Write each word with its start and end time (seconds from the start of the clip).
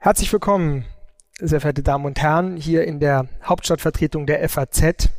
Herzlich 0.00 0.32
willkommen, 0.32 0.86
sehr 1.38 1.60
verehrte 1.60 1.82
Damen 1.82 2.06
und 2.06 2.18
Herren, 2.20 2.56
hier 2.56 2.84
in 2.84 2.98
der 2.98 3.28
Hauptstadtvertretung 3.44 4.26
der 4.26 4.48
FAZ 4.48 5.10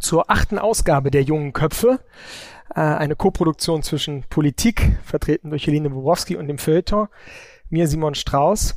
zur 0.00 0.30
achten 0.30 0.58
Ausgabe 0.58 1.10
der 1.10 1.22
Jungen 1.22 1.52
Köpfe, 1.52 2.00
äh, 2.74 2.80
eine 2.80 3.16
Koproduktion 3.16 3.82
zwischen 3.82 4.24
Politik, 4.28 4.98
vertreten 5.04 5.50
durch 5.50 5.66
Helene 5.66 5.88
Bobrowski 5.88 6.36
und 6.36 6.48
dem 6.48 6.58
Feuilleton, 6.58 7.08
mir 7.70 7.88
Simon 7.88 8.14
Strauß. 8.14 8.74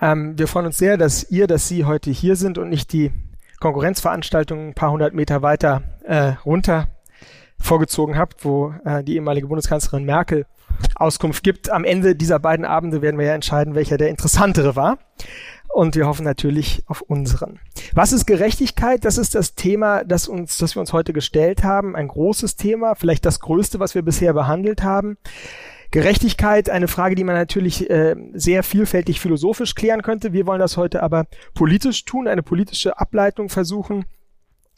Ähm, 0.00 0.38
wir 0.38 0.46
freuen 0.46 0.66
uns 0.66 0.78
sehr, 0.78 0.96
dass 0.96 1.30
ihr, 1.30 1.46
dass 1.46 1.66
Sie 1.66 1.84
heute 1.84 2.10
hier 2.10 2.36
sind 2.36 2.58
und 2.58 2.68
nicht 2.68 2.92
die 2.92 3.10
Konkurrenzveranstaltung 3.58 4.68
ein 4.68 4.74
paar 4.74 4.92
hundert 4.92 5.14
Meter 5.14 5.42
weiter 5.42 5.82
äh, 6.04 6.34
runter 6.44 6.88
vorgezogen 7.58 8.16
habt, 8.16 8.44
wo 8.44 8.74
äh, 8.84 9.02
die 9.02 9.14
ehemalige 9.14 9.46
Bundeskanzlerin 9.46 10.04
Merkel 10.04 10.46
Auskunft 10.94 11.42
gibt. 11.42 11.70
Am 11.70 11.84
Ende 11.84 12.14
dieser 12.14 12.38
beiden 12.38 12.64
Abende 12.64 13.02
werden 13.02 13.18
wir 13.18 13.26
ja 13.26 13.34
entscheiden, 13.34 13.74
welcher 13.74 13.96
der 13.96 14.08
interessantere 14.08 14.76
war. 14.76 14.98
Und 15.72 15.96
wir 15.96 16.06
hoffen 16.06 16.24
natürlich 16.24 16.82
auf 16.86 17.00
unseren. 17.00 17.58
Was 17.94 18.12
ist 18.12 18.26
Gerechtigkeit? 18.26 19.04
Das 19.06 19.16
ist 19.16 19.34
das 19.34 19.54
Thema, 19.54 20.04
das 20.04 20.28
uns, 20.28 20.58
das 20.58 20.76
wir 20.76 20.80
uns 20.80 20.92
heute 20.92 21.14
gestellt 21.14 21.64
haben. 21.64 21.96
Ein 21.96 22.08
großes 22.08 22.56
Thema, 22.56 22.94
vielleicht 22.94 23.24
das 23.24 23.40
größte, 23.40 23.80
was 23.80 23.94
wir 23.94 24.02
bisher 24.02 24.34
behandelt 24.34 24.82
haben. 24.82 25.16
Gerechtigkeit, 25.90 26.68
eine 26.70 26.88
Frage, 26.88 27.14
die 27.14 27.24
man 27.24 27.36
natürlich 27.36 27.88
äh, 27.88 28.16
sehr 28.34 28.62
vielfältig 28.62 29.20
philosophisch 29.20 29.74
klären 29.74 30.02
könnte. 30.02 30.32
Wir 30.32 30.46
wollen 30.46 30.60
das 30.60 30.76
heute 30.76 31.02
aber 31.02 31.26
politisch 31.54 32.04
tun, 32.04 32.28
eine 32.28 32.42
politische 32.42 32.98
Ableitung 32.98 33.48
versuchen. 33.48 34.04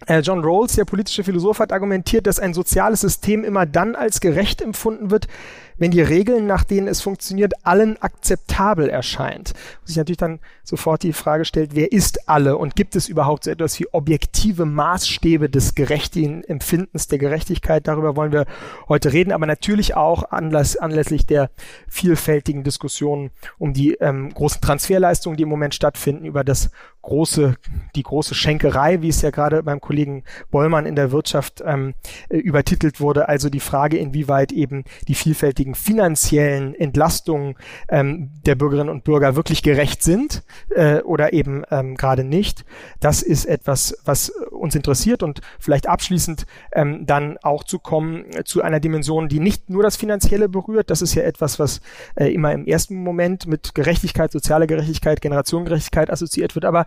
Äh, 0.07 0.21
John 0.21 0.45
Rawls, 0.45 0.75
der 0.75 0.85
politische 0.85 1.25
Philosoph, 1.25 1.61
hat 1.61 1.73
argumentiert, 1.73 2.27
dass 2.27 2.41
ein 2.41 2.53
soziales 2.53 3.01
System 3.01 3.45
immer 3.45 3.65
dann 3.65 3.95
als 3.95 4.21
gerecht 4.21 4.61
empfunden 4.61 5.11
wird, 5.11 5.29
wenn 5.77 5.91
die 5.91 6.03
Regeln, 6.03 6.47
nach 6.47 6.65
denen 6.65 6.89
es 6.89 7.01
funktioniert, 7.01 7.53
allen 7.65 8.01
akzeptabel 8.01 8.89
erscheint. 8.89 9.55
Und 9.81 9.89
sich 9.89 9.97
natürlich 9.97 10.19
dann 10.19 10.41
sofort 10.63 11.03
die 11.03 11.13
Frage 11.13 11.45
stellt, 11.45 11.75
wer 11.75 11.93
ist 11.93 12.29
alle 12.29 12.57
und 12.57 12.77
gibt 12.77 12.97
es 12.97 13.09
überhaupt 13.09 13.45
so 13.45 13.51
etwas 13.51 13.79
wie 13.79 13.87
objektive 13.93 14.65
Maßstäbe 14.65 15.51
des 15.51 15.75
gerechten 15.75 16.45
Empfindens 16.45 17.09
der 17.09 17.19
Gerechtigkeit? 17.19 17.87
Darüber 17.87 18.17
wollen 18.17 18.33
wir 18.33 18.47
heute 18.89 19.13
reden, 19.13 19.33
aber 19.33 19.47
natürlich 19.47 19.97
auch 19.97 20.31
anlass, 20.31 20.77
anlässlich 20.77 21.27
der 21.27 21.51
vielfältigen 21.89 22.65
Diskussionen 22.65 23.31
um 23.59 23.73
die 23.73 23.95
ähm, 23.95 24.33
großen 24.33 24.61
Transferleistungen, 24.61 25.37
die 25.37 25.43
im 25.43 25.49
Moment 25.49 25.75
stattfinden, 25.75 26.25
über 26.25 26.45
das 26.45 26.71
große, 27.05 27.57
die 27.95 28.03
große 28.03 28.35
Schenkerei, 28.35 29.03
wie 29.03 29.09
es 29.09 29.23
ja 29.23 29.31
gerade 29.31 29.63
beim 29.63 29.81
Kollegen 29.81 30.25
Bollmann 30.51 30.87
in 30.87 30.97
der 30.97 31.13
Wirtschaft 31.13 31.63
ähm, 31.65 31.95
äh, 32.29 32.39
übertitelt 32.39 33.01
wurde, 33.01 33.29
also 33.29 33.51
die 33.51 33.61
Frage, 33.61 33.99
inwieweit 33.99 34.53
eben 34.53 34.85
die 35.07 35.15
vielfältigen 35.15 35.75
finanziellen 35.75 36.75
Entlastungen 36.75 37.57
ähm, 37.89 38.31
der 38.47 38.55
Bürgerinnen 38.55 38.89
und 38.89 39.05
Bürger 39.05 39.37
wirklich 39.37 39.63
gerecht 39.63 40.03
sind 40.03 40.43
äh, 40.75 41.01
oder 41.03 41.33
eben 41.33 41.63
ähm, 41.71 41.95
gerade 41.95 42.25
nicht. 42.25 42.65
Das 43.01 43.23
ist 43.23 43.45
etwas, 43.45 43.97
was 44.05 44.31
uns 44.31 44.75
interessiert 44.75 45.23
und 45.23 45.41
vielleicht 45.59 45.89
abschließend 45.89 46.47
ähm, 46.73 47.07
dann 47.07 47.37
auch 47.43 47.65
zu 47.65 47.79
kommen 47.79 48.25
zu 48.45 48.63
einer 48.63 48.81
Dimension, 48.81 49.29
die 49.29 49.41
nicht 49.41 49.69
nur 49.69 49.83
das 49.83 49.97
Finanzielle 49.97 50.49
berührt. 50.49 50.91
Das 50.91 51.03
ist 51.03 51.15
ja 51.15 51.23
etwas, 51.23 51.59
was 51.59 51.81
äh, 52.15 52.33
immer 52.33 52.53
im 52.53 52.67
ersten 52.67 53.03
Moment 53.03 53.47
mit 53.47 53.75
Gerechtigkeit, 53.75 54.33
soziale 54.33 54.67
Gerechtigkeit, 54.67 55.21
Generationengerechtigkeit 55.21 56.11
assoziiert 56.11 56.55
wird, 56.55 56.65
aber 56.65 56.87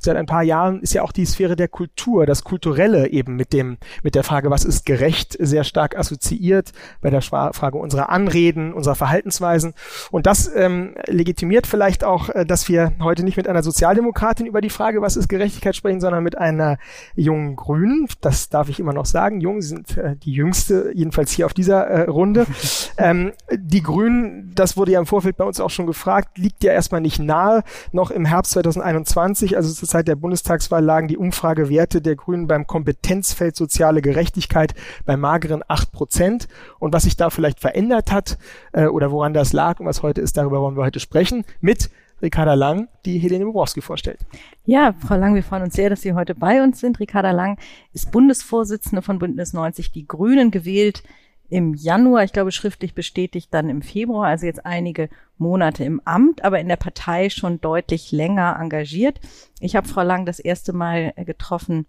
seit 0.00 0.16
ein 0.16 0.26
paar 0.26 0.42
Jahren 0.42 0.80
ist 0.80 0.94
ja 0.94 1.02
auch 1.02 1.12
die 1.12 1.26
Sphäre 1.26 1.56
der 1.56 1.68
Kultur, 1.68 2.26
das 2.26 2.44
Kulturelle 2.44 3.08
eben 3.08 3.36
mit 3.36 3.52
dem, 3.52 3.78
mit 4.02 4.14
der 4.14 4.24
Frage, 4.24 4.50
was 4.50 4.64
ist 4.64 4.86
gerecht, 4.86 5.36
sehr 5.38 5.64
stark 5.64 5.96
assoziiert 5.96 6.72
bei 7.00 7.10
der 7.10 7.22
Frage 7.22 7.78
unserer 7.78 8.08
Anreden, 8.08 8.72
unserer 8.72 8.94
Verhaltensweisen. 8.94 9.74
Und 10.10 10.26
das 10.26 10.50
ähm, 10.54 10.94
legitimiert 11.06 11.66
vielleicht 11.66 12.04
auch, 12.04 12.30
äh, 12.30 12.46
dass 12.46 12.68
wir 12.68 12.92
heute 13.00 13.24
nicht 13.24 13.36
mit 13.36 13.48
einer 13.48 13.62
Sozialdemokratin 13.62 14.46
über 14.46 14.60
die 14.60 14.70
Frage, 14.70 15.02
was 15.02 15.16
ist 15.16 15.28
Gerechtigkeit 15.28 15.76
sprechen, 15.76 16.00
sondern 16.00 16.24
mit 16.24 16.38
einer 16.38 16.78
jungen 17.14 17.56
Grünen. 17.56 18.08
Das 18.20 18.48
darf 18.48 18.68
ich 18.68 18.80
immer 18.80 18.92
noch 18.92 19.06
sagen. 19.06 19.40
Jung, 19.40 19.60
sie 19.60 19.68
sind 19.68 19.96
äh, 19.96 20.16
die 20.16 20.32
jüngste, 20.32 20.92
jedenfalls 20.94 21.30
hier 21.32 21.46
auf 21.46 21.54
dieser 21.54 21.86
äh, 21.86 22.08
Runde. 22.08 22.46
ähm, 22.98 23.32
die 23.52 23.82
Grünen, 23.82 24.52
das 24.54 24.76
wurde 24.76 24.92
ja 24.92 25.00
im 25.00 25.06
Vorfeld 25.06 25.36
bei 25.36 25.44
uns 25.44 25.60
auch 25.60 25.70
schon 25.70 25.86
gefragt, 25.86 26.38
liegt 26.38 26.64
ja 26.64 26.72
erstmal 26.72 27.00
nicht 27.00 27.18
nahe, 27.18 27.62
noch 27.92 28.10
im 28.10 28.24
Herbst 28.24 28.52
2021, 28.52 29.56
also 29.56 29.68
Zeit 29.90 30.08
der 30.08 30.16
Bundestagswahl 30.16 30.82
lagen 30.82 31.08
die 31.08 31.18
Umfragewerte 31.18 32.00
der 32.00 32.16
Grünen 32.16 32.46
beim 32.46 32.66
Kompetenzfeld 32.66 33.56
soziale 33.56 34.00
Gerechtigkeit 34.00 34.74
bei 35.04 35.16
mageren 35.16 35.62
acht 35.68 35.92
Prozent. 35.92 36.48
Und 36.78 36.92
was 36.94 37.02
sich 37.02 37.16
da 37.16 37.30
vielleicht 37.30 37.60
verändert 37.60 38.12
hat 38.12 38.38
äh, 38.72 38.86
oder 38.86 39.10
woran 39.10 39.34
das 39.34 39.52
lag 39.52 39.80
und 39.80 39.86
was 39.86 40.02
heute 40.02 40.20
ist, 40.20 40.36
darüber 40.36 40.60
wollen 40.60 40.76
wir 40.76 40.84
heute 40.84 41.00
sprechen 41.00 41.44
mit 41.60 41.90
Ricarda 42.22 42.54
Lang, 42.54 42.88
die 43.04 43.18
Helene 43.18 43.46
Bobrowski 43.46 43.80
vorstellt. 43.80 44.20
Ja, 44.64 44.94
Frau 45.06 45.16
Lang, 45.16 45.34
wir 45.34 45.42
freuen 45.42 45.64
uns 45.64 45.74
sehr, 45.74 45.90
dass 45.90 46.02
Sie 46.02 46.12
heute 46.12 46.34
bei 46.34 46.62
uns 46.62 46.80
sind. 46.80 47.00
Ricarda 47.00 47.30
Lang 47.30 47.58
ist 47.92 48.12
Bundesvorsitzende 48.12 49.02
von 49.02 49.18
Bündnis 49.18 49.52
90 49.52 49.90
Die 49.92 50.06
Grünen 50.06 50.50
gewählt 50.50 51.02
im 51.50 51.74
Januar, 51.74 52.24
ich 52.24 52.32
glaube 52.32 52.52
schriftlich 52.52 52.94
bestätigt 52.94 53.52
dann 53.52 53.68
im 53.68 53.82
Februar, 53.82 54.28
also 54.28 54.46
jetzt 54.46 54.64
einige 54.64 55.08
Monate 55.36 55.84
im 55.84 56.00
Amt, 56.04 56.44
aber 56.44 56.60
in 56.60 56.68
der 56.68 56.76
Partei 56.76 57.28
schon 57.28 57.60
deutlich 57.60 58.12
länger 58.12 58.56
engagiert. 58.58 59.20
Ich 59.58 59.74
habe 59.74 59.88
Frau 59.88 60.02
Lang 60.02 60.26
das 60.26 60.38
erste 60.38 60.72
Mal 60.72 61.12
getroffen 61.16 61.86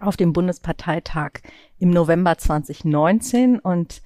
auf 0.00 0.16
dem 0.16 0.32
Bundesparteitag 0.32 1.40
im 1.78 1.90
November 1.90 2.36
2019 2.36 3.58
und 3.60 4.02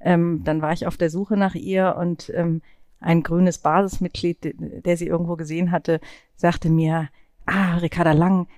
ähm, 0.00 0.42
dann 0.44 0.62
war 0.62 0.72
ich 0.72 0.86
auf 0.86 0.96
der 0.96 1.10
Suche 1.10 1.36
nach 1.36 1.54
ihr 1.54 1.96
und 1.98 2.30
ähm, 2.34 2.62
ein 3.00 3.22
grünes 3.22 3.58
Basismitglied, 3.58 4.54
der 4.58 4.96
sie 4.96 5.06
irgendwo 5.06 5.36
gesehen 5.36 5.70
hatte, 5.70 6.00
sagte 6.34 6.68
mir, 6.70 7.08
ah, 7.46 7.76
Ricarda 7.76 8.12
Lang, 8.12 8.48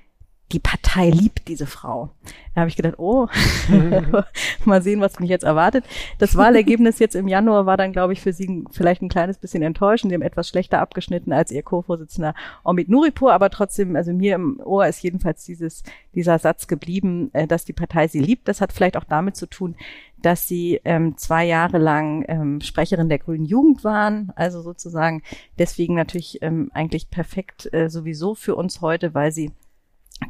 die 0.52 0.58
Partei 0.58 1.10
liebt 1.10 1.48
diese 1.48 1.66
Frau. 1.66 2.10
Da 2.54 2.62
habe 2.62 2.70
ich 2.70 2.76
gedacht, 2.76 2.98
oh, 2.98 3.28
mal 4.64 4.82
sehen, 4.82 5.00
was 5.00 5.20
mich 5.20 5.28
jetzt 5.28 5.44
erwartet. 5.44 5.84
Das 6.18 6.36
Wahlergebnis 6.36 6.98
jetzt 6.98 7.14
im 7.14 7.28
Januar 7.28 7.66
war 7.66 7.76
dann, 7.76 7.92
glaube 7.92 8.14
ich, 8.14 8.20
für 8.20 8.32
sie 8.32 8.64
vielleicht 8.70 9.02
ein 9.02 9.10
kleines 9.10 9.38
bisschen 9.38 9.62
enttäuschend. 9.62 10.12
Haben 10.12 10.22
etwas 10.22 10.48
schlechter 10.48 10.80
abgeschnitten 10.80 11.32
als 11.32 11.50
ihr 11.50 11.62
Co-Vorsitzender 11.62 12.34
Omid 12.64 12.88
Nuripur, 12.88 13.32
aber 13.32 13.50
trotzdem, 13.50 13.94
also 13.94 14.12
mir 14.12 14.36
im 14.36 14.58
Ohr 14.64 14.86
ist 14.86 15.02
jedenfalls 15.02 15.44
dieses, 15.44 15.82
dieser 16.14 16.38
Satz 16.38 16.66
geblieben, 16.66 17.30
äh, 17.34 17.46
dass 17.46 17.66
die 17.66 17.74
Partei 17.74 18.08
sie 18.08 18.20
liebt. 18.20 18.48
Das 18.48 18.60
hat 18.60 18.72
vielleicht 18.72 18.96
auch 18.96 19.04
damit 19.04 19.36
zu 19.36 19.46
tun, 19.46 19.76
dass 20.20 20.48
sie 20.48 20.80
ähm, 20.84 21.16
zwei 21.18 21.44
Jahre 21.44 21.78
lang 21.78 22.24
ähm, 22.26 22.60
Sprecherin 22.60 23.08
der 23.08 23.18
Grünen 23.18 23.44
Jugend 23.44 23.84
waren, 23.84 24.32
also 24.34 24.62
sozusagen 24.62 25.22
deswegen 25.58 25.94
natürlich 25.94 26.38
ähm, 26.42 26.70
eigentlich 26.72 27.10
perfekt 27.10 27.72
äh, 27.72 27.88
sowieso 27.88 28.34
für 28.34 28.56
uns 28.56 28.80
heute, 28.80 29.14
weil 29.14 29.30
sie 29.30 29.52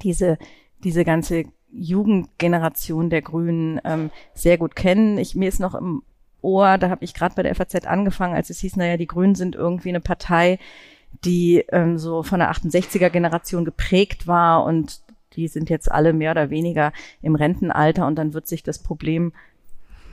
diese, 0.03 0.38
diese 0.84 1.04
ganze 1.04 1.44
Jugendgeneration 1.70 3.10
der 3.10 3.22
Grünen 3.22 3.81
ähm, 3.84 4.10
sehr 4.34 4.59
gut 4.59 4.75
kennen. 4.75 5.19
Ich, 5.19 5.34
mir 5.34 5.48
ist 5.48 5.60
noch 5.60 5.75
im 5.75 6.03
Ohr, 6.41 6.78
da 6.78 6.88
habe 6.88 7.04
ich 7.04 7.14
gerade 7.14 7.34
bei 7.34 7.42
der 7.42 7.54
FAZ 7.54 7.86
angefangen, 7.86 8.34
als 8.34 8.50
es 8.50 8.60
hieß, 8.60 8.76
naja, 8.76 8.97
die 8.97 9.06
Grünen 9.06 9.34
sind 9.34 9.56
irgendwie 9.56 9.88
eine 9.91 10.00
Partei, 10.00 10.59
die 11.25 11.64
ähm, 11.70 11.98
so 11.98 12.22
von 12.22 12.38
der 12.38 12.50
68er 12.53 13.10
Generation 13.10 13.64
geprägt 13.64 14.26
war 14.26 14.64
und 14.64 15.00
die 15.34 15.48
sind 15.48 15.69
jetzt 15.69 15.91
alle 15.91 16.12
mehr 16.12 16.30
oder 16.30 16.50
weniger 16.50 16.92
im 17.22 17.34
Rentenalter 17.34 18.06
und 18.06 18.16
dann 18.16 18.34
wird 18.34 18.47
sich 18.47 18.62
das 18.62 18.78
Problem 18.78 19.32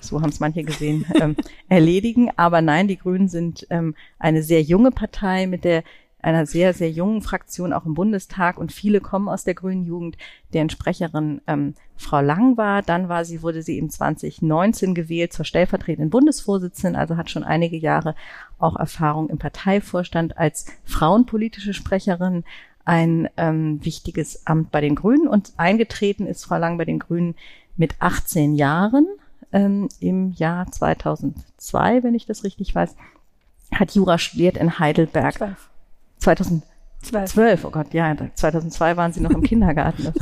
so 0.05 0.21
haben 0.21 0.29
es 0.29 0.39
manche 0.39 0.63
gesehen, 0.63 1.05
ähm, 1.21 1.35
erledigen. 1.67 2.29
Aber 2.35 2.61
nein, 2.61 2.87
die 2.87 2.97
Grünen 2.97 3.27
sind 3.27 3.65
ähm, 3.69 3.95
eine 4.19 4.43
sehr 4.43 4.61
junge 4.61 4.91
Partei 4.91 5.47
mit 5.47 5.63
der 5.63 5.83
einer 6.25 6.47
sehr, 6.47 6.73
sehr 6.73 6.89
jungen 6.89 7.21
Fraktion 7.21 7.71
auch 7.71 7.85
im 7.85 7.93
Bundestag 7.93 8.57
und 8.57 8.71
viele 8.71 8.99
kommen 8.99 9.29
aus 9.29 9.43
der 9.43 9.53
Grünen 9.53 9.83
Jugend, 9.83 10.17
deren 10.53 10.71
Sprecherin 10.71 11.39
ähm, 11.45 11.75
Frau 11.97 12.19
Lang 12.19 12.57
war. 12.57 12.81
Dann 12.81 13.09
war 13.09 13.25
sie, 13.25 13.43
wurde 13.43 13.61
sie 13.61 13.77
in 13.77 13.91
2019 13.91 14.95
gewählt 14.95 15.33
zur 15.33 15.45
stellvertretenden 15.45 16.09
Bundesvorsitzenden, 16.09 16.95
also 16.95 17.15
hat 17.15 17.29
schon 17.29 17.43
einige 17.43 17.77
Jahre 17.77 18.15
auch 18.57 18.75
Erfahrung 18.75 19.29
im 19.29 19.37
Parteivorstand 19.37 20.37
als 20.39 20.65
frauenpolitische 20.83 21.75
Sprecherin 21.75 22.43
ein 22.85 23.29
ähm, 23.37 23.85
wichtiges 23.85 24.47
Amt 24.47 24.71
bei 24.71 24.81
den 24.81 24.95
Grünen 24.95 25.27
und 25.27 25.53
eingetreten 25.57 26.25
ist 26.25 26.43
Frau 26.43 26.57
Lang 26.57 26.79
bei 26.79 26.85
den 26.85 26.97
Grünen 26.97 27.35
mit 27.77 27.95
18 27.99 28.55
Jahren 28.55 29.05
ähm, 29.51 29.89
im 29.99 30.31
Jahr 30.31 30.71
2002, 30.71 32.01
wenn 32.01 32.15
ich 32.15 32.25
das 32.25 32.43
richtig 32.43 32.73
weiß, 32.73 32.95
hat 33.71 33.91
Jura 33.91 34.17
studiert 34.17 34.57
in 34.57 34.79
Heidelberg. 34.79 35.55
12. 36.25 36.61
2012, 37.05 37.65
oh 37.65 37.69
Gott, 37.69 37.93
ja, 37.93 38.15
2002 38.33 38.97
waren 38.97 39.13
Sie 39.13 39.21
noch 39.21 39.31
im 39.31 39.43
Kindergarten. 39.43 40.07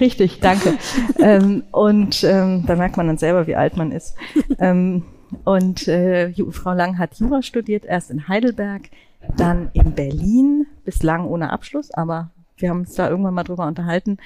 Richtig, 0.00 0.38
danke. 0.40 0.74
ähm, 1.18 1.64
und 1.72 2.22
ähm, 2.22 2.64
da 2.66 2.76
merkt 2.76 2.96
man 2.96 3.08
dann 3.08 3.18
selber, 3.18 3.46
wie 3.46 3.56
alt 3.56 3.76
man 3.76 3.90
ist. 3.90 4.14
Ähm, 4.58 5.02
und 5.44 5.88
äh, 5.88 6.32
Frau 6.50 6.72
Lang 6.72 6.98
hat 6.98 7.18
Jura 7.18 7.42
studiert, 7.42 7.84
erst 7.84 8.10
in 8.10 8.28
Heidelberg, 8.28 8.90
dann 9.36 9.70
in 9.72 9.94
Berlin, 9.94 10.66
bislang 10.84 11.26
ohne 11.26 11.50
Abschluss, 11.50 11.90
aber 11.90 12.30
wir 12.56 12.70
haben 12.70 12.80
uns 12.80 12.94
da 12.94 13.08
irgendwann 13.08 13.34
mal 13.34 13.44
drüber 13.44 13.66
unterhalten, 13.66 14.18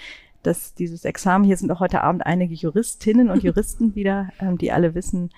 dass 0.42 0.74
dieses 0.74 1.04
Examen, 1.04 1.44
hier 1.44 1.56
sind 1.56 1.70
auch 1.70 1.80
heute 1.80 2.02
Abend 2.02 2.24
einige 2.26 2.54
Juristinnen 2.54 3.30
und 3.30 3.42
Juristen 3.42 3.94
wieder, 3.94 4.28
ähm, 4.40 4.58
die 4.58 4.72
alle 4.72 4.94
wissen, 4.94 5.30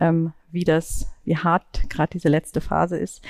ähm, 0.00 0.32
wie 0.50 0.64
das, 0.64 1.08
wie 1.24 1.36
hart 1.36 1.88
gerade 1.88 2.10
diese 2.12 2.28
letzte 2.28 2.60
Phase 2.60 2.98
ist. 2.98 3.22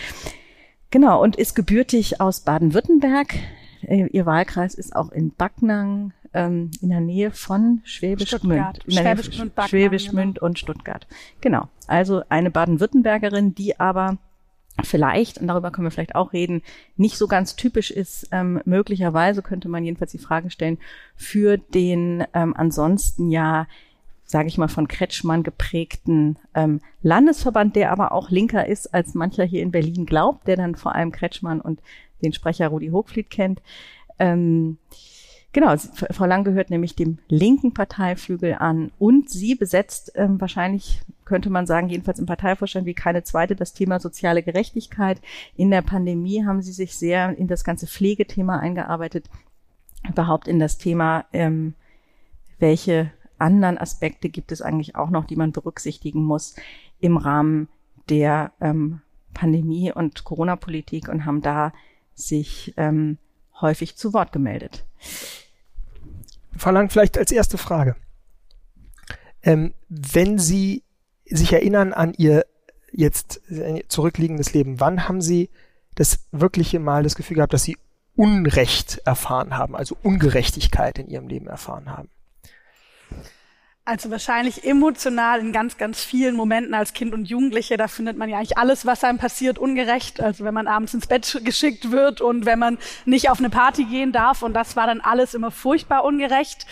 Genau, 0.92 1.22
und 1.22 1.36
ist 1.36 1.54
gebürtig 1.54 2.20
aus 2.20 2.40
Baden-Württemberg. 2.40 3.34
Äh, 3.80 4.08
ihr 4.08 4.26
Wahlkreis 4.26 4.74
ist 4.74 4.94
auch 4.94 5.10
in 5.10 5.34
Backnang, 5.34 6.12
ähm, 6.34 6.70
in 6.82 6.90
der 6.90 7.00
Nähe 7.00 7.30
von 7.30 7.80
Schwäbisch 7.84 8.30
Gmünd. 8.30 8.80
Schwäbisch 8.86 9.30
Gmünd, 9.30 9.52
Schwäbisch 9.68 10.08
Gmünd 10.10 10.34
genau. 10.34 10.46
und 10.46 10.58
Stuttgart. 10.58 11.06
Genau. 11.40 11.68
Also 11.86 12.22
eine 12.28 12.50
Baden-Württembergerin, 12.50 13.54
die 13.54 13.80
aber 13.80 14.18
vielleicht, 14.84 15.38
und 15.38 15.46
darüber 15.46 15.70
können 15.70 15.86
wir 15.86 15.90
vielleicht 15.92 16.14
auch 16.14 16.34
reden, 16.34 16.60
nicht 16.98 17.16
so 17.16 17.26
ganz 17.26 17.56
typisch 17.56 17.90
ist. 17.90 18.28
Ähm, 18.30 18.60
möglicherweise 18.66 19.40
könnte 19.40 19.70
man 19.70 19.84
jedenfalls 19.84 20.12
die 20.12 20.18
Frage 20.18 20.50
stellen, 20.50 20.76
für 21.16 21.56
den 21.56 22.24
ähm, 22.34 22.54
ansonsten 22.54 23.30
ja, 23.30 23.66
sage 24.32 24.48
ich 24.48 24.56
mal, 24.56 24.68
von 24.68 24.88
Kretschmann 24.88 25.42
geprägten 25.42 26.38
ähm, 26.54 26.80
Landesverband, 27.02 27.76
der 27.76 27.92
aber 27.92 28.12
auch 28.12 28.30
linker 28.30 28.66
ist, 28.66 28.94
als 28.94 29.12
mancher 29.14 29.44
hier 29.44 29.60
in 29.60 29.70
Berlin 29.70 30.06
glaubt, 30.06 30.48
der 30.48 30.56
dann 30.56 30.74
vor 30.74 30.94
allem 30.94 31.12
Kretschmann 31.12 31.60
und 31.60 31.82
den 32.22 32.32
Sprecher 32.32 32.68
Rudi 32.68 32.88
Hochfliet 32.88 33.28
kennt. 33.28 33.60
Ähm, 34.18 34.78
Genau, 35.54 35.76
Frau 35.76 36.24
Lang 36.24 36.44
gehört 36.44 36.70
nämlich 36.70 36.96
dem 36.96 37.18
linken 37.28 37.74
Parteiflügel 37.74 38.54
an 38.54 38.90
und 38.98 39.28
sie 39.28 39.54
besetzt 39.54 40.12
ähm, 40.14 40.40
wahrscheinlich, 40.40 41.02
könnte 41.26 41.50
man 41.50 41.66
sagen, 41.66 41.90
jedenfalls 41.90 42.18
im 42.18 42.24
Parteivorstand 42.24 42.86
wie 42.86 42.94
keine 42.94 43.22
zweite, 43.22 43.54
das 43.54 43.74
Thema 43.74 44.00
soziale 44.00 44.42
Gerechtigkeit. 44.42 45.20
In 45.54 45.70
der 45.70 45.82
Pandemie 45.82 46.42
haben 46.46 46.62
sie 46.62 46.72
sich 46.72 46.96
sehr 46.96 47.36
in 47.36 47.48
das 47.48 47.64
ganze 47.64 47.86
Pflegethema 47.86 48.60
eingearbeitet, 48.60 49.28
überhaupt 50.08 50.48
in 50.48 50.58
das 50.58 50.78
Thema, 50.78 51.26
ähm, 51.34 51.74
welche 52.58 53.10
anderen 53.42 53.78
Aspekte 53.78 54.28
gibt 54.28 54.52
es 54.52 54.62
eigentlich 54.62 54.96
auch 54.96 55.10
noch, 55.10 55.24
die 55.24 55.36
man 55.36 55.52
berücksichtigen 55.52 56.22
muss 56.22 56.56
im 57.00 57.16
Rahmen 57.16 57.68
der 58.08 58.52
ähm, 58.60 59.02
Pandemie 59.34 59.92
und 59.92 60.24
Corona-Politik 60.24 61.08
und 61.08 61.26
haben 61.26 61.42
da 61.42 61.72
sich 62.14 62.74
ähm, 62.76 63.18
häufig 63.60 63.96
zu 63.96 64.12
Wort 64.12 64.32
gemeldet 64.32 64.84
verlangt 66.56 66.92
vielleicht 66.92 67.18
als 67.18 67.32
erste 67.32 67.58
Frage. 67.58 67.96
Ähm, 69.42 69.74
wenn 69.88 70.38
Sie 70.38 70.84
sich 71.26 71.52
erinnern 71.52 71.92
an 71.92 72.14
Ihr 72.16 72.46
jetzt 72.92 73.42
zurückliegendes 73.88 74.52
Leben, 74.52 74.80
wann 74.80 75.08
haben 75.08 75.20
Sie 75.20 75.50
das 75.94 76.26
wirkliche 76.30 76.78
Mal 76.78 77.02
das 77.02 77.16
Gefühl 77.16 77.36
gehabt, 77.36 77.52
dass 77.52 77.64
Sie 77.64 77.76
Unrecht 78.14 79.00
erfahren 79.04 79.56
haben, 79.56 79.74
also 79.74 79.96
Ungerechtigkeit 80.02 80.98
in 80.98 81.08
Ihrem 81.08 81.28
Leben 81.28 81.46
erfahren 81.46 81.90
haben? 81.90 82.08
Also 83.84 84.12
wahrscheinlich 84.12 84.62
emotional 84.62 85.40
in 85.40 85.52
ganz, 85.52 85.76
ganz 85.76 86.04
vielen 86.04 86.36
Momenten 86.36 86.72
als 86.72 86.92
Kind 86.92 87.12
und 87.12 87.24
Jugendliche, 87.24 87.76
da 87.76 87.88
findet 87.88 88.16
man 88.16 88.28
ja 88.28 88.36
eigentlich 88.36 88.56
alles, 88.56 88.86
was 88.86 89.02
einem 89.02 89.18
passiert, 89.18 89.58
ungerecht. 89.58 90.20
Also 90.20 90.44
wenn 90.44 90.54
man 90.54 90.68
abends 90.68 90.94
ins 90.94 91.08
Bett 91.08 91.40
geschickt 91.44 91.90
wird 91.90 92.20
und 92.20 92.46
wenn 92.46 92.60
man 92.60 92.78
nicht 93.06 93.28
auf 93.28 93.40
eine 93.40 93.50
Party 93.50 93.84
gehen 93.84 94.12
darf 94.12 94.42
und 94.42 94.54
das 94.54 94.76
war 94.76 94.86
dann 94.86 95.00
alles 95.00 95.34
immer 95.34 95.50
furchtbar 95.50 96.04
ungerecht. 96.04 96.64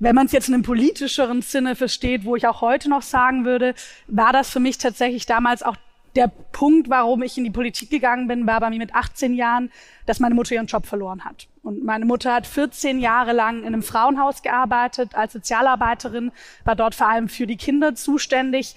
Wenn 0.00 0.14
man 0.14 0.26
es 0.26 0.32
jetzt 0.32 0.48
in 0.48 0.54
einem 0.54 0.62
politischeren 0.62 1.40
Sinne 1.40 1.76
versteht, 1.76 2.26
wo 2.26 2.36
ich 2.36 2.46
auch 2.46 2.60
heute 2.60 2.90
noch 2.90 3.02
sagen 3.02 3.46
würde, 3.46 3.74
war 4.06 4.34
das 4.34 4.50
für 4.50 4.60
mich 4.60 4.76
tatsächlich 4.76 5.24
damals 5.24 5.62
auch 5.62 5.76
der 6.16 6.28
Punkt, 6.28 6.90
warum 6.90 7.22
ich 7.22 7.38
in 7.38 7.44
die 7.44 7.50
Politik 7.50 7.90
gegangen 7.90 8.26
bin, 8.26 8.46
war 8.46 8.60
bei 8.60 8.70
mir 8.70 8.78
mit 8.78 8.94
18 8.94 9.34
Jahren, 9.34 9.70
dass 10.06 10.20
meine 10.20 10.34
Mutter 10.34 10.54
ihren 10.54 10.66
Job 10.66 10.86
verloren 10.86 11.24
hat. 11.24 11.46
Und 11.62 11.84
meine 11.84 12.04
Mutter 12.04 12.34
hat 12.34 12.46
14 12.46 12.98
Jahre 12.98 13.32
lang 13.32 13.60
in 13.60 13.68
einem 13.68 13.82
Frauenhaus 13.82 14.42
gearbeitet 14.42 15.14
als 15.14 15.32
Sozialarbeiterin, 15.32 16.32
war 16.64 16.74
dort 16.74 16.94
vor 16.94 17.08
allem 17.08 17.28
für 17.28 17.46
die 17.46 17.56
Kinder 17.56 17.94
zuständig. 17.94 18.74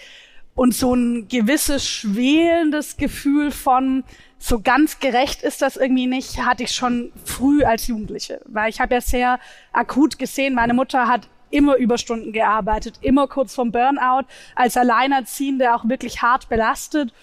Und 0.56 0.76
so 0.76 0.94
ein 0.94 1.28
gewisses 1.28 1.88
schwelendes 1.88 2.98
Gefühl 2.98 3.50
von, 3.50 4.04
so 4.38 4.60
ganz 4.60 5.00
gerecht 5.00 5.42
ist 5.42 5.62
das 5.64 5.78
irgendwie 5.78 6.06
nicht, 6.06 6.46
hatte 6.46 6.64
ich 6.64 6.72
schon 6.72 7.12
früh 7.26 7.64
als 7.64 7.88
Jugendliche. 7.88 8.42
Weil 8.46 8.70
ich 8.70 8.80
habe 8.80 8.94
ja 8.94 9.02
sehr 9.02 9.40
akut 9.72 10.20
gesehen, 10.20 10.54
meine 10.54 10.74
Mutter 10.74 11.08
hat 11.08 11.28
immer 11.54 11.76
Überstunden 11.76 12.34
gearbeitet, 12.34 13.00
immer 13.02 13.28
kurz 13.28 13.54
vom 13.56 13.72
Burnout, 13.72 14.26
als 14.56 14.76
Alleinerziehende 14.76 15.74
auch 15.76 15.88
wirklich 15.88 16.22
hart 16.22 16.50
belastet. 16.50 17.14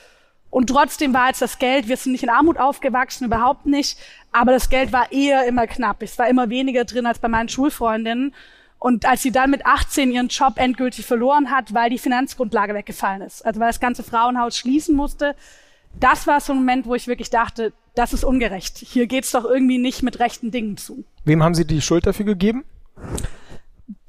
Und 0.51 0.69
trotzdem 0.69 1.15
war 1.15 1.29
jetzt 1.29 1.43
das 1.43 1.59
Geld, 1.59 1.89
wir 1.89 1.97
sind 1.97 2.13
nicht 2.13 2.25
in 2.25 2.31
Armut 2.31 2.59
aufgewachsen, 2.59 3.25
überhaupt 3.25 3.67
nicht, 3.67 3.99
aber 4.33 4.53
das 4.53 4.69
Geld 4.69 4.93
war 4.93 5.13
eher 5.13 5.47
immer 5.47 5.67
knapp. 5.67 6.03
Es 6.03 6.19
war 6.19 6.29
immer 6.29 6.49
weniger 6.51 6.85
drin 6.85 7.07
als 7.07 7.19
bei 7.19 7.29
meinen 7.29 7.49
Schulfreundinnen. 7.49 8.35
Und 8.79 9.05
als 9.05 9.23
sie 9.23 9.31
dann 9.31 9.51
mit 9.51 9.67
18 9.67 10.11
ihren 10.11 10.29
Job 10.29 10.55
endgültig 10.57 11.05
verloren 11.05 11.51
hat, 11.51 11.75
weil 11.75 11.91
die 11.91 11.99
Finanzgrundlage 11.99 12.73
weggefallen 12.73 13.21
ist, 13.21 13.45
also 13.45 13.61
weil 13.61 13.69
das 13.69 13.79
ganze 13.79 14.03
Frauenhaus 14.03 14.57
schließen 14.57 14.97
musste, 14.97 15.37
das 15.99 16.27
war 16.27 16.41
so 16.41 16.53
ein 16.53 16.59
Moment, 16.59 16.87
wo 16.87 16.95
ich 16.95 17.07
wirklich 17.07 17.31
dachte, 17.31 17.73
das 17.95 18.13
ist 18.13 18.25
ungerecht. 18.25 18.79
Hier 18.79 19.07
geht's 19.07 19.33
doch 19.33 19.45
irgendwie 19.45 19.79
nicht 19.79 20.03
mit 20.03 20.19
rechten 20.19 20.51
Dingen 20.51 20.79
zu. 20.79 21.05
Wem 21.25 21.43
haben 21.43 21.55
Sie 21.55 21.67
die 21.67 21.83
Schuld 21.83 22.07
dafür 22.07 22.25
gegeben? 22.25 22.65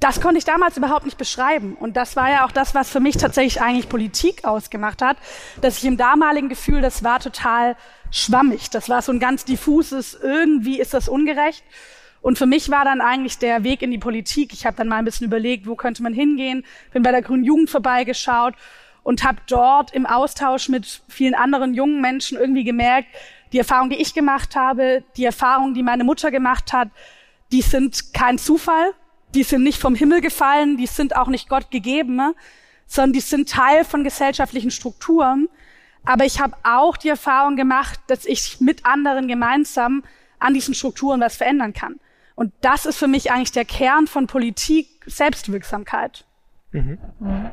Das 0.00 0.20
konnte 0.20 0.38
ich 0.38 0.44
damals 0.44 0.76
überhaupt 0.76 1.04
nicht 1.04 1.18
beschreiben. 1.18 1.74
Und 1.74 1.96
das 1.96 2.16
war 2.16 2.30
ja 2.30 2.44
auch 2.44 2.52
das, 2.52 2.74
was 2.74 2.90
für 2.90 3.00
mich 3.00 3.16
tatsächlich 3.16 3.60
eigentlich 3.60 3.88
Politik 3.88 4.44
ausgemacht 4.44 5.02
hat, 5.02 5.16
dass 5.60 5.78
ich 5.78 5.84
im 5.84 5.96
damaligen 5.96 6.48
Gefühl, 6.48 6.80
das 6.80 7.02
war 7.02 7.20
total 7.20 7.76
schwammig. 8.10 8.70
Das 8.70 8.88
war 8.88 9.02
so 9.02 9.12
ein 9.12 9.20
ganz 9.20 9.44
diffuses, 9.44 10.18
irgendwie 10.20 10.80
ist 10.80 10.94
das 10.94 11.08
ungerecht. 11.08 11.64
Und 12.20 12.38
für 12.38 12.46
mich 12.46 12.70
war 12.70 12.84
dann 12.84 13.00
eigentlich 13.00 13.38
der 13.38 13.64
Weg 13.64 13.82
in 13.82 13.90
die 13.90 13.98
Politik. 13.98 14.52
Ich 14.52 14.64
habe 14.64 14.76
dann 14.76 14.88
mal 14.88 14.96
ein 14.96 15.04
bisschen 15.04 15.26
überlegt, 15.26 15.66
wo 15.66 15.74
könnte 15.74 16.02
man 16.02 16.14
hingehen, 16.14 16.64
bin 16.92 17.02
bei 17.02 17.10
der 17.10 17.22
Grünen 17.22 17.42
Jugend 17.42 17.68
vorbeigeschaut 17.68 18.54
und 19.02 19.24
habe 19.24 19.38
dort 19.48 19.92
im 19.92 20.06
Austausch 20.06 20.68
mit 20.68 21.02
vielen 21.08 21.34
anderen 21.34 21.74
jungen 21.74 22.00
Menschen 22.00 22.38
irgendwie 22.38 22.62
gemerkt, 22.62 23.08
die 23.52 23.58
Erfahrung, 23.58 23.90
die 23.90 24.00
ich 24.00 24.14
gemacht 24.14 24.54
habe, 24.54 25.02
die 25.16 25.24
Erfahrung, 25.24 25.74
die 25.74 25.82
meine 25.82 26.04
Mutter 26.04 26.30
gemacht 26.30 26.72
hat, 26.72 26.88
die 27.50 27.62
sind 27.62 28.14
kein 28.14 28.38
Zufall, 28.38 28.92
die 29.34 29.42
sind 29.42 29.62
nicht 29.62 29.80
vom 29.80 29.94
Himmel 29.94 30.20
gefallen, 30.20 30.76
die 30.76 30.86
sind 30.86 31.16
auch 31.16 31.28
nicht 31.28 31.48
Gott 31.48 31.70
gegeben, 31.70 32.16
ne? 32.16 32.34
sondern 32.86 33.12
die 33.14 33.20
sind 33.20 33.48
Teil 33.48 33.84
von 33.84 34.04
gesellschaftlichen 34.04 34.70
Strukturen. 34.70 35.48
Aber 36.04 36.24
ich 36.24 36.40
habe 36.40 36.56
auch 36.64 36.96
die 36.96 37.08
Erfahrung 37.08 37.56
gemacht, 37.56 38.00
dass 38.08 38.26
ich 38.26 38.60
mit 38.60 38.84
anderen 38.84 39.28
gemeinsam 39.28 40.02
an 40.38 40.54
diesen 40.54 40.74
Strukturen 40.74 41.20
was 41.20 41.36
verändern 41.36 41.72
kann. 41.72 42.00
Und 42.34 42.52
das 42.60 42.86
ist 42.86 42.98
für 42.98 43.08
mich 43.08 43.30
eigentlich 43.30 43.52
der 43.52 43.64
Kern 43.64 44.06
von 44.06 44.26
Politik, 44.26 44.88
Selbstwirksamkeit. 45.06 46.24
Mhm. 46.72 46.98
Mhm. 47.20 47.50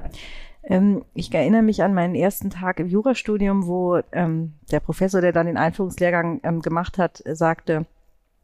Ähm, 0.64 1.06
ich 1.14 1.34
erinnere 1.34 1.62
mich 1.62 1.84
an 1.84 1.94
meinen 1.94 2.16
ersten 2.16 2.50
Tag 2.50 2.80
im 2.80 2.88
Jurastudium, 2.88 3.68
wo 3.68 4.02
ähm, 4.12 4.54
der 4.72 4.80
Professor, 4.80 5.22
der 5.22 5.32
dann 5.32 5.46
den 5.46 5.58
Einführungslehrgang 5.58 6.42
ähm, 6.44 6.62
gemacht 6.62 6.98
hat, 6.98 7.22
sagte, 7.26 7.86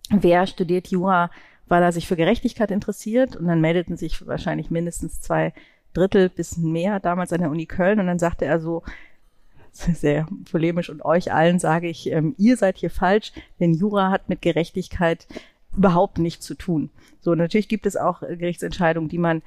wer 0.09 0.45
studiert 0.47 0.87
Jura, 0.87 1.29
weil 1.67 1.83
er 1.83 1.91
sich 1.91 2.07
für 2.07 2.15
Gerechtigkeit 2.15 2.71
interessiert 2.71 3.35
und 3.35 3.47
dann 3.47 3.61
meldeten 3.61 3.97
sich 3.97 4.25
wahrscheinlich 4.27 4.69
mindestens 4.69 5.21
zwei 5.21 5.53
Drittel 5.93 6.29
bis 6.29 6.57
mehr 6.57 6.99
damals 6.99 7.33
an 7.33 7.41
der 7.41 7.49
Uni 7.49 7.65
Köln 7.65 7.99
und 7.99 8.07
dann 8.07 8.19
sagte 8.19 8.45
er 8.45 8.59
so, 8.59 8.83
sehr 9.71 10.25
polemisch 10.51 10.89
und 10.89 11.03
euch 11.03 11.33
allen 11.33 11.59
sage 11.59 11.87
ich, 11.87 12.11
ähm, 12.11 12.35
ihr 12.37 12.57
seid 12.57 12.77
hier 12.77 12.89
falsch, 12.89 13.33
denn 13.59 13.73
Jura 13.73 14.09
hat 14.11 14.29
mit 14.29 14.41
Gerechtigkeit 14.41 15.27
überhaupt 15.75 16.17
nichts 16.17 16.45
zu 16.45 16.55
tun. 16.55 16.89
So, 17.19 17.35
natürlich 17.35 17.67
gibt 17.67 17.85
es 17.85 17.97
auch 17.97 18.23
äh, 18.23 18.37
Gerichtsentscheidungen, 18.37 19.09
die 19.09 19.17
man 19.17 19.41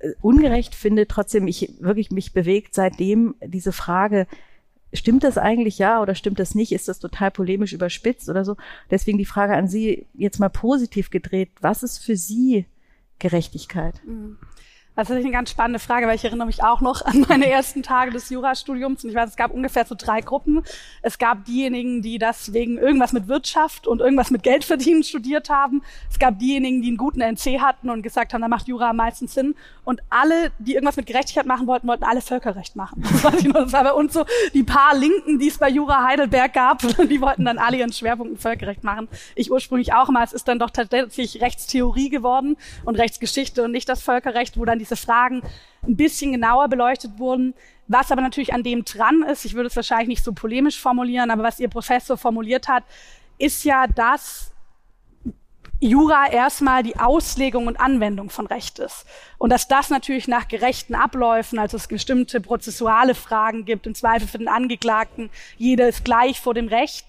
äh, 0.00 0.12
ungerecht 0.20 0.74
findet. 0.74 1.08
Trotzdem, 1.08 1.46
ich 1.46 1.74
wirklich 1.78 2.10
mich 2.10 2.32
bewegt 2.32 2.74
seitdem 2.74 3.36
diese 3.40 3.72
Frage, 3.72 4.26
Stimmt 4.92 5.22
das 5.22 5.38
eigentlich 5.38 5.78
ja 5.78 6.02
oder 6.02 6.14
stimmt 6.14 6.40
das 6.40 6.54
nicht? 6.54 6.72
Ist 6.72 6.88
das 6.88 6.98
total 6.98 7.30
polemisch 7.30 7.72
überspitzt 7.72 8.28
oder 8.28 8.44
so? 8.44 8.56
Deswegen 8.90 9.18
die 9.18 9.24
Frage 9.24 9.54
an 9.54 9.68
Sie 9.68 10.06
jetzt 10.14 10.40
mal 10.40 10.48
positiv 10.48 11.10
gedreht. 11.10 11.50
Was 11.60 11.82
ist 11.82 11.98
für 11.98 12.16
Sie 12.16 12.66
Gerechtigkeit? 13.18 14.00
Mhm. 14.04 14.38
Das 15.00 15.08
ist 15.08 15.16
eine 15.16 15.30
ganz 15.30 15.50
spannende 15.50 15.78
Frage, 15.78 16.06
weil 16.06 16.16
ich 16.16 16.26
erinnere 16.26 16.46
mich 16.46 16.62
auch 16.62 16.82
noch 16.82 17.00
an 17.00 17.24
meine 17.26 17.50
ersten 17.50 17.82
Tage 17.82 18.10
des 18.10 18.28
Jurastudiums. 18.28 19.02
Und 19.02 19.08
ich 19.08 19.16
weiß, 19.16 19.30
es 19.30 19.36
gab 19.36 19.50
ungefähr 19.50 19.86
so 19.86 19.94
drei 19.96 20.20
Gruppen. 20.20 20.62
Es 21.00 21.16
gab 21.16 21.46
diejenigen, 21.46 22.02
die 22.02 22.18
das 22.18 22.52
wegen 22.52 22.76
irgendwas 22.76 23.14
mit 23.14 23.26
Wirtschaft 23.26 23.86
und 23.86 24.02
irgendwas 24.02 24.30
mit 24.30 24.42
Geld 24.42 24.62
verdienen 24.62 25.02
studiert 25.02 25.48
haben. 25.48 25.80
Es 26.10 26.18
gab 26.18 26.38
diejenigen, 26.38 26.82
die 26.82 26.88
einen 26.88 26.98
guten 26.98 27.22
NC 27.22 27.62
hatten 27.62 27.88
und 27.88 28.02
gesagt 28.02 28.34
haben, 28.34 28.42
da 28.42 28.48
macht 28.48 28.68
Jura 28.68 28.90
am 28.90 28.96
meisten 28.96 29.26
Sinn. 29.26 29.54
Und 29.84 30.02
alle, 30.10 30.52
die 30.58 30.74
irgendwas 30.74 30.96
mit 30.96 31.06
Gerechtigkeit 31.06 31.46
machen 31.46 31.66
wollten, 31.66 31.88
wollten 31.88 32.04
alle 32.04 32.20
Völkerrecht 32.20 32.76
machen. 32.76 33.02
Das, 33.60 33.72
war 33.72 33.84
bei 33.84 33.92
uns 33.92 34.12
so 34.12 34.24
die 34.52 34.62
paar 34.62 34.94
Linken, 34.94 35.38
die 35.38 35.48
es 35.48 35.58
bei 35.58 35.68
Jura 35.68 36.04
Heidelberg 36.04 36.52
gab. 36.52 36.82
Die 37.10 37.20
wollten 37.20 37.44
dann 37.44 37.58
alle 37.58 37.78
ihren 37.78 37.92
Schwerpunkt 37.92 38.32
im 38.32 38.38
Völkerrecht 38.38 38.84
machen. 38.84 39.08
Ich 39.34 39.50
ursprünglich 39.50 39.92
auch 39.92 40.08
mal. 40.08 40.24
Es 40.24 40.32
ist 40.32 40.46
dann 40.48 40.58
doch 40.58 40.70
tatsächlich 40.70 41.40
Rechtstheorie 41.40 42.10
geworden 42.10 42.56
und 42.84 42.96
Rechtsgeschichte 42.96 43.62
und 43.62 43.72
nicht 43.72 43.88
das 43.88 44.02
Völkerrecht, 44.02 44.58
wo 44.58 44.64
dann 44.64 44.78
die 44.78 44.89
diese 44.90 44.96
Fragen 44.96 45.42
ein 45.82 45.96
bisschen 45.96 46.32
genauer 46.32 46.68
beleuchtet 46.68 47.18
wurden. 47.18 47.54
Was 47.86 48.12
aber 48.12 48.22
natürlich 48.22 48.52
an 48.52 48.62
dem 48.62 48.84
dran 48.84 49.22
ist, 49.22 49.44
ich 49.44 49.54
würde 49.54 49.68
es 49.68 49.76
wahrscheinlich 49.76 50.08
nicht 50.08 50.24
so 50.24 50.32
polemisch 50.32 50.80
formulieren, 50.80 51.30
aber 51.30 51.42
was 51.42 51.60
Ihr 51.60 51.68
Professor 51.68 52.16
formuliert 52.16 52.68
hat, 52.68 52.84
ist 53.38 53.64
ja, 53.64 53.86
dass 53.86 54.52
Jura 55.80 56.30
erstmal 56.30 56.82
die 56.82 56.98
Auslegung 56.98 57.66
und 57.66 57.80
Anwendung 57.80 58.28
von 58.28 58.46
Recht 58.46 58.78
ist. 58.78 59.06
Und 59.38 59.50
dass 59.50 59.66
das 59.66 59.88
natürlich 59.88 60.28
nach 60.28 60.46
gerechten 60.46 60.94
Abläufen, 60.94 61.58
also 61.58 61.78
es 61.78 61.88
bestimmte 61.88 62.40
prozessuale 62.40 63.14
Fragen 63.14 63.64
gibt, 63.64 63.86
im 63.86 63.94
Zweifel 63.94 64.28
für 64.28 64.38
den 64.38 64.48
Angeklagten, 64.48 65.30
jeder 65.56 65.88
ist 65.88 66.04
gleich 66.04 66.38
vor 66.38 66.52
dem 66.52 66.68
Recht, 66.68 67.06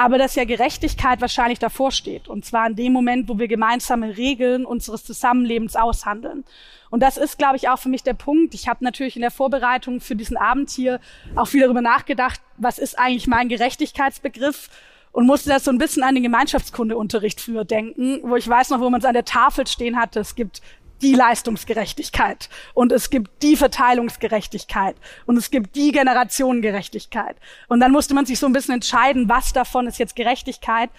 aber 0.00 0.16
dass 0.16 0.34
ja 0.34 0.46
Gerechtigkeit 0.46 1.20
wahrscheinlich 1.20 1.58
davor 1.58 1.92
steht. 1.92 2.26
Und 2.26 2.46
zwar 2.46 2.66
in 2.66 2.74
dem 2.74 2.90
Moment, 2.90 3.28
wo 3.28 3.38
wir 3.38 3.48
gemeinsame 3.48 4.16
Regeln 4.16 4.64
unseres 4.64 5.04
Zusammenlebens 5.04 5.76
aushandeln. 5.76 6.44
Und 6.88 7.02
das 7.02 7.18
ist, 7.18 7.36
glaube 7.36 7.56
ich, 7.56 7.68
auch 7.68 7.78
für 7.78 7.90
mich 7.90 8.02
der 8.02 8.14
Punkt. 8.14 8.54
Ich 8.54 8.66
habe 8.66 8.82
natürlich 8.82 9.16
in 9.16 9.20
der 9.20 9.30
Vorbereitung 9.30 10.00
für 10.00 10.16
diesen 10.16 10.38
Abend 10.38 10.70
hier 10.70 11.00
auch 11.36 11.48
viel 11.48 11.60
darüber 11.60 11.82
nachgedacht, 11.82 12.40
was 12.56 12.78
ist 12.78 12.98
eigentlich 12.98 13.26
mein 13.26 13.50
Gerechtigkeitsbegriff 13.50 14.70
und 15.12 15.26
musste 15.26 15.50
das 15.50 15.64
so 15.64 15.70
ein 15.70 15.76
bisschen 15.76 16.02
an 16.02 16.14
den 16.14 16.22
Gemeinschaftskundeunterricht 16.22 17.38
früher 17.38 17.66
denken, 17.66 18.20
wo 18.22 18.36
ich 18.36 18.48
weiß 18.48 18.70
noch, 18.70 18.80
wo 18.80 18.88
man 18.88 19.00
es 19.00 19.06
an 19.06 19.12
der 19.12 19.26
Tafel 19.26 19.66
stehen 19.66 19.98
hatte. 19.98 20.20
Es 20.20 20.34
gibt 20.34 20.62
die 21.02 21.14
Leistungsgerechtigkeit 21.14 22.48
und 22.74 22.92
es 22.92 23.10
gibt 23.10 23.42
die 23.42 23.56
Verteilungsgerechtigkeit 23.56 24.96
und 25.26 25.36
es 25.36 25.50
gibt 25.50 25.76
die 25.76 25.92
Generationengerechtigkeit. 25.92 27.36
Und 27.68 27.80
dann 27.80 27.92
musste 27.92 28.14
man 28.14 28.26
sich 28.26 28.38
so 28.38 28.46
ein 28.46 28.52
bisschen 28.52 28.74
entscheiden, 28.74 29.28
was 29.28 29.52
davon 29.52 29.86
ist 29.86 29.98
jetzt 29.98 30.16
Gerechtigkeit. 30.16 30.90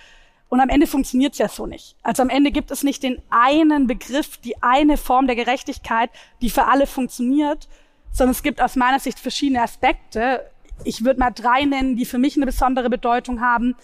Und 0.50 0.60
am 0.60 0.70
Ende 0.70 0.86
funktioniert 0.86 1.34
es 1.34 1.40
ja 1.40 1.48
so 1.48 1.66
nicht. 1.66 1.96
Also 2.04 2.24
am 2.24 2.30
Ende 2.30 2.52
gibt 2.52 2.72
es 2.72 2.84
nicht 2.84 3.04
den 3.04 3.22
einen 3.30 3.88
Begriff, 3.88 4.38
die 4.38 4.62
eine 4.62 4.98
Form 4.98 5.26
der 5.26 5.38
Gerechtigkeit, 5.38 6.10
die 6.42 6.50
für 6.50 6.66
alle 6.66 6.88
funktioniert, 6.88 7.70
sondern 8.12 8.32
es 8.32 8.44
gibt 8.44 8.62
aus 8.62 8.76
meiner 8.76 9.00
Sicht 9.00 9.18
verschiedene 9.18 9.62
Aspekte. 9.62 10.50
Ich 10.84 11.06
würde 11.06 11.22
mal 11.22 11.32
drei 11.32 11.64
nennen, 11.64 11.96
die 11.96 12.06
für 12.06 12.18
mich 12.18 12.36
eine 12.36 12.46
besondere 12.46 12.90
Bedeutung 12.90 13.40
haben. 13.40 13.76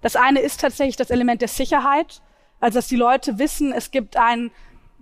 Das 0.00 0.16
eine 0.16 0.40
ist 0.40 0.60
tatsächlich 0.60 0.96
das 0.96 1.10
Element 1.10 1.42
der 1.42 1.48
Sicherheit, 1.48 2.22
also 2.60 2.78
dass 2.78 2.88
die 2.88 2.96
Leute 2.96 3.38
wissen, 3.38 3.72
es 3.72 3.90
gibt 3.90 4.16
ein 4.16 4.50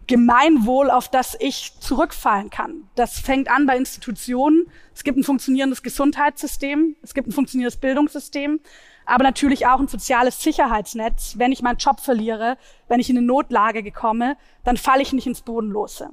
Gemeinwohl, 0.06 0.90
auf 0.90 1.08
das 1.08 1.36
ich 1.38 1.78
zurückfallen 1.80 2.50
kann. 2.50 2.88
Das 2.94 3.18
fängt 3.18 3.50
an 3.50 3.66
bei 3.66 3.76
Institutionen. 3.76 4.66
Es 4.94 5.04
gibt 5.04 5.16
ein 5.18 5.24
funktionierendes 5.24 5.82
Gesundheitssystem, 5.82 6.96
es 7.02 7.14
gibt 7.14 7.28
ein 7.28 7.32
funktionierendes 7.32 7.80
Bildungssystem, 7.80 8.60
aber 9.06 9.24
natürlich 9.24 9.66
auch 9.66 9.80
ein 9.80 9.88
soziales 9.88 10.42
Sicherheitsnetz. 10.42 11.34
Wenn 11.38 11.52
ich 11.52 11.62
meinen 11.62 11.78
Job 11.78 12.00
verliere, 12.00 12.56
wenn 12.88 13.00
ich 13.00 13.10
in 13.10 13.16
eine 13.16 13.26
Notlage 13.26 13.90
komme, 13.92 14.36
dann 14.64 14.76
falle 14.76 15.02
ich 15.02 15.12
nicht 15.12 15.26
ins 15.26 15.42
Bodenlose. 15.42 16.10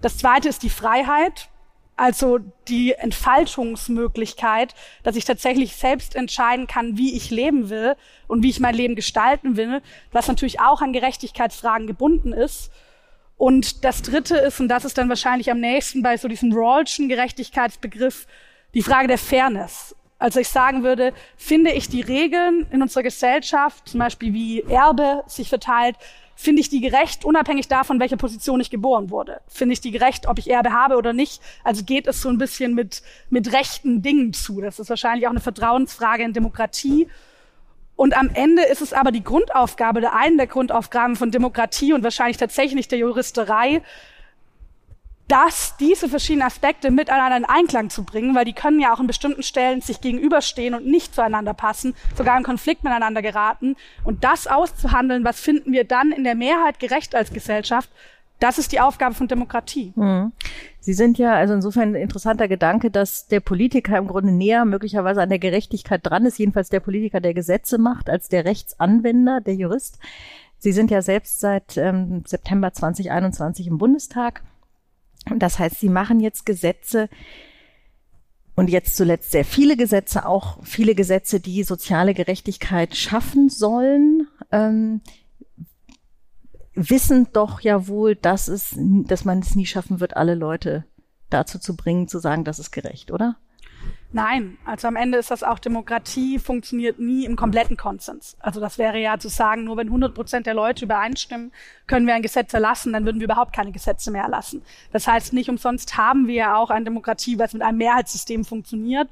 Das 0.00 0.18
zweite 0.18 0.48
ist 0.48 0.62
die 0.62 0.70
Freiheit. 0.70 1.50
Also 1.98 2.40
die 2.68 2.92
Entfaltungsmöglichkeit, 2.92 4.74
dass 5.02 5.16
ich 5.16 5.24
tatsächlich 5.24 5.76
selbst 5.76 6.14
entscheiden 6.14 6.66
kann, 6.66 6.98
wie 6.98 7.16
ich 7.16 7.30
leben 7.30 7.70
will 7.70 7.96
und 8.26 8.42
wie 8.42 8.50
ich 8.50 8.60
mein 8.60 8.74
Leben 8.74 8.96
gestalten 8.96 9.56
will, 9.56 9.80
was 10.12 10.28
natürlich 10.28 10.60
auch 10.60 10.82
an 10.82 10.92
Gerechtigkeitsfragen 10.92 11.86
gebunden 11.86 12.34
ist. 12.34 12.70
Und 13.36 13.84
das 13.84 14.02
Dritte 14.02 14.36
ist, 14.36 14.60
und 14.60 14.68
das 14.68 14.84
ist 14.84 14.96
dann 14.96 15.08
wahrscheinlich 15.08 15.50
am 15.50 15.60
nächsten 15.60 16.02
bei 16.02 16.16
so 16.16 16.28
diesem 16.28 16.52
Rawlschen 16.52 17.08
Gerechtigkeitsbegriff, 17.08 18.26
die 18.74 18.82
Frage 18.82 19.08
der 19.08 19.18
Fairness. 19.18 19.94
Also 20.18 20.40
ich 20.40 20.48
sagen 20.48 20.82
würde, 20.82 21.12
finde 21.36 21.72
ich 21.72 21.90
die 21.90 22.00
Regeln 22.00 22.66
in 22.70 22.80
unserer 22.80 23.02
Gesellschaft, 23.02 23.88
zum 23.88 24.00
Beispiel 24.00 24.32
wie 24.32 24.62
Erbe 24.62 25.22
sich 25.26 25.50
verteilt, 25.50 25.96
finde 26.34 26.60
ich 26.60 26.68
die 26.68 26.80
gerecht, 26.80 27.24
unabhängig 27.24 27.68
davon, 27.68 28.00
welcher 28.00 28.16
Position 28.16 28.60
ich 28.60 28.70
geboren 28.70 29.10
wurde. 29.10 29.40
Finde 29.48 29.72
ich 29.72 29.80
die 29.80 29.90
gerecht, 29.90 30.26
ob 30.26 30.38
ich 30.38 30.50
Erbe 30.50 30.72
habe 30.72 30.96
oder 30.96 31.12
nicht. 31.12 31.42
Also 31.64 31.82
geht 31.84 32.06
es 32.06 32.20
so 32.20 32.28
ein 32.28 32.38
bisschen 32.38 32.74
mit, 32.74 33.02
mit 33.30 33.52
rechten 33.52 34.02
Dingen 34.02 34.32
zu. 34.32 34.60
Das 34.60 34.78
ist 34.78 34.90
wahrscheinlich 34.90 35.26
auch 35.26 35.30
eine 35.30 35.40
Vertrauensfrage 35.40 36.22
in 36.22 36.34
Demokratie. 36.34 37.08
Und 37.96 38.16
am 38.16 38.30
Ende 38.34 38.62
ist 38.62 38.82
es 38.82 38.92
aber 38.92 39.10
die 39.10 39.24
Grundaufgabe, 39.24 40.00
der 40.00 40.14
einen 40.14 40.36
der 40.36 40.46
Grundaufgaben 40.46 41.16
von 41.16 41.30
Demokratie 41.30 41.94
und 41.94 42.04
wahrscheinlich 42.04 42.36
tatsächlich 42.36 42.88
der 42.88 42.98
Juristerei, 42.98 43.82
dass 45.28 45.76
diese 45.78 46.08
verschiedenen 46.08 46.46
Aspekte 46.46 46.90
miteinander 46.90 47.36
in 47.36 47.44
Einklang 47.44 47.90
zu 47.90 48.04
bringen, 48.04 48.34
weil 48.34 48.44
die 48.44 48.52
können 48.52 48.78
ja 48.78 48.94
auch 48.94 49.00
in 49.00 49.08
bestimmten 49.08 49.42
Stellen 49.42 49.80
sich 49.80 50.00
gegenüberstehen 50.00 50.74
und 50.74 50.86
nicht 50.86 51.14
zueinander 51.14 51.52
passen, 51.52 51.96
sogar 52.16 52.36
in 52.36 52.44
Konflikt 52.44 52.84
miteinander 52.84 53.22
geraten. 53.22 53.76
Und 54.04 54.22
das 54.22 54.46
auszuhandeln, 54.46 55.24
was 55.24 55.40
finden 55.40 55.72
wir 55.72 55.84
dann 55.84 56.12
in 56.12 56.22
der 56.22 56.36
Mehrheit 56.36 56.78
gerecht 56.78 57.16
als 57.16 57.32
Gesellschaft, 57.32 57.90
das 58.38 58.58
ist 58.58 58.72
die 58.72 58.80
Aufgabe 58.80 59.14
von 59.14 59.28
Demokratie. 59.28 59.92
Mhm. 59.96 60.32
Sie 60.80 60.92
sind 60.92 61.18
ja 61.18 61.34
also 61.34 61.54
insofern 61.54 61.90
ein 61.90 62.02
interessanter 62.02 62.48
Gedanke, 62.48 62.90
dass 62.90 63.26
der 63.26 63.40
Politiker 63.40 63.98
im 63.98 64.06
Grunde 64.06 64.32
näher 64.32 64.64
möglicherweise 64.64 65.22
an 65.22 65.28
der 65.28 65.38
Gerechtigkeit 65.38 66.00
dran 66.04 66.26
ist, 66.26 66.38
jedenfalls 66.38 66.68
der 66.68 66.80
Politiker, 66.80 67.20
der 67.20 67.34
Gesetze 67.34 67.78
macht, 67.78 68.08
als 68.08 68.28
der 68.28 68.44
Rechtsanwender, 68.44 69.40
der 69.40 69.54
Jurist. 69.54 69.98
Sie 70.58 70.72
sind 70.72 70.90
ja 70.90 71.02
selbst 71.02 71.40
seit 71.40 71.76
ähm, 71.76 72.22
September 72.26 72.72
2021 72.72 73.66
im 73.66 73.78
Bundestag 73.78 74.42
das 75.34 75.58
heißt, 75.58 75.80
sie 75.80 75.88
machen 75.88 76.20
jetzt 76.20 76.46
Gesetze 76.46 77.08
und 78.54 78.70
jetzt 78.70 78.96
zuletzt 78.96 79.32
sehr 79.32 79.44
viele 79.44 79.76
Gesetze, 79.76 80.26
auch 80.26 80.58
viele 80.62 80.94
Gesetze, 80.94 81.40
die 81.40 81.62
soziale 81.62 82.14
Gerechtigkeit 82.14 82.96
schaffen 82.96 83.48
sollen. 83.48 84.28
Ähm, 84.52 85.00
wissen 86.76 87.28
doch 87.32 87.60
ja 87.60 87.88
wohl, 87.88 88.14
dass 88.14 88.48
es, 88.48 88.76
dass 88.78 89.24
man 89.24 89.40
es 89.40 89.56
nie 89.56 89.66
schaffen 89.66 89.98
wird, 89.98 90.16
alle 90.16 90.34
Leute 90.34 90.84
dazu 91.30 91.58
zu 91.58 91.74
bringen, 91.74 92.06
zu 92.06 92.18
sagen, 92.18 92.44
das 92.44 92.58
ist 92.58 92.70
gerecht, 92.70 93.10
oder? 93.10 93.36
Nein, 94.12 94.56
also 94.64 94.88
am 94.88 94.96
Ende 94.96 95.18
ist 95.18 95.30
das 95.30 95.42
auch 95.42 95.58
Demokratie, 95.58 96.38
funktioniert 96.38 96.98
nie 96.98 97.24
im 97.24 97.36
kompletten 97.36 97.76
Konsens. 97.76 98.36
Also 98.40 98.60
das 98.60 98.78
wäre 98.78 98.98
ja 98.98 99.18
zu 99.18 99.28
sagen, 99.28 99.64
nur 99.64 99.76
wenn 99.76 99.88
100 99.88 100.14
Prozent 100.14 100.46
der 100.46 100.54
Leute 100.54 100.84
übereinstimmen, 100.84 101.52
können 101.86 102.06
wir 102.06 102.14
ein 102.14 102.22
Gesetz 102.22 102.54
erlassen, 102.54 102.92
dann 102.92 103.04
würden 103.04 103.20
wir 103.20 103.26
überhaupt 103.26 103.54
keine 103.54 103.72
Gesetze 103.72 104.10
mehr 104.10 104.22
erlassen. 104.22 104.62
Das 104.92 105.06
heißt, 105.06 105.32
nicht 105.32 105.50
umsonst 105.50 105.98
haben 105.98 106.28
wir 106.28 106.34
ja 106.34 106.56
auch 106.56 106.70
eine 106.70 106.84
Demokratie, 106.84 107.38
was 107.38 107.52
mit 107.52 107.62
einem 107.62 107.78
Mehrheitssystem 107.78 108.44
funktioniert. 108.44 109.08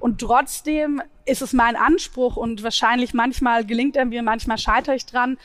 Und 0.00 0.20
trotzdem 0.20 1.02
ist 1.24 1.42
es 1.42 1.52
mein 1.52 1.76
Anspruch 1.76 2.36
und 2.36 2.62
wahrscheinlich 2.62 3.14
manchmal 3.14 3.66
gelingt 3.66 3.96
er 3.96 4.04
mir, 4.04 4.22
manchmal 4.22 4.58
scheitere 4.58 4.94
ich 4.94 5.04
dran, 5.04 5.36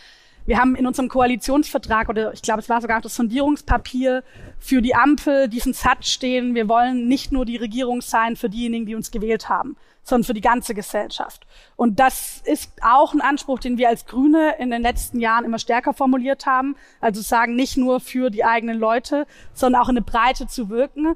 wir 0.45 0.57
haben 0.57 0.75
in 0.75 0.85
unserem 0.85 1.09
Koalitionsvertrag 1.09 2.09
oder 2.09 2.33
ich 2.33 2.41
glaube, 2.41 2.61
es 2.61 2.69
war 2.69 2.81
sogar 2.81 3.01
das 3.01 3.15
Sondierungspapier 3.15 4.23
für 4.59 4.81
die 4.81 4.95
Ampel 4.95 5.47
diesen 5.47 5.73
Satz 5.73 6.07
stehen, 6.07 6.55
wir 6.55 6.67
wollen 6.67 7.07
nicht 7.07 7.31
nur 7.31 7.45
die 7.45 7.57
Regierung 7.57 8.01
sein 8.01 8.35
für 8.35 8.49
diejenigen, 8.49 8.85
die 8.85 8.95
uns 8.95 9.11
gewählt 9.11 9.49
haben, 9.49 9.77
sondern 10.03 10.25
für 10.25 10.33
die 10.33 10.41
ganze 10.41 10.73
Gesellschaft. 10.73 11.45
Und 11.75 11.99
das 11.99 12.41
ist 12.45 12.71
auch 12.81 13.13
ein 13.13 13.21
Anspruch, 13.21 13.59
den 13.59 13.77
wir 13.77 13.89
als 13.89 14.05
Grüne 14.05 14.55
in 14.59 14.69
den 14.69 14.81
letzten 14.81 15.19
Jahren 15.19 15.45
immer 15.45 15.59
stärker 15.59 15.93
formuliert 15.93 16.45
haben. 16.45 16.75
Also 16.99 17.21
sagen, 17.21 17.55
nicht 17.55 17.77
nur 17.77 17.99
für 17.99 18.29
die 18.29 18.43
eigenen 18.43 18.79
Leute, 18.79 19.25
sondern 19.53 19.81
auch 19.81 19.89
in 19.89 19.97
eine 19.97 20.05
Breite 20.05 20.47
zu 20.47 20.69
wirken. 20.69 21.15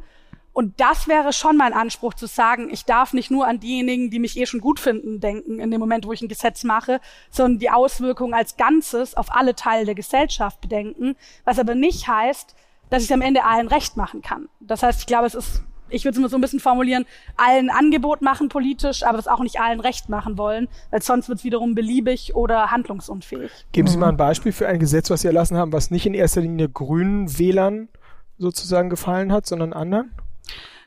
Und 0.58 0.80
das 0.80 1.08
wäre 1.08 1.34
schon 1.34 1.56
mein 1.56 1.72
Anspruch 1.72 2.16
zu 2.16 2.26
sagen, 2.26 2.72
ich 2.72 2.84
darf 2.84 3.14
nicht 3.14 3.30
nur 3.30 3.46
an 3.48 3.60
diejenigen, 3.60 4.10
die 4.10 4.18
mich 4.18 4.40
eh 4.40 4.48
schon 4.48 4.60
gut 4.60 4.80
finden, 4.80 5.20
denken 5.20 5.60
in 5.60 5.70
dem 5.70 5.80
Moment, 5.80 6.08
wo 6.08 6.14
ich 6.14 6.24
ein 6.24 6.30
Gesetz 6.30 6.64
mache, 6.64 7.00
sondern 7.30 7.60
die 7.60 7.70
Auswirkungen 7.70 8.34
als 8.34 8.58
Ganzes 8.58 9.14
auf 9.14 9.28
alle 9.36 9.54
Teile 9.54 9.86
der 9.86 9.94
Gesellschaft 9.94 10.60
bedenken, 10.60 11.16
was 11.46 11.60
aber 11.60 11.76
nicht 11.76 12.08
heißt, 12.08 12.56
dass 12.90 13.04
ich 13.04 13.14
am 13.14 13.22
Ende 13.22 13.44
allen 13.44 13.68
recht 13.68 13.98
machen 13.98 14.24
kann. 14.24 14.50
Das 14.60 14.82
heißt, 14.82 15.02
ich 15.02 15.06
glaube, 15.06 15.28
es 15.28 15.36
ist, 15.36 15.62
ich 15.90 16.06
würde 16.06 16.14
es 16.14 16.18
immer 16.18 16.30
so 16.30 16.40
ein 16.40 16.42
bisschen 16.42 16.60
formulieren, 16.60 17.06
allen 17.36 17.70
Angebot 17.70 18.24
machen 18.24 18.50
politisch, 18.50 19.04
aber 19.04 19.20
es 19.20 19.28
auch 19.28 19.42
nicht 19.42 19.60
allen 19.60 19.80
recht 19.80 20.10
machen 20.10 20.40
wollen, 20.40 20.70
weil 20.90 21.04
sonst 21.04 21.30
wird 21.30 21.38
es 21.38 21.44
wiederum 21.44 21.76
beliebig 21.76 22.36
oder 22.36 22.72
handlungsunfähig. 22.72 23.52
Geben 23.74 23.88
Sie 23.88 23.98
mal 23.98 24.10
ein 24.10 24.18
Beispiel 24.18 24.52
für 24.52 24.68
ein 24.68 24.80
Gesetz, 24.80 25.12
was 25.12 25.22
Sie 25.22 25.28
erlassen 25.28 25.56
haben, 25.56 25.72
was 25.72 25.92
nicht 25.92 26.08
in 26.08 26.16
erster 26.16 26.42
Linie 26.42 26.68
grünen 26.68 27.38
Wählern 27.38 27.90
sozusagen 28.40 28.90
gefallen 28.90 29.32
hat, 29.32 29.46
sondern 29.46 29.72
anderen? 29.72 30.10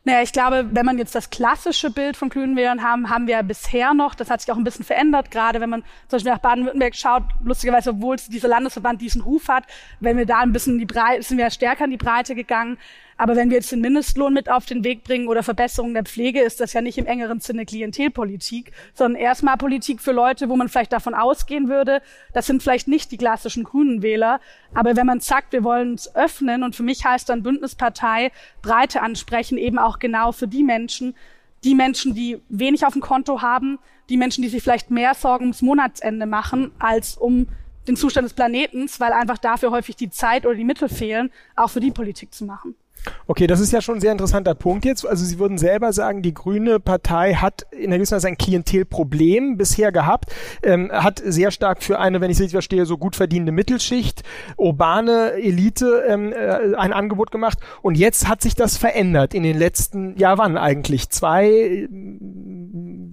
Naja, 0.04 0.22
ich 0.22 0.32
glaube, 0.32 0.66
wenn 0.72 0.86
man 0.86 0.96
jetzt 0.96 1.14
das 1.14 1.28
klassische 1.28 1.90
Bild 1.90 2.16
von 2.16 2.30
grünen 2.30 2.56
Wählern 2.56 2.82
haben, 2.82 3.10
haben 3.10 3.26
wir 3.26 3.34
ja 3.34 3.42
bisher 3.42 3.92
noch, 3.92 4.14
das 4.14 4.30
hat 4.30 4.40
sich 4.40 4.50
auch 4.50 4.56
ein 4.56 4.64
bisschen 4.64 4.84
verändert, 4.84 5.30
gerade 5.30 5.60
wenn 5.60 5.68
man 5.68 5.82
zum 6.08 6.16
Beispiel 6.16 6.32
nach 6.32 6.38
Baden-Württemberg 6.38 6.96
schaut, 6.96 7.24
lustigerweise, 7.44 7.90
obwohl 7.90 8.16
dieser 8.16 8.48
Landesverband 8.48 9.02
diesen 9.02 9.20
Ruf 9.20 9.48
hat, 9.48 9.64
wenn 10.00 10.16
wir 10.16 10.24
da 10.24 10.38
ein 10.38 10.52
bisschen 10.52 10.78
die 10.78 10.86
Breite, 10.86 11.22
sind 11.22 11.36
wir 11.36 11.50
stärker 11.50 11.84
in 11.84 11.90
die 11.90 11.98
Breite 11.98 12.34
gegangen. 12.34 12.78
Aber 13.20 13.36
wenn 13.36 13.50
wir 13.50 13.58
jetzt 13.58 13.70
den 13.70 13.82
Mindestlohn 13.82 14.32
mit 14.32 14.50
auf 14.50 14.64
den 14.64 14.82
Weg 14.82 15.04
bringen 15.04 15.28
oder 15.28 15.42
Verbesserungen 15.42 15.92
der 15.92 16.04
Pflege, 16.04 16.40
ist 16.40 16.58
das 16.58 16.72
ja 16.72 16.80
nicht 16.80 16.96
im 16.96 17.04
engeren 17.04 17.38
Sinne 17.38 17.66
Klientelpolitik, 17.66 18.72
sondern 18.94 19.20
erstmal 19.20 19.58
Politik 19.58 20.00
für 20.00 20.12
Leute, 20.12 20.48
wo 20.48 20.56
man 20.56 20.70
vielleicht 20.70 20.94
davon 20.94 21.12
ausgehen 21.12 21.68
würde, 21.68 22.00
das 22.32 22.46
sind 22.46 22.62
vielleicht 22.62 22.88
nicht 22.88 23.12
die 23.12 23.18
klassischen 23.18 23.62
grünen 23.62 24.00
Wähler. 24.00 24.40
Aber 24.72 24.96
wenn 24.96 25.04
man 25.04 25.20
sagt, 25.20 25.52
wir 25.52 25.64
wollen 25.64 25.92
es 25.92 26.16
öffnen 26.16 26.62
und 26.62 26.74
für 26.74 26.82
mich 26.82 27.04
heißt 27.04 27.28
dann 27.28 27.42
Bündnispartei 27.42 28.32
Breite 28.62 29.02
ansprechen, 29.02 29.58
eben 29.58 29.78
auch 29.78 29.98
genau 29.98 30.32
für 30.32 30.48
die 30.48 30.64
Menschen, 30.64 31.14
die 31.62 31.74
Menschen, 31.74 32.14
die 32.14 32.40
wenig 32.48 32.86
auf 32.86 32.94
dem 32.94 33.02
Konto 33.02 33.42
haben, 33.42 33.78
die 34.08 34.16
Menschen, 34.16 34.40
die 34.40 34.48
sich 34.48 34.62
vielleicht 34.62 34.90
mehr 34.90 35.12
Sorgen 35.12 35.44
ums 35.44 35.60
Monatsende 35.60 36.24
machen, 36.24 36.72
als 36.78 37.18
um 37.18 37.48
den 37.86 37.96
Zustand 37.96 38.24
des 38.24 38.32
Planetens, 38.32 38.98
weil 38.98 39.12
einfach 39.12 39.36
dafür 39.36 39.72
häufig 39.72 39.96
die 39.96 40.08
Zeit 40.08 40.46
oder 40.46 40.54
die 40.54 40.64
Mittel 40.64 40.88
fehlen, 40.88 41.30
auch 41.54 41.68
für 41.68 41.80
die 41.80 41.90
Politik 41.90 42.32
zu 42.32 42.46
machen. 42.46 42.76
Okay, 43.26 43.46
das 43.46 43.60
ist 43.60 43.72
ja 43.72 43.80
schon 43.80 43.96
ein 43.96 44.00
sehr 44.00 44.12
interessanter 44.12 44.54
Punkt 44.54 44.84
jetzt. 44.84 45.06
Also 45.06 45.24
Sie 45.24 45.38
würden 45.38 45.58
selber 45.58 45.92
sagen, 45.92 46.22
die 46.22 46.34
Grüne 46.34 46.80
Partei 46.80 47.34
hat 47.34 47.66
in 47.70 47.90
der 47.90 47.98
gewissen 47.98 48.16
Weise 48.16 48.28
ein 48.28 48.38
Klientelproblem 48.38 49.56
bisher 49.56 49.92
gehabt, 49.92 50.32
ähm, 50.62 50.90
hat 50.92 51.22
sehr 51.24 51.50
stark 51.50 51.82
für 51.82 51.98
eine, 51.98 52.20
wenn 52.20 52.30
ich 52.30 52.36
es 52.36 52.40
richtig 52.40 52.54
verstehe, 52.54 52.86
so 52.86 52.98
gut 52.98 53.16
verdienende 53.16 53.52
Mittelschicht, 53.52 54.22
urbane 54.56 55.32
Elite 55.32 56.04
ähm, 56.08 56.32
äh, 56.32 56.74
ein 56.76 56.92
Angebot 56.92 57.30
gemacht. 57.30 57.58
Und 57.82 57.96
jetzt 57.96 58.28
hat 58.28 58.42
sich 58.42 58.54
das 58.54 58.76
verändert 58.76 59.34
in 59.34 59.42
den 59.42 59.58
letzten, 59.58 60.16
ja 60.18 60.36
wann 60.38 60.56
eigentlich? 60.56 61.10
Zwei, 61.10 61.88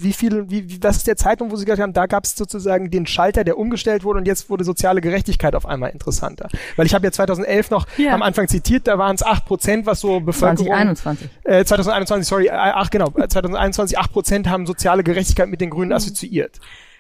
wie 0.01 0.13
viel, 0.13 0.50
wie, 0.50 0.70
wie 0.70 0.84
was 0.84 0.98
ist 0.98 1.08
der 1.08 1.18
Zeitpunkt, 1.18 1.51
wo 1.51 1.58
Sie 1.58 1.66
gesagt 1.66 1.82
haben, 1.82 1.94
da 1.94 2.06
gab 2.06 2.25
es 2.25 2.36
sozusagen 2.36 2.89
den 2.89 3.06
Schalter, 3.08 3.44
der 3.44 3.58
umgestellt 3.58 4.04
wurde 4.04 4.20
und 4.20 4.25
jetzt 4.25 4.50
wurde 4.50 4.63
soziale 4.63 5.01
Gerechtigkeit 5.01 5.56
auf 5.56 5.66
einmal 5.66 5.92
interessanter. 5.92 6.50
Weil 6.75 6.86
ich 6.86 6.94
habe 6.94 7.06
ja 7.06 7.12
2011 7.12 7.70
noch 7.70 7.88
ja. 7.98 8.13
am 8.13 8.22
Anfang 8.22 8.48
zitiert, 8.48 8.88
da 8.88 8.98
waren 8.98 9.16
es 9.16 9.24
acht 9.24 9.46
Prozent, 9.46 9.86
was 9.86 10.00
so 10.00 10.20
Bevölkerung... 10.20 10.68
2021. 10.68 11.30
Äh, 11.44 11.66
2021, 11.66 12.27
sorry, 12.27 12.48
äh, 12.48 12.51
ach 12.51 12.89
genau, 12.89 13.10
2021 13.10 13.98
acht 13.98 14.12
Prozent 14.12 14.48
haben 14.48 14.66
soziale 14.66 15.04
Gerechtigkeit 15.04 15.50
mit 15.50 15.62
den 15.62 15.70
Grünen 15.70 15.89
mhm. 15.89 15.96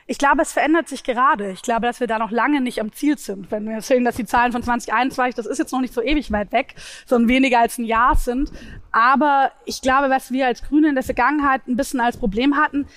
Ich 0.09 0.17
glaube, 0.17 0.41
es 0.41 0.53
verändert 0.53 0.87
sich 0.87 1.03
gerade. 1.03 1.51
Ich 1.51 1.61
glaube, 1.61 1.81
dass 1.81 1.99
wir 1.99 2.07
da 2.07 2.17
noch 2.17 2.31
lange 2.31 2.61
nicht 2.61 2.79
am 2.79 2.93
Ziel 2.93 3.17
sind. 3.17 3.51
Wenn 3.51 3.67
wir 3.67 3.81
sehen, 3.81 4.05
dass 4.05 4.15
die 4.15 4.25
Zahlen 4.25 4.53
von 4.53 4.63
2021, 4.63 5.35
das 5.35 5.45
ist 5.45 5.57
jetzt 5.57 5.73
noch 5.73 5.81
nicht 5.81 5.93
so 5.93 6.01
ewig 6.01 6.31
weit 6.31 6.53
weg, 6.53 6.75
sondern 7.05 7.27
weniger 7.27 7.59
als 7.59 7.77
ein 7.77 7.83
Jahr 7.83 8.15
sind. 8.15 8.49
Aber 8.93 9.51
ich 9.65 9.81
glaube, 9.81 10.09
was 10.09 10.31
wir 10.31 10.47
als 10.47 10.63
Grüne 10.63 10.87
in 10.87 10.95
der 10.95 11.03
Vergangenheit 11.03 11.67
ein 11.67 11.75
bisschen 11.75 11.99
als 11.99 12.15
Problem 12.15 12.55
hatten, 12.55 12.87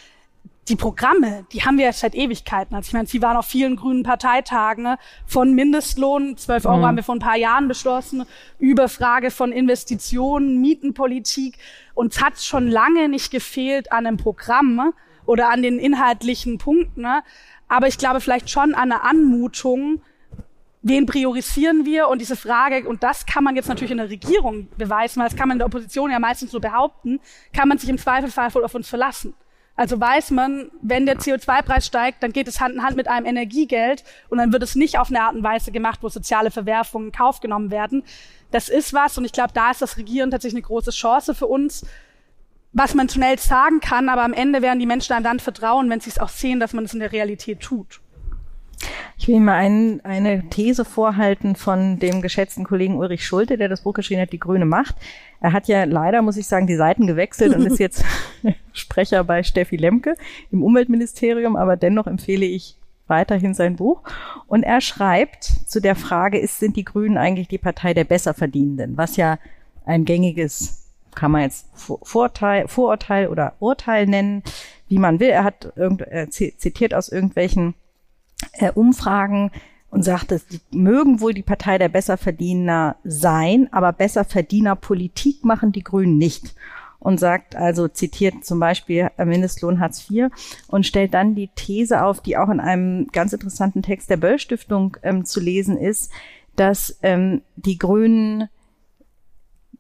die 0.69 0.76
Programme, 0.76 1.47
die 1.52 1.64
haben 1.64 1.79
wir 1.79 1.87
ja 1.87 1.93
seit 1.93 2.14
Ewigkeiten. 2.14 2.76
Also 2.76 2.88
ich 2.88 2.93
meine, 2.93 3.09
sie 3.09 3.21
waren 3.21 3.37
auf 3.37 3.47
vielen 3.47 3.75
grünen 3.75 4.05
Parteitagen 4.05 4.85
ne? 4.85 4.99
von 5.26 5.52
Mindestlohn, 5.52 6.37
12 6.37 6.67
Euro 6.67 6.76
mhm. 6.76 6.87
haben 6.87 6.97
wir 6.97 7.02
vor 7.02 7.17
ein 7.17 7.21
paar 7.21 7.37
Jahren 7.37 7.67
beschlossen, 7.67 8.25
über 8.61 8.88
Frage 8.88 9.33
von 9.33 9.50
Investitionen, 9.50 10.61
Mietenpolitik. 10.61 11.59
Uns 11.95 12.23
hat 12.23 12.40
schon 12.40 12.69
lange 12.69 13.09
nicht 13.09 13.33
gefehlt 13.33 13.90
an 13.90 14.07
einem 14.07 14.17
Programm 14.17 14.76
ne? 14.76 14.93
Oder 15.30 15.49
an 15.50 15.62
den 15.62 15.78
inhaltlichen 15.78 16.58
Punkten. 16.58 17.02
Ne? 17.02 17.22
Aber 17.68 17.87
ich 17.87 17.99
glaube 17.99 18.20
vielleicht 18.20 18.50
schon 18.50 18.75
an 18.75 18.90
einer 18.90 19.04
Anmutung, 19.04 20.02
wen 20.82 21.06
priorisieren 21.06 21.87
wir? 21.87 22.08
Und 22.08 22.20
diese 22.20 22.34
Frage, 22.34 22.88
und 22.88 23.04
das 23.04 23.26
kann 23.26 23.44
man 23.44 23.54
jetzt 23.54 23.68
natürlich 23.68 23.92
in 23.92 23.99
der 23.99 24.10
Regierung 24.10 24.66
beweisen, 24.76 25.20
weil 25.20 25.28
das 25.28 25.38
kann 25.38 25.46
man 25.46 25.54
in 25.54 25.58
der 25.60 25.66
Opposition 25.66 26.10
ja 26.10 26.18
meistens 26.18 26.50
so 26.50 26.58
behaupten, 26.58 27.20
kann 27.52 27.68
man 27.68 27.78
sich 27.78 27.88
im 27.88 27.96
Zweifelsfall 27.96 28.50
auf 28.64 28.75
uns 28.75 28.88
verlassen. 28.88 29.34
Also 29.76 30.00
weiß 30.00 30.32
man, 30.32 30.72
wenn 30.82 31.06
der 31.06 31.18
CO2-Preis 31.18 31.87
steigt, 31.87 32.25
dann 32.25 32.32
geht 32.32 32.49
es 32.49 32.60
Hand 32.60 32.75
in 32.75 32.82
Hand 32.82 32.96
mit 32.96 33.06
einem 33.06 33.25
Energiegeld 33.25 34.02
und 34.30 34.38
dann 34.38 34.52
wird 34.52 34.64
es 34.64 34.75
nicht 34.75 34.99
auf 34.99 35.10
eine 35.10 35.22
Art 35.22 35.37
und 35.37 35.44
Weise 35.44 35.70
gemacht, 35.70 36.00
wo 36.02 36.08
soziale 36.08 36.50
Verwerfungen 36.50 37.06
in 37.06 37.12
Kauf 37.12 37.38
genommen 37.38 37.70
werden. 37.70 38.02
Das 38.50 38.68
ist 38.68 38.92
was 38.92 39.16
und 39.16 39.25
ich 39.25 39.32
glaube, 39.32 39.52
da 39.54 39.70
ist 39.70 39.80
das 39.80 39.96
Regieren 39.96 40.32
tatsächlich 40.32 40.56
eine 40.56 40.66
große 40.66 40.90
Chance 40.90 41.37
für 41.37 41.46
uns, 41.46 41.87
was 42.73 42.95
man 42.95 43.09
schnell 43.09 43.39
sagen 43.39 43.81
kann, 43.81 44.09
aber 44.09 44.23
am 44.23 44.33
Ende 44.33 44.62
werden 44.62 44.79
die 44.79 44.87
Menschen 44.87 45.12
einem 45.12 45.25
dann 45.25 45.41
vertrauen, 45.41 45.91
wenn 45.91 46.00
sie 46.00 46.11
es 46.11 46.19
auch 46.19 46.29
sehen, 46.29 46.61
dass 46.61 46.73
man 46.73 46.85
es 46.85 46.95
in 46.95 47.00
der 47.00 47.12
Realität 47.12 47.61
tut. 47.61 48.00
Ich 49.19 49.29
will 49.29 49.41
mal 49.41 49.57
ein, 49.57 50.00
eine 50.03 50.49
These 50.49 50.87
vorhalten 50.87 51.55
von 51.55 51.99
dem 51.99 52.23
geschätzten 52.23 52.65
Kollegen 52.65 52.97
Ulrich 52.97 53.27
Schulte, 53.27 53.59
der 53.59 53.69
das 53.69 53.83
Buch 53.83 53.93
geschrieben 53.93 54.23
hat, 54.23 54.33
Die 54.33 54.39
grüne 54.39 54.65
Macht. 54.65 54.95
Er 55.41 55.53
hat 55.53 55.69
ja 55.69 55.85
leider, 55.85 56.23
muss 56.23 56.39
ich 56.39 56.47
sagen, 56.47 56.67
die 56.67 56.77
Seiten 56.77 57.07
gewechselt 57.07 57.55
und 57.55 57.67
ist 57.67 57.79
jetzt 57.79 58.05
Sprecher 58.73 59.25
bei 59.25 59.43
Steffi 59.43 59.77
Lemke 59.77 60.15
im 60.50 60.62
Umweltministerium, 60.62 61.57
aber 61.57 61.77
dennoch 61.77 62.07
empfehle 62.07 62.47
ich 62.47 62.79
weiterhin 63.09 63.53
sein 63.53 63.77
Buch. 63.77 64.03
Und 64.47 64.62
er 64.62 64.81
schreibt 64.81 65.45
zu 65.45 65.81
der 65.81 65.97
Frage, 65.97 66.39
ist, 66.39 66.59
sind 66.59 66.77
die 66.77 66.85
Grünen 66.85 67.19
eigentlich 67.19 67.49
die 67.49 67.59
Partei 67.59 67.93
der 67.93 68.05
Besserverdienenden? 68.05 68.97
Was 68.97 69.17
ja 69.17 69.39
ein 69.85 70.07
gängiges, 70.07 70.79
kann 71.14 71.31
man 71.31 71.43
jetzt 71.43 71.67
Vorteil, 71.75 72.69
Vorurteil 72.69 73.29
oder 73.29 73.55
Urteil 73.59 74.07
nennen, 74.07 74.43
wie 74.88 74.99
man 74.99 75.21
will. 75.21 75.29
Er 75.29 75.45
hat 75.45 75.73
irgend, 75.76 76.02
er 76.02 76.31
zitiert 76.31 76.95
aus 76.95 77.09
irgendwelchen 77.09 77.75
äh, 78.52 78.71
Umfragen 78.73 79.50
und 79.90 80.05
sagte, 80.05 80.38
sie 80.38 80.61
mögen 80.71 81.21
wohl 81.21 81.35
die 81.35 81.43
Partei 81.43 81.79
der 81.79 81.88
Besserverdiener 81.88 82.97
sein, 83.05 83.69
aber 83.73 83.93
Besserverdienerpolitik 83.93 85.45
machen 85.45 85.73
die 85.73 85.85
Grünen 85.85 86.17
nicht. 86.17 86.55
Und 87.00 87.19
sagt 87.19 87.57
also, 87.57 87.88
zitiert 87.88 88.45
zum 88.45 88.61
Beispiel 88.61 89.11
Mindestlohn 89.17 89.81
Hartz 89.81 90.07
IV 90.11 90.26
und 90.69 90.87
stellt 90.87 91.14
dann 91.14 91.35
die 91.35 91.49
These 91.55 92.05
auf, 92.05 92.21
die 92.21 92.37
auch 92.37 92.50
in 92.50 92.61
einem 92.61 93.06
ganz 93.06 93.32
interessanten 93.32 93.82
Text 93.82 94.11
der 94.11 94.19
Böll 94.19 94.39
Stiftung 94.39 94.99
ähm, 95.02 95.25
zu 95.25 95.41
lesen 95.41 95.78
ist, 95.78 96.13
dass 96.56 96.99
ähm, 97.02 97.41
die 97.56 97.78
Grünen 97.78 98.50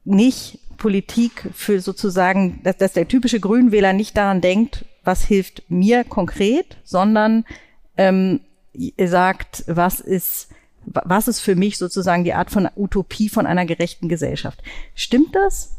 nicht 0.04 0.60
Politik 0.80 1.48
für 1.54 1.80
sozusagen, 1.80 2.60
dass, 2.64 2.78
dass 2.78 2.94
der 2.94 3.06
typische 3.06 3.38
Grünwähler 3.38 3.92
nicht 3.92 4.16
daran 4.16 4.40
denkt, 4.40 4.86
was 5.04 5.22
hilft 5.22 5.62
mir 5.68 6.02
konkret, 6.02 6.78
sondern 6.82 7.44
ähm, 7.96 8.40
sagt, 8.98 9.62
was 9.66 10.00
ist, 10.00 10.48
was 10.84 11.28
ist 11.28 11.40
für 11.40 11.54
mich 11.54 11.78
sozusagen 11.78 12.24
die 12.24 12.34
Art 12.34 12.50
von 12.50 12.68
Utopie 12.74 13.28
von 13.28 13.46
einer 13.46 13.66
gerechten 13.66 14.08
Gesellschaft. 14.08 14.62
Stimmt 14.94 15.36
das? 15.36 15.76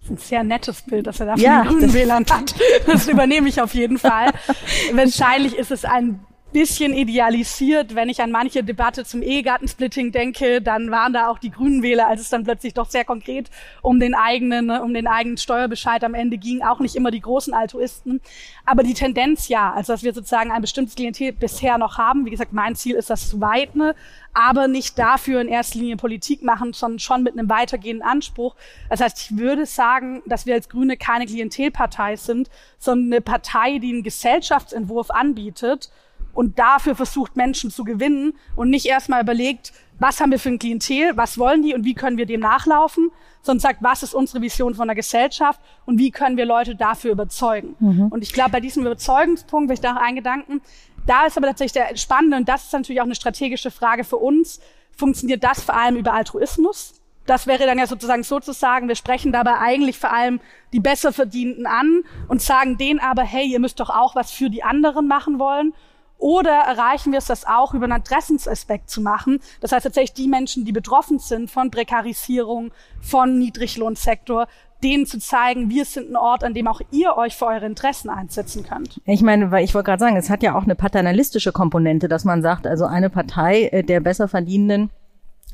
Das 0.00 0.04
ist 0.04 0.10
ein 0.10 0.16
sehr 0.16 0.44
nettes 0.44 0.82
Bild, 0.82 1.06
das 1.06 1.20
er 1.20 1.26
da 1.26 1.32
von 1.34 1.42
ja, 1.42 1.62
den 1.62 1.68
Grünen 1.68 1.92
Wählern 1.92 2.24
hat. 2.30 2.54
Das 2.86 3.06
übernehme 3.06 3.48
ich 3.48 3.60
auf 3.60 3.74
jeden 3.74 3.98
Fall. 3.98 4.32
Wahrscheinlich 4.94 5.56
ist 5.56 5.70
es 5.70 5.84
ein 5.84 6.20
bisschen 6.52 6.94
idealisiert. 6.94 7.94
Wenn 7.94 8.08
ich 8.08 8.22
an 8.22 8.30
manche 8.30 8.64
Debatte 8.64 9.04
zum 9.04 9.22
Ehegattensplitting 9.22 10.12
denke, 10.12 10.62
dann 10.62 10.90
waren 10.90 11.12
da 11.12 11.28
auch 11.28 11.38
die 11.38 11.50
Grünen 11.50 11.82
Wähler, 11.82 12.08
als 12.08 12.22
es 12.22 12.30
dann 12.30 12.44
plötzlich 12.44 12.74
doch 12.74 12.88
sehr 12.88 13.04
konkret 13.04 13.50
um 13.82 14.00
den 14.00 14.14
eigenen, 14.14 14.70
um 14.70 14.94
den 14.94 15.06
eigenen 15.06 15.36
Steuerbescheid 15.36 16.02
am 16.04 16.14
Ende 16.14 16.38
ging, 16.38 16.62
auch 16.62 16.80
nicht 16.80 16.96
immer 16.96 17.10
die 17.10 17.20
großen 17.20 17.52
Altruisten. 17.52 18.20
Aber 18.64 18.82
die 18.82 18.94
Tendenz 18.94 19.48
ja, 19.48 19.72
also 19.72 19.92
dass 19.92 20.02
wir 20.02 20.14
sozusagen 20.14 20.50
ein 20.50 20.62
bestimmtes 20.62 20.94
Klientel 20.94 21.32
bisher 21.32 21.76
noch 21.78 21.98
haben. 21.98 22.24
Wie 22.24 22.30
gesagt, 22.30 22.52
mein 22.52 22.76
Ziel 22.76 22.96
ist 22.96 23.10
das 23.10 23.28
zu 23.28 23.40
weiten, 23.40 23.92
aber 24.32 24.68
nicht 24.68 24.98
dafür 24.98 25.40
in 25.40 25.48
erster 25.48 25.78
Linie 25.78 25.96
Politik 25.96 26.42
machen, 26.42 26.72
sondern 26.72 26.98
schon 26.98 27.22
mit 27.22 27.34
einem 27.38 27.48
weitergehenden 27.50 28.06
Anspruch. 28.06 28.56
Das 28.88 29.00
heißt, 29.00 29.18
ich 29.18 29.38
würde 29.38 29.66
sagen, 29.66 30.22
dass 30.26 30.46
wir 30.46 30.54
als 30.54 30.68
Grüne 30.68 30.96
keine 30.96 31.26
Klientelpartei 31.26 32.16
sind, 32.16 32.48
sondern 32.78 33.12
eine 33.12 33.20
Partei, 33.20 33.78
die 33.78 33.90
einen 33.90 34.02
Gesellschaftsentwurf 34.02 35.10
anbietet, 35.10 35.90
und 36.38 36.56
dafür 36.56 36.94
versucht, 36.94 37.34
Menschen 37.34 37.68
zu 37.68 37.82
gewinnen 37.82 38.32
und 38.54 38.70
nicht 38.70 38.86
erstmal 38.86 39.22
überlegt, 39.22 39.72
was 39.98 40.20
haben 40.20 40.30
wir 40.30 40.38
für 40.38 40.50
ein 40.50 40.60
Klientel, 40.60 41.16
was 41.16 41.36
wollen 41.36 41.62
die 41.62 41.74
und 41.74 41.84
wie 41.84 41.94
können 41.94 42.16
wir 42.16 42.26
dem 42.26 42.38
nachlaufen, 42.38 43.10
sondern 43.42 43.58
sagt, 43.58 43.82
was 43.82 44.04
ist 44.04 44.14
unsere 44.14 44.40
Vision 44.40 44.76
von 44.76 44.86
der 44.86 44.94
Gesellschaft 44.94 45.60
und 45.84 45.98
wie 45.98 46.12
können 46.12 46.36
wir 46.36 46.46
Leute 46.46 46.76
dafür 46.76 47.10
überzeugen. 47.10 47.74
Mhm. 47.80 48.06
Und 48.10 48.22
ich 48.22 48.32
glaube, 48.32 48.50
bei 48.52 48.60
diesem 48.60 48.86
Überzeugungspunkt, 48.86 49.68
wenn 49.68 49.74
ich 49.74 49.80
da 49.80 49.96
einen 49.96 50.14
Gedanken, 50.14 50.60
da 51.08 51.26
ist 51.26 51.36
aber 51.36 51.48
tatsächlich 51.48 51.72
der 51.72 51.96
spannende 51.96 52.36
und 52.36 52.48
das 52.48 52.66
ist 52.66 52.72
natürlich 52.72 53.00
auch 53.00 53.06
eine 53.06 53.16
strategische 53.16 53.72
Frage 53.72 54.04
für 54.04 54.18
uns, 54.18 54.60
funktioniert 54.96 55.42
das 55.42 55.60
vor 55.60 55.74
allem 55.74 55.96
über 55.96 56.12
Altruismus? 56.12 56.94
Das 57.26 57.48
wäre 57.48 57.66
dann 57.66 57.80
ja 57.80 57.88
sozusagen 57.88 58.22
sozusagen, 58.22 58.86
wir 58.86 58.94
sprechen 58.94 59.32
dabei 59.32 59.58
eigentlich 59.58 59.98
vor 59.98 60.12
allem 60.12 60.38
die 60.72 60.78
besser 60.78 61.12
verdienten 61.12 61.66
an 61.66 62.04
und 62.28 62.40
sagen 62.40 62.78
denen 62.78 63.00
aber, 63.00 63.22
hey, 63.22 63.44
ihr 63.44 63.58
müsst 63.58 63.80
doch 63.80 63.90
auch 63.90 64.14
was 64.14 64.30
für 64.30 64.50
die 64.50 64.62
anderen 64.62 65.08
machen 65.08 65.40
wollen. 65.40 65.74
Oder 66.18 66.50
erreichen 66.50 67.12
wir 67.12 67.18
es, 67.18 67.26
das 67.26 67.46
auch 67.46 67.74
über 67.74 67.84
einen 67.84 67.92
Adressensaspekt 67.94 68.90
zu 68.90 69.00
machen? 69.00 69.38
Das 69.60 69.72
heißt 69.72 69.84
tatsächlich 69.84 70.14
die 70.14 70.28
Menschen, 70.28 70.64
die 70.64 70.72
betroffen 70.72 71.20
sind 71.20 71.50
von 71.50 71.70
Prekarisierung, 71.70 72.72
von 73.00 73.38
Niedriglohnsektor, 73.38 74.48
denen 74.82 75.06
zu 75.06 75.18
zeigen, 75.18 75.70
wir 75.70 75.84
sind 75.84 76.10
ein 76.10 76.16
Ort, 76.16 76.44
an 76.44 76.54
dem 76.54 76.66
auch 76.66 76.80
ihr 76.90 77.16
euch 77.16 77.36
für 77.36 77.46
eure 77.46 77.66
Interessen 77.66 78.10
einsetzen 78.10 78.64
könnt. 78.64 79.00
Ich 79.04 79.22
meine, 79.22 79.50
weil 79.50 79.64
ich 79.64 79.74
wollte 79.74 79.86
gerade 79.86 80.00
sagen, 80.00 80.16
es 80.16 80.30
hat 80.30 80.42
ja 80.42 80.56
auch 80.56 80.64
eine 80.64 80.74
paternalistische 80.74 81.52
Komponente, 81.52 82.08
dass 82.08 82.24
man 82.24 82.42
sagt, 82.42 82.66
also 82.66 82.84
eine 82.84 83.10
Partei 83.10 83.64
äh, 83.66 83.82
der 83.82 84.00
Besserverdienenden 84.00 84.90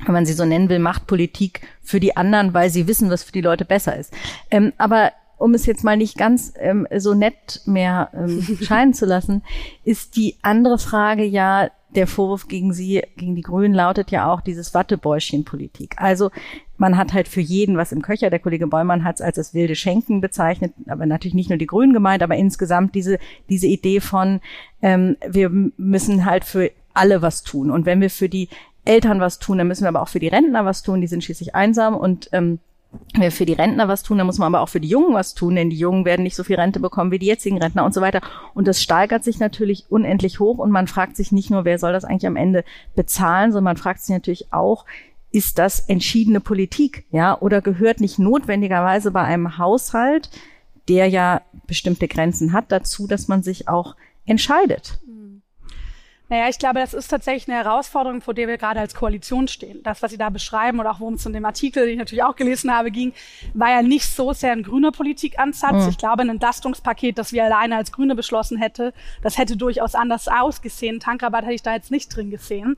wenn 0.03 0.13
man 0.13 0.25
sie 0.25 0.33
so 0.33 0.43
nennen 0.43 0.67
will, 0.67 0.79
macht 0.79 1.07
Politik 1.07 1.61
für 1.81 2.01
die 2.01 2.17
anderen, 2.17 2.53
weil 2.53 2.69
sie 2.69 2.85
wissen, 2.85 3.09
was 3.09 3.23
für 3.23 3.31
die 3.31 3.39
Leute 3.39 3.63
besser 3.63 3.95
ist. 3.95 4.13
Ähm, 4.51 4.73
aber 4.77 5.13
um 5.37 5.53
es 5.53 5.65
jetzt 5.65 5.83
mal 5.83 5.97
nicht 5.97 6.17
ganz 6.17 6.53
ähm, 6.57 6.87
so 6.97 7.13
nett 7.13 7.61
mehr 7.65 8.09
ähm, 8.13 8.41
scheinen 8.61 8.93
zu 8.93 9.05
lassen, 9.05 9.43
ist 9.83 10.15
die 10.15 10.35
andere 10.41 10.77
Frage 10.77 11.23
ja, 11.23 11.69
der 11.95 12.07
Vorwurf 12.07 12.47
gegen 12.47 12.73
sie, 12.73 13.01
gegen 13.15 13.35
die 13.35 13.41
Grünen 13.41 13.73
lautet 13.73 14.11
ja 14.11 14.31
auch 14.31 14.41
dieses 14.41 14.73
Wattebäuschen-Politik. 14.73 15.95
Also 15.97 16.29
man 16.77 16.97
hat 16.97 17.13
halt 17.13 17.27
für 17.27 17.41
jeden 17.41 17.77
was 17.77 17.91
im 17.91 18.01
Köcher. 18.01 18.29
Der 18.29 18.39
Kollege 18.39 18.67
Bäumann 18.67 19.03
hat 19.03 19.15
es 19.15 19.21
als 19.21 19.37
das 19.37 19.53
wilde 19.53 19.75
Schenken 19.75 20.21
bezeichnet, 20.21 20.73
aber 20.87 21.05
natürlich 21.05 21.33
nicht 21.33 21.49
nur 21.49 21.57
die 21.57 21.67
Grünen 21.67 21.93
gemeint, 21.93 22.21
aber 22.21 22.35
insgesamt 22.35 22.95
diese, 22.95 23.17
diese 23.49 23.67
Idee 23.67 24.01
von, 24.01 24.41
ähm, 24.81 25.15
wir 25.27 25.49
müssen 25.49 26.25
halt 26.25 26.43
für 26.43 26.71
alle 26.93 27.21
was 27.21 27.43
tun. 27.43 27.71
Und 27.71 27.85
wenn 27.85 28.01
wir 28.01 28.09
für 28.09 28.29
die 28.29 28.49
Eltern 28.83 29.19
was 29.19 29.39
tun, 29.39 29.57
dann 29.57 29.67
müssen 29.67 29.83
wir 29.83 29.89
aber 29.89 30.01
auch 30.01 30.09
für 30.09 30.19
die 30.19 30.27
Rentner 30.27 30.65
was 30.65 30.83
tun. 30.83 31.01
Die 31.01 31.07
sind 31.07 31.23
schließlich 31.23 31.55
einsam 31.55 31.95
und 31.95 32.29
ähm, 32.33 32.59
für 33.29 33.45
die 33.45 33.53
Rentner 33.53 33.87
was 33.87 34.03
tun, 34.03 34.17
dann 34.17 34.27
muss 34.27 34.37
man 34.37 34.53
aber 34.53 34.61
auch 34.61 34.69
für 34.69 34.79
die 34.79 34.87
Jungen 34.87 35.13
was 35.13 35.33
tun, 35.33 35.55
denn 35.55 35.69
die 35.69 35.77
Jungen 35.77 36.05
werden 36.05 36.23
nicht 36.23 36.35
so 36.35 36.43
viel 36.43 36.55
Rente 36.55 36.79
bekommen 36.79 37.11
wie 37.11 37.19
die 37.19 37.25
jetzigen 37.25 37.57
Rentner 37.61 37.85
und 37.85 37.93
so 37.93 38.01
weiter. 38.01 38.21
Und 38.53 38.67
das 38.67 38.81
steigert 38.81 39.23
sich 39.23 39.39
natürlich 39.39 39.85
unendlich 39.89 40.39
hoch 40.39 40.57
und 40.57 40.71
man 40.71 40.87
fragt 40.87 41.15
sich 41.15 41.31
nicht 41.31 41.49
nur, 41.49 41.65
wer 41.65 41.79
soll 41.79 41.93
das 41.93 42.05
eigentlich 42.05 42.27
am 42.27 42.35
Ende 42.35 42.63
bezahlen, 42.95 43.51
sondern 43.51 43.75
man 43.75 43.77
fragt 43.77 44.01
sich 44.01 44.13
natürlich 44.13 44.53
auch, 44.53 44.85
ist 45.31 45.59
das 45.59 45.81
entschiedene 45.81 46.39
Politik, 46.39 47.05
ja, 47.11 47.37
oder 47.39 47.61
gehört 47.61 47.99
nicht 47.99 48.19
notwendigerweise 48.19 49.11
bei 49.11 49.21
einem 49.21 49.57
Haushalt, 49.57 50.29
der 50.87 51.07
ja 51.07 51.41
bestimmte 51.67 52.07
Grenzen 52.07 52.53
hat, 52.53 52.71
dazu, 52.71 53.07
dass 53.07 53.27
man 53.27 53.43
sich 53.43 53.67
auch 53.67 53.95
entscheidet? 54.25 54.99
Naja, 56.27 56.49
ich 56.49 56.57
glaube, 56.57 56.79
das 56.79 56.95
ist 56.95 57.07
tatsächlich 57.07 57.47
eine 57.47 57.63
Herausforderung, 57.63 58.19
vor 58.19 58.33
der 58.33 58.47
wir 58.47 58.57
gerade 58.57 58.79
als 58.79 58.95
Koalition 58.95 59.47
stehen. 59.47 59.83
Das, 59.83 60.01
was 60.01 60.09
Sie 60.09 60.17
da 60.17 60.29
beschreiben 60.29 60.79
oder 60.79 60.91
auch 60.91 60.99
worum 60.99 61.15
es 61.15 61.25
in 61.25 61.33
dem 61.33 61.45
Artikel, 61.45 61.83
den 61.83 61.93
ich 61.93 61.99
natürlich 61.99 62.23
auch 62.23 62.35
gelesen 62.35 62.73
habe, 62.73 62.89
ging, 62.89 63.13
war 63.53 63.69
ja 63.69 63.83
nicht 63.83 64.07
so 64.07 64.33
sehr 64.33 64.51
ein 64.51 64.63
grüner 64.63 64.91
Politikansatz. 64.91 65.83
Mhm. 65.83 65.89
Ich 65.89 65.97
glaube, 65.99 66.23
ein 66.23 66.29
Entlastungspaket, 66.29 67.19
das 67.19 67.31
wir 67.31 67.43
alleine 67.43 67.75
als 67.75 67.91
Grüne 67.91 68.15
beschlossen 68.15 68.57
hätte, 68.57 68.91
das 69.21 69.37
hätte 69.37 69.55
durchaus 69.55 69.93
anders 69.93 70.27
ausgesehen. 70.27 70.99
Tankrabatt 70.99 71.43
hätte 71.43 71.53
ich 71.53 71.63
da 71.63 71.73
jetzt 71.73 71.91
nicht 71.91 72.15
drin 72.15 72.31
gesehen. 72.31 72.75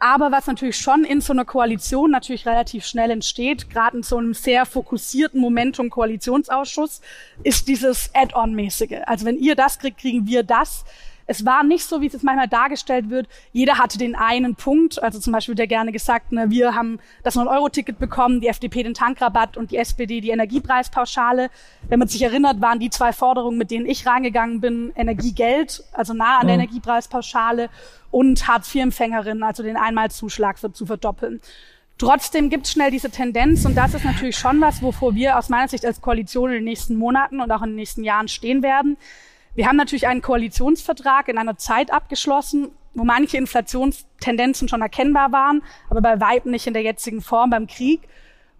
Aber 0.00 0.32
was 0.32 0.48
natürlich 0.48 0.76
schon 0.76 1.04
in 1.04 1.20
so 1.20 1.32
einer 1.32 1.44
Koalition 1.44 2.10
natürlich 2.10 2.44
relativ 2.46 2.84
schnell 2.84 3.12
entsteht, 3.12 3.70
gerade 3.70 3.98
in 3.98 4.02
so 4.02 4.16
einem 4.16 4.34
sehr 4.34 4.66
fokussierten 4.66 5.40
Momentum 5.40 5.90
Koalitionsausschuss, 5.90 7.00
ist 7.44 7.68
dieses 7.68 8.10
Add-on-mäßige. 8.12 9.02
Also 9.06 9.24
wenn 9.26 9.38
ihr 9.38 9.54
das 9.54 9.78
kriegt, 9.78 9.98
kriegen 9.98 10.26
wir 10.26 10.42
das 10.42 10.84
es 11.32 11.46
war 11.46 11.64
nicht 11.64 11.84
so, 11.84 12.02
wie 12.02 12.06
es 12.06 12.12
jetzt 12.12 12.24
manchmal 12.24 12.46
dargestellt 12.46 13.08
wird. 13.08 13.26
Jeder 13.52 13.78
hatte 13.78 13.96
den 13.96 14.14
einen 14.14 14.54
Punkt. 14.54 15.02
Also 15.02 15.18
zum 15.18 15.32
Beispiel 15.32 15.52
wird 15.52 15.60
ja 15.60 15.78
gerne 15.78 15.90
gesagt, 15.90 16.30
ne, 16.30 16.50
wir 16.50 16.74
haben 16.74 16.98
das 17.22 17.36
9-Euro-Ticket 17.36 17.98
bekommen, 17.98 18.42
die 18.42 18.48
FDP 18.48 18.82
den 18.82 18.92
Tankrabatt 18.92 19.56
und 19.56 19.70
die 19.70 19.78
SPD 19.78 20.20
die 20.20 20.28
Energiepreispauschale. 20.28 21.50
Wenn 21.88 21.98
man 21.98 22.08
sich 22.08 22.20
erinnert, 22.20 22.60
waren 22.60 22.80
die 22.80 22.90
zwei 22.90 23.14
Forderungen, 23.14 23.56
mit 23.56 23.70
denen 23.70 23.86
ich 23.86 24.06
reingegangen 24.06 24.60
bin, 24.60 24.92
Energiegeld, 24.94 25.82
also 25.92 26.12
nah 26.12 26.38
an 26.38 26.48
der 26.48 26.56
mhm. 26.56 26.64
Energiepreispauschale 26.64 27.70
und 28.10 28.46
Hartz-IV-Empfängerinnen, 28.46 29.42
also 29.42 29.62
den 29.62 29.78
Einmalzuschlag 29.78 30.58
für, 30.58 30.70
zu 30.70 30.84
verdoppeln. 30.84 31.40
Trotzdem 31.96 32.50
gibt 32.50 32.66
es 32.66 32.72
schnell 32.72 32.90
diese 32.90 33.10
Tendenz 33.10 33.64
und 33.64 33.74
das 33.74 33.94
ist 33.94 34.04
natürlich 34.04 34.36
schon 34.36 34.60
was, 34.60 34.82
wovor 34.82 35.14
wir 35.14 35.38
aus 35.38 35.48
meiner 35.48 35.68
Sicht 35.68 35.86
als 35.86 36.02
Koalition 36.02 36.50
in 36.50 36.56
den 36.56 36.64
nächsten 36.64 36.96
Monaten 36.96 37.40
und 37.40 37.50
auch 37.50 37.62
in 37.62 37.70
den 37.70 37.76
nächsten 37.76 38.04
Jahren 38.04 38.28
stehen 38.28 38.62
werden 38.62 38.98
wir 39.54 39.66
haben 39.66 39.76
natürlich 39.76 40.06
einen 40.06 40.22
Koalitionsvertrag 40.22 41.28
in 41.28 41.38
einer 41.38 41.56
Zeit 41.56 41.92
abgeschlossen, 41.92 42.72
wo 42.94 43.04
manche 43.04 43.36
Inflationstendenzen 43.36 44.68
schon 44.68 44.82
erkennbar 44.82 45.32
waren, 45.32 45.62
aber 45.90 46.00
bei 46.00 46.20
weitem 46.20 46.50
nicht 46.50 46.66
in 46.66 46.74
der 46.74 46.82
jetzigen 46.82 47.22
Form 47.22 47.50
beim 47.50 47.66
Krieg 47.66 48.00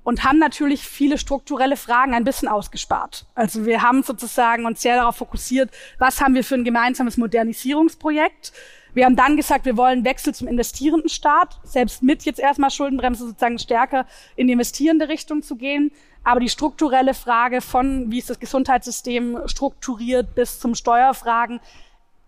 und 0.05 0.25
haben 0.25 0.39
natürlich 0.39 0.83
viele 0.83 1.19
strukturelle 1.19 1.77
Fragen 1.77 2.15
ein 2.15 2.25
bisschen 2.25 2.49
ausgespart. 2.49 3.27
Also 3.35 3.67
wir 3.67 3.83
haben 3.83 4.03
sozusagen 4.03 4.67
uns 4.67 4.83
sehr 4.83 4.97
darauf 4.97 5.17
fokussiert, 5.17 5.71
was 5.99 6.21
haben 6.21 6.35
wir 6.35 6.45
für 6.45 6.55
ein 6.57 6.65
gemeinsames 6.65 7.17
Modernisierungsprojekt. 7.17 8.53
Wir 8.95 9.07
haben 9.07 9.17
dann 9.17 9.37
gesagt, 9.37 9.65
wir 9.65 9.77
wollen 9.77 10.05
Wechsel 10.05 10.35
zum 10.35 10.49
investierenden 10.49 11.09
Staat, 11.09 11.59
selbst 11.63 12.03
mit 12.03 12.25
jetzt 12.25 12.41
erstmal 12.41 12.71
Schuldenbremse 12.71 13.27
sozusagen 13.27 13.59
stärker 13.59 14.07
in 14.37 14.49
die 14.49 14.53
investierende 14.53 15.09
Richtung 15.09 15.43
zu 15.43 15.57
gehen. 15.57 15.93
Aber 16.25 16.41
die 16.41 16.49
strukturelle 16.49 17.15
Frage 17.15 17.61
von, 17.61 18.11
wie 18.11 18.19
ist 18.19 18.31
das 18.31 18.39
Gesundheitssystem 18.39 19.41
strukturiert, 19.47 20.35
bis 20.35 20.61
zum 20.61 20.75
Steuerfragen, 20.75 21.61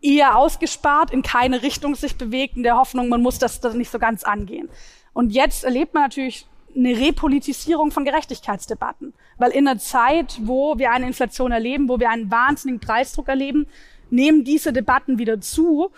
eher 0.03 0.37
ausgespart, 0.37 1.11
in 1.11 1.23
keine 1.23 1.63
Richtung 1.63 1.95
sich 1.95 2.17
bewegt, 2.17 2.57
in 2.57 2.63
der 2.63 2.77
Hoffnung, 2.77 3.09
man 3.09 3.23
muss 3.23 3.39
das, 3.39 3.61
das 3.61 3.75
nicht 3.75 3.91
so 3.91 3.99
ganz 3.99 4.25
angehen. 4.25 4.69
Und 5.13 5.31
jetzt 5.31 5.65
erlebt 5.65 5.95
man 5.95 6.03
natürlich 6.03 6.47
eine 6.77 6.99
Repolitisierung 6.99 7.91
von 7.91 8.05
Gerechtigkeitsdebatten. 8.05 9.15
Weil 9.39 9.53
in 9.53 9.67
einer 9.67 9.79
Zeit, 9.79 10.39
wo 10.43 10.79
wir 10.79 10.91
eine 10.91 11.07
Inflation 11.07 11.53
erleben, 11.53 11.89
wo 11.89 12.01
wir 12.01 12.11
einen 12.11 12.31
wahnsinnigen 12.31 12.81
Preisdruck 12.81 13.29
erleben, 13.29 13.67
nehmen 14.11 14.45
diese 14.45 14.73
Debatten 14.73 15.19
wieder 15.19 15.41
zu 15.41 15.91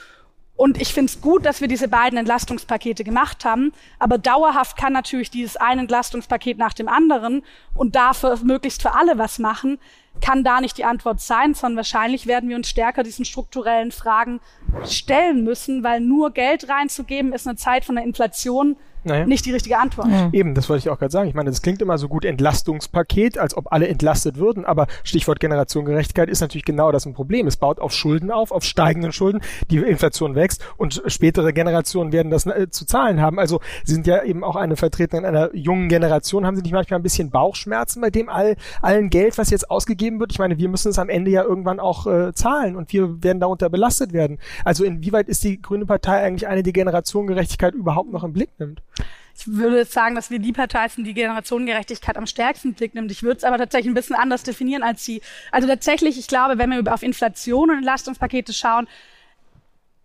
und 0.57 0.81
ich 0.81 0.95
finde 0.95 1.11
es 1.11 1.21
gut, 1.21 1.45
dass 1.45 1.61
wir 1.61 1.69
diese 1.69 1.89
beiden 1.89 2.19
Entlastungspakete 2.19 3.05
gemacht 3.05 3.45
haben. 3.45 3.73
Aber 3.99 4.17
dauerhaft 4.17 4.77
kann 4.77 4.93
natürlich 4.93 5.31
dieses 5.31 5.57
eine 5.57 5.83
Entlastungspaket 5.83 6.57
nach 6.57 6.73
dem 6.73 6.89
anderen 6.89 7.43
und 7.75 7.95
dafür 7.95 8.39
möglichst 8.43 8.81
für 8.81 8.95
alle 8.95 9.19
was 9.19 9.39
machen, 9.39 9.79
kann 10.23 10.45
da 10.45 10.63
nicht 10.63 10.79
die 10.79 10.85
Antwort 10.87 11.21
sein, 11.21 11.53
sondern 11.53 11.77
wahrscheinlich 11.77 12.27
werden 12.27 12.49
wir 12.49 12.57
uns 12.57 12.71
stärker 12.71 13.03
diesen 13.03 13.27
strukturellen 13.27 13.93
Fragen 13.93 14.41
stellen 14.87 15.45
müssen, 15.45 15.85
weil 15.85 16.01
nur 16.01 16.31
Geld 16.31 16.71
reinzugeben 16.71 17.35
ist 17.35 17.47
eine 17.47 17.57
Zeit 17.57 17.85
von 17.85 17.97
der 17.97 18.05
Inflation 18.05 18.77
naja. 19.07 19.27
nicht 19.27 19.47
die 19.47 19.53
richtige 19.53 19.79
Antwort. 19.79 20.09
Ja. 20.09 20.29
Eben, 20.33 20.55
das 20.55 20.69
wollte 20.69 20.81
ich 20.81 20.91
auch 20.91 20.99
gerade 20.99 21.13
sagen. 21.13 21.29
Ich 21.29 21.35
meine, 21.35 21.51
das 21.51 21.63
klingt 21.63 21.81
immer 21.81 21.99
so 21.99 22.09
gut 22.09 22.25
Entlastungspaket, 22.25 23.39
als 23.39 23.57
ob 23.57 23.73
alle 23.73 23.89
entlastet 23.89 24.37
würden, 24.37 24.65
aber 24.65 24.87
Stichwort 25.05 25.41
Generationengerechtigkeit 25.41 26.29
ist 26.29 26.41
natürlich 26.41 26.65
genau 26.65 26.93
das 26.93 27.07
ein 27.07 27.15
Problem. 27.15 27.47
Es 27.47 27.57
baut 27.57 27.81
auf 27.81 27.93
Schulden 27.93 28.31
auf, 28.31 28.51
auf 28.53 28.65
steigenden 28.65 29.13
Schulden, 29.13 29.41
die 29.71 29.79
Inflation 29.79 30.35
wächst 30.35 30.63
und 30.77 31.03
spätere 31.07 31.53
Generationen 31.53 32.13
werden 32.13 32.31
das 32.31 32.47
äh, 32.47 32.69
zu 32.71 32.87
zahlen 32.87 33.21
haben. 33.21 33.39
Also 33.39 33.61
Sie 33.85 33.95
sind 33.95 34.07
ja 34.07 34.23
eben 34.23 34.45
auch 34.45 34.57
eine 34.57 34.77
Vertreterin 34.77 35.25
einer 35.25 35.55
jungen 35.55 35.89
Generation. 35.89 36.47
Haben 36.47 36.57
Sie 36.57 36.63
nicht 36.63 36.73
manchmal 36.73 37.01
ein 37.01 37.03
bisschen 37.03 37.31
Bauchschmerzen 37.31 38.01
bei 38.01 38.11
dem 38.11 38.29
all, 38.29 38.57
allen 38.83 39.11
Geld, 39.11 39.39
was 39.39 39.51
jetzt 39.51 39.71
ausgegeben 39.71 40.21
wird? 40.21 40.33
Ich 40.33 40.39
meine, 40.39 40.59
wir 40.59 40.69
müssen 40.69 40.91
es 40.91 40.99
am 40.99 41.09
Ende 41.09 41.31
ja 41.31 41.43
irgendwann 41.43 41.81
auch 41.81 42.07
äh, 42.07 42.33
zahlen 42.33 42.77
und 42.77 42.93
wir 42.93 43.23
werden 43.23 43.41
darunter 43.41 43.69
belastet 43.69 44.13
werden. 44.13 44.39
Also 44.65 44.85
inwieweit 44.85 45.29
ist 45.29 45.45
die 45.45 45.61
Grüne 45.61 45.87
Partei 45.87 46.23
eigentlich 46.23 46.49
eine, 46.49 46.63
die 46.63 46.73
Generationengerechtigkeit 46.73 47.75
überhaupt 47.75 48.13
noch 48.13 48.25
im 48.25 48.33
Blick 48.33 48.51
nimmt? 48.59 48.83
Ich 49.39 49.47
würde 49.49 49.85
sagen, 49.85 50.15
dass 50.15 50.31
wir 50.31 50.39
die 50.39 50.53
Partei 50.53 50.89
sind, 50.89 51.05
die 51.05 51.15
Generationengerechtigkeit 51.15 52.17
am 52.17 52.27
stärksten 52.27 52.75
Blick 52.75 52.95
nimmt. 52.95 53.11
Ich 53.11 53.23
würde 53.23 53.39
es 53.39 53.45
aber 53.45 53.59
tatsächlich 53.59 53.91
ein 53.91 53.95
bisschen 53.95 54.17
anders 54.17 54.43
definieren 54.43 54.83
als 54.83 55.05
Sie. 55.05 55.21
Also 55.53 55.69
tatsächlich, 55.69 56.19
ich 56.19 56.27
glaube, 56.27 56.59
wenn 56.59 56.71
wir 56.71 56.93
auf 56.93 57.03
Inflation 57.03 57.71
und 57.71 57.77
Entlastungspakete 57.77 58.53
schauen, 58.53 58.89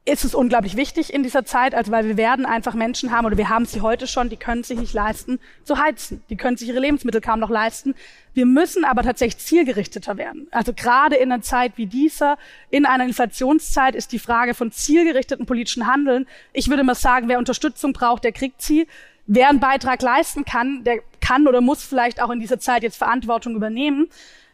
ist 0.03 0.25
es 0.25 0.33
unglaublich 0.33 0.75
wichtig 0.75 1.13
in 1.13 1.21
dieser 1.21 1.45
Zeit, 1.45 1.75
also 1.75 1.91
weil 1.91 2.07
wir 2.07 2.17
werden 2.17 2.47
einfach 2.47 2.73
Menschen 2.73 3.11
haben 3.11 3.25
oder 3.25 3.37
wir 3.37 3.49
haben 3.49 3.65
sie 3.65 3.81
heute 3.81 4.07
schon, 4.07 4.29
die 4.29 4.35
können 4.35 4.63
sich 4.63 4.79
nicht 4.79 4.93
leisten 4.93 5.39
zu 5.63 5.77
heizen, 5.77 6.23
die 6.31 6.37
können 6.37 6.57
sich 6.57 6.69
ihre 6.69 6.79
Lebensmittel 6.79 7.21
kaum 7.21 7.39
noch 7.39 7.51
leisten. 7.51 7.93
Wir 8.33 8.47
müssen 8.47 8.83
aber 8.83 9.03
tatsächlich 9.03 9.37
zielgerichteter 9.37 10.17
werden. 10.17 10.47
Also 10.49 10.73
gerade 10.73 11.17
in 11.17 11.31
einer 11.31 11.43
Zeit 11.43 11.73
wie 11.75 11.85
dieser, 11.85 12.39
in 12.71 12.87
einer 12.87 13.03
Inflationszeit 13.03 13.93
ist 13.93 14.11
die 14.11 14.17
Frage 14.17 14.55
von 14.55 14.71
zielgerichteten 14.71 15.45
politischen 15.45 15.85
Handeln. 15.85 16.25
Ich 16.51 16.67
würde 16.67 16.83
mal 16.83 16.95
sagen, 16.95 17.27
wer 17.27 17.37
Unterstützung 17.37 17.93
braucht, 17.93 18.23
der 18.23 18.31
kriegt 18.31 18.61
sie. 18.63 18.87
Wer 19.27 19.49
einen 19.49 19.59
Beitrag 19.59 20.01
leisten 20.01 20.45
kann, 20.45 20.83
der 20.83 20.99
kann 21.19 21.47
oder 21.47 21.61
muss 21.61 21.83
vielleicht 21.83 22.21
auch 22.21 22.29
in 22.29 22.39
dieser 22.39 22.59
Zeit 22.59 22.83
jetzt 22.83 22.97
Verantwortung 22.97 23.55
übernehmen, 23.55 24.07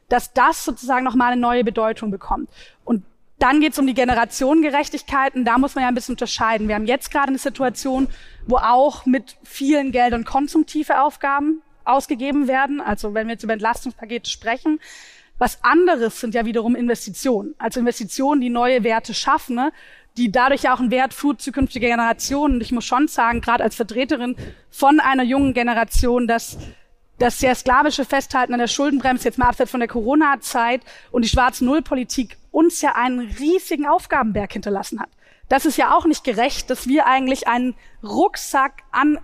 dass 0.10 0.34
das 0.34 0.63
sozusagen 0.63 1.03
nochmal 1.03 1.32
eine 1.32 1.41
neue 1.41 1.63
Bedeutung 1.63 2.12
bekommt. 2.12 2.49
Und 2.86 3.03
dann 3.39 3.62
geht 3.62 3.73
es 3.73 3.80
um 3.80 3.86
die 3.86 3.93
Generationengerechtigkeiten. 3.93 5.45
Da 5.45 5.58
muss 5.58 5.75
man 5.75 5.84
ja 5.84 5.88
ein 5.89 5.95
bisschen 5.95 6.13
unterscheiden. 6.13 6.67
Wir 6.67 6.75
haben 6.75 6.88
jetzt 6.88 7.12
gerade 7.12 7.27
eine 7.27 7.38
Situation, 7.38 8.08
wo 8.47 8.58
auch 8.58 9.06
mit 9.06 9.38
vielen 9.43 9.91
Geldern 9.91 10.25
konsumtive 10.25 11.01
Aufgaben 11.01 11.62
ausgegeben 11.86 12.47
werden. 12.47 12.82
Also 12.82 13.13
wenn 13.13 13.27
wir 13.27 13.34
jetzt 13.34 13.43
über 13.43 13.53
Entlastungspakete 13.53 14.30
sprechen. 14.30 14.80
Was 15.38 15.63
anderes 15.63 16.19
sind 16.19 16.34
ja 16.34 16.45
wiederum 16.45 16.75
Investitionen. 16.75 17.53
Also 17.60 17.80
Investitionen, 17.80 18.41
die 18.41 18.49
neue 18.49 18.84
Werte 18.84 19.13
schaffen, 19.13 19.56
ne? 19.56 19.71
Die 20.17 20.32
dadurch 20.32 20.63
ja 20.63 20.73
auch 20.73 20.80
einen 20.80 20.91
Wert 20.91 21.13
für 21.13 21.38
zukünftige 21.38 21.88
Generationen. 21.88 22.56
Und 22.56 22.62
ich 22.62 22.71
muss 22.71 22.86
schon 22.86 23.08
sagen, 23.08 23.41
gerade 23.41 23.63
als 23.63 23.75
Vertreterin 23.75 24.36
von 24.69 24.99
einer 24.99 25.23
jungen 25.23 25.53
Generation, 25.53 26.27
dass 26.27 26.58
das 27.19 27.39
sehr 27.39 27.56
sklavische 27.56 28.06
Festhalten 28.06 28.53
an 28.53 28.60
der 28.60 28.67
Schuldenbremse, 28.67 29.25
jetzt 29.25 29.38
mal 29.38 29.47
abseits 29.47 29.71
von 29.71 29.80
der 29.80 29.89
Corona-Zeit 29.89 30.82
und 31.12 31.23
die 31.23 31.30
schwarze 31.30 31.65
Nullpolitik 31.65 32.38
uns 32.51 32.82
ja 32.82 32.95
einen 32.95 33.19
riesigen 33.19 33.86
Aufgabenberg 33.86 34.53
hinterlassen 34.53 34.99
hat. 34.99 35.10
Das 35.49 35.65
ist 35.65 35.77
ja 35.77 35.95
auch 35.95 36.06
nicht 36.06 36.23
gerecht, 36.23 36.69
dass 36.69 36.88
wir 36.88 37.08
eigentlich 37.08 37.47
einen 37.47 37.75
Rucksack 38.03 38.84
an 38.91 39.17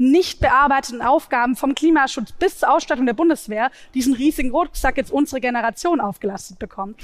nicht 0.00 0.40
bearbeiteten 0.40 1.02
Aufgaben 1.02 1.56
vom 1.56 1.74
Klimaschutz 1.74 2.32
bis 2.32 2.58
zur 2.58 2.72
Ausstattung 2.72 3.04
der 3.04 3.12
Bundeswehr 3.12 3.70
diesen 3.94 4.14
riesigen 4.14 4.50
Rucksack 4.50 4.96
jetzt 4.96 5.12
unsere 5.12 5.40
Generation 5.40 6.00
aufgelastet 6.00 6.58
bekommt. 6.58 6.96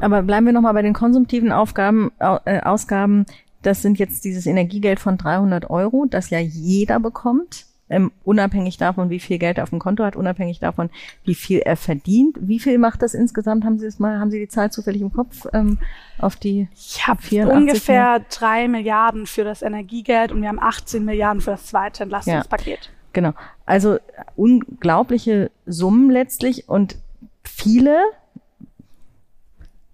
Aber 0.00 0.22
bleiben 0.22 0.44
wir 0.44 0.52
nochmal 0.52 0.74
bei 0.74 0.82
den 0.82 0.92
konsumtiven 0.92 1.50
Aufgaben, 1.50 2.12
äh, 2.18 2.60
Ausgaben. 2.60 3.24
Das 3.62 3.80
sind 3.80 3.98
jetzt 3.98 4.24
dieses 4.24 4.44
Energiegeld 4.44 5.00
von 5.00 5.16
300 5.16 5.70
Euro, 5.70 6.06
das 6.08 6.28
ja 6.30 6.40
jeder 6.40 7.00
bekommt 7.00 7.64
ähm, 7.92 8.10
unabhängig 8.24 8.78
davon, 8.78 9.10
wie 9.10 9.20
viel 9.20 9.38
Geld 9.38 9.58
er 9.58 9.64
auf 9.64 9.70
dem 9.70 9.78
Konto 9.78 10.02
hat, 10.02 10.16
unabhängig 10.16 10.58
davon, 10.58 10.88
wie 11.24 11.34
viel 11.34 11.58
er 11.58 11.76
verdient. 11.76 12.38
Wie 12.40 12.58
viel 12.58 12.78
macht 12.78 13.02
das 13.02 13.12
insgesamt? 13.12 13.64
Haben 13.64 13.78
Sie 13.78 13.84
das 13.84 13.98
mal, 13.98 14.18
haben 14.18 14.30
Sie 14.30 14.38
die 14.38 14.48
Zahl 14.48 14.72
zufällig 14.72 15.02
im 15.02 15.12
Kopf 15.12 15.46
ähm, 15.52 15.78
auf 16.18 16.36
die? 16.36 16.68
Ich 16.74 17.06
habe 17.06 17.20
ungefähr 17.48 18.20
drei 18.30 18.66
Milliarden 18.66 19.26
für 19.26 19.44
das 19.44 19.60
Energiegeld 19.60 20.32
und 20.32 20.40
wir 20.40 20.48
haben 20.48 20.58
18 20.58 21.04
Milliarden 21.04 21.42
für 21.42 21.50
das 21.50 21.66
zweite 21.66 22.04
Entlastungspaket. 22.04 22.86
Ja, 22.86 22.90
genau. 23.12 23.34
Also 23.66 23.98
unglaubliche 24.36 25.50
Summen 25.66 26.10
letztlich 26.10 26.68
und 26.70 26.96
viele 27.44 27.98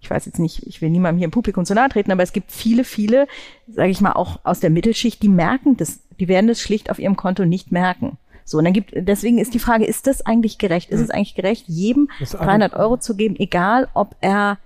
ich 0.09 0.15
weiß 0.15 0.25
jetzt 0.25 0.39
nicht, 0.39 0.65
ich 0.65 0.81
will 0.81 0.89
niemandem 0.89 1.19
hier 1.19 1.25
im 1.25 1.31
Publikum 1.31 1.65
zu 1.65 1.75
nahe 1.75 1.89
treten, 1.89 2.11
aber 2.11 2.23
es 2.23 2.33
gibt 2.33 2.51
viele, 2.51 2.83
viele, 2.83 3.27
sage 3.67 3.91
ich 3.91 4.01
mal, 4.01 4.13
auch 4.13 4.39
aus 4.43 4.59
der 4.59 4.71
Mittelschicht, 4.71 5.21
die 5.21 5.29
merken 5.29 5.77
das 5.77 5.99
die 6.19 6.27
werden 6.27 6.47
das 6.47 6.59
schlicht 6.59 6.89
auf 6.91 6.99
ihrem 6.99 7.15
Konto 7.15 7.45
nicht 7.45 7.71
merken. 7.71 8.17
So, 8.43 8.57
und 8.57 8.63
dann 8.63 8.73
gibt, 8.73 8.91
deswegen 8.95 9.37
ist 9.37 9.53
die 9.53 9.59
Frage, 9.59 9.85
ist 9.85 10.07
das 10.07 10.25
eigentlich 10.25 10.57
gerecht? 10.57 10.89
Ist 10.89 11.01
es 11.01 11.09
eigentlich 11.09 11.35
gerecht, 11.35 11.65
jedem 11.67 12.09
300 12.19 12.73
Euro 12.73 12.97
zu 12.97 13.15
geben, 13.15 13.35
egal 13.37 13.87
ob 13.93 14.15
er, 14.21 14.57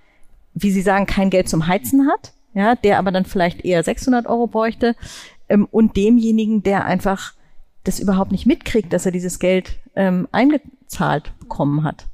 wie 0.54 0.70
Sie 0.70 0.80
sagen, 0.80 1.06
kein 1.06 1.30
Geld 1.30 1.48
zum 1.48 1.66
Heizen 1.66 2.08
hat, 2.08 2.32
ja, 2.54 2.76
der 2.76 2.98
aber 2.98 3.12
dann 3.12 3.24
vielleicht 3.24 3.64
eher 3.64 3.82
600 3.82 4.26
Euro 4.26 4.46
bräuchte, 4.46 4.96
ähm, 5.48 5.68
und 5.70 5.96
demjenigen, 5.96 6.62
der 6.62 6.86
einfach 6.86 7.34
das 7.84 8.00
überhaupt 8.00 8.32
nicht 8.32 8.46
mitkriegt, 8.46 8.92
dass 8.92 9.04
er 9.04 9.12
dieses 9.12 9.38
Geld 9.38 9.78
ähm, 9.94 10.28
eingezahlt 10.32 11.38
bekommen 11.38 11.84
hat? 11.84 12.06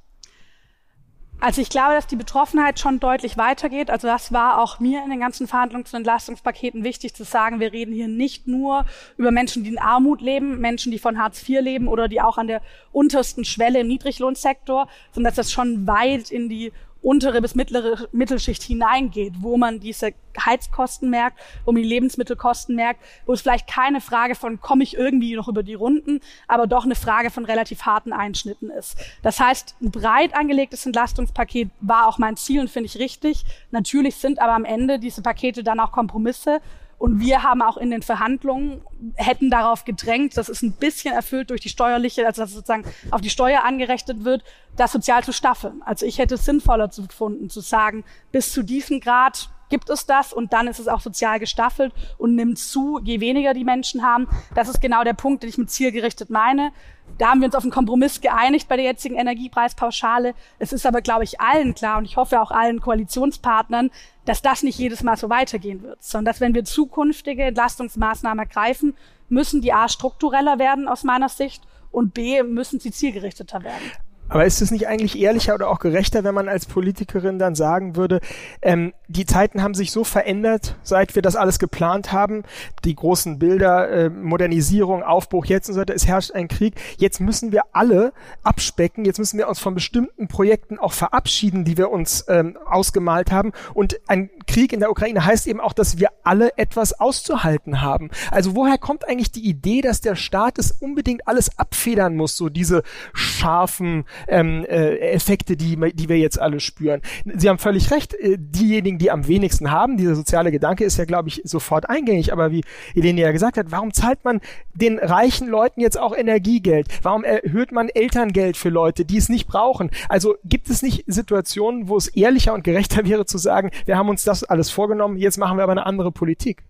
Also 1.42 1.62
ich 1.62 1.70
glaube, 1.70 1.94
dass 1.94 2.06
die 2.06 2.16
Betroffenheit 2.16 2.78
schon 2.78 3.00
deutlich 3.00 3.38
weitergeht. 3.38 3.90
Also 3.90 4.06
das 4.06 4.30
war 4.30 4.60
auch 4.60 4.78
mir 4.78 5.02
in 5.02 5.08
den 5.08 5.20
ganzen 5.20 5.46
Verhandlungs- 5.46 5.92
und 5.92 6.00
Entlastungspaketen 6.00 6.84
wichtig 6.84 7.14
zu 7.14 7.24
sagen, 7.24 7.60
wir 7.60 7.72
reden 7.72 7.94
hier 7.94 8.08
nicht 8.08 8.46
nur 8.46 8.84
über 9.16 9.30
Menschen, 9.30 9.64
die 9.64 9.70
in 9.70 9.78
Armut 9.78 10.20
leben, 10.20 10.60
Menschen, 10.60 10.92
die 10.92 10.98
von 10.98 11.18
Hartz 11.18 11.48
IV 11.48 11.62
leben 11.62 11.88
oder 11.88 12.08
die 12.08 12.20
auch 12.20 12.36
an 12.36 12.46
der 12.46 12.60
untersten 12.92 13.46
Schwelle 13.46 13.80
im 13.80 13.88
Niedriglohnsektor, 13.88 14.86
sondern 15.12 15.30
dass 15.30 15.36
das 15.36 15.50
schon 15.52 15.86
weit 15.86 16.30
in 16.30 16.50
die 16.50 16.72
untere 17.02 17.40
bis 17.40 17.54
mittlere 17.54 18.08
Mittelschicht 18.12 18.62
hineingeht, 18.62 19.34
wo 19.40 19.56
man 19.56 19.80
diese 19.80 20.12
Heizkosten 20.38 21.10
merkt, 21.10 21.38
wo 21.64 21.72
man 21.72 21.82
die 21.82 21.88
Lebensmittelkosten 21.88 22.76
merkt, 22.76 23.00
wo 23.26 23.32
es 23.32 23.40
vielleicht 23.40 23.66
keine 23.66 24.00
Frage 24.00 24.34
von, 24.34 24.60
komme 24.60 24.84
ich 24.84 24.96
irgendwie 24.96 25.34
noch 25.34 25.48
über 25.48 25.62
die 25.62 25.74
Runden, 25.74 26.20
aber 26.46 26.66
doch 26.66 26.84
eine 26.84 26.94
Frage 26.94 27.30
von 27.30 27.44
relativ 27.44 27.82
harten 27.82 28.12
Einschnitten 28.12 28.70
ist. 28.70 28.96
Das 29.22 29.40
heißt, 29.40 29.76
ein 29.80 29.90
breit 29.90 30.34
angelegtes 30.34 30.86
Entlastungspaket 30.86 31.70
war 31.80 32.06
auch 32.06 32.18
mein 32.18 32.36
Ziel 32.36 32.60
und 32.60 32.70
finde 32.70 32.86
ich 32.86 32.98
richtig. 32.98 33.44
Natürlich 33.70 34.16
sind 34.16 34.40
aber 34.40 34.52
am 34.52 34.64
Ende 34.64 34.98
diese 34.98 35.22
Pakete 35.22 35.64
dann 35.64 35.80
auch 35.80 35.92
Kompromisse 35.92 36.60
und 37.00 37.18
wir 37.18 37.42
haben 37.42 37.62
auch 37.62 37.78
in 37.78 37.90
den 37.90 38.02
Verhandlungen, 38.02 38.82
hätten 39.16 39.50
darauf 39.50 39.86
gedrängt, 39.86 40.36
das 40.36 40.50
ist 40.50 40.60
ein 40.60 40.72
bisschen 40.72 41.14
erfüllt 41.14 41.48
durch 41.48 41.62
die 41.62 41.70
steuerliche, 41.70 42.26
also 42.26 42.42
dass 42.42 42.52
sozusagen 42.52 42.84
auf 43.10 43.22
die 43.22 43.30
Steuer 43.30 43.64
angerechnet 43.64 44.24
wird, 44.24 44.44
das 44.76 44.92
sozial 44.92 45.24
zu 45.24 45.32
staffeln. 45.32 45.80
Also 45.82 46.04
ich 46.04 46.18
hätte 46.18 46.34
es 46.34 46.44
sinnvoller 46.44 46.88
gefunden, 46.88 47.48
zu 47.48 47.60
sagen, 47.60 48.04
bis 48.32 48.52
zu 48.52 48.62
diesem 48.62 49.00
Grad 49.00 49.48
gibt 49.70 49.88
es 49.88 50.04
das 50.04 50.32
und 50.32 50.52
dann 50.52 50.66
ist 50.66 50.78
es 50.78 50.88
auch 50.88 51.00
sozial 51.00 51.38
gestaffelt 51.38 51.94
und 52.18 52.34
nimmt 52.34 52.58
zu, 52.58 53.00
je 53.02 53.20
weniger 53.20 53.54
die 53.54 53.64
Menschen 53.64 54.02
haben. 54.02 54.28
Das 54.54 54.68
ist 54.68 54.80
genau 54.82 55.02
der 55.04 55.14
Punkt, 55.14 55.42
den 55.42 55.48
ich 55.48 55.58
mit 55.58 55.70
zielgerichtet 55.70 56.28
meine. 56.28 56.72
Da 57.18 57.30
haben 57.30 57.40
wir 57.40 57.46
uns 57.46 57.54
auf 57.54 57.62
einen 57.62 57.72
Kompromiss 57.72 58.20
geeinigt 58.20 58.68
bei 58.68 58.76
der 58.76 58.84
jetzigen 58.84 59.16
Energiepreispauschale. 59.16 60.34
Es 60.58 60.72
ist 60.72 60.86
aber, 60.86 61.00
glaube 61.00 61.24
ich, 61.24 61.40
allen 61.40 61.74
klar 61.74 61.98
und 61.98 62.04
ich 62.04 62.16
hoffe 62.16 62.40
auch 62.40 62.50
allen 62.50 62.80
Koalitionspartnern, 62.80 63.90
dass 64.24 64.42
das 64.42 64.62
nicht 64.62 64.78
jedes 64.78 65.02
Mal 65.02 65.16
so 65.16 65.30
weitergehen 65.30 65.82
wird, 65.82 66.02
sondern 66.02 66.32
dass 66.32 66.40
wenn 66.40 66.54
wir 66.54 66.64
zukünftige 66.64 67.44
Entlastungsmaßnahmen 67.44 68.38
ergreifen, 68.38 68.94
müssen 69.28 69.60
die 69.60 69.72
A 69.72 69.88
struktureller 69.88 70.58
werden 70.58 70.88
aus 70.88 71.04
meiner 71.04 71.28
Sicht 71.28 71.62
und 71.90 72.14
B 72.14 72.42
müssen 72.42 72.80
sie 72.80 72.92
zielgerichteter 72.92 73.62
werden. 73.62 73.90
Aber 74.30 74.46
ist 74.46 74.62
es 74.62 74.70
nicht 74.70 74.86
eigentlich 74.86 75.18
ehrlicher 75.18 75.54
oder 75.56 75.68
auch 75.68 75.80
gerechter, 75.80 76.22
wenn 76.22 76.34
man 76.34 76.48
als 76.48 76.64
Politikerin 76.64 77.40
dann 77.40 77.56
sagen 77.56 77.96
würde, 77.96 78.20
ähm, 78.62 78.94
die 79.08 79.26
Zeiten 79.26 79.60
haben 79.60 79.74
sich 79.74 79.90
so 79.90 80.04
verändert, 80.04 80.76
seit 80.84 81.16
wir 81.16 81.22
das 81.22 81.34
alles 81.34 81.58
geplant 81.58 82.12
haben, 82.12 82.44
die 82.84 82.94
großen 82.94 83.40
Bilder, 83.40 83.90
äh, 83.90 84.08
Modernisierung, 84.08 85.02
Aufbruch 85.02 85.46
jetzt 85.46 85.68
und 85.68 85.74
so 85.74 85.80
weiter, 85.80 85.96
es 85.96 86.06
herrscht 86.06 86.30
ein 86.30 86.46
Krieg. 86.46 86.74
Jetzt 86.96 87.20
müssen 87.20 87.50
wir 87.50 87.62
alle 87.72 88.12
abspecken, 88.44 89.04
jetzt 89.04 89.18
müssen 89.18 89.36
wir 89.36 89.48
uns 89.48 89.58
von 89.58 89.74
bestimmten 89.74 90.28
Projekten 90.28 90.78
auch 90.78 90.92
verabschieden, 90.92 91.64
die 91.64 91.76
wir 91.76 91.90
uns 91.90 92.24
ähm, 92.28 92.56
ausgemalt 92.64 93.32
haben. 93.32 93.50
Und 93.74 93.98
ein 94.06 94.30
Krieg 94.46 94.72
in 94.72 94.78
der 94.78 94.92
Ukraine 94.92 95.24
heißt 95.24 95.48
eben 95.48 95.60
auch, 95.60 95.72
dass 95.72 95.98
wir 95.98 96.10
alle 96.22 96.56
etwas 96.56 97.00
auszuhalten 97.00 97.82
haben. 97.82 98.10
Also 98.30 98.54
woher 98.54 98.78
kommt 98.78 99.08
eigentlich 99.08 99.32
die 99.32 99.48
Idee, 99.48 99.80
dass 99.80 100.00
der 100.00 100.14
Staat 100.14 100.60
es 100.60 100.70
unbedingt 100.70 101.26
alles 101.26 101.58
abfedern 101.58 102.14
muss, 102.14 102.36
so 102.36 102.48
diese 102.48 102.84
scharfen 103.12 104.04
ähm, 104.28 104.64
äh, 104.68 104.96
Effekte, 105.12 105.56
die, 105.56 105.76
die 105.94 106.08
wir 106.08 106.18
jetzt 106.18 106.40
alle 106.40 106.60
spüren. 106.60 107.00
Sie 107.24 107.48
haben 107.48 107.58
völlig 107.58 107.90
recht, 107.90 108.14
äh, 108.14 108.36
diejenigen, 108.38 108.98
die 108.98 109.10
am 109.10 109.26
wenigsten 109.26 109.70
haben, 109.70 109.96
dieser 109.96 110.14
soziale 110.14 110.50
Gedanke 110.50 110.84
ist 110.84 110.96
ja, 110.96 111.04
glaube 111.04 111.28
ich, 111.28 111.42
sofort 111.44 111.88
eingängig, 111.88 112.32
aber 112.32 112.50
wie 112.50 112.62
Helene 112.94 113.20
ja 113.20 113.32
gesagt 113.32 113.56
hat, 113.56 113.70
warum 113.70 113.92
zahlt 113.92 114.24
man 114.24 114.40
den 114.74 114.98
reichen 114.98 115.48
Leuten 115.48 115.80
jetzt 115.80 115.98
auch 115.98 116.16
Energiegeld? 116.16 116.88
Warum 117.02 117.24
erhöht 117.24 117.72
man 117.72 117.88
Elterngeld 117.88 118.56
für 118.56 118.68
Leute, 118.68 119.04
die 119.04 119.16
es 119.16 119.28
nicht 119.28 119.46
brauchen? 119.46 119.90
Also 120.08 120.36
gibt 120.44 120.70
es 120.70 120.82
nicht 120.82 121.04
Situationen, 121.06 121.88
wo 121.88 121.96
es 121.96 122.08
ehrlicher 122.08 122.54
und 122.54 122.64
gerechter 122.64 123.04
wäre 123.06 123.26
zu 123.26 123.38
sagen, 123.38 123.70
wir 123.86 123.96
haben 123.96 124.08
uns 124.08 124.24
das 124.24 124.44
alles 124.44 124.70
vorgenommen, 124.70 125.16
jetzt 125.16 125.38
machen 125.38 125.56
wir 125.56 125.64
aber 125.64 125.72
eine 125.72 125.86
andere 125.86 126.12
Politik? 126.12 126.64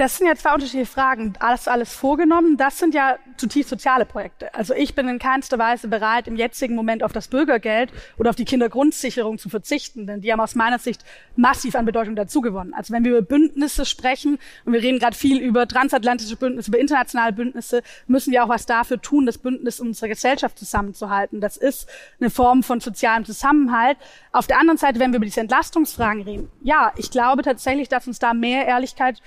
Das 0.00 0.16
sind 0.16 0.28
ja 0.28 0.34
zwei 0.34 0.54
unterschiedliche 0.54 0.90
Fragen. 0.90 1.34
Alles, 1.40 1.68
alles 1.68 1.92
vorgenommen. 1.92 2.56
Das 2.56 2.78
sind 2.78 2.94
ja 2.94 3.18
zutiefst 3.36 3.68
soziale 3.68 4.06
Projekte. 4.06 4.54
Also 4.54 4.72
ich 4.72 4.94
bin 4.94 5.06
in 5.08 5.18
keinster 5.18 5.58
Weise 5.58 5.88
bereit, 5.88 6.26
im 6.26 6.36
jetzigen 6.36 6.74
Moment 6.74 7.02
auf 7.02 7.12
das 7.12 7.28
Bürgergeld 7.28 7.92
oder 8.16 8.30
auf 8.30 8.36
die 8.36 8.46
Kindergrundsicherung 8.46 9.36
zu 9.36 9.50
verzichten, 9.50 10.06
denn 10.06 10.22
die 10.22 10.32
haben 10.32 10.40
aus 10.40 10.54
meiner 10.54 10.78
Sicht 10.78 11.04
massiv 11.36 11.74
an 11.74 11.84
Bedeutung 11.84 12.16
dazugewonnen. 12.16 12.72
Also 12.72 12.94
wenn 12.94 13.04
wir 13.04 13.10
über 13.10 13.20
Bündnisse 13.20 13.84
sprechen 13.84 14.38
und 14.64 14.72
wir 14.72 14.80
reden 14.80 15.00
gerade 15.00 15.14
viel 15.14 15.38
über 15.38 15.68
transatlantische 15.68 16.36
Bündnisse, 16.36 16.70
über 16.70 16.78
internationale 16.78 17.34
Bündnisse, 17.34 17.82
müssen 18.06 18.32
wir 18.32 18.42
auch 18.42 18.48
was 18.48 18.64
dafür 18.64 19.02
tun, 19.02 19.26
das 19.26 19.36
Bündnis 19.36 19.80
unserer 19.80 20.08
Gesellschaft 20.08 20.58
zusammenzuhalten. 20.58 21.42
Das 21.42 21.58
ist 21.58 21.86
eine 22.20 22.30
Form 22.30 22.62
von 22.62 22.80
sozialem 22.80 23.26
Zusammenhalt. 23.26 23.98
Auf 24.32 24.46
der 24.46 24.60
anderen 24.60 24.78
Seite, 24.78 24.98
wenn 24.98 25.12
wir 25.12 25.18
über 25.18 25.26
diese 25.26 25.40
Entlastungsfragen 25.40 26.22
reden, 26.22 26.50
ja, 26.62 26.90
ich 26.96 27.10
glaube 27.10 27.42
tatsächlich, 27.42 27.90
dass 27.90 28.06
uns 28.06 28.18
da 28.18 28.32
mehr 28.32 28.66
Ehrlichkeit 28.66 29.20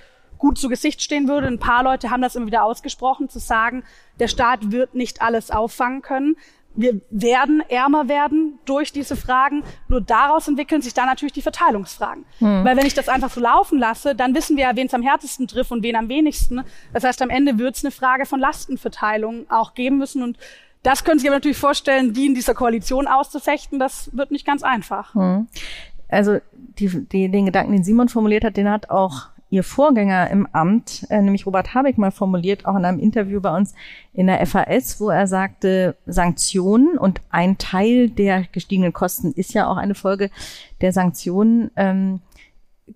gut 0.43 0.57
zu 0.57 0.67
Gesicht 0.67 1.01
stehen 1.01 1.29
würde. 1.29 1.47
Ein 1.47 1.57
paar 1.57 1.85
Leute 1.85 2.09
haben 2.09 2.21
das 2.21 2.35
immer 2.35 2.47
wieder 2.47 2.65
ausgesprochen, 2.65 3.29
zu 3.29 3.39
sagen, 3.39 3.83
der 4.19 4.27
Staat 4.27 4.73
wird 4.73 4.93
nicht 4.93 5.21
alles 5.21 5.51
auffangen 5.51 6.01
können. 6.01 6.35
Wir 6.75 6.99
werden 7.09 7.63
ärmer 7.69 8.09
werden 8.09 8.59
durch 8.65 8.91
diese 8.91 9.15
Fragen. 9.15 9.63
Nur 9.87 10.01
daraus 10.01 10.49
entwickeln 10.49 10.81
sich 10.81 10.93
dann 10.93 11.05
natürlich 11.05 11.31
die 11.31 11.41
Verteilungsfragen. 11.41 12.25
Hm. 12.39 12.65
Weil 12.65 12.75
wenn 12.75 12.85
ich 12.85 12.93
das 12.93 13.07
einfach 13.07 13.29
so 13.31 13.39
laufen 13.39 13.79
lasse, 13.79 14.15
dann 14.15 14.35
wissen 14.35 14.57
wir 14.57 14.65
ja, 14.65 14.75
wen 14.75 14.87
es 14.87 14.93
am 14.93 15.01
härtesten 15.01 15.47
trifft 15.47 15.71
und 15.71 15.81
wen 15.81 15.95
am 15.95 16.09
wenigsten. 16.09 16.61
Das 16.91 17.05
heißt, 17.05 17.21
am 17.21 17.29
Ende 17.29 17.57
wird 17.57 17.77
es 17.77 17.85
eine 17.85 17.91
Frage 17.91 18.25
von 18.25 18.41
Lastenverteilung 18.41 19.49
auch 19.49 19.75
geben 19.75 19.97
müssen. 19.97 20.23
Und 20.23 20.37
das 20.81 21.05
können 21.05 21.19
Sie 21.19 21.21
sich 21.21 21.29
aber 21.29 21.37
natürlich 21.37 21.57
vorstellen, 21.57 22.13
die 22.13 22.25
in 22.25 22.35
dieser 22.35 22.53
Koalition 22.53 23.07
auszufechten, 23.07 23.79
das 23.79 24.09
wird 24.13 24.31
nicht 24.31 24.45
ganz 24.45 24.61
einfach. 24.61 25.15
Hm. 25.15 25.47
Also 26.09 26.39
die, 26.51 26.89
die, 27.05 27.29
den 27.29 27.45
Gedanken, 27.45 27.71
den 27.71 27.85
Simon 27.85 28.09
formuliert 28.09 28.43
hat, 28.43 28.57
den 28.57 28.69
hat 28.69 28.89
auch 28.89 29.29
ihr 29.53 29.63
Vorgänger 29.63 30.31
im 30.31 30.47
Amt, 30.51 31.05
äh, 31.11 31.21
nämlich 31.21 31.45
Robert 31.45 31.75
Habeck, 31.75 31.99
mal 31.99 32.09
formuliert, 32.09 32.65
auch 32.65 32.75
in 32.75 32.85
einem 32.85 32.99
Interview 32.99 33.39
bei 33.39 33.55
uns 33.55 33.75
in 34.11 34.25
der 34.25 34.43
FAS, 34.47 34.99
wo 34.99 35.11
er 35.11 35.27
sagte, 35.27 35.95
Sanktionen 36.07 36.97
und 36.97 37.21
ein 37.29 37.59
Teil 37.59 38.09
der 38.09 38.45
gestiegenen 38.51 38.93
Kosten 38.93 39.31
ist 39.31 39.53
ja 39.53 39.67
auch 39.67 39.77
eine 39.77 39.93
Folge 39.93 40.31
der 40.81 40.91
Sanktionen, 40.91 41.69
ähm, 41.75 42.21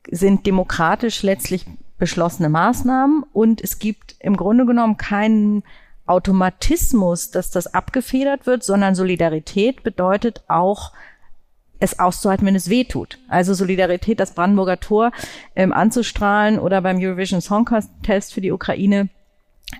sind 0.10 0.48
demokratisch 0.48 1.22
letztlich 1.22 1.68
beschlossene 2.00 2.50
Maßnahmen 2.50 3.24
und 3.34 3.62
es 3.62 3.78
gibt 3.78 4.16
im 4.20 4.36
Grunde 4.36 4.66
genommen 4.66 4.98
keinen 4.98 5.64
Automatismus, 6.08 7.30
dass 7.30 7.52
das 7.52 7.72
abgefedert 7.72 8.48
wird, 8.48 8.64
sondern 8.64 8.96
Solidarität 8.96 9.84
bedeutet 9.84 10.44
auch 10.48 10.92
es 11.80 12.00
auszuhalten, 12.00 12.46
wenn 12.46 12.56
es 12.56 12.70
weh 12.70 12.84
tut. 12.84 13.20
Also 13.28 13.54
Solidarität, 13.54 14.20
das 14.20 14.32
Brandenburger 14.32 14.80
Tor 14.80 15.12
ähm, 15.56 15.74
anzustrahlen 15.74 16.60
oder 16.60 16.82
beim 16.82 16.98
Eurovision 17.00 17.42
Song 17.42 17.66
Contest 17.66 18.34
für 18.34 18.42
die 18.42 18.52
Ukraine 18.52 19.10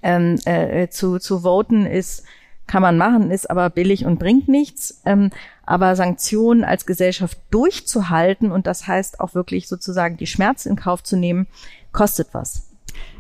ähm, 0.04 0.40
äh, 0.46 0.90
zu, 0.90 1.20
zu 1.20 1.40
voten 1.40 1.86
ist, 1.86 2.24
kann 2.68 2.82
man 2.82 2.98
machen, 2.98 3.32
ist 3.32 3.50
aber 3.50 3.70
billig 3.70 4.06
und 4.06 4.20
bringt 4.20 4.48
nichts. 4.50 5.02
Ähm, 5.06 5.32
aber 5.66 5.96
Sanktionen 5.96 6.64
als 6.64 6.86
Gesellschaft 6.86 7.38
durchzuhalten 7.50 8.52
und 8.52 8.68
das 8.68 8.88
heißt 8.88 9.20
auch 9.20 9.34
wirklich 9.34 9.68
sozusagen 9.68 10.18
die 10.18 10.28
Schmerzen 10.28 10.70
in 10.70 10.76
Kauf 10.76 11.04
zu 11.04 11.18
nehmen, 11.18 11.48
kostet 11.92 12.30
was 12.34 12.67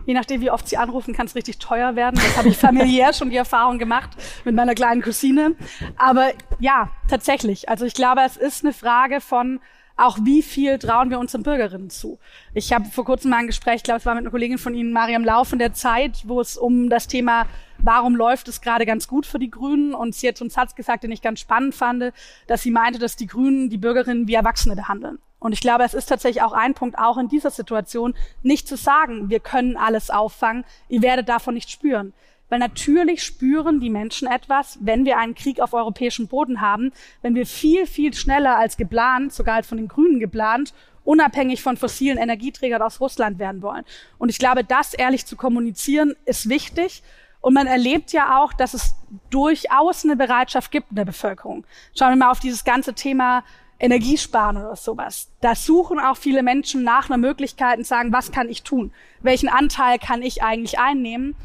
je 0.07 0.15
nachdem, 0.15 0.41
wie 0.41 0.49
oft 0.49 0.67
sie 0.67 0.77
anrufen, 0.77 1.13
kann 1.13 1.27
es 1.27 1.35
richtig 1.35 1.59
teuer 1.59 1.95
werden. 1.95 2.15
Das 2.15 2.37
habe 2.37 2.49
ich 2.49 2.57
familiär 2.57 3.13
schon 3.13 3.29
die 3.29 3.35
Erfahrung 3.35 3.77
gemacht 3.77 4.09
mit 4.45 4.55
meiner 4.55 4.73
kleinen 4.73 5.03
Cousine. 5.03 5.55
Aber 5.97 6.31
ja, 6.59 6.89
tatsächlich. 7.07 7.69
Also 7.69 7.85
ich 7.85 7.93
glaube, 7.93 8.21
es 8.25 8.37
ist 8.37 8.63
eine 8.63 8.73
Frage 8.73 9.21
von 9.21 9.59
auch 9.99 10.19
wie 10.21 10.43
viel 10.43 10.77
trauen 10.77 11.09
wir 11.09 11.19
unseren 11.19 11.41
Bürgerinnen 11.41 11.89
zu. 11.89 12.19
Ich 12.53 12.71
habe 12.71 12.85
vor 12.85 13.03
kurzem 13.03 13.31
mal 13.31 13.37
ein 13.37 13.47
Gespräch, 13.47 13.77
ich 13.77 13.83
glaube, 13.83 13.99
es 13.99 14.05
war 14.05 14.13
mit 14.13 14.21
einer 14.21 14.31
Kollegin 14.31 14.59
von 14.59 14.75
Ihnen, 14.75 14.93
Mariam 14.93 15.25
Lauf, 15.25 15.53
in 15.53 15.59
der 15.59 15.73
Zeit, 15.73 16.23
wo 16.25 16.39
es 16.39 16.55
um 16.55 16.89
das 16.89 17.07
Thema 17.07 17.47
warum 17.79 18.15
läuft 18.15 18.47
es 18.47 18.61
gerade 18.61 18.85
ganz 18.85 19.07
gut 19.07 19.25
für 19.25 19.39
die 19.39 19.51
Grünen? 19.51 19.93
Und 19.93 20.15
sie 20.15 20.27
hat 20.27 20.37
so 20.37 20.43
einen 20.43 20.49
Satz 20.49 20.75
gesagt, 20.75 21.03
den 21.03 21.11
ich 21.11 21.21
ganz 21.21 21.39
spannend 21.39 21.75
fand, 21.75 22.11
dass 22.47 22.61
sie 22.61 22.71
meinte, 22.71 22.99
dass 22.99 23.15
die 23.15 23.27
Grünen 23.27 23.69
die 23.69 23.77
Bürgerinnen 23.77 24.27
wie 24.27 24.33
Erwachsene 24.33 24.75
behandeln. 24.75 25.19
Und 25.39 25.53
ich 25.53 25.61
glaube, 25.61 25.83
es 25.83 25.93
ist 25.93 26.07
tatsächlich 26.07 26.43
auch 26.43 26.53
ein 26.53 26.73
Punkt, 26.73 26.97
auch 26.97 27.17
in 27.17 27.29
dieser 27.29 27.51
Situation, 27.51 28.15
nicht 28.41 28.67
zu 28.67 28.75
sagen, 28.75 29.29
wir 29.29 29.39
können 29.39 29.77
alles 29.77 30.09
auffangen, 30.09 30.65
ihr 30.89 31.01
werdet 31.01 31.29
davon 31.29 31.53
nicht 31.53 31.69
spüren. 31.69 32.13
Weil 32.49 32.59
natürlich 32.59 33.23
spüren 33.23 33.79
die 33.79 33.89
Menschen 33.89 34.27
etwas, 34.27 34.77
wenn 34.81 35.05
wir 35.05 35.17
einen 35.17 35.35
Krieg 35.35 35.59
auf 35.59 35.73
europäischem 35.73 36.27
Boden 36.27 36.61
haben, 36.61 36.93
wenn 37.21 37.35
wir 37.35 37.45
viel, 37.45 37.85
viel 37.85 38.13
schneller 38.13 38.57
als 38.57 38.77
geplant, 38.77 39.33
sogar 39.33 39.55
als 39.55 39.67
von 39.67 39.77
den 39.77 39.89
Grünen 39.89 40.19
geplant, 40.19 40.73
unabhängig 41.03 41.61
von 41.61 41.77
fossilen 41.77 42.17
Energieträgern 42.17 42.81
aus 42.81 42.99
Russland 42.99 43.37
werden 43.37 43.61
wollen. 43.61 43.83
Und 44.17 44.29
ich 44.29 44.39
glaube, 44.39 44.63
das 44.63 44.93
ehrlich 44.93 45.25
zu 45.25 45.35
kommunizieren, 45.35 46.15
ist 46.25 46.49
wichtig. 46.49 47.03
Und 47.41 47.53
man 47.53 47.67
erlebt 47.67 48.11
ja 48.11 48.39
auch, 48.39 48.53
dass 48.53 48.73
es 48.73 48.95
durchaus 49.29 50.03
eine 50.03 50.15
Bereitschaft 50.15 50.71
gibt 50.71 50.89
in 50.89 50.95
der 50.95 51.05
Bevölkerung. 51.05 51.65
Schauen 51.97 52.09
wir 52.09 52.15
mal 52.17 52.31
auf 52.31 52.39
dieses 52.39 52.63
ganze 52.63 52.93
Thema 52.93 53.43
Energiesparen 53.79 54.57
oder 54.57 54.75
sowas. 54.75 55.29
Da 55.41 55.55
suchen 55.55 55.99
auch 55.99 56.17
viele 56.17 56.43
Menschen 56.43 56.83
nach 56.83 57.09
einer 57.09 57.17
Möglichkeit 57.17 57.77
und 57.77 57.85
sagen, 57.85 58.11
was 58.11 58.31
kann 58.31 58.49
ich 58.49 58.63
tun? 58.63 58.91
Welchen 59.21 59.49
Anteil 59.49 59.99
kann 59.99 60.21
ich 60.21 60.41
eigentlich 60.43 60.79
einnehmen? 60.79 61.35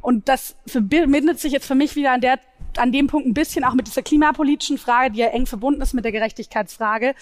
Und 0.00 0.28
das 0.28 0.56
verbindet 0.66 1.40
sich 1.40 1.52
jetzt 1.52 1.66
für 1.66 1.74
mich 1.74 1.96
wieder 1.96 2.12
an 2.12 2.20
der 2.20 2.38
an 2.76 2.92
dem 2.92 3.06
Punkt 3.08 3.26
ein 3.26 3.34
bisschen 3.34 3.64
auch 3.64 3.74
mit 3.74 3.86
dieser 3.86 4.02
klimapolitischen 4.02 4.78
Frage, 4.78 5.10
die 5.12 5.20
ja 5.20 5.28
eng 5.28 5.46
verbunden 5.46 5.80
ist 5.80 5.94
mit 5.94 6.04
der 6.04 6.12
Gerechtigkeitsfrage. 6.12 7.14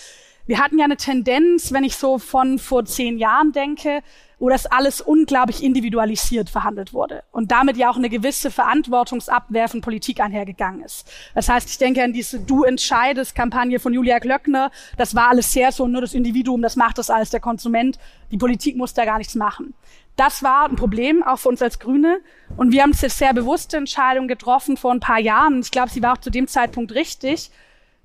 Wir 0.47 0.59
hatten 0.59 0.79
ja 0.79 0.85
eine 0.85 0.97
Tendenz, 0.97 1.73
wenn 1.73 1.85
ich 1.85 1.97
so 1.97 2.19
von 2.19 2.59
vor 2.59 2.85
zehn 2.85 3.19
Jahren 3.19 3.53
denke, 3.53 4.03
wo 4.39 4.51
das 4.51 4.67
alles 4.67 5.01
unglaublich 5.01 5.63
individualisiert 5.63 6.51
verhandelt 6.51 6.93
wurde 6.93 7.23
und 7.33 7.51
damit 7.51 7.77
ja 7.77 7.91
auch 7.91 7.97
eine 7.97 8.11
gewisse 8.11 8.51
Verantwortungsabwehr 8.51 9.69
von 9.69 9.81
Politik 9.81 10.21
einhergegangen 10.21 10.83
ist. 10.83 11.11
Das 11.35 11.49
heißt, 11.49 11.71
ich 11.71 11.79
denke 11.79 12.03
an 12.03 12.13
diese 12.13 12.41
Du 12.41 12.65
entscheidest 12.65 13.35
Kampagne 13.35 13.81
von 13.81 13.95
Julia 13.95 14.19
Glöckner. 14.19 14.71
Das 14.99 15.15
war 15.15 15.29
alles 15.29 15.53
sehr 15.53 15.73
so, 15.73 15.87
nur 15.87 16.03
das 16.03 16.13
Individuum, 16.13 16.61
das 16.61 16.77
macht 16.77 16.99
das 16.99 17.09
alles, 17.09 17.31
der 17.31 17.41
Konsument. 17.41 17.99
Die 18.31 18.37
Politik 18.37 18.77
muss 18.77 18.93
da 18.93 19.05
gar 19.05 19.19
nichts 19.19 19.35
machen. 19.35 19.75
Das 20.17 20.43
war 20.43 20.69
ein 20.69 20.77
Problem, 20.77 21.23
auch 21.23 21.39
für 21.39 21.49
uns 21.49 21.63
als 21.63 21.79
Grüne. 21.79 22.21
Und 22.57 22.73
wir 22.73 22.83
haben 22.83 22.93
eine 22.99 23.11
sehr 23.11 23.35
bewusste 23.35 23.77
Entscheidung 23.77 24.29
getroffen 24.29 24.77
vor 24.77 24.93
ein 24.93 25.01
paar 25.01 25.21
Jahren. 25.21 25.61
Ich 25.61 25.71
glaube, 25.71 25.91
sie 25.91 26.03
war 26.03 26.15
auch 26.15 26.21
zu 26.21 26.31
dem 26.31 26.47
Zeitpunkt 26.47 26.93
richtig, 26.95 27.51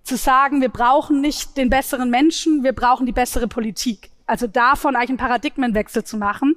zu 0.04 0.18
sagen, 0.18 0.62
wir 0.62 0.70
brauchen 0.70 1.22
nicht 1.22 1.58
den 1.58 1.70
besseren 1.70 2.10
Menschen, 2.10 2.64
wir 2.64 2.74
brauchen 2.74 3.06
die 3.06 3.12
bessere 3.12 3.48
Politik. 3.48 4.11
Also 4.32 4.48
davon 4.48 4.96
eigentlich 4.96 5.10
einen 5.10 5.18
Paradigmenwechsel 5.18 6.06
zu 6.06 6.16
machen. 6.16 6.56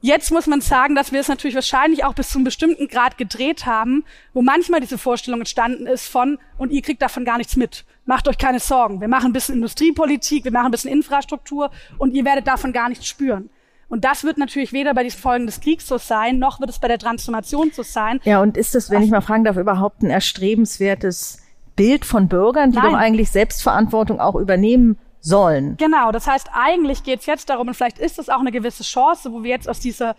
Jetzt 0.00 0.30
muss 0.30 0.46
man 0.46 0.62
sagen, 0.62 0.94
dass 0.94 1.12
wir 1.12 1.20
es 1.20 1.28
natürlich 1.28 1.54
wahrscheinlich 1.54 2.02
auch 2.02 2.14
bis 2.14 2.30
zu 2.30 2.38
einem 2.38 2.46
bestimmten 2.46 2.88
Grad 2.88 3.18
gedreht 3.18 3.66
haben, 3.66 4.06
wo 4.32 4.40
manchmal 4.40 4.80
diese 4.80 4.96
Vorstellung 4.96 5.40
entstanden 5.40 5.86
ist 5.86 6.08
von, 6.08 6.38
und 6.56 6.72
ihr 6.72 6.80
kriegt 6.80 7.02
davon 7.02 7.26
gar 7.26 7.36
nichts 7.36 7.56
mit. 7.56 7.84
Macht 8.06 8.26
euch 8.26 8.38
keine 8.38 8.58
Sorgen. 8.58 9.02
Wir 9.02 9.08
machen 9.08 9.26
ein 9.26 9.32
bisschen 9.34 9.56
Industriepolitik, 9.56 10.44
wir 10.44 10.50
machen 10.50 10.66
ein 10.66 10.70
bisschen 10.70 10.90
Infrastruktur 10.90 11.70
und 11.98 12.14
ihr 12.14 12.24
werdet 12.24 12.46
davon 12.46 12.72
gar 12.72 12.88
nichts 12.88 13.06
spüren. 13.06 13.50
Und 13.90 14.06
das 14.06 14.24
wird 14.24 14.38
natürlich 14.38 14.72
weder 14.72 14.94
bei 14.94 15.02
diesen 15.02 15.20
Folgen 15.20 15.44
des 15.44 15.60
Kriegs 15.60 15.86
so 15.86 15.98
sein, 15.98 16.38
noch 16.38 16.58
wird 16.58 16.70
es 16.70 16.78
bei 16.78 16.88
der 16.88 16.98
Transformation 16.98 17.70
so 17.70 17.82
sein. 17.82 18.18
Ja, 18.24 18.40
und 18.40 18.56
ist 18.56 18.74
das, 18.74 18.90
wenn 18.90 19.02
ich 19.02 19.10
mal 19.10 19.20
fragen 19.20 19.44
darf, 19.44 19.58
überhaupt 19.58 20.02
ein 20.02 20.08
erstrebenswertes 20.08 21.42
Bild 21.76 22.06
von 22.06 22.28
Bürgern, 22.28 22.70
die 22.70 22.78
Nein. 22.78 22.92
doch 22.92 22.98
eigentlich 22.98 23.30
Selbstverantwortung 23.30 24.20
auch 24.20 24.36
übernehmen 24.36 24.96
sollen. 25.28 25.76
Genau, 25.76 26.10
das 26.12 26.26
heißt, 26.26 26.50
eigentlich 26.52 27.02
geht 27.02 27.20
es 27.20 27.26
jetzt 27.26 27.50
darum, 27.50 27.68
und 27.68 27.74
vielleicht 27.74 27.98
ist 27.98 28.18
es 28.18 28.28
auch 28.28 28.40
eine 28.40 28.52
gewisse 28.52 28.82
Chance, 28.82 29.32
wo 29.32 29.42
wir 29.42 29.50
jetzt 29.50 29.68
aus 29.68 29.80
dieser 29.80 30.16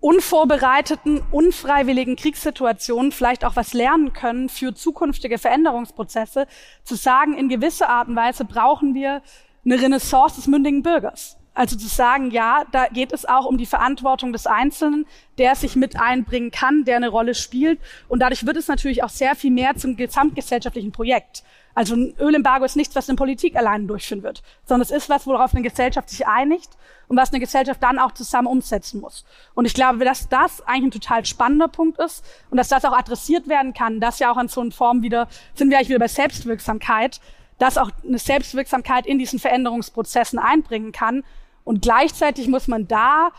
unvorbereiteten, 0.00 1.22
unfreiwilligen 1.30 2.16
Kriegssituation 2.16 3.10
vielleicht 3.10 3.42
auch 3.42 3.56
was 3.56 3.72
lernen 3.72 4.12
können 4.12 4.50
für 4.50 4.74
zukünftige 4.74 5.38
Veränderungsprozesse, 5.38 6.46
zu 6.82 6.94
sagen, 6.94 7.38
in 7.38 7.48
gewisser 7.48 7.88
Art 7.88 8.08
und 8.08 8.16
Weise 8.16 8.44
brauchen 8.44 8.94
wir 8.94 9.22
eine 9.64 9.80
Renaissance 9.80 10.36
des 10.36 10.46
mündigen 10.46 10.82
Bürgers. 10.82 11.38
Also 11.54 11.76
zu 11.76 11.86
sagen, 11.86 12.32
ja, 12.32 12.64
da 12.72 12.88
geht 12.88 13.12
es 13.12 13.24
auch 13.24 13.46
um 13.46 13.56
die 13.56 13.64
Verantwortung 13.64 14.32
des 14.32 14.46
Einzelnen, 14.46 15.06
der 15.38 15.54
sich 15.54 15.76
mit 15.76 15.98
einbringen 15.98 16.50
kann, 16.50 16.84
der 16.84 16.96
eine 16.96 17.08
Rolle 17.08 17.34
spielt. 17.34 17.80
Und 18.08 18.18
dadurch 18.20 18.44
wird 18.44 18.56
es 18.56 18.66
natürlich 18.66 19.04
auch 19.04 19.08
sehr 19.08 19.36
viel 19.36 19.52
mehr 19.52 19.76
zum 19.76 19.96
gesamtgesellschaftlichen 19.96 20.90
Projekt. 20.90 21.44
Also 21.74 21.96
ein 21.96 22.14
Ölembargo 22.20 22.64
ist 22.64 22.76
nichts, 22.76 22.94
was 22.94 23.08
eine 23.08 23.16
Politik 23.16 23.56
allein 23.56 23.88
durchführen 23.88 24.22
wird, 24.22 24.42
sondern 24.64 24.82
es 24.82 24.90
ist 24.90 25.08
was, 25.08 25.26
worauf 25.26 25.54
eine 25.54 25.62
Gesellschaft 25.62 26.08
sich 26.08 26.26
einigt 26.26 26.70
und 27.08 27.16
was 27.16 27.30
eine 27.30 27.40
Gesellschaft 27.40 27.82
dann 27.82 27.98
auch 27.98 28.12
zusammen 28.12 28.46
umsetzen 28.46 29.00
muss. 29.00 29.24
Und 29.54 29.64
ich 29.64 29.74
glaube, 29.74 30.04
dass 30.04 30.28
das 30.28 30.62
eigentlich 30.66 30.94
ein 30.94 31.00
total 31.02 31.24
spannender 31.24 31.68
Punkt 31.68 31.98
ist 31.98 32.24
und 32.50 32.58
dass 32.58 32.68
das 32.68 32.84
auch 32.84 32.96
adressiert 32.96 33.48
werden 33.48 33.74
kann, 33.74 34.00
dass 34.00 34.20
ja 34.20 34.30
auch 34.30 34.36
an 34.36 34.48
so 34.48 34.60
einer 34.60 34.70
Form 34.70 35.02
wieder, 35.02 35.28
sind 35.54 35.70
wir 35.70 35.78
eigentlich 35.78 35.88
wieder 35.88 35.98
bei 35.98 36.08
Selbstwirksamkeit, 36.08 37.20
dass 37.58 37.78
auch 37.78 37.90
eine 38.06 38.18
Selbstwirksamkeit 38.18 39.06
in 39.06 39.18
diesen 39.18 39.38
Veränderungsprozessen 39.38 40.38
einbringen 40.38 40.92
kann. 40.92 41.24
Und 41.64 41.82
gleichzeitig 41.82 42.48
muss 42.48 42.68
man 42.68 42.86
da 42.86 43.30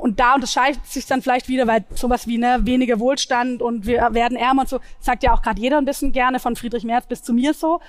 und 0.00 0.18
da 0.18 0.34
unterscheidet 0.34 0.84
sich 0.86 1.06
dann 1.06 1.20
vielleicht 1.20 1.48
wieder, 1.48 1.66
weil 1.66 1.84
sowas 1.94 2.26
wie 2.26 2.38
ne, 2.38 2.60
weniger 2.62 2.98
Wohlstand 2.98 3.60
und 3.60 3.86
wir 3.86 4.08
werden 4.12 4.36
ärmer 4.36 4.62
und 4.62 4.68
so, 4.68 4.80
sagt 4.98 5.22
ja 5.22 5.34
auch 5.34 5.42
gerade 5.42 5.60
jeder 5.60 5.78
ein 5.78 5.84
bisschen 5.84 6.12
gerne, 6.12 6.40
von 6.40 6.56
Friedrich 6.56 6.84
Merz 6.84 7.06
bis 7.06 7.22
zu 7.22 7.34
mir 7.34 7.52
so. 7.52 7.80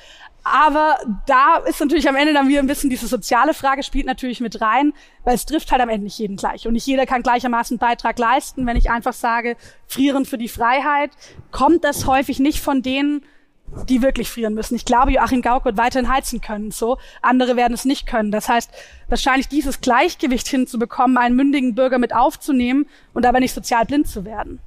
Aber 0.44 0.98
da 1.28 1.58
ist 1.58 1.80
natürlich 1.80 2.10
am 2.10 2.16
Ende 2.16 2.34
dann 2.34 2.48
wieder 2.50 2.60
ein 2.60 2.68
bisschen 2.68 2.90
diese 2.90 3.08
soziale 3.08 3.54
Frage 3.54 3.84
spielt 3.84 4.08
natürlich 4.08 4.42
mit 4.42 4.60
rein, 4.60 4.94
weil 5.24 5.36
es 5.36 5.46
trifft 5.46 5.72
halt 5.72 5.82
am 5.82 5.90
Ende 5.90 6.06
nicht 6.06 6.18
jeden 6.18 6.36
gleich. 6.36 6.68
Und 6.68 6.74
nicht 6.74 6.88
jeder 6.88 7.06
kann 7.06 7.22
gleichermaßen 7.22 7.78
Beitrag 7.78 8.20
leisten. 8.20 8.66
Wenn 8.66 8.76
ich 8.76 8.90
einfach 8.90 9.14
sage, 9.14 9.56
frieren 9.88 10.26
für 10.26 10.38
die 10.38 10.50
Freiheit, 10.50 11.12
kommt 11.52 11.84
das 11.84 12.08
häufig 12.08 12.40
nicht 12.40 12.60
von 12.60 12.82
denen, 12.82 13.24
die 13.88 14.02
wirklich 14.02 14.30
frieren 14.30 14.54
müssen. 14.54 14.76
Ich 14.76 14.86
glaube, 14.86 15.12
Joachim 15.12 15.42
Gauck 15.42 15.66
wird 15.66 15.78
weiterhin 15.78 16.12
heizen 16.12 16.42
können, 16.42 16.72
so. 16.72 16.98
Andere 17.22 17.56
werden 17.56 17.74
es 17.74 17.86
nicht 17.86 18.06
können. 18.06 18.32
Das 18.32 18.50
heißt, 18.50 18.72
wahrscheinlich 19.08 19.48
dieses 19.48 19.82
Gleichgewicht 19.82 20.48
hinzubekommen, 20.48 21.18
einen 21.18 21.36
mündigen 21.36 21.76
Bürger 21.76 21.98
mit 21.98 22.14
aufzunehmen 22.14 22.88
und 23.14 23.26
aber 23.26 23.40
nicht 23.40 23.54
sozial 23.54 23.86
blind 23.86 24.08
zu 24.08 24.26
werden. 24.26 24.60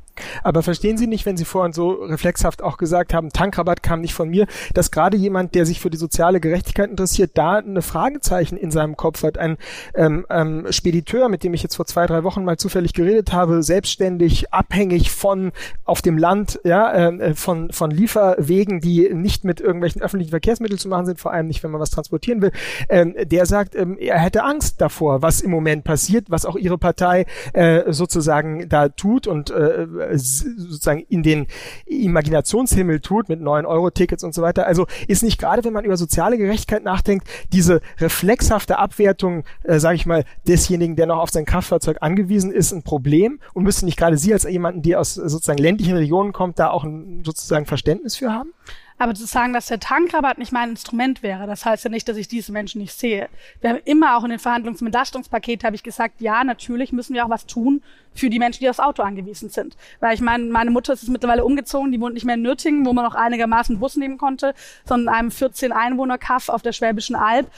Aber 0.43 0.63
verstehen 0.63 0.97
Sie 0.97 1.07
nicht, 1.07 1.27
wenn 1.27 1.37
Sie 1.37 1.45
vorhin 1.45 1.73
so 1.73 1.91
reflexhaft 1.91 2.63
auch 2.63 2.77
gesagt 2.77 3.15
haben, 3.15 3.31
Tankrabatt 3.31 3.83
kam 3.83 4.01
nicht 4.01 4.15
von 4.15 4.29
mir, 4.29 4.47
dass 4.73 4.91
gerade 4.91 5.17
jemand, 5.17 5.55
der 5.55 5.67
sich 5.67 5.81
für 5.81 5.91
die 5.91 5.97
soziale 5.97 6.41
Gerechtigkeit 6.41 6.91
interessiert, 6.91 7.33
da 7.35 7.57
eine 7.57 7.83
Fragezeichen 7.83 8.57
in 8.57 8.71
seinem 8.71 8.97
Kopf 8.97 9.23
hat. 9.23 9.39
Ein 9.39 9.57
ähm, 9.95 10.27
ähm, 10.31 10.67
Spediteur, 10.71 11.29
mit 11.29 11.45
dem 11.45 11.55
ich 11.55 11.63
jetzt 11.63 11.77
vor 11.77 11.87
zwei, 11.87 12.07
drei 12.07 12.25
Wochen 12.25 12.45
mal 12.45 12.57
zufällig 12.57 12.93
geredet 12.93 13.33
habe, 13.33 13.63
selbstständig, 13.63 14.53
abhängig 14.53 15.11
von 15.11 15.53
auf 15.85 16.03
dem 16.03 16.19
Land, 16.19 16.61
ja, 16.65 16.93
äh, 16.93 17.35
von, 17.35 17.71
von 17.73 17.91
Lieferwegen, 17.91 18.81
die 18.81 19.13
nicht 19.13 19.45
mit 19.45 19.61
irgendwelchen 19.61 20.03
öffentlichen 20.03 20.31
Verkehrsmitteln 20.31 20.79
zu 20.79 20.89
machen 20.89 21.07
sind, 21.07 21.21
vor 21.21 21.33
allem 21.33 21.47
nicht, 21.47 21.63
wenn 21.63 21.71
man 21.71 21.81
was 21.81 21.91
transportieren 21.91 22.43
will, 22.43 22.53
ähm, 22.89 23.15
der 23.25 23.47
sagt, 23.47 23.75
ähm, 23.75 23.97
er 23.99 24.19
hätte 24.19 24.45
Angst 24.45 24.81
davor, 24.81 25.23
was 25.23 25.41
im 25.41 25.51
Moment 25.51 25.85
passiert, 25.85 26.27
was 26.31 26.47
auch 26.47 26.57
Ihre 26.57 26.79
Partei 26.79 27.27
äh, 27.53 27.93
sozusagen 27.93 28.69
da 28.69 28.89
tut 28.89 29.27
und 29.27 29.51
äh, 29.51 29.87
sozusagen 30.13 31.01
in 31.09 31.23
den 31.23 31.47
Imaginationshimmel 31.87 33.01
tut 33.01 33.29
mit 33.29 33.41
9-Euro-Tickets 33.41 34.25
und 34.25 34.35
so 34.35 34.43
weiter. 34.43 34.67
Also 34.67 34.87
ist 35.09 35.23
nicht 35.23 35.39
gerade, 35.39 35.65
wenn 35.65 35.73
man 35.73 35.85
über 35.85 35.97
soziale 35.97 36.39
Gerechtigkeit 36.39 36.85
nachdenkt, 36.85 37.27
diese 37.53 37.81
reflexhafte 37.99 38.79
Abwertung, 38.79 39.45
äh, 39.63 39.79
sage 39.79 39.97
ich 39.97 40.07
mal, 40.07 40.25
desjenigen, 40.47 40.97
der 40.97 41.07
noch 41.07 41.19
auf 41.19 41.31
sein 41.31 41.45
Kraftfahrzeug 41.45 41.99
angewiesen 42.01 42.53
ist, 42.53 42.73
ein 42.73 42.83
Problem 42.83 43.41
und 43.53 43.65
müsste 43.65 43.85
nicht 43.85 43.99
gerade 43.99 44.17
Sie 44.17 44.33
als 44.33 44.45
jemanden, 44.45 44.83
der 44.83 45.01
aus 45.01 45.15
sozusagen 45.15 45.59
ländlichen 45.59 45.97
Regionen 45.97 46.33
kommt, 46.33 46.59
da 46.59 46.71
auch 46.71 46.85
ein 46.85 47.23
sozusagen 47.25 47.67
Verständnis 47.67 48.17
für 48.17 48.33
haben? 48.33 48.53
Aber 48.97 49.15
zu 49.15 49.27
sagen, 49.27 49.53
dass 49.53 49.67
der 49.67 49.81
Tankrabatt 49.81 50.39
nicht 50.39 50.53
mein 50.53 50.71
Instrument 50.71 51.23
wäre, 51.23 51.47
das 51.47 51.65
heißt 51.65 51.85
ja 51.85 51.91
nicht, 51.91 52.09
dass 52.09 52.17
ich 52.17 52.29
diese 52.29 52.53
Menschen 52.53 52.81
nicht 52.81 52.97
sehe. 52.97 53.29
Wir 53.61 53.71
haben 53.71 53.81
immer 53.85 54.17
auch 54.17 54.23
in 54.23 54.31
den 54.31 54.39
Verhandlungen 54.39 54.79
zum 54.79 54.87
Entlastungspaket 54.87 55.65
habe 55.65 55.75
ich 55.75 55.83
gesagt, 55.83 56.21
ja, 56.21 56.45
natürlich 56.45 56.93
müssen 56.93 57.15
wir 57.15 57.25
auch 57.27 57.31
was 57.31 57.47
tun 57.47 57.83
für 58.15 58.31
die 58.31 58.39
Menschen, 58.39 58.61
die 58.61 58.71
aufs 58.71 58.79
Auto 58.79 59.03
angewiesen 59.03 59.49
sind. 59.49 59.77
Weil 59.99 60.15
ich 60.15 60.21
meine, 60.21 60.45
meine 60.45 60.71
Mutter 60.71 60.93
ist 60.93 61.09
mittlerweile 61.09 61.45
umgezogen, 61.45 61.91
die 61.91 62.01
wohnt 62.01 62.15
nicht 62.15 62.25
mehr 62.25 62.37
in 62.37 62.43
Nürtingen, 62.43 62.87
wo 62.87 62.93
man 62.93 63.05
noch 63.05 63.17
einigermaßen 63.17 63.81
Bus 63.81 63.97
nehmen 63.97 64.17
konnte, 64.17 64.55
sondern 64.85 65.13
in 65.13 65.19
einem 65.19 65.31
14 65.33 65.73
Einwohner 65.73 66.17
Kaff 66.17 66.49
auf 66.49 66.63
der 66.63 66.73
Schwäbischen 66.73 67.17
Alb 67.17 67.51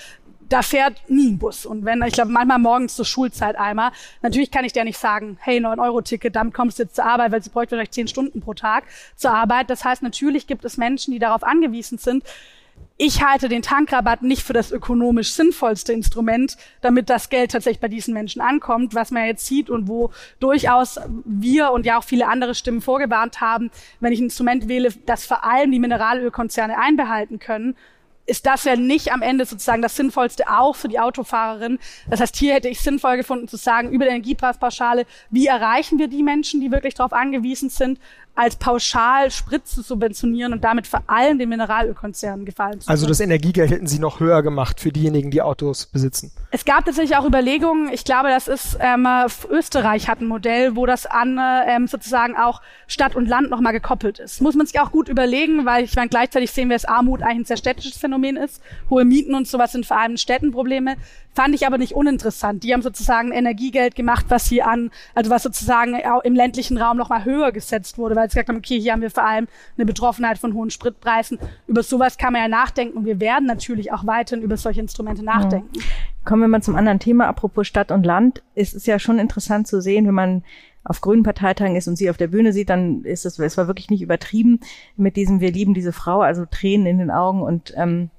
da 0.49 0.63
fährt 0.63 1.01
nie 1.09 1.31
ein 1.31 1.39
Bus. 1.39 1.67
Und 1.67 1.85
wenn, 1.85 2.03
ich 2.03 2.15
glaube, 2.15 2.31
manchmal 2.31 2.59
morgens 2.59 2.97
zur 2.97 3.05
Schulzeit 3.05 3.57
einmal, 3.57 3.91
natürlich 4.23 4.51
kann 4.51 4.65
ich 4.65 4.73
der 4.73 4.85
nicht 4.85 4.99
sagen, 4.99 5.39
hey, 5.41 5.59
9-Euro-Ticket, 5.59 6.37
damit 6.37 6.55
kommst 6.55 6.79
du 6.79 6.85
jetzt 6.85 6.97
zur 6.97 7.07
Arbeit, 7.07 7.33
weil 7.33 7.43
sie 7.43 7.51
bräuchte 7.51 7.77
vielleicht 7.77 7.95
10 7.95 8.09
Stunden 8.09 8.41
pro 8.41 8.55
Tag 8.55 8.85
zur 9.17 9.33
Arbeit. 9.33 9.71
Das 9.71 9.85
heißt, 9.85 10.03
natürlich 10.03 10.47
gibt 10.47 10.65
es 10.65 10.77
Menschen, 10.77 11.13
die 11.13 11.19
darauf 11.19 11.43
angewiesen 11.43 11.99
sind. 11.99 12.25
Ich 12.99 13.23
halte 13.23 13.51
den 13.51 13.61
Tankrabatt 13.61 14.23
nicht 14.23 14.43
für 14.43 14.55
das 14.55 14.73
ökonomisch 14.73 15.33
sinnvollste 15.33 15.93
Instrument, 15.93 16.57
damit 16.81 17.11
das 17.11 17.29
Geld 17.29 17.51
tatsächlich 17.51 17.81
bei 17.81 17.89
diesen 17.89 18.15
Menschen 18.15 18.41
ankommt, 18.41 18.95
was 18.95 19.11
man 19.11 19.27
jetzt 19.27 19.47
sieht 19.47 19.69
und 19.69 19.87
wo 19.87 20.13
durchaus 20.41 20.99
wir 21.25 21.73
und 21.73 21.85
ja 21.85 21.99
auch 21.99 22.05
viele 22.05 22.27
andere 22.27 22.55
Stimmen 22.55 22.81
vorgewarnt 22.81 23.43
haben, 23.43 23.71
wenn 24.01 24.13
ich 24.13 24.21
ein 24.21 24.25
Instrument 24.25 24.69
wähle, 24.69 24.95
das 25.05 25.27
vor 25.27 25.45
allem 25.45 25.73
die 25.73 25.79
Mineralölkonzerne 25.79 26.79
einbehalten 26.79 27.39
können, 27.39 27.77
ist 28.27 28.47
das 28.47 28.65
ja 28.65 28.77
nicht 28.77 29.13
am 29.13 29.23
Ende 29.23 29.47
sozusagen 29.47 29.83
das 29.83 29.97
Sinnvollste 29.97 30.45
auch 30.49 30.77
für 30.77 30.89
die 30.89 30.99
Autofahrerin. 30.99 31.79
Das 32.11 32.21
heißt, 32.21 32.37
hier 32.37 32.55
hätte 32.55 32.69
ich 32.69 32.81
sinnvoll 32.81 33.17
gefunden 33.17 33.49
zu 33.49 33.57
sagen, 33.57 33.91
über 33.91 34.05
die 34.05 34.11
Energiepreispauschale, 34.11 35.07
wie 35.31 35.47
erreichen 35.47 35.99
wir 35.99 36.09
die 36.09 36.23
Menschen, 36.23 36.61
die 36.61 36.71
wirklich 36.71 36.95
darauf 36.95 37.13
angewiesen 37.13 37.71
sind, 37.71 37.99
als 38.37 38.57
pauschal 38.57 39.31
Sprit 39.31 39.67
zu 39.67 39.83
subventionieren 39.83 40.53
und 40.53 40.63
damit 40.63 40.87
vor 40.87 41.03
allem 41.07 41.39
den 41.39 41.49
Mineralölkonzernen 41.49 42.45
gefallen 42.45 42.81
zu 42.81 42.89
Also 42.89 43.07
das 43.07 43.21
Energiegeld 43.21 43.71
hätten 43.71 43.87
Sie 43.87 43.99
noch 43.99 44.21
höher 44.21 44.43
gemacht 44.43 44.79
für 44.79 44.93
diejenigen, 44.93 45.31
die 45.31 45.43
Autos 45.43 45.87
besitzen? 45.87 46.31
Es 46.51 46.65
gab 46.65 46.85
tatsächlich 46.85 47.17
auch 47.17 47.25
Überlegungen. 47.25 47.91
Ich 47.93 48.05
glaube, 48.05 48.29
das 48.29 48.47
ist 48.47 48.79
ähm, 48.81 49.09
Österreich 49.49 50.09
hat 50.09 50.21
ein 50.21 50.27
Modell, 50.27 50.77
wo 50.77 50.87
das 50.87 51.07
an 51.07 51.41
ähm, 51.67 51.87
sozusagen 51.87 52.37
auch 52.37 52.61
Stadt 52.87 53.17
und 53.17 53.27
Land 53.27 53.51
nochmal 53.51 53.73
gekoppelt 53.73 54.19
ist. 54.19 54.41
Muss 54.41 54.55
man 54.55 54.67
sich 54.67 54.79
auch 54.81 54.93
gut 54.93 55.09
überlegen, 55.09 55.65
weil 55.65 55.85
ich 55.85 55.97
meine, 55.97 56.09
gleichzeitig 56.09 56.53
sehen 56.53 56.69
wir, 56.69 56.77
dass 56.77 56.85
Armut 56.85 57.23
eigentlich 57.23 57.39
ein 57.39 57.45
sehr 57.47 57.57
städtisches 57.57 57.97
Phänomen 57.97 58.37
ist. 58.37 58.63
Hohe 58.91 59.05
Mieten 59.05 59.35
und 59.35 59.49
sowas 59.49 59.73
sind 59.73 59.87
vor 59.87 59.99
allem 59.99 60.13
in 60.13 60.19
Städten 60.19 60.53
Probleme. 60.53 60.97
Fand 61.35 61.55
ich 61.55 61.67
aber 61.67 61.77
nicht 61.77 61.93
uninteressant. 61.93 62.63
Die 62.65 62.73
haben 62.73 62.81
sozusagen 62.81 63.31
Energiegeld 63.31 63.95
gemacht, 63.95 64.27
was 64.31 64.47
hier 64.47 64.67
an, 64.67 64.91
also 65.15 65.31
was 65.31 65.43
sozusagen 65.43 65.95
auch 66.07 66.25
im 66.25 66.35
ländlichen 66.35 66.79
Raum 66.79 66.97
nochmal 66.97 67.27
höher 67.27 67.53
gesetzt 67.53 67.99
wurde, 67.99 68.17
weil 68.17 68.26
sie 68.31 68.35
gesagt 68.37 68.49
haben, 68.49 68.57
okay, 68.57 68.81
hier 68.81 68.93
haben 68.93 69.03
wir 69.03 69.11
vor 69.11 69.27
allem 69.27 69.49
eine 69.77 69.87
Betroffenheit 69.87 70.39
von 70.39 70.55
hohen 70.55 70.71
Spritpreisen. 70.71 71.39
Über 71.67 71.83
sowas 71.83 72.19
kann 72.19 72.33
man 72.33 72.43
ja 72.43 72.49
nachdenken 72.49 72.99
und 72.99 73.05
wir 73.05 73.21
werden 73.21 73.47
natürlich 73.47 73.93
auch 73.93 74.07
weiterhin 74.07 74.45
über 74.45 74.57
solche 74.57 74.81
Instrumente 74.81 75.25
nachdenken. 75.25 75.71
Ja. 75.75 75.83
Kommen 76.25 76.43
wir 76.43 76.49
mal 76.49 76.63
zum 76.63 76.77
anderen 76.77 76.99
Thema. 76.99 77.29
Apropos 77.29 77.67
Stadt 77.67 77.93
und 77.93 78.05
Land. 78.05 78.43
Es 78.55 78.75
ist 78.75 78.87
ja 78.87 78.99
schon 78.99 79.19
interessant 79.19 79.69
zu 79.69 79.81
sehen, 79.81 80.07
wenn 80.07 80.15
man 80.15 80.43
auf 80.89 81.01
grünen 81.01 81.23
Parteitagen 81.23 81.77
ist 81.77 81.89
und 81.89 81.97
sie 81.97 82.11
auf 82.11 82.17
der 82.17 82.29
Bühne 82.29 82.53
sieht, 82.53 82.71
dann 82.71 83.05
ist 83.05 83.27
es, 83.27 83.39
es 83.39 83.57
war 83.57 83.67
wirklich 83.67 83.91
nicht 83.91 84.03
übertrieben 84.03 84.61
mit 84.97 85.17
diesem 85.17 85.41
Wir 85.41 85.51
lieben 85.51 85.75
diese 85.75 85.93
Frau, 85.93 86.21
also 86.21 86.47
Tränen 86.47 86.87
in 86.87 86.99
den 86.99 87.11
Augen 87.11 87.43
und 87.43 87.75
ähm, 87.77 88.11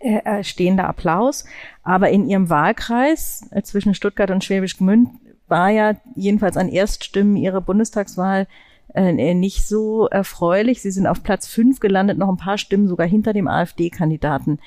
äh, 0.00 0.18
äh 0.24 0.44
stehender 0.44 0.88
Applaus. 0.88 1.44
Aber 1.82 2.10
in 2.10 2.28
ihrem 2.28 2.50
Wahlkreis 2.50 3.48
äh, 3.50 3.62
zwischen 3.62 3.94
Stuttgart 3.94 4.30
und 4.30 4.42
Schwäbisch 4.42 4.78
Gmünd 4.78 5.10
war 5.46 5.70
ja 5.70 5.94
jedenfalls 6.16 6.56
an 6.56 6.68
Erststimmen 6.68 7.36
ihre 7.36 7.60
Bundestagswahl 7.60 8.46
äh, 8.94 9.34
nicht 9.34 9.66
so 9.66 10.06
erfreulich. 10.08 10.82
Sie 10.82 10.90
sind 10.90 11.06
auf 11.06 11.22
Platz 11.22 11.46
fünf 11.46 11.80
gelandet, 11.80 12.18
noch 12.18 12.28
ein 12.28 12.36
paar 12.36 12.58
Stimmen 12.58 12.88
sogar 12.88 13.06
hinter 13.06 13.32
dem 13.32 13.48
AfD-Kandidaten. 13.48 14.58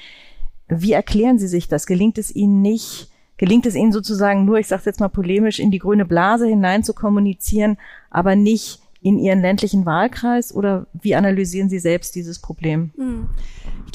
Wie 0.67 0.93
erklären 0.93 1.37
Sie 1.37 1.47
sich 1.47 1.67
das? 1.67 1.85
Gelingt 1.85 2.17
es 2.17 2.35
Ihnen 2.35 2.61
nicht, 2.61 3.09
gelingt 3.37 3.65
es 3.65 3.75
Ihnen 3.75 3.91
sozusagen 3.91 4.45
nur, 4.45 4.57
ich 4.57 4.67
sage 4.67 4.83
jetzt 4.85 4.99
mal 4.99 5.09
polemisch, 5.09 5.59
in 5.59 5.71
die 5.71 5.79
grüne 5.79 6.05
Blase 6.05 6.47
hinein 6.47 6.83
zu 6.83 6.93
kommunizieren, 6.93 7.77
aber 8.09 8.35
nicht 8.35 8.79
in 9.01 9.19
Ihren 9.19 9.41
ländlichen 9.41 9.85
Wahlkreis 9.85 10.53
oder 10.53 10.87
wie 10.93 11.13
analysieren 11.13 11.69
Sie 11.69 11.77
selbst 11.77 12.15
dieses 12.15 12.39
Problem? 12.39 12.91
Hm. 12.95 13.29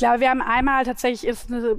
Ich 0.01 0.03
glaube, 0.03 0.21
wir 0.21 0.31
haben 0.31 0.41
einmal 0.41 0.87
tatsächlich 0.87 1.27
ist 1.27 1.53
eine 1.53 1.77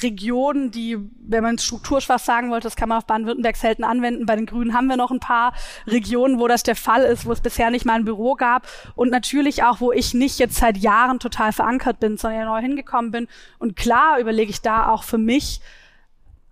Region, 0.00 0.70
die, 0.70 0.96
wenn 1.26 1.42
man 1.42 1.58
strukturschwach 1.58 2.20
sagen 2.20 2.52
wollte, 2.52 2.68
das 2.68 2.76
kann 2.76 2.88
man 2.88 2.98
auf 2.98 3.06
Baden-Württemberg 3.06 3.56
selten 3.56 3.82
anwenden. 3.82 4.26
Bei 4.26 4.36
den 4.36 4.46
Grünen 4.46 4.74
haben 4.74 4.86
wir 4.86 4.96
noch 4.96 5.10
ein 5.10 5.18
paar 5.18 5.54
Regionen, 5.88 6.38
wo 6.38 6.46
das 6.46 6.62
der 6.62 6.76
Fall 6.76 7.02
ist, 7.02 7.26
wo 7.26 7.32
es 7.32 7.40
bisher 7.40 7.70
nicht 7.70 7.84
mal 7.84 7.94
ein 7.94 8.04
Büro 8.04 8.34
gab 8.34 8.68
und 8.94 9.10
natürlich 9.10 9.64
auch, 9.64 9.80
wo 9.80 9.90
ich 9.90 10.14
nicht 10.14 10.38
jetzt 10.38 10.54
seit 10.54 10.76
Jahren 10.76 11.18
total 11.18 11.52
verankert 11.52 11.98
bin, 11.98 12.16
sondern 12.16 12.42
ja 12.42 12.46
neu 12.46 12.60
hingekommen 12.60 13.10
bin. 13.10 13.26
Und 13.58 13.74
klar 13.74 14.20
überlege 14.20 14.52
ich 14.52 14.62
da 14.62 14.88
auch 14.88 15.02
für 15.02 15.18
mich, 15.18 15.60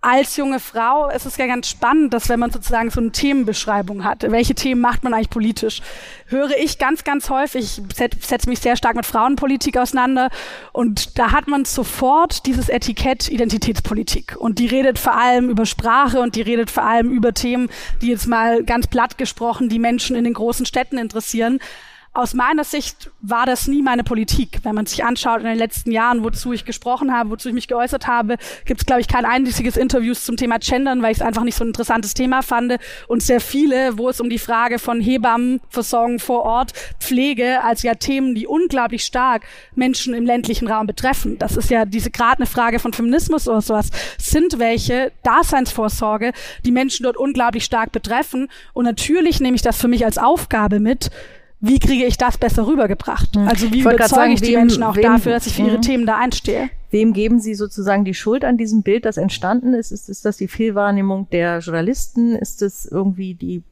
als 0.03 0.35
junge 0.35 0.59
Frau 0.59 1.09
ist 1.09 1.25
es 1.25 1.37
ja 1.37 1.47
ganz 1.47 1.69
spannend, 1.69 2.13
dass 2.13 2.27
wenn 2.27 2.39
man 2.39 2.51
sozusagen 2.51 2.89
so 2.89 2.99
eine 2.99 3.11
Themenbeschreibung 3.11 4.03
hat, 4.03 4.29
welche 4.29 4.53
Themen 4.53 4.81
macht 4.81 5.03
man 5.05 5.13
eigentlich 5.13 5.29
politisch, 5.29 5.81
höre 6.27 6.57
ich 6.57 6.77
ganz, 6.77 7.05
ganz 7.05 7.29
häufig, 7.29 7.79
ich 7.79 8.25
setze 8.25 8.49
mich 8.49 8.59
sehr 8.59 8.75
stark 8.75 8.97
mit 8.97 9.05
Frauenpolitik 9.05 9.77
auseinander 9.77 10.29
und 10.73 11.17
da 11.17 11.31
hat 11.31 11.47
man 11.47 11.63
sofort 11.63 12.45
dieses 12.45 12.67
Etikett 12.67 13.29
Identitätspolitik 13.29 14.35
und 14.37 14.59
die 14.59 14.67
redet 14.67 14.99
vor 14.99 15.15
allem 15.15 15.49
über 15.49 15.65
Sprache 15.65 16.19
und 16.19 16.35
die 16.35 16.41
redet 16.41 16.69
vor 16.69 16.83
allem 16.83 17.09
über 17.09 17.33
Themen, 17.33 17.69
die 18.01 18.07
jetzt 18.07 18.27
mal 18.27 18.63
ganz 18.65 18.87
platt 18.87 19.17
gesprochen 19.17 19.69
die 19.69 19.79
Menschen 19.79 20.17
in 20.17 20.25
den 20.25 20.33
großen 20.33 20.65
Städten 20.65 20.97
interessieren. 20.97 21.59
Aus 22.15 22.35
meiner 22.35 22.63
Sicht 22.63 23.09
war 23.21 23.47
das 23.47 23.67
nie 23.67 23.81
meine 23.81 24.03
Politik. 24.03 24.59
Wenn 24.61 24.75
man 24.75 24.85
sich 24.85 25.03
anschaut 25.03 25.39
in 25.39 25.47
den 25.47 25.57
letzten 25.57 25.91
Jahren, 25.91 26.23
wozu 26.23 26.53
ich 26.53 26.63
gesprochen 26.63 27.11
habe, 27.11 27.31
wozu 27.31 27.49
ich 27.49 27.55
mich 27.55 27.67
geäußert 27.67 28.05
habe, 28.05 28.37
gibt 28.65 28.81
es, 28.81 28.85
glaube 28.85 29.01
ich, 29.01 29.07
kein 29.07 29.25
einziges 29.25 29.77
Interview 29.77 30.13
zum 30.13 30.37
Thema 30.37 30.59
Gendern, 30.59 31.01
weil 31.01 31.11
ich 31.11 31.17
es 31.17 31.23
einfach 31.23 31.43
nicht 31.43 31.55
so 31.55 31.63
ein 31.63 31.69
interessantes 31.69 32.13
Thema 32.13 32.43
fand. 32.43 32.77
Und 33.07 33.23
sehr 33.23 33.41
viele, 33.41 33.97
wo 33.97 34.09
es 34.09 34.21
um 34.21 34.29
die 34.29 34.37
Frage 34.37 34.77
von 34.77 35.01
Hebammenversorgung 35.01 36.19
vor 36.19 36.43
Ort, 36.43 36.73
Pflege, 36.99 37.63
als 37.63 37.81
ja 37.81 37.95
Themen, 37.95 38.35
die 38.35 38.45
unglaublich 38.45 39.05
stark 39.05 39.41
Menschen 39.73 40.13
im 40.13 40.27
ländlichen 40.27 40.67
Raum 40.67 40.85
betreffen. 40.85 41.39
Das 41.39 41.57
ist 41.57 41.71
ja 41.71 41.85
diese 41.85 42.11
gerade 42.11 42.37
eine 42.37 42.45
Frage 42.45 42.77
von 42.77 42.93
Feminismus 42.93 43.47
oder 43.47 43.61
sowas. 43.61 43.89
Sind 44.19 44.59
welche 44.59 45.11
Daseinsvorsorge, 45.23 46.33
die 46.63 46.71
Menschen 46.71 47.05
dort 47.05 47.17
unglaublich 47.17 47.63
stark 47.63 47.91
betreffen. 47.91 48.49
Und 48.73 48.85
natürlich 48.85 49.39
nehme 49.39 49.55
ich 49.55 49.63
das 49.63 49.81
für 49.81 49.87
mich 49.87 50.05
als 50.05 50.19
Aufgabe 50.19 50.79
mit, 50.79 51.09
wie 51.65 51.79
kriege 51.79 52.03
ich 52.03 52.17
das 52.17 52.37
besser 52.37 52.67
rübergebracht? 52.67 53.37
Also 53.37 53.71
wie 53.71 53.79
überzeuge 53.79 54.09
sagen, 54.09 54.31
ich 54.33 54.41
die 54.41 54.49
wem, 54.49 54.59
Menschen 54.59 54.83
auch 54.83 54.97
wem, 54.97 55.03
dafür, 55.03 55.31
dass 55.31 55.47
ich 55.47 55.55
für 55.55 55.61
ihre 55.61 55.77
mhm. 55.77 55.81
Themen 55.81 56.05
da 56.05 56.17
einstehe? 56.17 56.69
Wem 56.91 57.13
geben 57.13 57.39
Sie 57.39 57.55
sozusagen 57.55 58.03
die 58.03 58.13
Schuld 58.13 58.43
an 58.43 58.57
diesem 58.57 58.83
Bild, 58.83 59.05
das 59.05 59.15
entstanden 59.15 59.73
ist? 59.73 59.93
Ist, 59.93 60.09
ist 60.09 60.25
das 60.25 60.35
die 60.35 60.49
Fehlwahrnehmung 60.49 61.29
der 61.31 61.59
Journalisten? 61.59 62.35
Ist 62.35 62.61
es 62.61 62.85
irgendwie 62.85 63.33
die 63.33 63.63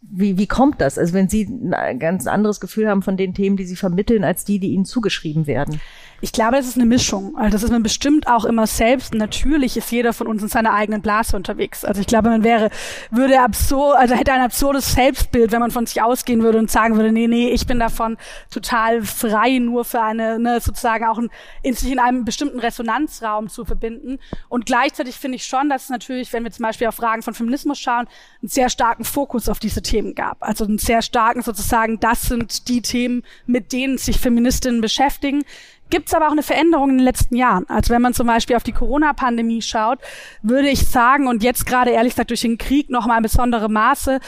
wie, 0.00 0.36
wie 0.36 0.46
kommt 0.46 0.80
das? 0.80 0.98
Also 0.98 1.14
wenn 1.14 1.28
Sie 1.28 1.48
ein 1.70 1.98
ganz 1.98 2.26
anderes 2.26 2.60
Gefühl 2.60 2.88
haben 2.88 3.02
von 3.02 3.16
den 3.16 3.34
Themen, 3.34 3.56
die 3.56 3.66
Sie 3.66 3.76
vermitteln, 3.76 4.24
als 4.24 4.44
die, 4.44 4.58
die 4.58 4.72
Ihnen 4.72 4.84
zugeschrieben 4.84 5.46
werden. 5.46 5.80
Ich 6.24 6.30
glaube, 6.30 6.56
es 6.56 6.68
ist 6.68 6.76
eine 6.76 6.86
Mischung. 6.86 7.36
Also 7.36 7.50
das 7.50 7.64
ist 7.64 7.72
man 7.72 7.82
bestimmt 7.82 8.28
auch 8.28 8.44
immer 8.44 8.68
selbst. 8.68 9.12
Natürlich 9.12 9.76
ist 9.76 9.90
jeder 9.90 10.12
von 10.12 10.28
uns 10.28 10.40
in 10.40 10.48
seiner 10.48 10.72
eigenen 10.72 11.02
Blase 11.02 11.34
unterwegs. 11.34 11.84
Also 11.84 12.00
ich 12.00 12.06
glaube, 12.06 12.28
man 12.28 12.44
wäre, 12.44 12.70
würde 13.10 13.40
absurd, 13.40 13.98
also 13.98 14.14
hätte 14.14 14.32
ein 14.32 14.40
absurdes 14.40 14.92
Selbstbild, 14.92 15.50
wenn 15.50 15.58
man 15.58 15.72
von 15.72 15.84
sich 15.84 16.00
ausgehen 16.00 16.44
würde 16.44 16.58
und 16.58 16.70
sagen 16.70 16.94
würde, 16.94 17.10
nee, 17.10 17.26
nee, 17.26 17.50
ich 17.50 17.66
bin 17.66 17.80
davon 17.80 18.18
total 18.52 19.02
frei, 19.02 19.58
nur 19.58 19.84
für 19.84 20.00
eine, 20.00 20.38
ne, 20.38 20.60
sozusagen 20.60 21.06
auch 21.06 21.18
ein, 21.18 21.28
in 21.64 21.74
sich 21.74 21.90
in 21.90 21.98
einem 21.98 22.24
bestimmten 22.24 22.60
Resonanzraum 22.60 23.48
zu 23.48 23.64
verbinden. 23.64 24.20
Und 24.48 24.64
gleichzeitig 24.64 25.16
finde 25.16 25.36
ich 25.36 25.44
schon, 25.44 25.68
dass 25.68 25.84
es 25.84 25.90
natürlich, 25.90 26.32
wenn 26.32 26.44
wir 26.44 26.52
zum 26.52 26.62
Beispiel 26.62 26.86
auf 26.86 26.94
Fragen 26.94 27.22
von 27.22 27.34
Feminismus 27.34 27.80
schauen, 27.80 28.06
einen 28.40 28.48
sehr 28.48 28.68
starken 28.68 29.02
Fokus 29.02 29.48
auf 29.48 29.58
diese 29.58 29.82
Themen 29.82 30.14
gab. 30.14 30.36
Also 30.40 30.66
einen 30.66 30.78
sehr 30.78 31.02
starken 31.02 31.42
sozusagen, 31.42 31.98
das 31.98 32.22
sind 32.22 32.68
die 32.68 32.80
Themen, 32.80 33.24
mit 33.46 33.72
denen 33.72 33.98
sich 33.98 34.20
Feministinnen 34.20 34.80
beschäftigen. 34.80 35.42
Gibt 35.92 36.08
es 36.08 36.14
aber 36.14 36.28
auch 36.28 36.32
eine 36.32 36.42
Veränderung 36.42 36.88
in 36.88 36.96
den 36.96 37.04
letzten 37.04 37.36
Jahren. 37.36 37.68
Also 37.68 37.92
wenn 37.92 38.00
man 38.00 38.14
zum 38.14 38.26
Beispiel 38.26 38.56
auf 38.56 38.62
die 38.62 38.72
Corona-Pandemie 38.72 39.60
schaut, 39.60 39.98
würde 40.40 40.70
ich 40.70 40.86
sagen, 40.88 41.28
und 41.28 41.42
jetzt 41.42 41.66
gerade 41.66 41.90
ehrlich 41.90 42.14
gesagt 42.14 42.30
durch 42.30 42.40
den 42.40 42.56
Krieg 42.56 42.88
noch 42.88 43.04
mal 43.04 43.18
in 43.18 43.22
besondere 43.22 43.68
Maße, 43.68 44.18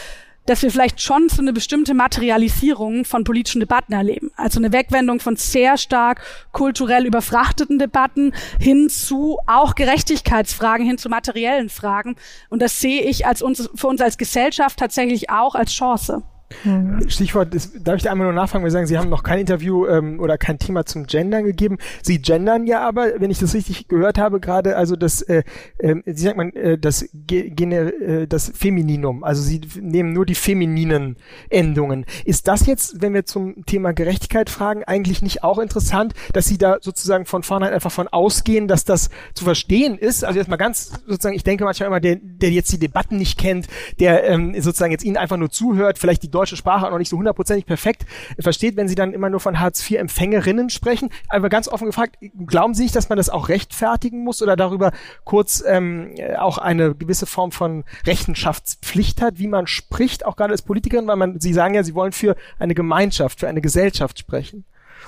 dass 0.44 0.62
wir 0.62 0.70
vielleicht 0.70 1.00
schon 1.00 1.30
so 1.30 1.40
eine 1.40 1.54
bestimmte 1.54 1.94
Materialisierung 1.94 3.06
von 3.06 3.24
politischen 3.24 3.60
Debatten 3.60 3.94
erleben. 3.94 4.30
Also 4.36 4.58
eine 4.58 4.74
Wegwendung 4.74 5.20
von 5.20 5.36
sehr 5.36 5.78
stark 5.78 6.20
kulturell 6.52 7.06
überfrachteten 7.06 7.78
Debatten 7.78 8.34
hin 8.60 8.90
zu 8.90 9.38
auch 9.46 9.74
Gerechtigkeitsfragen, 9.74 10.84
hin 10.84 10.98
zu 10.98 11.08
materiellen 11.08 11.70
Fragen. 11.70 12.16
Und 12.50 12.60
das 12.60 12.78
sehe 12.78 13.00
ich 13.00 13.26
als 13.26 13.40
uns, 13.40 13.70
für 13.74 13.86
uns 13.86 14.02
als 14.02 14.18
Gesellschaft 14.18 14.78
tatsächlich 14.78 15.30
auch 15.30 15.54
als 15.54 15.72
Chance. 15.72 16.24
Mhm. 16.64 17.08
Stichwort, 17.08 17.54
ist, 17.54 17.86
darf 17.86 17.96
ich 17.96 18.02
da 18.02 18.12
einmal 18.12 18.26
nur 18.26 18.34
nachfragen, 18.34 18.64
Sie 18.64 18.70
sagen, 18.70 18.86
Sie 18.86 18.98
haben 18.98 19.10
noch 19.10 19.22
kein 19.22 19.40
Interview 19.40 19.86
ähm, 19.86 20.20
oder 20.20 20.38
kein 20.38 20.58
Thema 20.58 20.86
zum 20.86 21.06
Gendern 21.06 21.44
gegeben. 21.44 21.78
Sie 22.02 22.20
gendern 22.20 22.66
ja 22.66 22.86
aber, 22.86 23.20
wenn 23.20 23.30
ich 23.30 23.38
das 23.38 23.54
richtig 23.54 23.88
gehört 23.88 24.18
habe, 24.18 24.40
gerade 24.40 24.76
also 24.76 24.96
das, 24.96 25.22
äh, 25.22 25.42
äh, 25.78 25.96
Sie 26.06 26.24
sagt 26.24 26.36
man, 26.36 26.52
äh, 26.52 26.78
das, 26.78 27.02
äh, 27.30 28.26
das 28.26 28.52
Femininum, 28.54 29.24
also 29.24 29.42
Sie 29.42 29.60
nehmen 29.80 30.12
nur 30.12 30.26
die 30.26 30.34
femininen 30.34 31.16
Endungen. 31.50 32.06
Ist 32.24 32.48
das 32.48 32.66
jetzt, 32.66 33.02
wenn 33.02 33.14
wir 33.14 33.24
zum 33.24 33.64
Thema 33.66 33.92
Gerechtigkeit 33.92 34.50
fragen, 34.50 34.84
eigentlich 34.84 35.22
nicht 35.22 35.42
auch 35.42 35.58
interessant, 35.58 36.14
dass 36.32 36.46
Sie 36.46 36.58
da 36.58 36.78
sozusagen 36.80 37.26
von 37.26 37.42
vornherein 37.42 37.74
einfach 37.74 37.92
von 37.92 38.08
ausgehen, 38.08 38.68
dass 38.68 38.84
das 38.84 39.10
zu 39.34 39.44
verstehen 39.44 39.98
ist? 39.98 40.24
Also 40.24 40.38
jetzt 40.38 40.48
mal 40.48 40.56
ganz 40.56 40.92
sozusagen, 41.06 41.36
ich 41.36 41.44
denke 41.44 41.64
manchmal 41.64 41.88
immer, 41.88 42.00
der, 42.00 42.16
der 42.16 42.50
jetzt 42.50 42.72
die 42.72 42.78
Debatten 42.78 43.16
nicht 43.16 43.38
kennt, 43.38 43.66
der 43.98 44.24
ähm, 44.24 44.54
sozusagen 44.60 44.92
jetzt 44.92 45.04
Ihnen 45.04 45.16
einfach 45.16 45.36
nur 45.36 45.50
zuhört, 45.50 45.98
vielleicht 45.98 46.22
die 46.22 46.30
deutsche 46.44 46.56
Sprache 46.56 46.86
auch 46.86 46.90
noch 46.90 46.98
nicht 46.98 47.08
so 47.08 47.16
hundertprozentig 47.16 47.64
perfekt 47.64 48.04
versteht, 48.38 48.76
wenn 48.76 48.86
Sie 48.86 48.94
dann 48.94 49.14
immer 49.14 49.30
nur 49.30 49.40
von 49.40 49.60
Hartz-IV-Empfängerinnen 49.60 50.68
sprechen. 50.68 51.08
Aber 51.30 51.48
ganz 51.48 51.68
offen 51.68 51.86
gefragt, 51.86 52.18
glauben 52.46 52.74
Sie 52.74 52.82
nicht, 52.82 52.94
dass 52.94 53.08
man 53.08 53.16
das 53.16 53.30
auch 53.30 53.48
rechtfertigen 53.48 54.22
muss 54.24 54.42
oder 54.42 54.56
darüber 54.56 54.92
kurz 55.24 55.64
ähm, 55.66 56.14
auch 56.38 56.58
eine 56.58 56.94
gewisse 56.94 57.24
Form 57.24 57.50
von 57.50 57.84
Rechenschaftspflicht 58.06 59.22
hat, 59.22 59.38
wie 59.38 59.46
man 59.46 59.66
spricht, 59.66 60.26
auch 60.26 60.36
gerade 60.36 60.52
als 60.52 60.62
Politikerin, 60.62 61.06
weil 61.06 61.16
man, 61.16 61.40
Sie 61.40 61.54
sagen 61.54 61.74
ja, 61.74 61.82
Sie 61.82 61.94
wollen 61.94 62.12
für 62.12 62.36
eine 62.58 62.74
Gemeinschaft, 62.74 63.40
für 63.40 63.48
eine 63.48 63.62
Gesellschaft 63.62 64.18
sprechen. 64.18 64.64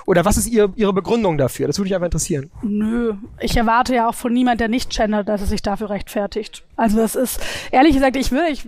Oder 0.07 0.23
was 0.23 0.37
ist 0.37 0.47
ihr, 0.47 0.71
Ihre 0.77 0.93
Begründung 0.93 1.37
dafür? 1.37 1.67
Das 1.67 1.77
würde 1.77 1.87
mich 1.89 1.95
einfach 1.95 2.05
interessieren. 2.05 2.49
Nö, 2.61 3.15
ich 3.41 3.57
erwarte 3.57 3.93
ja 3.93 4.07
auch 4.07 4.15
von 4.15 4.31
niemand, 4.31 4.61
der 4.61 4.69
nicht 4.69 4.89
gendert, 4.89 5.27
dass 5.27 5.41
er 5.41 5.47
sich 5.47 5.61
dafür 5.61 5.89
rechtfertigt. 5.89 6.63
Also 6.77 6.97
das 6.97 7.15
ist, 7.15 7.41
ehrlich 7.71 7.93
gesagt, 7.93 8.15
ich 8.15 8.31
will, 8.31 8.45
ich, 8.49 8.63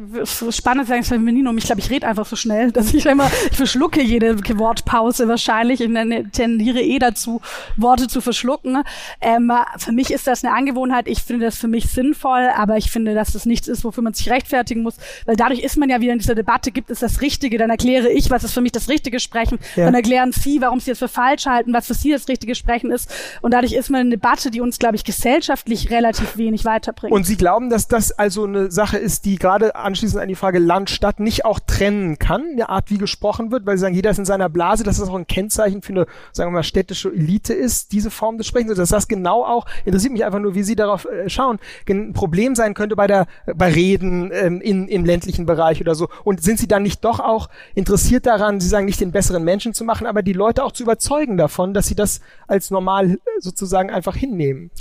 spannend 0.54 0.88
sagen, 0.88 1.00
es 1.00 1.08
Femininum. 1.08 1.58
Ich 1.58 1.64
glaube, 1.64 1.80
ich 1.80 1.90
rede 1.90 2.06
einfach 2.06 2.26
so 2.26 2.36
schnell, 2.36 2.72
dass 2.74 2.94
ich 2.94 3.06
immer, 3.06 3.32
ich 3.50 3.56
verschlucke 3.56 4.02
jede 4.02 4.38
Wortpause 4.60 5.30
wahrscheinlich. 5.30 5.80
Ich 5.80 5.90
tendiere 6.34 6.82
eh 6.82 7.00
dazu, 7.00 7.40
Worte 7.78 8.08
zu 8.08 8.20
verschlucken. 8.20 8.84
Ähm, 9.22 9.50
für 9.78 9.94
mich 9.94 10.12
ist 10.12 10.28
das 10.28 10.44
eine 10.44 10.54
Angewohnheit. 10.54 11.08
Ich 11.08 11.22
finde 11.24 11.46
das 11.46 11.58
für 11.58 11.70
mich 11.70 11.90
sinnvoll, 11.90 12.50
aber 12.54 12.76
ich 12.76 12.92
finde, 12.92 13.14
dass 13.14 13.32
das 13.32 13.46
nichts 13.46 13.70
ist, 13.70 13.86
wofür 13.86 14.04
man 14.04 14.14
sich 14.14 14.30
rechtfertigen 14.30 14.84
muss, 14.84 14.98
weil 15.26 15.38
dadurch 15.38 15.62
ist 15.62 15.78
man 15.78 15.90
ja 15.90 16.02
wieder 16.02 16.12
in 16.12 16.20
dieser 16.20 16.36
Debatte, 16.36 16.72
gibt 16.72 16.90
es 16.90 17.00
das 17.00 17.22
Richtige, 17.22 17.58
dann 17.58 17.70
erkläre 17.70 18.10
ich, 18.10 18.30
was 18.30 18.44
ist 18.44 18.54
für 18.54 18.62
mich 18.62 18.74
das 18.74 18.90
Richtige 18.90 19.22
Sprechen, 19.22 19.58
ja. 19.78 19.86
dann 19.86 19.94
erklären 19.94 20.34
Sie, 20.34 20.60
warum 20.60 20.82
Sie 20.82 20.92
es 20.92 21.00
für 21.00 21.08
falsch 21.08 21.29
halten, 21.46 21.74
was 21.74 21.88
für 21.88 21.94
Sie 21.94 22.12
das 22.12 22.28
richtige 22.28 22.56
Sprechen 22.56 22.92
ist. 22.92 23.12
Und 23.42 23.54
dadurch 23.54 23.74
ist 23.74 23.90
man 23.90 24.02
eine 24.02 24.10
Debatte, 24.12 24.52
die 24.52 24.62
uns, 24.62 24.80
glaube 24.80 24.96
ich, 24.96 25.04
gesellschaftlich 25.04 25.90
relativ 25.92 26.38
wenig 26.38 26.66
weiterbringt. 26.66 27.14
Und 27.14 27.26
Sie 27.26 27.38
glauben, 27.38 27.70
dass 27.70 27.88
das 27.88 28.12
also 28.12 28.46
eine 28.46 28.72
Sache 28.72 28.98
ist, 28.98 29.26
die 29.26 29.38
gerade 29.38 29.76
anschließend 29.76 30.22
an 30.22 30.28
die 30.28 30.36
Frage 30.36 30.60
Land, 30.60 30.90
Stadt 30.90 31.20
nicht 31.20 31.46
auch 31.46 31.60
trennen 31.60 32.20
kann, 32.20 32.44
eine 32.54 32.70
Art, 32.70 32.90
wie 32.90 32.98
gesprochen 32.98 33.52
wird, 33.52 33.66
weil 33.66 33.78
Sie 33.78 33.82
sagen, 33.82 33.96
jeder 33.96 34.12
ist 34.12 34.20
in 34.20 34.26
seiner 34.26 34.50
Blase, 34.50 34.84
dass 34.84 34.98
das 34.98 35.10
auch 35.10 35.16
ein 35.16 35.28
Kennzeichen 35.28 35.82
für 35.82 35.94
eine, 35.94 36.06
sagen 36.32 36.52
wir 36.52 36.56
mal, 36.56 36.64
städtische 36.64 37.10
Elite 37.10 37.54
ist, 37.54 37.92
diese 37.92 38.12
Form 38.12 38.38
des 38.38 38.48
Sprechens, 38.48 38.78
dass 38.78 38.90
das 38.90 39.08
genau 39.08 39.44
auch, 39.44 39.66
interessiert 39.86 40.14
mich 40.14 40.26
einfach 40.26 40.40
nur, 40.40 40.56
wie 40.56 40.64
Sie 40.64 40.76
darauf 40.76 41.06
äh, 41.06 41.30
schauen, 41.30 41.60
ein 41.88 42.14
Problem 42.14 42.56
sein 42.56 42.74
könnte 42.74 42.96
bei 42.96 43.08
der, 43.08 43.28
bei 43.56 43.72
Reden 43.72 44.32
ähm, 44.34 44.62
in, 44.62 44.88
im 44.88 45.06
ländlichen 45.06 45.46
Bereich 45.46 45.82
oder 45.82 45.96
so. 45.96 46.10
Und 46.24 46.44
sind 46.44 46.60
Sie 46.60 46.68
dann 46.68 46.84
nicht 46.84 47.04
doch 47.04 47.20
auch 47.20 47.50
interessiert 47.76 48.26
daran, 48.26 48.60
Sie 48.60 48.68
sagen, 48.68 48.86
nicht 48.86 49.02
den 49.02 49.12
besseren 49.12 49.44
Menschen 49.44 49.74
zu 49.74 49.84
machen, 49.84 50.08
aber 50.08 50.22
die 50.22 50.34
Leute 50.34 50.64
auch 50.64 50.72
zu 50.72 50.84
überzeugen 50.84 51.19
davon, 51.38 51.74
dass 51.74 51.88
sie 51.88 51.96
das 51.96 52.22
als 52.48 52.72
normal 52.72 53.20
sozusagen 53.40 53.90
einfach 53.90 54.16
hinnehmen. 54.16 54.72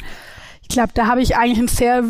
Ich 0.62 0.68
glaube, 0.68 0.90
da 0.94 1.06
habe 1.06 1.22
ich 1.22 1.36
eigentlich 1.36 1.58
einen 1.58 1.68
sehr 1.68 2.04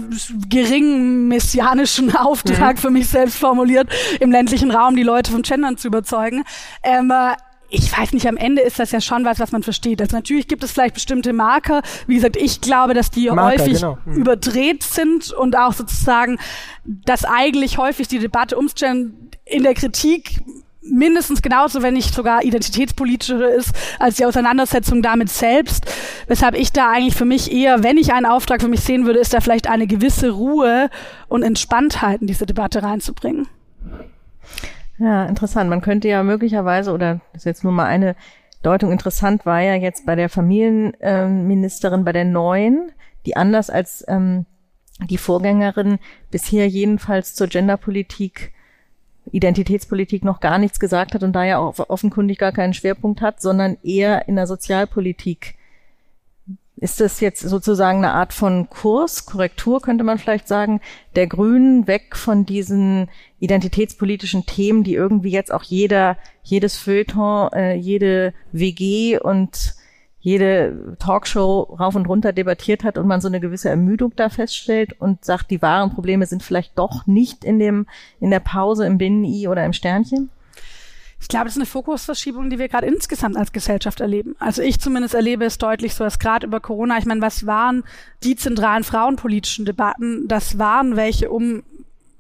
geringen 0.49 1.29
messianischen 1.29 2.15
Auftrag 2.17 2.77
mhm. 2.77 2.81
für 2.81 2.91
mich 2.91 3.09
selbst 3.09 3.39
formuliert, 3.39 3.89
im 4.21 4.33
ländlichen 4.33 4.71
Raum 4.71 4.97
die 4.97 5.05
Leute 5.05 5.31
vom 5.31 5.43
Gendern 5.43 5.77
zu 5.77 5.89
überzeugen. 5.89 6.45
Ähm, 6.83 7.11
äh, 7.11 7.37
ich 7.71 7.97
weiß 7.97 8.13
nicht, 8.15 8.27
am 8.27 8.37
Ende 8.37 8.63
ist 8.63 8.79
das 8.79 8.93
ja 8.93 9.01
schon 9.01 9.25
was, 9.25 9.39
was 9.41 9.53
man 9.53 9.63
versteht. 9.63 10.01
Also 10.01 10.17
natürlich 10.17 10.49
gibt 10.49 10.65
es 10.65 10.73
vielleicht 10.73 10.95
bestimmte 10.95 11.33
Marker. 11.33 11.83
Wie 12.07 12.15
gesagt, 12.15 12.37
ich 12.37 12.61
glaube, 12.61 12.95
dass 12.95 13.11
die 13.11 13.29
Marker, 13.31 13.63
häufig 13.63 13.75
genau. 13.75 13.99
mhm. 14.07 14.15
überdreht 14.15 14.83
sind 14.83 15.33
und 15.33 15.57
auch 15.57 15.75
sozusagen, 15.75 16.39
dass 16.85 17.25
eigentlich 17.25 17.77
häufig 17.77 18.09
die 18.09 18.19
Debatte 18.19 18.57
ums 18.57 18.75
Gendern 18.75 19.29
in 19.45 19.63
der 19.63 19.75
Kritik 19.75 20.41
mindestens 20.91 21.43
genauso, 21.43 21.83
wenn 21.83 21.95
nicht 21.95 22.15
sogar 22.15 22.45
identitätspolitischer 22.45 23.55
ist, 23.55 23.73
als 23.99 24.17
die 24.17 24.25
Auseinandersetzung 24.25 25.03
damit 25.03 25.29
selbst. 25.31 25.87
Weshalb 26.27 26.55
ich 26.55 26.73
da 26.73 26.91
eigentlich 26.91 27.17
für 27.17 27.25
mich 27.25 27.53
eher, 27.53 27.83
wenn 27.83 27.97
ich 27.97 28.13
einen 28.13 28.27
Auftrag 28.27 28.61
für 28.61 28.69
mich 28.69 28.81
sehen 28.81 29.07
würde, 29.07 29.19
ist 29.19 29.35
da 29.35 29.41
vielleicht 29.41 29.69
eine 29.69 29.87
gewisse 29.87 30.31
Ruhe 30.31 30.91
und 31.29 31.43
Entspanntheit 31.43 32.21
in 32.21 32.27
diese 32.27 32.47
Debatte 32.47 32.83
reinzubringen. 32.83 33.47
Ja, 34.99 35.27
interessant. 35.27 35.71
Man 35.71 35.81
könnte 35.81 36.09
ja 36.09 36.23
möglicherweise, 36.23 36.93
oder 36.93 37.21
das 37.33 37.43
ist 37.43 37.47
jetzt 37.47 37.65
nur 37.65 37.73
mal 37.73 37.87
eine 37.87 38.17
Deutung, 38.63 38.91
interessant 38.91 39.47
war 39.47 39.61
ja 39.61 39.75
jetzt 39.75 40.05
bei 40.05 40.17
der 40.17 40.29
Familienministerin, 40.29 42.05
bei 42.05 42.13
der 42.13 42.25
neuen, 42.25 42.91
die 43.25 43.37
anders 43.37 43.71
als 43.71 44.05
ähm, 44.09 44.47
die 45.09 45.19
Vorgängerin 45.19 45.99
bisher 46.31 46.67
jedenfalls 46.67 47.35
zur 47.35 47.47
Genderpolitik 47.47 48.53
Identitätspolitik 49.33 50.25
noch 50.25 50.41
gar 50.41 50.59
nichts 50.59 50.81
gesagt 50.81 51.15
hat 51.15 51.23
und 51.23 51.33
da 51.33 51.45
ja 51.45 51.59
auch 51.59 51.79
offenkundig 51.89 52.39
gar 52.39 52.53
keinen 52.53 52.75
Schwerpunkt 52.75 53.21
hat, 53.21 53.41
sondern 53.41 53.77
eher 53.83 54.29
in 54.29 54.37
der 54.37 54.47
Sozialpolitik. 54.47 55.55
Ist 56.77 57.01
das 57.01 57.21
jetzt 57.21 57.41
sozusagen 57.41 57.99
eine 57.99 58.13
Art 58.13 58.33
von 58.33 58.71
Kurs, 58.71 59.27
Korrektur 59.27 59.81
könnte 59.81 60.05
man 60.05 60.19
vielleicht 60.19 60.47
sagen, 60.47 60.81
der 61.17 61.27
Grünen 61.27 61.89
weg 61.89 62.17
von 62.17 62.47
diesen 62.47 63.09
identitätspolitischen 63.41 64.47
Themen, 64.47 64.85
die 64.85 64.95
irgendwie 64.95 65.31
jetzt 65.31 65.53
auch 65.53 65.65
jeder, 65.65 66.17
jedes 66.45 66.77
Feuilleton, 66.77 67.53
äh, 67.53 67.75
jede 67.75 68.33
WG 68.53 69.19
und 69.19 69.75
jede 70.21 70.97
Talkshow 70.99 71.63
rauf 71.79 71.95
und 71.95 72.09
runter 72.09 72.33
debattiert 72.33 72.85
hat 72.85 72.99
und 72.99 73.07
man 73.07 73.21
so 73.21 73.29
eine 73.29 73.41
gewisse 73.41 73.69
Ermüdung 73.69 74.13
da 74.17 74.29
feststellt 74.29 75.01
und 75.01 75.25
sagt, 75.25 75.51
die 75.51 75.63
wahren 75.63 75.95
Probleme 75.95 76.27
sind 76.27 76.43
vielleicht 76.43 76.79
doch 76.79 77.07
nicht 77.07 77.45
in 77.45 77.59
dem, 77.59 77.87
in 78.21 78.31
der 78.31 78.41
Pause 78.41 78.87
im 78.87 78.99
Binnen-I 78.99 79.49
oder 79.49 79.65
im 79.65 79.73
Sternchen? 79.73 80.31
Ich 81.21 81.29
glaube, 81.29 81.47
das 81.47 81.55
ist 81.55 81.59
eine 81.59 81.67
Fokusverschiebung, 81.67 82.49
die 82.49 82.59
wir 82.59 82.69
gerade 82.69 82.87
insgesamt 82.87 83.37
als 83.37 83.53
Gesellschaft 83.53 84.01
erleben. 84.01 84.37
Also 84.39 84.63
ich 84.63 84.79
zumindest 84.79 85.15
erlebe 85.15 85.45
es 85.45 85.59
deutlich 85.59 85.95
so, 85.95 86.05
dass 86.05 86.19
gerade 86.19 86.47
über 86.47 86.61
Corona, 86.61 86.99
ich 86.99 87.07
meine, 87.07 87.21
was 87.21 87.45
waren 87.45 87.83
die 88.23 88.37
zentralen 88.37 88.85
frauenpolitischen 88.85 89.65
Debatten? 89.65 90.29
Das 90.29 90.59
waren 90.59 90.97
welche 90.97 91.31
um 91.31 91.65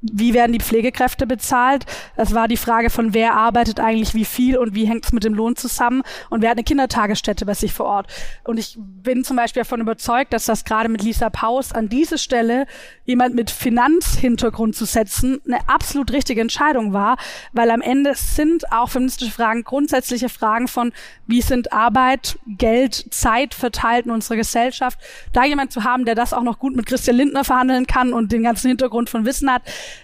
wie 0.00 0.32
werden 0.32 0.52
die 0.52 0.60
Pflegekräfte 0.60 1.26
bezahlt? 1.26 1.84
Das 2.16 2.32
war 2.32 2.46
die 2.46 2.56
Frage 2.56 2.88
von, 2.88 3.14
wer 3.14 3.34
arbeitet 3.34 3.80
eigentlich 3.80 4.14
wie 4.14 4.24
viel 4.24 4.56
und 4.56 4.74
wie 4.74 4.86
hängt 4.86 5.04
es 5.04 5.12
mit 5.12 5.24
dem 5.24 5.34
Lohn 5.34 5.56
zusammen 5.56 6.02
und 6.30 6.40
wer 6.40 6.50
hat 6.50 6.56
eine 6.56 6.64
Kindertagesstätte 6.64 7.44
bei 7.44 7.54
sich 7.54 7.72
vor 7.72 7.86
Ort. 7.86 8.06
Und 8.44 8.58
ich 8.58 8.76
bin 8.78 9.24
zum 9.24 9.36
Beispiel 9.36 9.62
davon 9.62 9.80
überzeugt, 9.80 10.32
dass 10.32 10.44
das 10.44 10.64
gerade 10.64 10.88
mit 10.88 11.02
Lisa 11.02 11.30
Paus 11.30 11.72
an 11.72 11.88
diese 11.88 12.16
Stelle 12.16 12.66
jemand 13.04 13.34
mit 13.34 13.50
Finanzhintergrund 13.50 14.76
zu 14.76 14.84
setzen 14.84 15.40
eine 15.46 15.68
absolut 15.68 16.12
richtige 16.12 16.40
Entscheidung 16.40 16.92
war, 16.92 17.16
weil 17.52 17.70
am 17.70 17.80
Ende 17.80 18.14
sind 18.14 18.70
auch 18.70 18.90
feministische 18.90 19.32
Fragen 19.32 19.64
grundsätzliche 19.64 20.28
Fragen 20.28 20.68
von, 20.68 20.92
wie 21.26 21.42
sind 21.42 21.72
Arbeit, 21.72 22.38
Geld, 22.46 23.06
Zeit 23.10 23.54
verteilt 23.54 24.06
in 24.06 24.12
unserer 24.12 24.36
Gesellschaft. 24.36 24.98
Da 25.32 25.44
jemand 25.44 25.72
zu 25.72 25.84
haben, 25.84 26.04
der 26.04 26.14
das 26.14 26.32
auch 26.32 26.42
noch 26.42 26.58
gut 26.58 26.76
mit 26.76 26.86
Christian 26.86 27.16
Lindner 27.16 27.44
verhandeln 27.44 27.86
kann 27.86 28.12
und 28.12 28.30
den 28.30 28.44
ganzen 28.44 28.68
Hintergrund 28.68 29.10
von 29.10 29.24
Wissen 29.24 29.50
hat, 29.50 29.62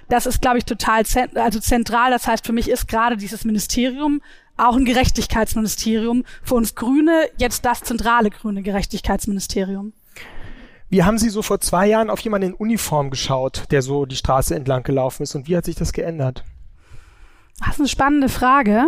das 0.09 0.27
ist, 0.27 0.41
glaube 0.41 0.59
ich, 0.59 0.65
total 0.65 1.07
zent 1.07 1.37
also 1.37 1.61
zentral. 1.61 2.11
Das 2.11 2.27
heißt, 2.27 2.47
für 2.47 2.53
mich 2.53 2.69
ist 2.69 2.89
gerade 2.89 3.17
dieses 3.17 3.45
Ministerium 3.45 4.21
auch 4.57 4.77
ein 4.77 4.85
Gerechtigkeitsministerium. 4.85 6.25
Für 6.43 6.55
uns 6.55 6.75
Grüne 6.75 7.29
jetzt 7.37 7.65
das 7.65 7.83
zentrale 7.83 8.31
grüne 8.31 8.63
Gerechtigkeitsministerium. 8.63 9.93
Wie 10.89 11.03
haben 11.03 11.19
Sie 11.19 11.29
so 11.29 11.43
vor 11.43 11.61
zwei 11.61 11.89
Jahren 11.89 12.11
auf 12.11 12.21
jemanden 12.21 12.51
in 12.51 12.55
Uniform 12.55 13.11
geschaut, 13.11 13.65
der 13.71 13.83
so 13.83 14.07
die 14.07 14.17
Straße 14.17 14.55
entlang 14.55 14.85
gelaufen 14.85 15.25
ist 15.25 15.35
und 15.35 15.49
wie 15.49 15.57
hat 15.57 15.65
sich 15.65 15.75
das 15.75 15.93
geändert? 15.93 16.45
Das 17.59 17.75
ist 17.75 17.81
eine 17.81 17.89
spannende 17.89 18.29
Frage. 18.29 18.87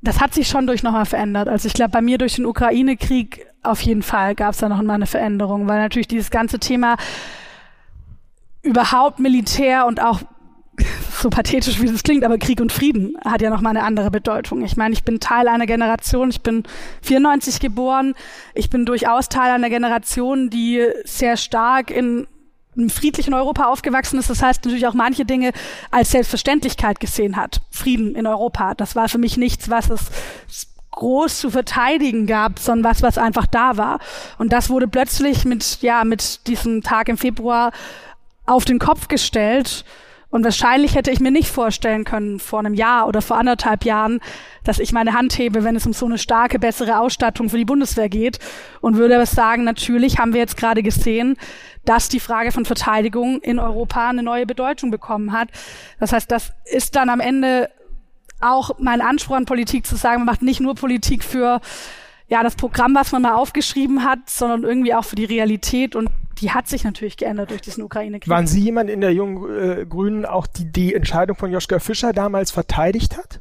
Das 0.00 0.20
hat 0.20 0.34
sich 0.34 0.48
schon 0.48 0.66
durch 0.66 0.82
nochmal 0.82 1.06
verändert. 1.06 1.48
Also 1.48 1.66
ich 1.66 1.74
glaube, 1.74 1.90
bei 1.90 2.02
mir 2.02 2.18
durch 2.18 2.36
den 2.36 2.46
Ukraine-Krieg 2.46 3.46
auf 3.62 3.80
jeden 3.80 4.02
Fall 4.02 4.34
gab 4.34 4.52
es 4.52 4.58
da 4.58 4.68
noch 4.68 4.80
mal 4.82 4.94
eine 4.94 5.06
Veränderung, 5.06 5.66
weil 5.66 5.78
natürlich 5.78 6.08
dieses 6.08 6.30
ganze 6.30 6.58
Thema 6.58 6.96
überhaupt 8.64 9.20
Militär 9.20 9.86
und 9.86 10.00
auch 10.02 10.20
so 11.20 11.30
pathetisch 11.30 11.80
wie 11.80 11.86
es 11.86 12.02
klingt, 12.02 12.24
aber 12.24 12.38
Krieg 12.38 12.60
und 12.60 12.72
Frieden 12.72 13.16
hat 13.24 13.42
ja 13.42 13.50
noch 13.50 13.60
mal 13.60 13.70
eine 13.70 13.84
andere 13.84 14.10
Bedeutung. 14.10 14.62
Ich 14.64 14.76
meine, 14.76 14.92
ich 14.92 15.04
bin 15.04 15.20
Teil 15.20 15.46
einer 15.46 15.66
Generation, 15.66 16.30
ich 16.30 16.40
bin 16.40 16.64
94 17.02 17.60
geboren, 17.60 18.14
ich 18.54 18.70
bin 18.70 18.84
durchaus 18.84 19.28
Teil 19.28 19.52
einer 19.52 19.70
Generation, 19.70 20.50
die 20.50 20.82
sehr 21.04 21.36
stark 21.36 21.90
in 21.90 22.26
einem 22.76 22.90
friedlichen 22.90 23.34
Europa 23.34 23.66
aufgewachsen 23.66 24.18
ist. 24.18 24.30
Das 24.30 24.42
heißt 24.42 24.64
natürlich 24.64 24.86
auch 24.88 24.94
manche 24.94 25.24
Dinge 25.24 25.52
als 25.92 26.10
Selbstverständlichkeit 26.10 26.98
gesehen 26.98 27.36
hat. 27.36 27.60
Frieden 27.70 28.16
in 28.16 28.26
Europa. 28.26 28.74
Das 28.74 28.96
war 28.96 29.08
für 29.08 29.18
mich 29.18 29.36
nichts, 29.36 29.70
was 29.70 29.90
es 29.90 30.10
groß 30.90 31.38
zu 31.38 31.50
verteidigen 31.50 32.26
gab, 32.26 32.58
sondern 32.58 32.90
was, 32.90 33.02
was 33.02 33.18
einfach 33.18 33.46
da 33.46 33.76
war. 33.76 33.98
Und 34.38 34.52
das 34.52 34.70
wurde 34.70 34.88
plötzlich 34.88 35.44
mit, 35.44 35.78
ja, 35.82 36.04
mit 36.04 36.46
diesem 36.46 36.82
Tag 36.82 37.08
im 37.08 37.18
Februar 37.18 37.72
auf 38.46 38.64
den 38.64 38.78
Kopf 38.78 39.08
gestellt. 39.08 39.84
Und 40.30 40.42
wahrscheinlich 40.42 40.96
hätte 40.96 41.12
ich 41.12 41.20
mir 41.20 41.30
nicht 41.30 41.48
vorstellen 41.48 42.02
können, 42.02 42.40
vor 42.40 42.58
einem 42.58 42.74
Jahr 42.74 43.06
oder 43.06 43.22
vor 43.22 43.38
anderthalb 43.38 43.84
Jahren, 43.84 44.18
dass 44.64 44.80
ich 44.80 44.92
meine 44.92 45.12
Hand 45.12 45.38
hebe, 45.38 45.62
wenn 45.62 45.76
es 45.76 45.86
um 45.86 45.92
so 45.92 46.06
eine 46.06 46.18
starke, 46.18 46.58
bessere 46.58 46.98
Ausstattung 46.98 47.50
für 47.50 47.56
die 47.56 47.64
Bundeswehr 47.64 48.08
geht. 48.08 48.40
Und 48.80 48.96
würde 48.96 49.14
aber 49.14 49.26
sagen, 49.26 49.62
natürlich 49.62 50.18
haben 50.18 50.32
wir 50.32 50.40
jetzt 50.40 50.56
gerade 50.56 50.82
gesehen, 50.82 51.36
dass 51.84 52.08
die 52.08 52.18
Frage 52.18 52.50
von 52.50 52.64
Verteidigung 52.64 53.40
in 53.42 53.60
Europa 53.60 54.08
eine 54.08 54.24
neue 54.24 54.44
Bedeutung 54.44 54.90
bekommen 54.90 55.30
hat. 55.30 55.50
Das 56.00 56.12
heißt, 56.12 56.28
das 56.32 56.52
ist 56.64 56.96
dann 56.96 57.10
am 57.10 57.20
Ende 57.20 57.70
auch 58.40 58.72
mein 58.78 59.00
Anspruch 59.00 59.36
an 59.36 59.44
Politik 59.44 59.86
zu 59.86 59.94
sagen, 59.94 60.24
man 60.24 60.26
macht 60.26 60.42
nicht 60.42 60.58
nur 60.58 60.74
Politik 60.74 61.22
für 61.22 61.60
ja, 62.26 62.42
das 62.42 62.56
Programm, 62.56 62.94
was 62.96 63.12
man 63.12 63.22
mal 63.22 63.34
aufgeschrieben 63.34 64.02
hat, 64.02 64.28
sondern 64.28 64.64
irgendwie 64.64 64.94
auch 64.94 65.04
für 65.04 65.16
die 65.16 65.24
Realität 65.24 65.94
und 65.94 66.08
die 66.34 66.50
hat 66.50 66.68
sich 66.68 66.84
natürlich 66.84 67.16
geändert 67.16 67.50
durch 67.50 67.62
diesen 67.62 67.82
Ukraine-Krieg. 67.82 68.28
Waren 68.28 68.46
Sie 68.46 68.60
jemand 68.60 68.90
in 68.90 69.00
der 69.00 69.12
jungen 69.12 69.80
äh, 69.80 69.86
Grünen 69.86 70.26
auch, 70.26 70.46
die 70.46 70.70
die 70.70 70.94
Entscheidung 70.94 71.36
von 71.36 71.50
Joschka 71.50 71.78
Fischer 71.78 72.12
damals 72.12 72.50
verteidigt 72.50 73.16
hat? 73.16 73.40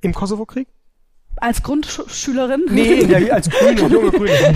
Im 0.00 0.12
Kosovo-Krieg? 0.14 0.68
Als 1.36 1.62
Grundschülerin? 1.62 2.66
Nee, 2.68 3.06
der, 3.06 3.34
als 3.34 3.48
Grüne, 3.48 3.80
junge 3.80 4.10
Grüne. 4.10 4.54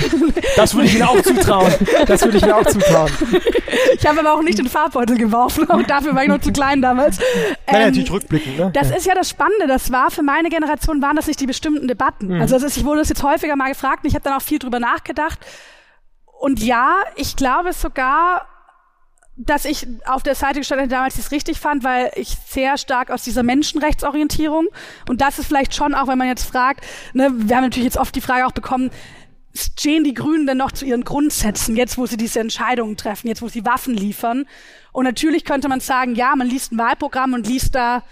Das 0.57 0.74
würde 0.74 0.87
ich 0.87 0.95
Ihnen 0.95 1.05
auch 1.05 1.20
zutrauen. 1.22 1.72
Das 2.07 2.22
würde 2.22 2.37
ich 2.37 2.43
Ihnen 2.43 2.53
auch 2.53 2.66
zutrauen. 2.66 3.11
Ich 3.99 4.07
habe 4.07 4.20
aber 4.20 4.34
auch 4.34 4.43
nicht 4.43 4.59
den 4.59 4.68
Farbbeutel 4.68 5.16
geworfen, 5.16 5.68
auch 5.70 5.82
dafür 5.82 6.14
war 6.14 6.22
ich 6.22 6.28
noch 6.28 6.41
zu 6.41 6.53
klein 6.53 6.82
damals. 6.82 7.18
Nein, 7.18 7.76
ähm, 7.76 7.82
natürlich 7.87 8.11
rückblickend. 8.11 8.59
Ne? 8.59 8.70
Das 8.74 8.91
ist 8.91 9.07
ja 9.07 9.14
das 9.14 9.30
Spannende. 9.30 9.66
Das 9.66 9.91
war 9.91 10.11
für 10.11 10.22
meine 10.22 10.51
Generation, 10.51 11.01
waren 11.01 11.16
das 11.16 11.26
nicht 11.26 11.41
die 11.41 11.47
bestimmten 11.47 11.89
Debatten. 11.89 12.28
Mhm. 12.28 12.41
Also 12.41 12.57
ist, 12.57 12.76
ich 12.76 12.84
wurde 12.84 13.01
das 13.01 13.09
jetzt 13.09 13.22
häufiger 13.22 13.57
mal 13.57 13.70
gefragt 13.70 14.05
und 14.05 14.09
ich 14.09 14.14
habe 14.14 14.24
dann 14.24 14.34
auch 14.34 14.43
viel 14.43 14.59
drüber 14.59 14.78
nachgedacht. 14.78 15.39
Und 16.47 16.62
ja, 16.62 16.99
ich 17.16 17.34
glaube 17.34 17.72
sogar, 17.72 18.47
dass 19.36 19.64
ich 19.64 19.88
auf 20.05 20.22
der 20.22 20.36
Seite 20.36 20.61
gestanden 20.61 20.88
damals 20.88 21.16
das 21.16 21.32
richtig 21.32 21.59
fand, 21.59 21.82
weil 21.82 22.12
ich 22.14 22.36
sehr 22.47 22.78
stark 22.78 23.11
aus 23.11 23.24
dieser 23.24 23.42
Menschenrechtsorientierung 23.42 24.68
und 25.09 25.20
das 25.20 25.40
ist 25.40 25.47
vielleicht 25.47 25.74
schon 25.74 25.92
auch, 25.92 26.07
wenn 26.07 26.18
man 26.18 26.28
jetzt 26.28 26.44
fragt, 26.44 26.86
ne, 27.14 27.32
wir 27.34 27.57
haben 27.57 27.64
natürlich 27.64 27.86
jetzt 27.86 27.97
oft 27.97 28.14
die 28.14 28.20
Frage 28.20 28.47
auch 28.47 28.53
bekommen, 28.53 28.92
stehen 29.57 30.05
die 30.05 30.14
Grünen 30.14 30.47
denn 30.47 30.59
noch 30.59 30.70
zu 30.70 30.84
ihren 30.84 31.03
Grundsätzen, 31.03 31.74
jetzt 31.74 31.99
wo 31.99 32.07
sie 32.07 32.16
diese 32.16 32.38
Entscheidungen 32.38 32.97
treffen, 32.97 33.26
jetzt 33.26 33.42
wo 33.42 33.49
sie 33.49 33.64
Waffen 33.64 33.94
liefern? 33.94 34.47
Und 34.92 35.05
natürlich 35.05 35.44
könnte 35.44 35.66
man 35.68 35.80
sagen, 35.80 36.14
ja, 36.14 36.36
man 36.36 36.47
liest 36.47 36.70
ein 36.70 36.78
Wahlprogramm 36.78 37.34
und 37.34 37.49
liest 37.49 37.74
da 37.74 38.05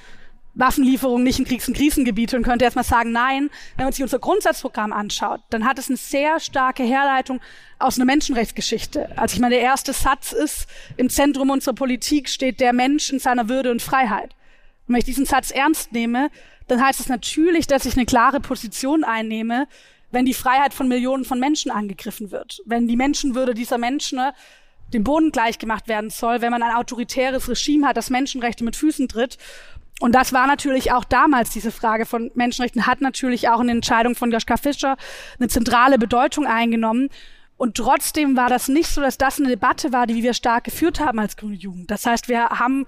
Waffenlieferungen 0.54 1.24
nicht 1.24 1.38
in 1.38 1.44
Kriegs- 1.44 1.66
und 1.66 1.76
Krisengebiete 1.76 2.36
und 2.36 2.44
könnte 2.44 2.64
erstmal 2.64 2.84
sagen, 2.84 3.12
nein, 3.12 3.50
wenn 3.76 3.86
man 3.86 3.92
sich 3.92 4.02
unser 4.02 4.18
Grundsatzprogramm 4.18 4.92
anschaut, 4.92 5.40
dann 5.50 5.64
hat 5.64 5.78
es 5.78 5.88
eine 5.88 5.96
sehr 5.96 6.38
starke 6.38 6.84
Herleitung 6.84 7.40
aus 7.78 7.96
einer 7.96 8.04
Menschenrechtsgeschichte. 8.04 9.10
Also 9.18 9.34
ich 9.34 9.40
meine, 9.40 9.56
der 9.56 9.64
erste 9.64 9.92
Satz 9.92 10.32
ist, 10.32 10.66
im 10.96 11.10
Zentrum 11.10 11.50
unserer 11.50 11.74
Politik 11.74 12.28
steht 12.28 12.60
der 12.60 12.72
Mensch 12.72 13.10
in 13.10 13.18
seiner 13.18 13.48
Würde 13.48 13.70
und 13.70 13.82
Freiheit. 13.82 14.34
Und 14.86 14.94
wenn 14.94 15.00
ich 15.00 15.04
diesen 15.04 15.26
Satz 15.26 15.50
ernst 15.50 15.92
nehme, 15.92 16.30
dann 16.68 16.80
heißt 16.80 17.00
es 17.00 17.08
natürlich, 17.08 17.66
dass 17.66 17.84
ich 17.84 17.96
eine 17.96 18.06
klare 18.06 18.40
Position 18.40 19.04
einnehme, 19.04 19.66
wenn 20.12 20.24
die 20.24 20.34
Freiheit 20.34 20.72
von 20.72 20.86
Millionen 20.86 21.24
von 21.24 21.40
Menschen 21.40 21.70
angegriffen 21.70 22.30
wird. 22.30 22.62
Wenn 22.64 22.86
die 22.86 22.96
Menschenwürde 22.96 23.54
dieser 23.54 23.78
Menschen 23.78 24.18
ne, 24.18 24.32
dem 24.92 25.02
Boden 25.02 25.32
gleichgemacht 25.32 25.88
werden 25.88 26.10
soll, 26.10 26.40
wenn 26.40 26.52
man 26.52 26.62
ein 26.62 26.76
autoritäres 26.76 27.48
Regime 27.48 27.88
hat, 27.88 27.96
das 27.96 28.10
Menschenrechte 28.10 28.62
mit 28.62 28.76
Füßen 28.76 29.08
tritt 29.08 29.38
und 30.04 30.14
das 30.14 30.34
war 30.34 30.46
natürlich 30.46 30.92
auch 30.92 31.04
damals 31.04 31.48
diese 31.48 31.72
Frage 31.72 32.04
von 32.04 32.30
Menschenrechten, 32.34 32.86
hat 32.86 33.00
natürlich 33.00 33.48
auch 33.48 33.60
in 33.60 33.68
der 33.68 33.76
Entscheidung 33.76 34.14
von 34.14 34.30
Joschka 34.30 34.58
Fischer 34.58 34.98
eine 35.38 35.48
zentrale 35.48 35.98
Bedeutung 35.98 36.46
eingenommen. 36.46 37.08
Und 37.56 37.78
trotzdem 37.78 38.36
war 38.36 38.50
das 38.50 38.68
nicht 38.68 38.88
so, 38.88 39.00
dass 39.00 39.16
das 39.16 39.40
eine 39.40 39.48
Debatte 39.48 39.94
war, 39.94 40.06
die 40.06 40.22
wir 40.22 40.34
stark 40.34 40.64
geführt 40.64 41.00
haben 41.00 41.18
als 41.18 41.38
Grüne 41.38 41.54
Jugend. 41.54 41.90
Das 41.90 42.04
heißt, 42.04 42.28
wir 42.28 42.50
haben 42.50 42.84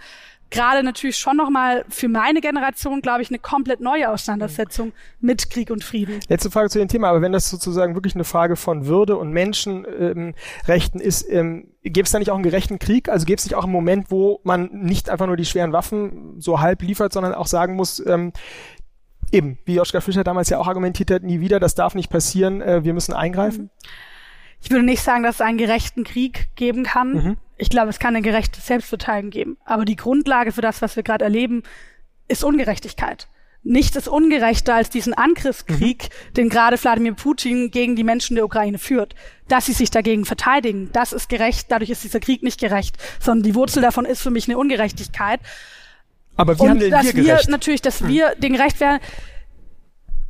gerade 0.51 0.83
natürlich 0.83 1.17
schon 1.17 1.37
nochmal 1.37 1.85
für 1.89 2.09
meine 2.09 2.41
Generation, 2.41 3.01
glaube 3.01 3.23
ich, 3.23 3.31
eine 3.31 3.39
komplett 3.39 3.81
neue 3.81 4.11
Auseinandersetzung 4.11 4.93
mit 5.21 5.51
Krieg 5.51 5.71
und 5.71 5.83
Frieden. 5.83 6.21
Letzte 6.29 6.51
Frage 6.51 6.71
zu 6.71 6.79
dem 6.79 6.89
Thema, 6.89 7.09
aber 7.09 7.23
wenn 7.23 7.33
das 7.33 7.51
sozusagen 7.51 7.95
wirklich 7.95 8.15
eine 8.15 8.25
Frage 8.25 8.57
von 8.57 8.87
Würde 8.87 9.17
und 9.17 9.33
Menschenrechten 9.33 11.01
ähm, 11.01 11.07
ist, 11.07 11.29
ähm, 11.31 11.69
gäbe 11.83 12.05
es 12.05 12.13
da 12.13 12.19
nicht 12.19 12.31
auch 12.31 12.37
einen 12.37 12.45
gerechten 12.45 12.79
Krieg? 12.79 13.09
Also 13.09 13.27
gäbe 13.27 13.39
es 13.39 13.45
nicht 13.45 13.55
auch 13.55 13.65
einen 13.65 13.73
Moment, 13.73 14.11
wo 14.11 14.41
man 14.45 14.71
nicht 14.73 15.11
einfach 15.11 15.27
nur 15.27 15.37
die 15.37 15.45
schweren 15.45 15.73
Waffen 15.73 16.41
so 16.41 16.61
halb 16.61 16.83
liefert, 16.83 17.13
sondern 17.13 17.35
auch 17.35 17.47
sagen 17.47 17.75
muss, 17.75 18.05
ähm, 18.07 18.33
eben, 19.33 19.59
wie 19.65 19.81
Oskar 19.81 20.01
Fischer 20.01 20.25
damals 20.25 20.49
ja 20.49 20.59
auch 20.59 20.69
argumentiert 20.69 21.11
hat, 21.11 21.23
nie 21.23 21.41
wieder, 21.41 21.61
das 21.61 21.75
darf 21.75 21.95
nicht 21.95 22.11
passieren, 22.11 22.61
äh, 22.61 22.85
wir 22.85 22.95
müssen 22.95 23.13
eingreifen? 23.13 23.71
Ich 24.63 24.71
würde 24.71 24.85
nicht 24.85 25.03
sagen, 25.03 25.23
dass 25.23 25.37
es 25.37 25.41
einen 25.41 25.59
gerechten 25.59 26.05
Krieg 26.05 26.49
geben 26.57 26.85
kann. 26.85 27.13
Mhm. 27.13 27.37
Ich 27.57 27.71
glaube, 27.71 27.89
es 27.91 27.99
kann 27.99 28.15
eine 28.15 28.23
gerechte 28.23 28.61
Selbstverteidigung 28.61 29.31
geben. 29.31 29.57
Aber 29.65 29.85
die 29.85 29.97
Grundlage 29.97 30.53
für 30.53 30.61
das, 30.61 30.83
was 30.83 30.97
wir 30.97 31.03
gerade 31.03 31.25
erleben, 31.25 31.63
ist 32.29 32.45
Ungerechtigkeit. 32.45 33.29
Nichts 33.63 33.97
ist 33.97 34.07
ungerechter 34.07 34.75
als 34.75 34.91
diesen 34.91 35.13
Angriffskrieg, 35.13 36.05
mhm. 36.05 36.35
den 36.35 36.49
gerade 36.49 36.81
Wladimir 36.81 37.15
Putin 37.15 37.73
gegen 37.73 37.97
die 37.97 38.05
Menschen 38.05 38.37
der 38.37 38.45
Ukraine 38.45 38.79
führt. 38.79 39.17
Dass 39.49 39.67
sie 39.67 39.73
sich 39.73 39.91
dagegen 39.91 40.25
verteidigen, 40.25 40.91
das 40.93 41.13
ist 41.13 41.29
gerecht. 41.29 41.67
Dadurch 41.71 41.91
ist 41.91 42.05
dieser 42.05 42.21
Krieg 42.21 42.45
nicht 42.45 42.61
gerecht, 42.61 42.97
sondern 43.19 43.43
die 43.43 43.55
Wurzel 43.57 43.83
davon 43.83 44.05
ist 44.05 44.23
für 44.23 44.31
mich 44.31 44.49
eine 44.49 44.57
Ungerechtigkeit. 44.57 45.41
Aber 46.37 46.57
wie 46.59 46.63
Und 46.63 46.71
haben 46.71 46.79
denn 46.79 46.91
dass 46.91 47.07
wir 47.07 47.13
gerecht? 47.15 47.49
natürlich, 47.49 47.83
dass 47.83 48.03
Mhm. 48.03 48.09
wir 48.09 48.35
den 48.37 48.53
gerecht 48.53 48.79
werden, 48.79 49.01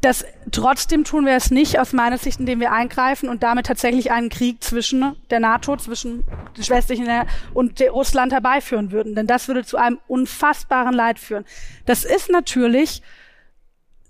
das 0.06 0.24
trotzdem 0.52 1.04
tun 1.04 1.26
wir 1.26 1.34
es 1.34 1.50
nicht 1.50 1.78
aus 1.80 1.92
meiner 1.92 2.16
Sicht, 2.16 2.38
indem 2.38 2.60
wir 2.60 2.72
eingreifen 2.72 3.28
und 3.28 3.42
damit 3.42 3.66
tatsächlich 3.66 4.12
einen 4.12 4.28
Krieg 4.28 4.62
zwischen 4.62 5.16
der 5.30 5.40
NATO, 5.40 5.76
zwischen 5.76 6.22
den 6.56 6.68
westlichen 6.68 7.08
und 7.52 7.80
Russland 7.90 8.32
herbeiführen 8.32 8.92
würden. 8.92 9.14
Denn 9.16 9.26
das 9.26 9.48
würde 9.48 9.64
zu 9.64 9.76
einem 9.76 9.98
unfassbaren 10.06 10.94
Leid 10.94 11.18
führen. 11.18 11.44
Das 11.86 12.04
ist 12.04 12.30
natürlich 12.30 13.02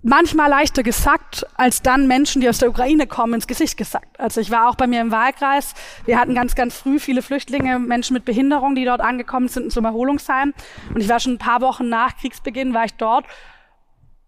manchmal 0.03 0.49
leichter 0.49 0.83
gesagt, 0.83 1.45
als 1.55 1.81
dann 1.81 2.07
Menschen, 2.07 2.41
die 2.41 2.49
aus 2.49 2.59
der 2.59 2.69
Ukraine 2.69 3.07
kommen, 3.07 3.33
ins 3.33 3.47
Gesicht 3.47 3.75
gesagt. 3.75 4.19
Also 4.19 4.39
ich 4.39 4.51
war 4.51 4.69
auch 4.69 4.75
bei 4.75 4.85
mir 4.85 5.01
im 5.01 5.11
Wahlkreis. 5.11 5.73
Wir 6.05 6.19
hatten 6.19 6.35
ganz, 6.35 6.53
ganz 6.53 6.77
früh 6.77 6.99
viele 6.99 7.23
Flüchtlinge, 7.23 7.79
Menschen 7.79 8.13
mit 8.13 8.23
Behinderung, 8.23 8.75
die 8.75 8.85
dort 8.85 9.01
angekommen 9.01 9.47
sind 9.47 9.71
zum 9.71 9.85
Erholungsheim. 9.85 10.53
Und 10.93 11.01
ich 11.01 11.09
war 11.09 11.19
schon 11.19 11.33
ein 11.33 11.39
paar 11.39 11.61
Wochen 11.61 11.89
nach 11.89 12.15
Kriegsbeginn, 12.17 12.75
war 12.75 12.85
ich 12.85 12.93
dort. 12.93 13.25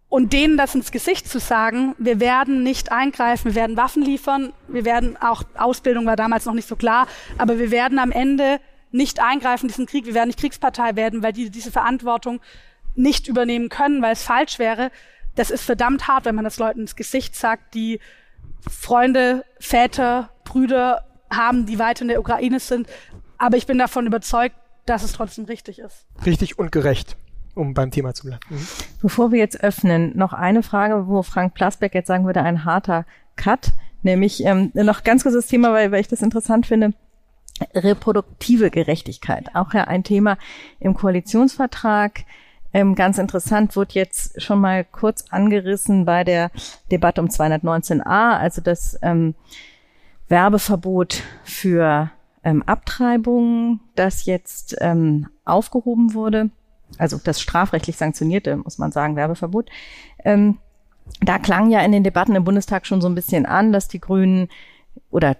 Und 0.10 0.34
denen 0.34 0.58
das 0.58 0.74
ins 0.74 0.92
Gesicht 0.92 1.30
zu 1.30 1.40
sagen, 1.40 1.94
wir 2.00 2.20
werden 2.20 2.64
nicht 2.64 2.92
eingreifen, 2.92 3.46
wir 3.46 3.56
werden 3.56 3.78
Waffen 3.78 4.02
liefern, 4.02 4.54
wir 4.68 4.84
werden 4.84 5.18
auch, 5.18 5.44
Ausbildung 5.56 6.08
war 6.08 6.16
damals 6.16 6.46
noch 6.46 6.56
nicht 6.56 6.68
so 6.68 6.76
klar, 6.76 7.08
aber 7.38 7.60
wir 7.60 7.70
werden 7.70 8.00
am 8.00 8.12
Ende 8.12 8.60
nicht 8.92 9.20
eingreifen 9.20 9.66
in 9.66 9.68
diesen 9.68 9.86
Krieg, 9.86 10.08
wir 10.08 10.16
werden 10.16 10.30
nicht 10.30 10.40
Kriegspartei 10.40 10.96
werden, 10.96 11.22
weil 11.22 11.34
die 11.34 11.52
diese 11.52 11.72
Verantwortung 11.72 12.42
nicht 12.96 13.28
übernehmen 13.28 13.70
können, 13.70 14.02
weil 14.02 14.14
es 14.14 14.24
falsch 14.24 14.58
wäre. 14.58 14.92
Das 15.36 15.52
ist 15.52 15.64
verdammt 15.64 16.08
hart, 16.08 16.26
wenn 16.26 16.36
man 16.36 16.44
das 16.44 16.58
Leuten 16.58 16.82
ins 16.82 16.96
Gesicht 16.96 17.36
sagt, 17.36 17.76
die 17.76 18.00
Freunde, 18.68 19.46
Väter, 19.60 20.32
Brüder 20.44 21.06
haben, 21.32 21.66
die 21.68 21.78
weit 21.78 22.02
in 22.02 22.08
der 22.08 22.20
Ukraine 22.20 22.60
sind. 22.60 22.88
Aber 23.38 23.58
ich 23.58 23.68
bin 23.68 23.78
davon 23.78 24.08
überzeugt, 24.08 24.56
dass 24.86 25.04
es 25.04 25.14
trotzdem 25.14 25.46
richtig 25.46 25.80
ist. 25.80 26.08
Richtig 26.26 26.58
und 26.58 26.72
gerecht, 26.72 27.16
um 27.60 27.74
beim 27.74 27.92
Thema 27.92 28.14
zu 28.14 28.28
bleiben. 28.28 28.42
Mhm. 28.50 28.68
Bevor 29.02 29.32
wir 29.32 29.40
jetzt 29.40 29.64
öffnen, 29.64 30.18
noch 30.18 30.34
eine 30.34 30.64
Frage, 30.64 31.08
wo 31.08 31.22
Frank 31.22 31.54
Plasbeck 31.54 31.94
jetzt 31.94 32.08
sagen 32.08 32.26
würde, 32.26 32.42
ein 32.42 32.66
harter 32.66 33.06
Cut. 33.36 33.74
Nämlich 34.02 34.46
ähm, 34.46 34.72
noch 34.74 35.04
ganz 35.04 35.24
kurzes 35.24 35.48
Thema, 35.48 35.74
weil, 35.74 35.92
weil 35.92 36.02
ich 36.02 36.08
das 36.08 36.22
interessant 36.22 36.66
finde. 36.66 36.94
Reproduktive 37.76 38.72
Gerechtigkeit. 38.72 39.54
Auch 39.54 39.74
ja 39.74 39.84
ein 39.84 40.04
Thema 40.04 40.38
im 40.80 40.94
Koalitionsvertrag. 40.94 42.22
Ähm, 42.74 42.96
ganz 42.96 43.18
interessant, 43.18 43.76
wird 43.76 43.94
jetzt 43.94 44.42
schon 44.42 44.62
mal 44.62 44.86
kurz 44.86 45.26
angerissen 45.32 46.06
bei 46.06 46.24
der 46.24 46.52
Debatte 46.92 47.20
um 47.20 47.28
219a, 47.28 48.38
also 48.38 48.62
das 48.62 48.98
ähm, 49.02 49.34
Werbeverbot 50.28 51.24
für 51.44 52.12
ähm, 52.44 52.62
Abtreibungen, 52.64 53.80
das 53.96 54.26
jetzt 54.26 54.78
ähm, 54.80 55.28
aufgehoben 55.46 56.14
wurde. 56.14 56.52
Also 56.98 57.20
das 57.24 57.40
strafrechtlich 57.42 57.98
sanktionierte, 57.98 58.58
muss 58.58 58.78
man 58.78 58.92
sagen, 58.92 59.16
Werbeverbot. 59.16 59.70
Ähm, 60.24 60.58
da 61.22 61.40
klang 61.40 61.72
ja 61.72 61.82
in 61.82 61.92
den 61.92 62.04
Debatten 62.04 62.36
im 62.36 62.44
Bundestag 62.44 62.86
schon 62.86 63.02
so 63.02 63.08
ein 63.08 63.16
bisschen 63.16 63.46
an, 63.46 63.72
dass 63.72 63.88
die 63.88 64.00
Grünen 64.00 64.50
oder 65.10 65.38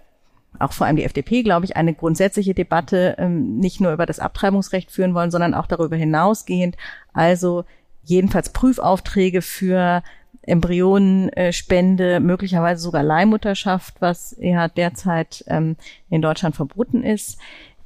auch 0.58 0.72
vor 0.72 0.86
allem 0.86 0.96
die 0.96 1.04
FDP, 1.04 1.42
glaube 1.42 1.64
ich, 1.64 1.76
eine 1.76 1.94
grundsätzliche 1.94 2.54
Debatte 2.54 3.14
ähm, 3.18 3.58
nicht 3.58 3.80
nur 3.80 3.92
über 3.92 4.04
das 4.04 4.18
Abtreibungsrecht 4.18 4.90
führen 4.90 5.14
wollen, 5.14 5.30
sondern 5.30 5.54
auch 5.54 5.66
darüber 5.66 5.96
hinausgehend. 5.96 6.76
Also 7.12 7.64
jedenfalls 8.02 8.50
Prüfaufträge 8.50 9.42
für 9.42 10.02
Embryonenspende, 10.42 12.18
möglicherweise 12.18 12.82
sogar 12.82 13.02
Leihmutterschaft, 13.02 14.00
was 14.00 14.36
ja 14.40 14.68
derzeit 14.68 15.44
ähm, 15.46 15.76
in 16.08 16.22
Deutschland 16.22 16.56
verboten 16.56 17.04
ist. 17.04 17.38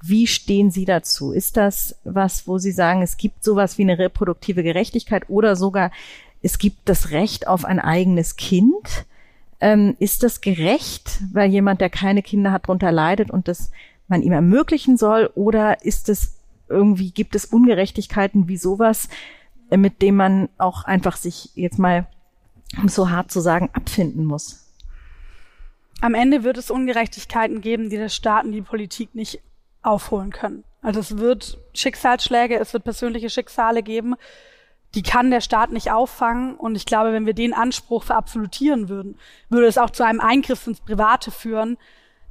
Wie 0.07 0.27
stehen 0.27 0.71
Sie 0.71 0.85
dazu? 0.85 1.33
Ist 1.33 1.57
das 1.57 1.97
was, 2.05 2.47
wo 2.47 2.59
Sie 2.59 2.73
sagen, 2.73 3.01
es 3.01 3.17
gibt 3.17 3.43
sowas 3.43 3.79
wie 3.79 3.83
eine 3.83 3.99
reproduktive 3.99 4.63
Gerechtigkeit 4.63 5.25
oder 5.29 5.57
sogar 5.57 5.91
es 6.43 6.59
gibt 6.59 6.91
das 6.91 7.11
Recht 7.11 7.49
auf 7.49 7.65
ein 7.65 7.81
eigenes 7.81 8.37
Kind? 8.37 9.07
Ähm, 9.61 9.97
ist 9.99 10.23
das 10.23 10.43
gerecht, 10.43 11.23
weil 11.33 11.51
jemand, 11.51 11.81
der 11.81 11.89
keine 11.89 12.23
Kinder 12.23 12.53
hat, 12.53 12.65
darunter 12.65 12.93
leidet 12.93 13.31
und 13.31 13.49
das 13.49 13.71
man 14.09 14.21
ihm 14.21 14.33
ermöglichen 14.33 14.99
soll? 14.99 15.31
Oder 15.35 15.83
ist 15.87 16.11
es 16.11 16.35
irgendwie, 16.69 17.11
gibt 17.11 17.35
es 17.35 17.47
Ungerechtigkeiten 17.47 18.47
wie 18.47 18.59
sowas, 18.59 19.09
äh, 19.71 19.79
mit 19.79 20.03
dem 20.03 20.17
man 20.17 20.51
auch 20.59 20.85
einfach 20.85 21.17
sich 21.17 21.51
jetzt 21.55 21.79
mal, 21.79 22.07
um 22.77 22.91
so 22.91 23.09
hart 23.09 23.31
zu 23.31 23.41
sagen, 23.41 23.71
abfinden 23.73 24.27
muss? 24.27 24.67
Am 26.03 26.15
Ende 26.15 26.45
wird 26.45 26.59
es 26.59 26.71
Ungerechtigkeiten 26.71 27.63
geben, 27.63 27.89
die 27.89 27.97
der 27.97 28.11
Staat 28.11 28.45
und 28.45 28.53
die 28.53 28.61
Politik 28.61 29.15
nicht 29.15 29.41
aufholen 29.85 30.31
können. 30.31 30.65
Also 30.83 31.01
es 31.01 31.19
wird 31.19 31.59
Schicksalsschläge, 31.73 32.59
es 32.59 32.73
wird 32.73 32.85
persönliche 32.85 33.31
Schicksale 33.31 33.83
geben, 33.83 34.17
die 34.95 35.03
kann 35.03 35.31
der 35.31 35.41
Staat 35.41 35.73
nicht 35.73 35.91
auffangen. 35.91 36.55
Und 36.57 36.77
ich 36.77 36.87
glaube, 36.87 37.13
wenn 37.13 37.27
wir 37.27 37.35
den 37.35 37.55
Anspruch 37.55 38.05
verabsolutieren 38.05 38.89
würden, 38.89 39.19
würde 39.49 39.67
es 39.67 39.79
auch 39.79 39.91
zu 39.91 40.05
einem 40.05 40.21
Eingriff 40.21 40.67
ins 40.67 40.81
Private 40.81 41.31
führen, 41.31 41.79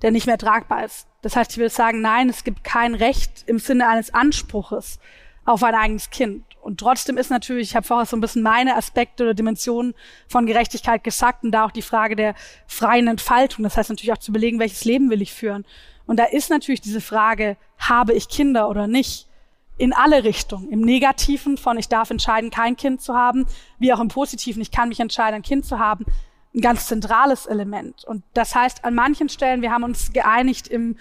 der 0.02 0.12
nicht 0.12 0.28
mehr 0.28 0.38
tragbar 0.38 0.86
ist. 0.86 1.08
Das 1.22 1.36
heißt, 1.36 1.52
ich 1.52 1.58
will 1.58 1.70
sagen, 1.70 2.02
nein, 2.02 2.30
es 2.30 2.44
gibt 2.44 2.64
kein 2.64 2.96
Recht 2.96 3.44
im 3.48 3.60
Sinne 3.60 3.88
eines 3.88 4.14
Anspruches 4.14 5.00
auf 5.46 5.64
ein 5.64 5.76
eigenes 5.76 6.10
Kind. 6.10 6.44
Und 6.64 6.80
trotzdem 6.80 7.18
ist 7.18 7.30
natürlich, 7.30 7.70
ich 7.70 7.76
habe 7.76 7.86
vorher 7.86 8.06
so 8.06 8.16
ein 8.16 8.22
bisschen 8.22 8.42
meine 8.42 8.76
Aspekte 8.76 9.24
oder 9.24 9.34
Dimensionen 9.34 9.94
von 10.28 10.46
Gerechtigkeit 10.46 11.04
gesagt 11.04 11.44
und 11.44 11.52
da 11.52 11.66
auch 11.66 11.72
die 11.72 11.82
Frage 11.82 12.16
der 12.16 12.36
freien 12.68 13.08
Entfaltung. 13.08 13.64
Das 13.64 13.76
heißt 13.76 13.90
natürlich 13.90 14.14
auch 14.14 14.18
zu 14.18 14.32
überlegen, 14.32 14.60
welches 14.60 14.86
Leben 14.86 15.10
will 15.10 15.22
ich 15.22 15.34
führen. 15.34 15.66
Und 16.06 16.18
da 16.18 16.26
ist 16.26 16.50
natürlich 16.50 16.82
diese 16.82 17.02
Frage, 17.02 17.58
habe 17.78 18.14
ich 18.14 18.30
Kinder 18.30 18.70
oder 18.70 18.88
nicht? 18.88 19.28
In 19.78 19.94
alle 19.94 20.24
Richtungen. 20.24 20.70
Im 20.70 20.82
Negativen 20.82 21.58
von, 21.58 21.78
ich 21.78 21.90
darf 21.90 22.12
entscheiden, 22.12 22.50
kein 22.50 22.78
Kind 22.78 23.02
zu 23.02 23.14
haben, 23.14 23.46
wie 23.80 23.92
auch 23.92 24.00
im 24.00 24.08
Positiven, 24.08 24.62
ich 24.62 24.72
kann 24.72 24.90
mich 24.90 25.00
entscheiden, 25.00 25.36
ein 25.36 25.42
Kind 25.42 25.66
zu 25.66 25.80
haben. 25.80 26.06
Ein 26.56 26.62
ganz 26.62 26.88
zentrales 26.88 27.46
Element. 27.48 28.06
Und 28.06 28.24
das 28.36 28.56
heißt, 28.56 28.86
an 28.86 28.94
manchen 28.94 29.28
Stellen, 29.28 29.62
wir 29.62 29.72
haben 29.72 29.84
uns 29.84 30.14
geeinigt 30.14 30.68
im 30.68 30.98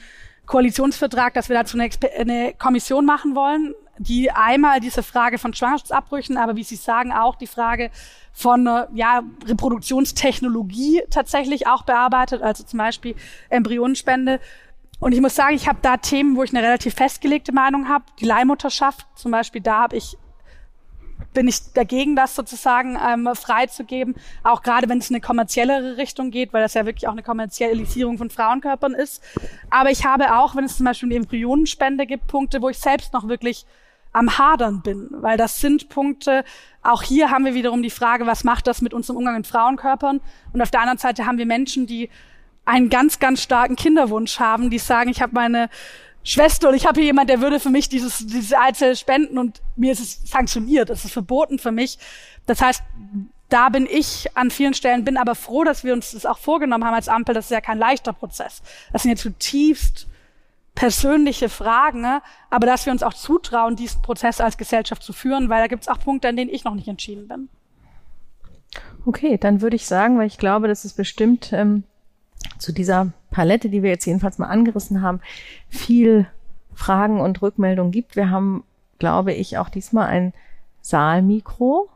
Koalitionsvertrag, 0.47 1.35
dass 1.35 1.51
wir 1.51 1.57
dazu 1.57 1.79
eine, 1.79 1.91
eine 2.19 2.55
Kommission 2.55 3.05
machen 3.05 3.37
wollen, 3.37 3.75
die 4.03 4.31
einmal 4.31 4.81
diese 4.81 5.03
Frage 5.03 5.39
von 5.39 5.55
Schwangerschaftsabbrüchen, 5.55 6.37
aber 6.37 6.57
wie 6.57 6.65
Sie 6.65 6.77
sagen, 6.77 7.13
auch 7.13 7.37
die 7.37 7.47
Frage 7.47 7.91
von 8.33 8.67
äh, 8.67 8.87
ja, 8.95 9.23
Reproduktionstechnologie 9.47 11.03
tatsächlich 11.11 11.67
auch 11.67 11.83
bearbeitet, 11.83 12.43
also 12.43 12.65
zum 12.65 12.79
Beispiel 12.79 13.15
Embryonenspende. 13.51 14.41
Und 15.01 15.13
ich 15.13 15.21
muss 15.21 15.35
sagen, 15.35 15.57
ich 15.57 15.69
habe 15.69 15.81
da 15.83 15.97
Themen, 15.97 16.37
wo 16.37 16.43
ich 16.43 16.55
eine 16.55 16.65
relativ 16.65 16.95
festgelegte 16.95 17.53
Meinung 17.53 17.89
habe. 17.89 18.05
Die 18.21 18.25
Leihmutterschaft 18.25 19.07
zum 19.17 19.33
Beispiel, 19.33 19.61
da 19.61 19.81
habe 19.81 19.97
ich 19.97 20.17
bin 21.35 21.49
ich 21.49 21.73
dagegen, 21.73 22.17
das 22.17 22.35
sozusagen 22.35 22.97
ähm, 22.97 23.29
freizugeben, 23.35 24.15
auch 24.43 24.63
gerade 24.63 24.89
wenn 24.89 24.99
es 24.99 25.11
in 25.11 25.17
eine 25.17 25.21
kommerziellere 25.23 25.97
Richtung 25.97 26.31
geht, 26.31 26.53
weil 26.53 26.63
das 26.63 26.75
ja 26.75 26.87
wirklich 26.87 27.09
auch 27.09 27.13
eine 27.13 27.23
Kommerzialisierung 27.23 28.19
von 28.19 28.31
Frauenkörpern 28.31 28.95
ist. 28.95 29.23
Aber 29.71 29.91
ich 29.91 30.05
habe 30.05 30.37
auch, 30.37 30.57
wenn 30.57 30.65
es 30.65 30.77
zum 30.77 30.85
Beispiel 30.85 31.09
die 31.11 31.17
Embryonenspende 31.17 32.07
gibt, 32.07 32.27
Punkte, 32.27 32.61
wo 32.61 32.69
ich 32.69 32.79
selbst 32.79 33.13
noch 33.13 33.29
wirklich 33.29 33.67
am 34.13 34.39
Hadern 34.39 34.83
bin, 34.83 35.09
weil 35.11 35.37
das 35.37 35.61
sind 35.61 35.89
Punkte, 35.89 36.45
auch 36.83 37.03
hier 37.03 37.31
haben 37.31 37.45
wir 37.45 37.55
wiederum 37.55 37.83
die 37.83 37.91
Frage, 37.91 38.27
was 38.27 38.45
macht 38.45 38.67
das 38.67 38.83
mit 38.83 38.93
unserem 38.93 39.17
Umgang 39.17 39.37
mit 39.37 39.47
Frauenkörpern? 39.47 40.21
Und 40.53 40.63
auf 40.63 40.71
der 40.71 40.81
anderen 40.81 40.99
Seite 40.99 41.27
haben 41.27 41.39
wir 41.39 41.47
Menschen, 41.47 41.87
die 41.87 42.11
einen 42.65 42.91
ganz, 42.91 43.19
ganz 43.19 43.43
starken 43.43 43.77
Kinderwunsch 43.77 44.39
haben, 44.39 44.71
die 44.71 44.79
sagen, 44.79 45.11
ich 45.11 45.23
habe 45.23 45.35
meine 45.35 45.69
Schwester 46.25 46.69
und 46.69 46.75
ich 46.75 46.87
habe 46.87 47.01
hier 47.01 47.07
jemand, 47.07 47.31
der 47.31 47.41
würde 47.41 47.59
für 47.59 47.71
mich 47.71 47.89
dieses, 47.89 48.27
diese 48.27 48.59
Eizelle 48.59 48.95
spenden 48.95 49.39
und 49.39 49.61
mir 49.77 49.93
ist 49.93 50.01
es 50.01 50.31
sanktioniert, 50.31 50.91
es 50.91 51.05
ist 51.05 51.13
verboten 51.13 51.59
für 51.59 51.73
mich. 51.73 51.99
Das 52.47 52.61
heißt, 52.61 52.83
da 53.49 53.69
bin 53.69 53.87
ich 53.91 54.29
an 54.37 54.51
vielen 54.51 54.75
Stellen, 54.75 55.05
bin 55.05 55.17
aber 55.17 55.35
froh, 55.35 55.65
dass 55.65 55.85
wir 55.85 55.93
uns 55.93 56.13
das 56.13 56.25
auch 56.25 56.39
vorgenommen 56.39 56.85
haben 56.85 56.95
als 56.95 57.09
Ampel. 57.09 57.35
Das 57.35 57.47
ist 57.47 57.51
ja 57.51 57.61
kein 57.61 57.79
leichter 57.79 58.13
Prozess. 58.13 58.63
Das 58.93 59.03
sind 59.03 59.11
ja 59.11 59.17
zutiefst 59.17 60.07
persönliche 60.75 61.49
Fragen, 61.49 62.01
ne? 62.01 62.23
aber 62.51 62.67
dass 62.67 62.87
wir 62.87 62.93
uns 62.93 63.03
auch 63.03 63.15
zutrauen, 63.15 63.77
diesen 63.77 64.03
Prozess 64.03 64.41
als 64.41 64.57
Gesellschaft 64.57 65.03
zu 65.03 65.13
führen, 65.13 65.49
weil 65.49 65.61
da 65.61 65.67
gibt 65.67 65.83
es 65.83 65.89
auch 65.89 65.99
Punkte, 65.99 66.29
an 66.29 66.37
denen 66.37 66.51
ich 66.51 66.65
noch 66.65 66.75
nicht 66.75 66.89
entschieden 66.89 67.29
bin. 67.29 67.49
Okay, 69.05 69.37
dann 69.37 69.61
würde 69.61 69.77
ich 69.77 69.87
sagen, 69.87 70.19
weil 70.19 70.27
ich 70.27 70.39
glaube, 70.39 70.69
dass 70.69 70.85
es 70.85 70.95
bestimmt 70.95 71.53
ähm, 71.53 71.85
zu 72.59 72.73
dieser 72.73 73.13
Palette, 73.31 73.69
die 73.69 73.83
wir 73.83 73.91
jetzt 73.91 74.07
jedenfalls 74.07 74.39
mal 74.39 74.47
angerissen 74.47 75.03
haben, 75.03 75.21
viel 75.69 76.27
Fragen 76.75 77.21
und 77.21 77.43
Rückmeldungen 77.43 77.93
gibt. 77.93 78.17
Wir 78.17 78.31
haben, 78.31 78.65
glaube 78.99 79.33
ich, 79.33 79.59
auch 79.59 79.69
diesmal 79.69 80.07
ein 80.09 80.33
Saalmikro. 80.81 81.91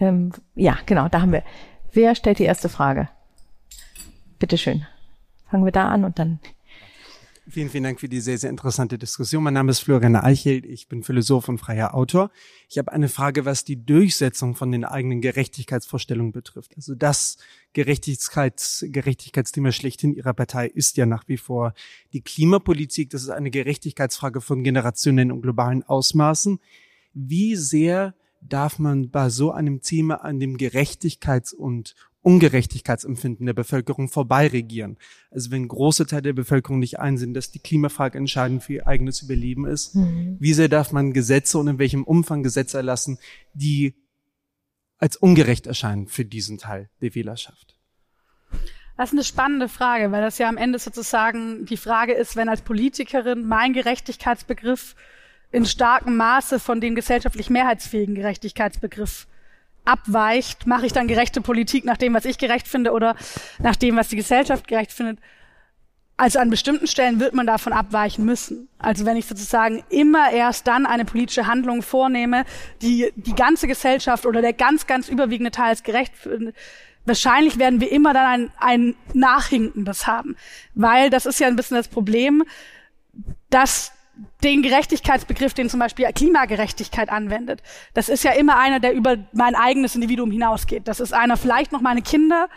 Ähm, 0.00 0.32
ja, 0.54 0.76
genau, 0.86 1.08
da 1.08 1.20
haben 1.20 1.32
wir. 1.32 1.42
Wer 1.92 2.14
stellt 2.14 2.38
die 2.38 2.44
erste 2.44 2.68
Frage? 2.68 3.08
Bitteschön. 4.38 4.86
Fangen 5.50 5.64
wir 5.64 5.72
da 5.72 5.88
an 5.88 6.04
und 6.04 6.18
dann 6.18 6.40
Vielen, 7.50 7.70
vielen 7.70 7.84
Dank 7.84 7.98
für 7.98 8.10
die 8.10 8.20
sehr, 8.20 8.36
sehr 8.36 8.50
interessante 8.50 8.98
Diskussion. 8.98 9.42
Mein 9.42 9.54
Name 9.54 9.70
ist 9.70 9.80
Florian 9.80 10.16
Eichelt. 10.16 10.66
Ich 10.66 10.86
bin 10.86 11.02
Philosoph 11.02 11.48
und 11.48 11.56
freier 11.56 11.94
Autor. 11.94 12.30
Ich 12.68 12.76
habe 12.76 12.92
eine 12.92 13.08
Frage, 13.08 13.46
was 13.46 13.64
die 13.64 13.82
Durchsetzung 13.86 14.54
von 14.54 14.70
den 14.70 14.84
eigenen 14.84 15.22
Gerechtigkeitsvorstellungen 15.22 16.32
betrifft. 16.32 16.72
Also 16.76 16.94
das 16.94 17.38
Gerechtigkeits, 17.72 18.84
Gerechtigkeitsthema 18.88 19.72
schlechthin 19.72 20.12
Ihrer 20.12 20.34
Partei 20.34 20.66
ist 20.66 20.98
ja 20.98 21.06
nach 21.06 21.26
wie 21.26 21.38
vor 21.38 21.72
die 22.12 22.20
Klimapolitik. 22.20 23.08
Das 23.08 23.22
ist 23.22 23.30
eine 23.30 23.50
Gerechtigkeitsfrage 23.50 24.42
von 24.42 24.62
Generationen 24.62 25.32
und 25.32 25.40
globalen 25.40 25.82
Ausmaßen. 25.82 26.60
Wie 27.14 27.56
sehr 27.56 28.14
darf 28.42 28.78
man 28.78 29.10
bei 29.10 29.30
so 29.30 29.52
einem 29.52 29.80
Thema 29.80 30.22
an 30.22 30.38
dem 30.38 30.58
Gerechtigkeits- 30.58 31.54
und 31.54 31.94
Ungerechtigkeitsempfinden 32.22 33.46
der 33.46 33.54
Bevölkerung 33.54 34.08
vorbeiregieren. 34.08 34.98
Also 35.30 35.50
wenn 35.50 35.68
große 35.68 36.06
Teile 36.06 36.22
der 36.22 36.32
Bevölkerung 36.32 36.78
nicht 36.78 36.98
einsehen, 36.98 37.32
dass 37.32 37.52
die 37.52 37.60
Klimafrage 37.60 38.18
entscheidend 38.18 38.64
für 38.64 38.74
ihr 38.74 38.86
eigenes 38.86 39.22
Überleben 39.22 39.66
ist, 39.66 39.94
mhm. 39.94 40.36
wie 40.40 40.52
sehr 40.52 40.68
darf 40.68 40.92
man 40.92 41.12
Gesetze 41.12 41.58
und 41.58 41.68
in 41.68 41.78
welchem 41.78 42.04
Umfang 42.04 42.42
Gesetze 42.42 42.78
erlassen, 42.78 43.18
die 43.54 43.94
als 44.98 45.16
ungerecht 45.16 45.66
erscheinen 45.66 46.08
für 46.08 46.24
diesen 46.24 46.58
Teil 46.58 46.90
der 47.00 47.14
Wählerschaft? 47.14 47.78
Das 48.96 49.10
ist 49.10 49.14
eine 49.14 49.22
spannende 49.22 49.68
Frage, 49.68 50.10
weil 50.10 50.22
das 50.22 50.38
ja 50.38 50.48
am 50.48 50.56
Ende 50.56 50.80
sozusagen 50.80 51.66
die 51.66 51.76
Frage 51.76 52.14
ist, 52.14 52.34
wenn 52.34 52.48
als 52.48 52.62
Politikerin 52.62 53.46
mein 53.46 53.72
Gerechtigkeitsbegriff 53.72 54.96
in 55.52 55.66
starkem 55.66 56.16
Maße 56.16 56.58
von 56.58 56.80
dem 56.80 56.96
gesellschaftlich 56.96 57.48
mehrheitsfähigen 57.48 58.16
Gerechtigkeitsbegriff 58.16 59.27
abweicht, 59.88 60.66
mache 60.66 60.86
ich 60.86 60.92
dann 60.92 61.08
gerechte 61.08 61.40
Politik 61.40 61.84
nach 61.84 61.96
dem, 61.96 62.14
was 62.14 62.24
ich 62.24 62.38
gerecht 62.38 62.68
finde 62.68 62.92
oder 62.92 63.16
nach 63.58 63.76
dem, 63.76 63.96
was 63.96 64.08
die 64.08 64.16
Gesellschaft 64.16 64.68
gerecht 64.68 64.92
findet. 64.92 65.18
Also 66.16 66.40
an 66.40 66.50
bestimmten 66.50 66.88
Stellen 66.88 67.20
wird 67.20 67.32
man 67.32 67.46
davon 67.46 67.72
abweichen 67.72 68.24
müssen. 68.24 68.68
Also 68.78 69.06
wenn 69.06 69.16
ich 69.16 69.26
sozusagen 69.26 69.84
immer 69.88 70.32
erst 70.32 70.66
dann 70.66 70.84
eine 70.84 71.04
politische 71.04 71.46
Handlung 71.46 71.80
vornehme, 71.80 72.44
die 72.82 73.12
die 73.14 73.36
ganze 73.36 73.68
Gesellschaft 73.68 74.26
oder 74.26 74.42
der 74.42 74.52
ganz, 74.52 74.88
ganz 74.88 75.08
überwiegende 75.08 75.52
Teil 75.52 75.68
als 75.68 75.84
gerecht 75.84 76.16
findet, 76.16 76.56
wahrscheinlich 77.04 77.58
werden 77.58 77.80
wir 77.80 77.92
immer 77.92 78.14
dann 78.14 78.26
ein, 78.26 78.52
ein 78.58 78.94
Nachhinkendes 79.14 80.08
haben. 80.08 80.36
Weil 80.74 81.08
das 81.08 81.24
ist 81.24 81.38
ja 81.38 81.46
ein 81.46 81.54
bisschen 81.54 81.76
das 81.76 81.86
Problem, 81.86 82.42
dass 83.48 83.92
den 84.42 84.62
Gerechtigkeitsbegriff, 84.62 85.54
den 85.54 85.68
zum 85.68 85.80
Beispiel 85.80 86.06
Klimagerechtigkeit 86.12 87.08
anwendet. 87.08 87.62
Das 87.94 88.08
ist 88.08 88.24
ja 88.24 88.32
immer 88.32 88.58
einer, 88.58 88.80
der 88.80 88.92
über 88.94 89.16
mein 89.32 89.54
eigenes 89.54 89.94
Individuum 89.94 90.30
hinausgeht. 90.30 90.86
Das 90.86 91.00
ist 91.00 91.12
einer, 91.12 91.36
vielleicht 91.36 91.72
noch 91.72 91.80
meine 91.80 92.02
Kinder, 92.02 92.48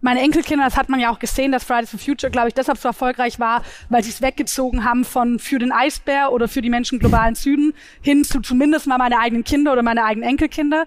meine 0.00 0.20
Enkelkinder, 0.20 0.64
das 0.64 0.76
hat 0.76 0.88
man 0.88 1.00
ja 1.00 1.10
auch 1.10 1.18
gesehen, 1.18 1.50
dass 1.50 1.64
Fridays 1.64 1.90
for 1.90 1.98
Future, 1.98 2.30
glaube 2.30 2.48
ich, 2.48 2.54
deshalb 2.54 2.78
so 2.78 2.88
erfolgreich 2.88 3.40
war, 3.40 3.62
weil 3.88 4.04
sie 4.04 4.10
es 4.10 4.22
weggezogen 4.22 4.84
haben 4.84 5.04
von 5.04 5.38
für 5.38 5.58
den 5.58 5.72
Eisbär 5.72 6.30
oder 6.32 6.46
für 6.46 6.62
die 6.62 6.70
Menschen 6.70 7.00
globalen 7.00 7.34
Süden 7.34 7.74
hin 8.00 8.24
zu 8.24 8.40
zumindest 8.40 8.86
mal 8.86 8.98
meine 8.98 9.18
eigenen 9.18 9.44
Kinder 9.44 9.72
oder 9.72 9.82
meine 9.82 10.04
eigenen 10.04 10.28
Enkelkinder. 10.28 10.86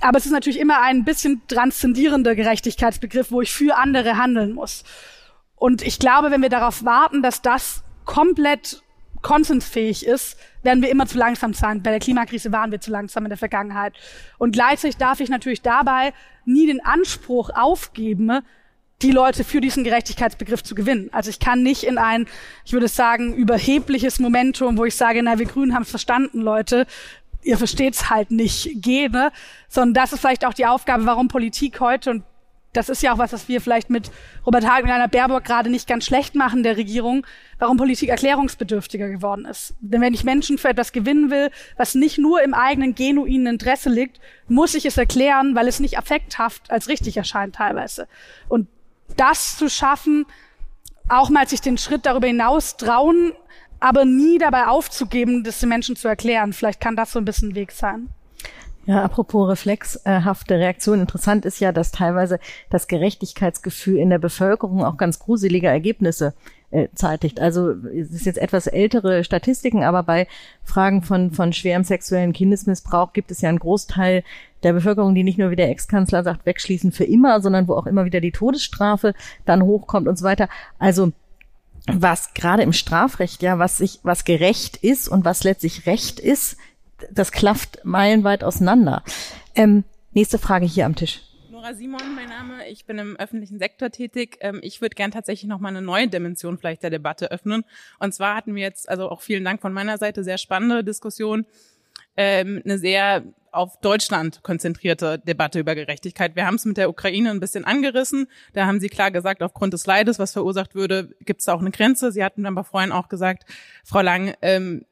Aber 0.00 0.18
es 0.18 0.26
ist 0.26 0.32
natürlich 0.32 0.58
immer 0.58 0.82
ein 0.82 1.04
bisschen 1.04 1.42
transzendierender 1.46 2.34
Gerechtigkeitsbegriff, 2.34 3.30
wo 3.30 3.40
ich 3.40 3.52
für 3.52 3.76
andere 3.76 4.16
handeln 4.16 4.52
muss. 4.52 4.84
Und 5.56 5.82
ich 5.82 5.98
glaube, 5.98 6.30
wenn 6.30 6.42
wir 6.42 6.48
darauf 6.48 6.84
warten, 6.84 7.22
dass 7.22 7.40
das 7.42 7.84
komplett 8.04 8.82
konsensfähig 9.24 10.06
ist, 10.06 10.38
werden 10.62 10.82
wir 10.82 10.90
immer 10.90 11.06
zu 11.06 11.18
langsam 11.18 11.54
sein. 11.54 11.82
Bei 11.82 11.90
der 11.90 11.98
Klimakrise 11.98 12.52
waren 12.52 12.70
wir 12.70 12.80
zu 12.80 12.92
langsam 12.92 13.24
in 13.24 13.30
der 13.30 13.38
Vergangenheit. 13.38 13.94
Und 14.38 14.52
gleichzeitig 14.52 14.98
darf 14.98 15.18
ich 15.18 15.30
natürlich 15.30 15.62
dabei 15.62 16.12
nie 16.44 16.66
den 16.66 16.84
Anspruch 16.84 17.50
aufgeben, 17.50 18.40
die 19.02 19.10
Leute 19.10 19.42
für 19.42 19.60
diesen 19.60 19.82
Gerechtigkeitsbegriff 19.82 20.62
zu 20.62 20.74
gewinnen. 20.74 21.08
Also 21.12 21.30
ich 21.30 21.40
kann 21.40 21.62
nicht 21.62 21.82
in 21.82 21.98
ein, 21.98 22.26
ich 22.64 22.72
würde 22.72 22.86
sagen, 22.86 23.34
überhebliches 23.34 24.20
Momentum, 24.20 24.78
wo 24.78 24.84
ich 24.84 24.94
sage, 24.94 25.22
na, 25.22 25.38
wir 25.38 25.46
Grünen 25.46 25.74
haben 25.74 25.82
es 25.82 25.90
verstanden, 25.90 26.40
Leute, 26.40 26.86
ihr 27.42 27.58
versteht's 27.58 28.10
halt 28.10 28.30
nicht, 28.30 28.82
gehen, 28.82 29.30
sondern 29.68 29.94
das 29.94 30.12
ist 30.12 30.20
vielleicht 30.20 30.44
auch 30.44 30.54
die 30.54 30.66
Aufgabe, 30.66 31.06
warum 31.06 31.28
Politik 31.28 31.80
heute, 31.80 32.10
und 32.10 32.24
das 32.74 32.88
ist 32.88 33.02
ja 33.02 33.14
auch 33.14 33.18
was, 33.18 33.32
was 33.32 33.48
wir 33.48 33.60
vielleicht 33.60 33.88
mit 33.88 34.10
Robert 34.44 34.68
Hagen 34.68 34.88
und 34.88 34.92
einer 34.92 35.08
Baerbock 35.08 35.44
gerade 35.44 35.70
nicht 35.70 35.88
ganz 35.88 36.04
schlecht 36.04 36.34
machen 36.34 36.62
der 36.62 36.76
Regierung, 36.76 37.26
warum 37.58 37.76
Politik 37.76 38.10
erklärungsbedürftiger 38.10 39.08
geworden 39.08 39.46
ist. 39.46 39.74
Denn 39.80 40.00
wenn 40.00 40.12
ich 40.12 40.24
Menschen 40.24 40.58
für 40.58 40.68
etwas 40.68 40.92
gewinnen 40.92 41.30
will, 41.30 41.50
was 41.76 41.94
nicht 41.94 42.18
nur 42.18 42.42
im 42.42 42.52
eigenen 42.52 42.94
genuinen 42.94 43.54
Interesse 43.54 43.88
liegt, 43.88 44.20
muss 44.48 44.74
ich 44.74 44.84
es 44.84 44.96
erklären, 44.96 45.54
weil 45.54 45.68
es 45.68 45.80
nicht 45.80 45.96
affekthaft 45.96 46.70
als 46.70 46.88
richtig 46.88 47.16
erscheint 47.16 47.54
teilweise. 47.54 48.08
Und 48.48 48.68
das 49.16 49.56
zu 49.56 49.70
schaffen, 49.70 50.26
auch 51.08 51.30
mal 51.30 51.46
sich 51.48 51.60
den 51.60 51.78
Schritt 51.78 52.06
darüber 52.06 52.26
hinaus 52.26 52.76
trauen, 52.76 53.32
aber 53.78 54.04
nie 54.04 54.38
dabei 54.38 54.66
aufzugeben, 54.66 55.44
das 55.44 55.60
den 55.60 55.68
Menschen 55.68 55.94
zu 55.94 56.08
erklären. 56.08 56.52
Vielleicht 56.52 56.80
kann 56.80 56.96
das 56.96 57.12
so 57.12 57.18
ein 57.18 57.24
bisschen 57.24 57.50
ein 57.50 57.54
Weg 57.54 57.70
sein. 57.70 58.08
Ja, 58.86 59.02
apropos 59.02 59.48
reflexhafte 59.48 60.58
Reaktion. 60.58 61.00
Interessant 61.00 61.46
ist 61.46 61.58
ja, 61.58 61.72
dass 61.72 61.90
teilweise 61.90 62.38
das 62.68 62.86
Gerechtigkeitsgefühl 62.86 63.96
in 63.96 64.10
der 64.10 64.18
Bevölkerung 64.18 64.84
auch 64.84 64.98
ganz 64.98 65.18
gruselige 65.18 65.68
Ergebnisse 65.68 66.34
äh, 66.70 66.88
zeitigt. 66.94 67.40
Also 67.40 67.70
es 67.70 68.10
ist 68.10 68.26
jetzt 68.26 68.38
etwas 68.38 68.66
ältere 68.66 69.24
Statistiken, 69.24 69.84
aber 69.84 70.02
bei 70.02 70.26
Fragen 70.64 71.02
von, 71.02 71.30
von 71.30 71.54
schwerem 71.54 71.84
sexuellen 71.84 72.34
Kindesmissbrauch 72.34 73.14
gibt 73.14 73.30
es 73.30 73.40
ja 73.40 73.48
einen 73.48 73.58
Großteil 73.58 74.22
der 74.62 74.74
Bevölkerung, 74.74 75.14
die 75.14 75.24
nicht 75.24 75.38
nur 75.38 75.50
wie 75.50 75.56
der 75.56 75.70
Ex-Kanzler 75.70 76.22
sagt, 76.22 76.44
wegschließen 76.44 76.92
für 76.92 77.04
immer, 77.04 77.40
sondern 77.40 77.68
wo 77.68 77.74
auch 77.74 77.86
immer 77.86 78.04
wieder 78.04 78.20
die 78.20 78.32
Todesstrafe 78.32 79.14
dann 79.46 79.62
hochkommt 79.62 80.08
und 80.08 80.18
so 80.18 80.24
weiter. 80.24 80.48
Also 80.78 81.12
was 81.86 82.34
gerade 82.34 82.62
im 82.62 82.72
Strafrecht 82.72 83.42
ja, 83.42 83.58
was 83.58 83.78
sich, 83.78 84.00
was 84.02 84.24
gerecht 84.24 84.76
ist 84.78 85.08
und 85.08 85.24
was 85.24 85.44
letztlich 85.44 85.86
Recht 85.86 86.18
ist, 86.18 86.56
das 87.12 87.32
klafft 87.32 87.84
meilenweit 87.84 88.44
auseinander. 88.44 89.02
Ähm, 89.54 89.84
nächste 90.12 90.38
Frage 90.38 90.66
hier 90.66 90.86
am 90.86 90.94
Tisch. 90.94 91.20
Nora 91.50 91.74
Simon, 91.74 92.14
mein 92.14 92.28
Name. 92.28 92.68
Ich 92.68 92.84
bin 92.84 92.98
im 92.98 93.16
öffentlichen 93.16 93.58
Sektor 93.58 93.90
tätig. 93.90 94.36
Ähm, 94.40 94.60
ich 94.62 94.80
würde 94.80 94.94
gern 94.94 95.10
tatsächlich 95.10 95.48
noch 95.48 95.60
mal 95.60 95.68
eine 95.68 95.80
neue 95.80 96.08
Dimension 96.08 96.58
vielleicht 96.58 96.82
der 96.82 96.90
Debatte 96.90 97.30
öffnen. 97.30 97.64
Und 97.98 98.12
zwar 98.12 98.36
hatten 98.36 98.54
wir 98.54 98.62
jetzt, 98.62 98.88
also 98.88 99.08
auch 99.08 99.22
vielen 99.22 99.44
Dank 99.44 99.62
von 99.62 99.72
meiner 99.72 99.96
Seite, 99.96 100.24
sehr 100.24 100.36
spannende 100.36 100.84
Diskussion, 100.84 101.46
ähm, 102.16 102.60
eine 102.64 102.78
sehr 102.78 103.24
auf 103.50 103.80
Deutschland 103.80 104.42
konzentrierte 104.42 105.18
Debatte 105.20 105.60
über 105.60 105.74
Gerechtigkeit. 105.74 106.36
Wir 106.36 106.46
haben 106.46 106.56
es 106.56 106.64
mit 106.64 106.76
der 106.76 106.90
Ukraine 106.90 107.30
ein 107.30 107.40
bisschen 107.40 107.64
angerissen. 107.64 108.26
Da 108.52 108.66
haben 108.66 108.80
Sie 108.80 108.88
klar 108.88 109.10
gesagt, 109.10 109.42
aufgrund 109.42 109.72
des 109.72 109.86
Leides, 109.86 110.18
was 110.18 110.32
verursacht 110.32 110.74
würde, 110.74 111.14
gibt 111.20 111.40
es 111.40 111.48
auch 111.48 111.60
eine 111.60 111.70
Grenze. 111.70 112.12
Sie 112.12 112.24
hatten 112.24 112.44
aber 112.46 112.64
vorhin 112.64 112.92
auch 112.92 113.08
gesagt, 113.08 113.44
Frau 113.84 114.00
Lang, 114.00 114.34
ähm, 114.42 114.84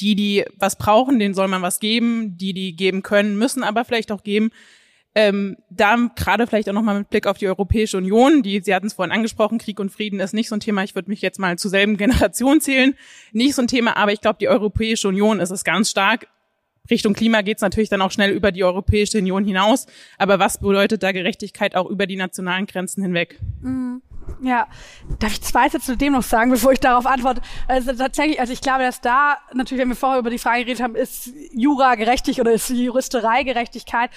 die, 0.00 0.14
die 0.14 0.44
was 0.58 0.76
brauchen, 0.76 1.18
denen 1.18 1.34
soll 1.34 1.48
man 1.48 1.62
was 1.62 1.80
geben. 1.80 2.36
Die, 2.36 2.52
die 2.52 2.76
geben 2.76 3.02
können, 3.02 3.36
müssen 3.36 3.62
aber 3.62 3.84
vielleicht 3.84 4.12
auch 4.12 4.22
geben. 4.22 4.50
Ähm, 5.16 5.56
da 5.70 5.96
gerade 6.16 6.46
vielleicht 6.48 6.68
auch 6.68 6.72
nochmal 6.72 6.98
mit 6.98 7.08
Blick 7.08 7.28
auf 7.28 7.38
die 7.38 7.46
Europäische 7.46 7.96
Union, 7.96 8.42
die, 8.42 8.60
Sie 8.60 8.74
hatten 8.74 8.88
es 8.88 8.94
vorhin 8.94 9.12
angesprochen, 9.12 9.58
Krieg 9.58 9.78
und 9.78 9.90
Frieden 9.90 10.18
ist 10.18 10.34
nicht 10.34 10.48
so 10.48 10.56
ein 10.56 10.60
Thema, 10.60 10.82
ich 10.82 10.96
würde 10.96 11.08
mich 11.08 11.22
jetzt 11.22 11.38
mal 11.38 11.56
zur 11.56 11.70
selben 11.70 11.96
Generation 11.96 12.60
zählen, 12.60 12.94
nicht 13.30 13.54
so 13.54 13.62
ein 13.62 13.68
Thema, 13.68 13.96
aber 13.96 14.12
ich 14.12 14.20
glaube, 14.20 14.38
die 14.40 14.48
Europäische 14.48 15.06
Union 15.06 15.38
ist 15.38 15.50
es 15.50 15.62
ganz 15.62 15.90
stark. 15.90 16.26
Richtung 16.90 17.14
Klima 17.14 17.42
geht 17.42 17.58
es 17.58 17.62
natürlich 17.62 17.88
dann 17.88 18.02
auch 18.02 18.10
schnell 18.10 18.32
über 18.32 18.50
die 18.50 18.64
Europäische 18.64 19.18
Union 19.18 19.44
hinaus, 19.44 19.86
aber 20.18 20.40
was 20.40 20.58
bedeutet 20.58 21.04
da 21.04 21.12
Gerechtigkeit 21.12 21.76
auch 21.76 21.88
über 21.88 22.06
die 22.06 22.16
nationalen 22.16 22.66
Grenzen 22.66 23.02
hinweg? 23.02 23.38
Mhm. 23.62 24.02
Ja, 24.42 24.66
darf 25.18 25.32
ich 25.32 25.42
zwei 25.42 25.68
Sätze 25.68 25.86
zu 25.86 25.96
dem 25.96 26.12
noch 26.12 26.22
sagen, 26.22 26.50
bevor 26.50 26.72
ich 26.72 26.80
darauf 26.80 27.06
antworte? 27.06 27.40
Also 27.68 27.92
tatsächlich, 27.92 28.40
also 28.40 28.52
ich 28.52 28.60
glaube, 28.60 28.82
dass 28.82 29.00
da 29.00 29.38
natürlich, 29.52 29.82
wenn 29.82 29.88
wir 29.88 29.96
vorher 29.96 30.18
über 30.18 30.30
die 30.30 30.38
Frage 30.38 30.64
geredet 30.64 30.82
haben, 30.82 30.96
ist 30.96 31.30
Jura 31.52 31.94
gerechtig 31.94 32.40
oder 32.40 32.52
ist 32.52 32.70
Juristerei 32.70 33.42
Gerechtigkeit? 33.42 34.10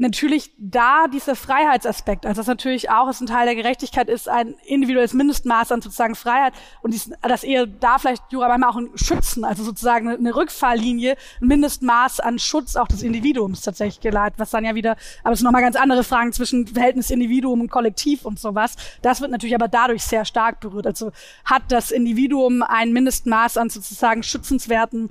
Natürlich 0.00 0.52
da 0.58 1.06
dieser 1.06 1.36
Freiheitsaspekt, 1.36 2.24
also 2.24 2.40
das 2.40 2.46
natürlich 2.46 2.90
auch 2.90 3.08
ist 3.08 3.20
ein 3.20 3.26
Teil 3.26 3.46
der 3.46 3.54
Gerechtigkeit 3.54 4.08
ist, 4.08 4.28
ein 4.28 4.54
individuelles 4.64 5.12
Mindestmaß 5.12 5.72
an 5.72 5.82
sozusagen 5.82 6.14
Freiheit 6.14 6.54
und 6.80 6.94
dies, 6.94 7.10
dass 7.22 7.44
eher 7.44 7.66
da 7.66 7.98
vielleicht 7.98 8.22
Jura 8.30 8.48
manchmal 8.48 8.70
auch 8.70 8.96
Schützen, 8.96 9.44
also 9.44 9.62
sozusagen 9.62 10.08
eine 10.08 10.34
Rückfalllinie, 10.34 11.16
ein 11.40 11.46
Mindestmaß 11.46 12.20
an 12.20 12.38
Schutz 12.38 12.76
auch 12.76 12.88
des 12.88 13.02
Individuums 13.02 13.60
tatsächlich 13.60 14.00
geleitet, 14.00 14.38
was 14.38 14.50
dann 14.50 14.64
ja 14.64 14.74
wieder, 14.74 14.96
aber 15.22 15.34
es 15.34 15.40
sind 15.40 15.44
nochmal 15.44 15.62
ganz 15.62 15.76
andere 15.76 16.02
Fragen 16.02 16.32
zwischen 16.32 16.66
Verhältnis 16.66 17.10
Individuum 17.10 17.60
und 17.60 17.70
Kollektiv 17.70 18.24
und 18.24 18.38
sowas. 18.38 18.76
Das 19.02 19.20
wird 19.20 19.30
natürlich 19.30 19.54
aber 19.54 19.68
dadurch 19.68 20.02
sehr 20.02 20.24
stark 20.24 20.60
berührt. 20.60 20.86
Also 20.86 21.12
hat 21.44 21.62
das 21.68 21.90
Individuum 21.90 22.62
ein 22.62 22.92
Mindestmaß 22.92 23.58
an 23.58 23.68
sozusagen 23.68 24.22
schützenswerten 24.22 25.10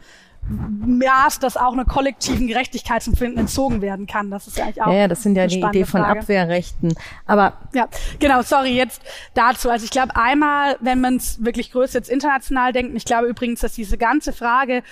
Maß, 0.49 1.39
dass 1.39 1.57
auch 1.57 1.73
einer 1.73 1.85
kollektiven 1.85 2.47
Gerechtigkeitsempfinden 2.47 3.39
entzogen 3.39 3.81
werden 3.81 4.07
kann. 4.07 4.31
Das 4.31 4.47
ist 4.47 4.57
ja 4.57 4.65
eigentlich 4.65 4.81
auch. 4.81 4.91
Ja, 4.91 5.07
das 5.07 5.23
sind 5.23 5.35
ja 5.35 5.47
die 5.47 5.59
Idee 5.59 5.85
von 5.85 6.01
Frage. 6.01 6.19
Abwehrrechten. 6.19 6.95
Aber 7.25 7.53
ja, 7.73 7.87
genau. 8.19 8.41
Sorry 8.41 8.75
jetzt 8.75 9.01
dazu. 9.33 9.69
Also 9.69 9.85
ich 9.85 9.91
glaube 9.91 10.15
einmal, 10.15 10.77
wenn 10.79 11.01
man 11.01 11.17
es 11.17 11.43
wirklich 11.43 11.71
größer 11.71 11.99
jetzt 11.99 12.09
international 12.09 12.73
denkt, 12.73 12.95
ich 12.95 13.05
glaube 13.05 13.27
übrigens, 13.27 13.61
dass 13.61 13.73
diese 13.73 13.97
ganze 13.97 14.33
Frage 14.33 14.83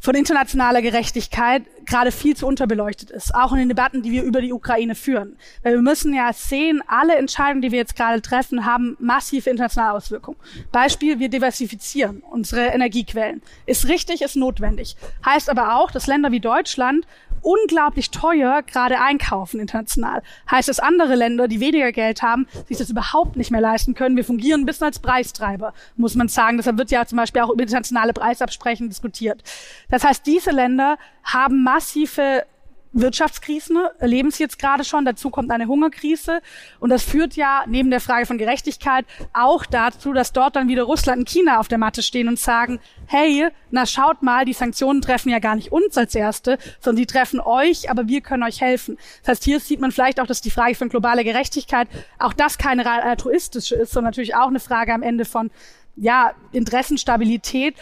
von 0.00 0.14
internationaler 0.14 0.82
Gerechtigkeit 0.82 1.62
gerade 1.86 2.10
viel 2.10 2.34
zu 2.34 2.46
unterbeleuchtet 2.46 3.10
ist, 3.10 3.34
auch 3.34 3.52
in 3.52 3.58
den 3.58 3.68
Debatten, 3.68 4.02
die 4.02 4.10
wir 4.10 4.22
über 4.22 4.40
die 4.40 4.52
Ukraine 4.52 4.94
führen. 4.94 5.36
Weil 5.62 5.74
wir 5.74 5.82
müssen 5.82 6.14
ja 6.14 6.32
sehen, 6.32 6.82
alle 6.86 7.16
Entscheidungen, 7.16 7.62
die 7.62 7.70
wir 7.70 7.78
jetzt 7.78 7.96
gerade 7.96 8.22
treffen, 8.22 8.64
haben 8.64 8.96
massive 8.98 9.50
internationale 9.50 9.94
Auswirkungen. 9.94 10.38
Beispiel, 10.72 11.18
wir 11.18 11.28
diversifizieren 11.28 12.22
unsere 12.30 12.66
Energiequellen. 12.66 13.42
Ist 13.66 13.88
richtig, 13.88 14.22
ist 14.22 14.36
notwendig. 14.36 14.96
Heißt 15.24 15.50
aber 15.50 15.76
auch, 15.76 15.90
dass 15.90 16.06
Länder 16.06 16.32
wie 16.32 16.40
Deutschland 16.40 17.06
unglaublich 17.42 18.10
teuer 18.10 18.62
gerade 18.62 19.00
einkaufen 19.00 19.60
international. 19.60 20.22
Heißt, 20.50 20.68
dass 20.68 20.80
andere 20.80 21.14
Länder, 21.14 21.48
die 21.48 21.60
weniger 21.60 21.92
Geld 21.92 22.22
haben, 22.22 22.46
sich 22.68 22.78
das 22.78 22.90
überhaupt 22.90 23.36
nicht 23.36 23.50
mehr 23.50 23.60
leisten 23.60 23.94
können. 23.94 24.16
Wir 24.16 24.24
fungieren 24.24 24.62
ein 24.62 24.66
bisschen 24.66 24.86
als 24.86 24.98
Preistreiber, 24.98 25.72
muss 25.96 26.14
man 26.14 26.28
sagen. 26.28 26.56
Deshalb 26.56 26.78
wird 26.78 26.90
ja 26.90 27.06
zum 27.06 27.16
Beispiel 27.16 27.42
auch 27.42 27.50
über 27.50 27.62
internationale 27.62 28.12
Preisabsprechen 28.12 28.88
diskutiert. 28.88 29.42
Das 29.88 30.04
heißt, 30.04 30.26
diese 30.26 30.50
Länder 30.50 30.98
haben 31.24 31.62
massive 31.62 32.44
Wirtschaftskrisen 32.92 33.78
erleben 33.98 34.30
sie 34.30 34.42
jetzt 34.42 34.58
gerade 34.58 34.84
schon. 34.84 35.04
Dazu 35.04 35.30
kommt 35.30 35.50
eine 35.50 35.66
Hungerkrise. 35.66 36.40
Und 36.80 36.90
das 36.90 37.02
führt 37.02 37.36
ja 37.36 37.64
neben 37.66 37.90
der 37.90 38.00
Frage 38.00 38.26
von 38.26 38.38
Gerechtigkeit 38.38 39.06
auch 39.32 39.64
dazu, 39.64 40.12
dass 40.12 40.32
dort 40.32 40.56
dann 40.56 40.68
wieder 40.68 40.82
Russland 40.82 41.20
und 41.20 41.28
China 41.28 41.58
auf 41.60 41.68
der 41.68 41.78
Matte 41.78 42.02
stehen 42.02 42.28
und 42.28 42.38
sagen, 42.38 42.80
hey, 43.06 43.48
na 43.70 43.86
schaut 43.86 44.22
mal, 44.22 44.44
die 44.44 44.52
Sanktionen 44.52 45.02
treffen 45.02 45.30
ja 45.30 45.38
gar 45.38 45.54
nicht 45.54 45.72
uns 45.72 45.96
als 45.96 46.14
Erste, 46.14 46.58
sondern 46.80 47.02
die 47.02 47.06
treffen 47.06 47.40
euch, 47.40 47.90
aber 47.90 48.08
wir 48.08 48.20
können 48.20 48.42
euch 48.42 48.60
helfen. 48.60 48.98
Das 49.20 49.28
heißt, 49.28 49.44
hier 49.44 49.60
sieht 49.60 49.80
man 49.80 49.92
vielleicht 49.92 50.20
auch, 50.20 50.26
dass 50.26 50.40
die 50.40 50.50
Frage 50.50 50.74
von 50.74 50.88
globaler 50.88 51.24
Gerechtigkeit 51.24 51.88
auch 52.18 52.32
das 52.32 52.58
keine 52.58 52.88
altruistische 52.90 53.76
ist, 53.76 53.92
sondern 53.92 54.10
natürlich 54.10 54.34
auch 54.34 54.48
eine 54.48 54.60
Frage 54.60 54.92
am 54.92 55.02
Ende 55.02 55.24
von, 55.24 55.50
ja, 55.96 56.32
Interessenstabilität. 56.52 57.76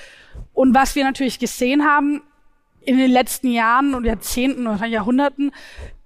Und 0.52 0.74
was 0.74 0.94
wir 0.94 1.04
natürlich 1.04 1.38
gesehen 1.38 1.84
haben, 1.84 2.22
in 2.88 2.96
den 2.96 3.10
letzten 3.10 3.50
Jahren 3.50 3.94
und 3.94 4.06
Jahrzehnten 4.06 4.66
oder 4.66 4.86
Jahrhunderten 4.86 5.52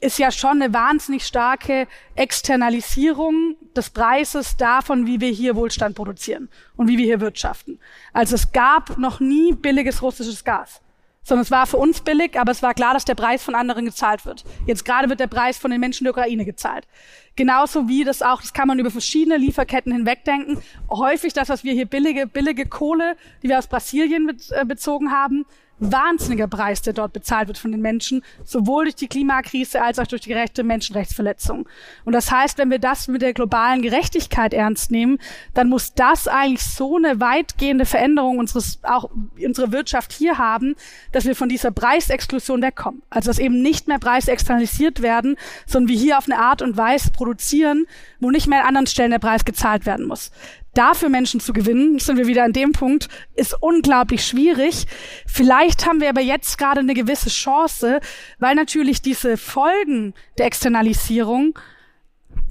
ist 0.01 0.19
ja 0.19 0.33
schon 0.33 0.61
eine 0.61 0.75
wahnsinnig 0.75 1.25
starke 1.25 1.87
Externalisierung 2.17 3.55
des 3.77 3.91
Preises 3.91 4.57
davon, 4.57 5.07
wie 5.07 5.21
wir 5.21 5.31
hier 5.31 5.55
Wohlstand 5.55 5.95
produzieren 5.95 6.49
und 6.75 6.89
wie 6.89 6.99
wir 6.99 7.05
hier 7.05 7.21
wirtschaften. 7.21 7.79
Also 8.13 8.35
es 8.35 8.51
gab 8.51 8.99
noch 8.99 9.21
nie 9.21 9.53
billiges 9.53 10.03
russisches 10.03 10.43
Gas, 10.43 10.81
sondern 11.23 11.43
es 11.43 11.53
war 11.53 11.69
für 11.69 11.77
uns 11.77 12.01
billig, 12.01 12.37
aber 12.37 12.51
es 12.51 12.65
war 12.65 12.75
klar, 12.75 12.95
dass 12.95 13.05
der 13.05 13.15
Preis 13.15 13.45
von 13.45 13.55
anderen 13.55 13.85
gezahlt 13.85 14.27
wird. 14.27 14.43
Jetzt 14.67 14.85
gerade 14.85 15.09
wird 15.09 15.21
der 15.21 15.29
Preis 15.29 15.59
von 15.59 15.71
den 15.71 15.79
Menschen 15.79 16.03
der 16.03 16.15
Ukraine 16.15 16.45
gezahlt. 16.45 16.89
Genauso 17.37 17.87
wie 17.87 18.03
das 18.03 18.23
auch, 18.23 18.41
das 18.41 18.55
kann 18.55 18.67
man 18.67 18.81
über 18.81 18.91
verschiedene 18.91 19.37
Lieferketten 19.37 19.93
hinwegdenken. 19.93 20.59
Häufig 20.91 21.33
das, 21.33 21.49
was 21.49 21.63
wir 21.63 21.75
hier 21.75 21.87
billige, 21.87 22.27
billige 22.27 22.67
Kohle, 22.67 23.17
die 23.41 23.49
wir 23.51 23.59
aus 23.59 23.69
Brasilien 23.69 24.37
äh, 24.51 24.65
bezogen 24.65 25.13
haben, 25.13 25.47
wahnsinniger 25.91 26.47
Preis, 26.47 26.83
der 26.83 26.93
dort 26.93 27.13
bezahlt 27.13 27.49
wird 27.49 27.59
von 27.59 27.73
den 27.73 27.81
Menschen, 27.81 28.23
sowohl 28.45 28.85
durch 28.85 28.95
die 28.95 29.09
Klimakrise 29.09 29.83
als 29.83 29.99
auch 29.99 30.07
durch 30.07 30.23
die 30.23 30.29
gerechte 30.29 30.63
Menschenrechtsverletzung. 30.63 31.69
Und 32.05 32.13
das 32.13 32.31
heißt, 32.31 32.59
wenn 32.59 32.71
wir 32.71 32.79
das 32.79 33.09
mit 33.09 33.23
der 33.23 33.33
globalen 33.33 33.83
Gerechtigkeit 33.83 34.55
ernst 34.55 34.91
nehmen, 34.91 35.19
dann 35.55 35.69
muss 35.69 35.95
das 35.95 36.29
eigentlich 36.29 36.63
so 36.63 36.97
eine 36.97 37.21
weitgehende 37.21 37.87
Veränderung 37.87 38.39
unseres, 38.39 38.79
auch 38.83 39.11
unserer 39.45 39.73
Wirtschaft 39.73 40.13
hier 40.13 40.39
haben, 40.39 40.77
dass 41.11 41.25
wir 41.25 41.35
von 41.35 41.49
dieser 41.49 41.71
Preisexklusion 41.71 42.63
wegkommen. 42.63 43.03
Also 43.11 43.31
dass 43.31 43.39
eben 43.39 43.63
nicht 43.63 43.89
mehr 43.89 43.99
Preise 43.99 44.31
externalisiert 44.31 45.03
werden, 45.03 45.37
sondern 45.67 45.89
wir 45.89 45.99
hier 45.99 46.19
auf 46.19 46.27
eine 46.27 46.39
Art 46.39 46.63
und 46.63 46.77
Weise 46.77 47.11
produzieren, 47.11 47.87
wo 48.21 48.31
nicht 48.31 48.47
mehr 48.47 48.61
an 48.63 48.69
anderen 48.69 48.87
Stellen 48.87 49.11
der 49.11 49.19
Preis 49.19 49.45
gezahlt 49.45 49.87
werden 49.87 50.07
muss 50.07 50.31
dafür 50.75 51.09
Menschen 51.09 51.41
zu 51.41 51.53
gewinnen, 51.53 51.99
sind 51.99 52.17
wir 52.17 52.27
wieder 52.27 52.45
an 52.45 52.53
dem 52.53 52.73
Punkt, 52.73 53.09
ist 53.35 53.57
unglaublich 53.61 54.25
schwierig. 54.25 54.87
Vielleicht 55.27 55.87
haben 55.87 56.01
wir 56.01 56.09
aber 56.09 56.21
jetzt 56.21 56.59
gerade 56.59 56.81
eine 56.81 56.95
gewisse 56.95 57.29
Chance, 57.29 58.01
weil 58.39 58.55
natürlich 58.55 59.03
diese 59.03 59.37
Folgen 59.37 60.15
der 60.39 60.47
Externalisierung 60.47 61.59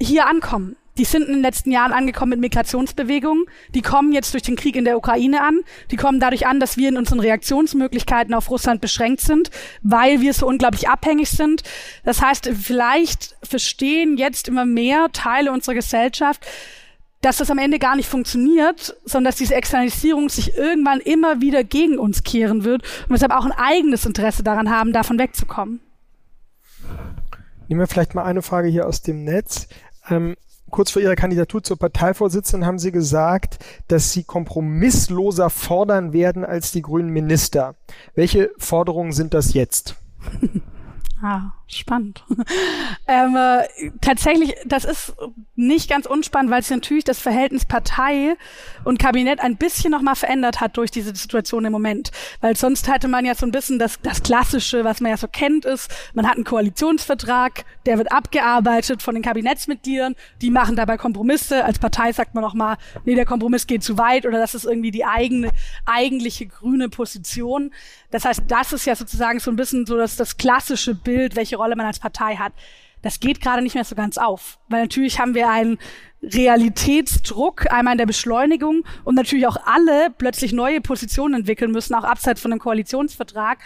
hier 0.00 0.26
ankommen. 0.26 0.76
Die 0.98 1.04
sind 1.04 1.22
in 1.22 1.32
den 1.34 1.42
letzten 1.42 1.70
Jahren 1.70 1.92
angekommen 1.92 2.30
mit 2.30 2.40
Migrationsbewegungen. 2.40 3.46
Die 3.74 3.80
kommen 3.80 4.12
jetzt 4.12 4.34
durch 4.34 4.42
den 4.42 4.56
Krieg 4.56 4.76
in 4.76 4.84
der 4.84 4.98
Ukraine 4.98 5.42
an. 5.42 5.60
Die 5.90 5.96
kommen 5.96 6.20
dadurch 6.20 6.46
an, 6.46 6.60
dass 6.60 6.76
wir 6.76 6.90
in 6.90 6.98
unseren 6.98 7.20
Reaktionsmöglichkeiten 7.20 8.34
auf 8.34 8.50
Russland 8.50 8.82
beschränkt 8.82 9.22
sind, 9.22 9.50
weil 9.82 10.20
wir 10.20 10.34
so 10.34 10.46
unglaublich 10.46 10.90
abhängig 10.90 11.30
sind. 11.30 11.62
Das 12.04 12.20
heißt, 12.20 12.50
vielleicht 12.60 13.36
verstehen 13.42 14.18
jetzt 14.18 14.48
immer 14.48 14.66
mehr 14.66 15.08
Teile 15.12 15.50
unserer 15.50 15.76
Gesellschaft, 15.76 16.44
dass 17.22 17.38
das 17.38 17.50
am 17.50 17.58
Ende 17.58 17.78
gar 17.78 17.96
nicht 17.96 18.08
funktioniert, 18.08 18.96
sondern 19.04 19.30
dass 19.30 19.36
diese 19.36 19.54
Externalisierung 19.54 20.28
sich 20.28 20.56
irgendwann 20.56 21.00
immer 21.00 21.40
wieder 21.40 21.64
gegen 21.64 21.98
uns 21.98 22.24
kehren 22.24 22.64
wird 22.64 22.82
und 23.08 23.12
deshalb 23.12 23.32
auch 23.32 23.46
ein 23.46 23.52
eigenes 23.52 24.04
Interesse 24.04 24.42
daran 24.42 24.68
haben, 24.68 24.92
davon 24.92 25.18
wegzukommen. 25.18 25.80
Nehmen 27.68 27.80
wir 27.80 27.86
vielleicht 27.86 28.14
mal 28.14 28.24
eine 28.24 28.42
Frage 28.42 28.68
hier 28.68 28.86
aus 28.86 29.02
dem 29.02 29.24
Netz. 29.24 29.68
Ähm, 30.10 30.36
kurz 30.70 30.90
vor 30.90 31.00
Ihrer 31.00 31.14
Kandidatur 31.14 31.62
zur 31.62 31.78
Parteivorsitzenden 31.78 32.66
haben 32.66 32.80
Sie 32.80 32.90
gesagt, 32.90 33.64
dass 33.86 34.12
Sie 34.12 34.24
kompromissloser 34.24 35.48
fordern 35.48 36.12
werden 36.12 36.44
als 36.44 36.72
die 36.72 36.82
grünen 36.82 37.10
Minister. 37.10 37.76
Welche 38.14 38.50
Forderungen 38.58 39.12
sind 39.12 39.32
das 39.32 39.54
jetzt? 39.54 39.96
Ah, 41.24 41.52
spannend. 41.74 42.24
ähm, 43.06 43.36
äh, 43.36 43.90
tatsächlich, 44.00 44.54
das 44.64 44.84
ist 44.84 45.14
nicht 45.54 45.88
ganz 45.88 46.06
unspannend, 46.06 46.50
weil 46.50 46.60
es 46.60 46.70
natürlich 46.70 47.04
das 47.04 47.18
Verhältnis 47.18 47.64
Partei 47.64 48.36
und 48.84 48.98
Kabinett 48.98 49.40
ein 49.40 49.56
bisschen 49.56 49.90
nochmal 49.90 50.16
verändert 50.16 50.60
hat 50.60 50.76
durch 50.76 50.90
diese 50.90 51.14
Situation 51.14 51.64
im 51.64 51.72
Moment. 51.72 52.10
Weil 52.40 52.56
sonst 52.56 52.88
hatte 52.88 53.08
man 53.08 53.24
ja 53.24 53.34
so 53.34 53.46
ein 53.46 53.52
bisschen 53.52 53.78
das, 53.78 54.00
das 54.02 54.22
Klassische, 54.22 54.84
was 54.84 55.00
man 55.00 55.10
ja 55.10 55.16
so 55.16 55.28
kennt, 55.28 55.64
ist, 55.64 55.90
man 56.14 56.26
hat 56.26 56.36
einen 56.36 56.44
Koalitionsvertrag, 56.44 57.64
der 57.86 57.98
wird 57.98 58.12
abgearbeitet 58.12 59.02
von 59.02 59.14
den 59.14 59.22
Kabinettsmitgliedern, 59.22 60.14
die 60.40 60.50
machen 60.50 60.76
dabei 60.76 60.96
Kompromisse. 60.96 61.64
Als 61.64 61.78
Partei 61.78 62.12
sagt 62.12 62.34
man 62.34 62.42
nochmal, 62.42 62.76
nee, 63.04 63.14
der 63.14 63.26
Kompromiss 63.26 63.66
geht 63.66 63.82
zu 63.82 63.98
weit 63.98 64.26
oder 64.26 64.38
das 64.38 64.54
ist 64.54 64.64
irgendwie 64.64 64.90
die 64.90 65.04
eigene, 65.04 65.50
eigentliche 65.86 66.46
grüne 66.46 66.88
Position. 66.88 67.72
Das 68.10 68.24
heißt, 68.24 68.42
das 68.48 68.72
ist 68.72 68.84
ja 68.84 68.94
sozusagen 68.94 69.40
so 69.40 69.50
ein 69.50 69.56
bisschen 69.56 69.86
so 69.86 69.96
das, 69.96 70.16
das 70.16 70.36
klassische 70.36 70.94
Bild, 70.94 71.34
welche 71.34 71.58
Rolle 71.62 71.76
man 71.76 71.86
als 71.86 72.00
Partei 72.00 72.36
hat. 72.36 72.52
Das 73.02 73.18
geht 73.18 73.40
gerade 73.40 73.62
nicht 73.62 73.74
mehr 73.74 73.84
so 73.84 73.96
ganz 73.96 74.16
auf, 74.16 74.58
weil 74.68 74.82
natürlich 74.82 75.18
haben 75.18 75.34
wir 75.34 75.48
einen 75.48 75.78
Realitätsdruck, 76.22 77.72
einmal 77.72 77.94
in 77.94 77.98
der 77.98 78.06
Beschleunigung 78.06 78.84
und 79.04 79.16
natürlich 79.16 79.46
auch 79.48 79.56
alle 79.64 80.10
plötzlich 80.16 80.52
neue 80.52 80.80
Positionen 80.80 81.34
entwickeln 81.34 81.72
müssen, 81.72 81.94
auch 81.94 82.04
abseits 82.04 82.40
von 82.40 82.52
dem 82.52 82.60
Koalitionsvertrag. 82.60 83.58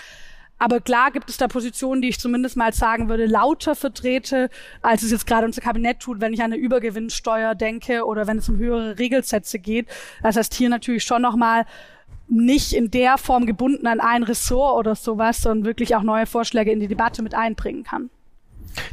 Aber 0.58 0.80
klar 0.80 1.10
gibt 1.10 1.28
es 1.28 1.36
da 1.36 1.48
Positionen, 1.48 2.00
die 2.00 2.08
ich 2.08 2.18
zumindest 2.18 2.56
mal 2.56 2.72
sagen 2.72 3.10
würde, 3.10 3.26
lauter 3.26 3.74
vertrete, 3.74 4.48
als 4.80 5.02
es 5.02 5.10
jetzt 5.10 5.26
gerade 5.26 5.44
unser 5.44 5.60
Kabinett 5.60 6.00
tut, 6.00 6.20
wenn 6.22 6.32
ich 6.32 6.40
an 6.40 6.46
eine 6.46 6.56
Übergewinnsteuer 6.56 7.54
denke 7.54 8.06
oder 8.06 8.26
wenn 8.26 8.38
es 8.38 8.48
um 8.48 8.56
höhere 8.56 8.98
Regelsätze 8.98 9.58
geht. 9.58 9.88
Das 10.22 10.36
heißt, 10.36 10.54
hier 10.54 10.70
natürlich 10.70 11.04
schon 11.04 11.20
nochmal 11.20 11.66
nicht 12.28 12.72
in 12.72 12.90
der 12.90 13.18
Form 13.18 13.46
gebunden 13.46 13.86
an 13.86 14.00
ein 14.00 14.22
Ressort 14.22 14.78
oder 14.78 14.94
sowas, 14.94 15.42
sondern 15.42 15.64
wirklich 15.64 15.94
auch 15.94 16.02
neue 16.02 16.26
Vorschläge 16.26 16.72
in 16.72 16.80
die 16.80 16.88
Debatte 16.88 17.22
mit 17.22 17.34
einbringen 17.34 17.84
kann. 17.84 18.10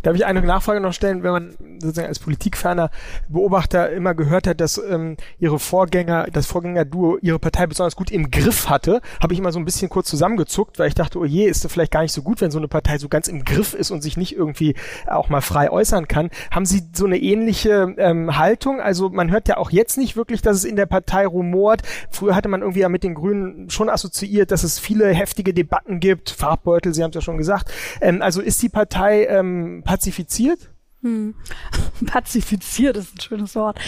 Darf 0.01 0.15
ich 0.15 0.25
eine 0.25 0.41
Nachfrage 0.41 0.79
noch 0.79 0.93
stellen, 0.93 1.23
wenn 1.23 1.31
man 1.31 1.72
sozusagen 1.87 2.07
als 2.07 2.19
politikferner 2.19 2.89
Beobachter 3.29 3.91
immer 3.91 4.13
gehört 4.13 4.47
hat, 4.47 4.61
dass 4.61 4.77
ähm, 4.77 5.17
ihre 5.39 5.59
Vorgänger, 5.59 6.27
das 6.31 6.45
Vorgängerduo 6.45 7.17
ihre 7.21 7.39
Partei 7.39 7.67
besonders 7.67 7.95
gut 7.95 8.11
im 8.11 8.31
Griff 8.31 8.69
hatte, 8.69 9.01
habe 9.21 9.33
ich 9.33 9.39
immer 9.39 9.51
so 9.51 9.59
ein 9.59 9.65
bisschen 9.65 9.89
kurz 9.89 10.07
zusammengezuckt, 10.09 10.79
weil 10.79 10.87
ich 10.87 10.95
dachte, 10.95 11.19
oh 11.19 11.25
je, 11.25 11.45
ist 11.45 11.63
das 11.63 11.71
vielleicht 11.71 11.91
gar 11.91 12.01
nicht 12.01 12.13
so 12.13 12.21
gut, 12.21 12.41
wenn 12.41 12.51
so 12.51 12.57
eine 12.57 12.67
Partei 12.67 12.97
so 12.97 13.09
ganz 13.09 13.27
im 13.27 13.43
Griff 13.43 13.73
ist 13.73 13.91
und 13.91 14.01
sich 14.01 14.17
nicht 14.17 14.35
irgendwie 14.35 14.75
auch 15.07 15.29
mal 15.29 15.41
frei 15.41 15.69
äußern 15.71 16.07
kann. 16.07 16.29
Haben 16.51 16.65
Sie 16.65 16.83
so 16.93 17.05
eine 17.05 17.17
ähnliche 17.17 17.93
ähm, 17.97 18.37
Haltung? 18.37 18.81
Also 18.81 19.09
man 19.09 19.31
hört 19.31 19.47
ja 19.47 19.57
auch 19.57 19.71
jetzt 19.71 19.97
nicht 19.97 20.15
wirklich, 20.15 20.41
dass 20.41 20.57
es 20.57 20.65
in 20.65 20.75
der 20.75 20.85
Partei 20.85 21.25
rumort. 21.25 21.81
Früher 22.09 22.35
hatte 22.35 22.49
man 22.49 22.61
irgendwie 22.61 22.81
ja 22.81 22.89
mit 22.89 23.03
den 23.03 23.13
Grünen 23.13 23.69
schon 23.69 23.89
assoziiert, 23.89 24.51
dass 24.51 24.63
es 24.63 24.79
viele 24.79 25.13
heftige 25.13 25.53
Debatten 25.53 25.99
gibt, 25.99 26.29
Farbbeutel, 26.29 26.93
Sie 26.93 27.03
haben 27.03 27.09
es 27.09 27.15
ja 27.15 27.21
schon 27.21 27.37
gesagt. 27.37 27.71
Ähm, 28.01 28.21
also 28.21 28.41
ist 28.41 28.61
die 28.61 28.69
Partei 28.69 29.25
ähm, 29.25 29.83
pazifiziert? 29.85 30.72
Hm. 31.03 31.35
Pazifiziert 32.05 32.97
ist 32.97 33.15
ein 33.15 33.21
schönes 33.21 33.55
Wort 33.55 33.79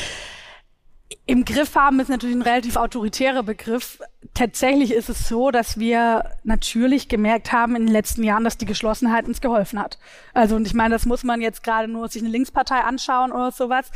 im 1.28 1.44
Griff 1.44 1.76
haben 1.76 2.00
ist 2.00 2.10
natürlich 2.10 2.36
ein 2.36 2.42
relativ 2.42 2.76
autoritärer 2.76 3.44
Begriff. 3.44 4.00
Tatsächlich 4.34 4.92
ist 4.92 5.10
es 5.10 5.28
so, 5.28 5.50
dass 5.50 5.80
wir 5.80 6.24
natürlich 6.44 7.08
gemerkt 7.08 7.52
haben 7.52 7.76
in 7.76 7.86
den 7.86 7.94
letzten 7.94 8.24
Jahren, 8.24 8.44
dass 8.44 8.58
die 8.58 8.66
Geschlossenheit 8.66 9.28
uns 9.28 9.42
geholfen 9.42 9.80
hat. 9.80 9.98
Also, 10.34 10.56
und 10.56 10.68
ich 10.68 10.74
meine, 10.74 10.94
das 10.94 11.06
muss 11.06 11.24
man 11.24 11.42
jetzt 11.42 11.64
gerade 11.64 11.88
nur 11.88 12.10
sich 12.10 12.22
eine 12.22 12.32
Linkspartei 12.32 12.80
anschauen 12.82 13.32
oder 13.32 13.52
sowas, 13.52 13.90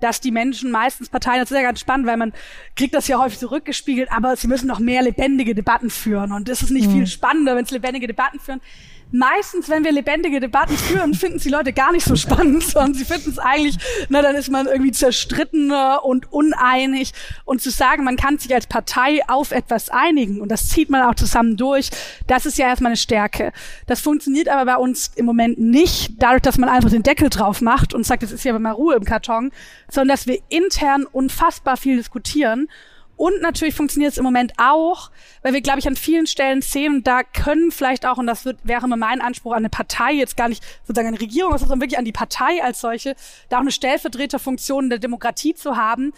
dass 0.00 0.20
die 0.20 0.30
Menschen 0.30 0.70
meistens 0.70 1.08
Parteien, 1.08 1.40
das 1.40 1.50
ist 1.50 1.56
ja 1.56 1.62
ganz 1.62 1.80
spannend, 1.80 2.06
weil 2.06 2.18
man 2.18 2.32
kriegt 2.76 2.94
das 2.94 3.08
ja 3.08 3.18
häufig 3.18 3.38
zurückgespiegelt, 3.38 4.12
aber 4.12 4.36
sie 4.36 4.46
müssen 4.46 4.68
noch 4.68 4.78
mehr 4.78 5.02
lebendige 5.02 5.54
Debatten 5.54 5.90
führen. 5.90 6.30
Und 6.32 6.48
es 6.48 6.62
ist 6.62 6.70
nicht 6.70 6.88
mhm. 6.88 6.92
viel 6.92 7.06
spannender, 7.06 7.56
wenn 7.56 7.64
es 7.64 7.70
lebendige 7.70 8.06
Debatten 8.06 8.38
führen 8.38 8.60
meistens, 9.12 9.68
wenn 9.68 9.84
wir 9.84 9.92
lebendige 9.92 10.40
Debatten 10.40 10.76
führen, 10.76 11.14
finden 11.14 11.38
sie 11.38 11.48
Leute 11.48 11.72
gar 11.72 11.92
nicht 11.92 12.04
so 12.04 12.16
spannend, 12.16 12.62
sondern 12.64 12.94
sie 12.94 13.04
finden 13.04 13.30
es 13.30 13.38
eigentlich, 13.38 13.76
na, 14.08 14.22
dann 14.22 14.34
ist 14.36 14.50
man 14.50 14.66
irgendwie 14.66 14.92
zerstrittener 14.92 16.04
und 16.04 16.32
uneinig. 16.32 17.12
Und 17.44 17.62
zu 17.62 17.70
sagen, 17.70 18.04
man 18.04 18.16
kann 18.16 18.38
sich 18.38 18.54
als 18.54 18.66
Partei 18.66 19.20
auf 19.28 19.52
etwas 19.52 19.88
einigen 19.90 20.40
und 20.40 20.50
das 20.50 20.68
zieht 20.68 20.90
man 20.90 21.02
auch 21.02 21.14
zusammen 21.14 21.56
durch, 21.56 21.90
das 22.26 22.46
ist 22.46 22.58
ja 22.58 22.66
erstmal 22.66 22.90
eine 22.90 22.96
Stärke. 22.96 23.52
Das 23.86 24.00
funktioniert 24.00 24.48
aber 24.48 24.64
bei 24.64 24.76
uns 24.76 25.12
im 25.14 25.26
Moment 25.26 25.58
nicht, 25.58 26.14
dadurch, 26.18 26.42
dass 26.42 26.58
man 26.58 26.68
einfach 26.68 26.90
den 26.90 27.02
Deckel 27.02 27.30
drauf 27.30 27.60
macht 27.60 27.94
und 27.94 28.04
sagt, 28.04 28.22
es 28.22 28.32
ist 28.32 28.44
ja 28.44 28.58
mal 28.58 28.70
Ruhe 28.70 28.96
im 28.96 29.04
Karton, 29.04 29.52
sondern 29.90 30.16
dass 30.16 30.26
wir 30.26 30.40
intern 30.48 31.04
unfassbar 31.04 31.76
viel 31.76 31.96
diskutieren 31.96 32.68
und 33.16 33.40
natürlich 33.40 33.74
funktioniert 33.74 34.12
es 34.12 34.18
im 34.18 34.24
Moment 34.24 34.52
auch, 34.58 35.10
weil 35.42 35.54
wir, 35.54 35.62
glaube 35.62 35.78
ich, 35.78 35.88
an 35.88 35.96
vielen 35.96 36.26
Stellen 36.26 36.60
sehen, 36.60 37.02
da 37.02 37.22
können 37.22 37.70
vielleicht 37.70 38.04
auch, 38.06 38.18
und 38.18 38.26
das 38.26 38.44
wird, 38.44 38.58
wäre 38.62 38.84
immer 38.84 38.96
mein 38.96 39.20
Anspruch 39.20 39.52
an 39.52 39.58
eine 39.58 39.70
Partei, 39.70 40.12
jetzt 40.12 40.36
gar 40.36 40.48
nicht 40.48 40.62
sozusagen 40.82 41.08
eine 41.08 41.20
Regierung, 41.20 41.56
sondern 41.56 41.80
wirklich 41.80 41.98
an 41.98 42.04
die 42.04 42.12
Partei 42.12 42.62
als 42.62 42.80
solche, 42.80 43.16
da 43.48 43.56
auch 43.56 43.62
eine 43.62 43.72
Stellvertreterfunktion 43.72 44.90
der 44.90 44.98
Demokratie 44.98 45.54
zu 45.54 45.76
haben, 45.76 46.12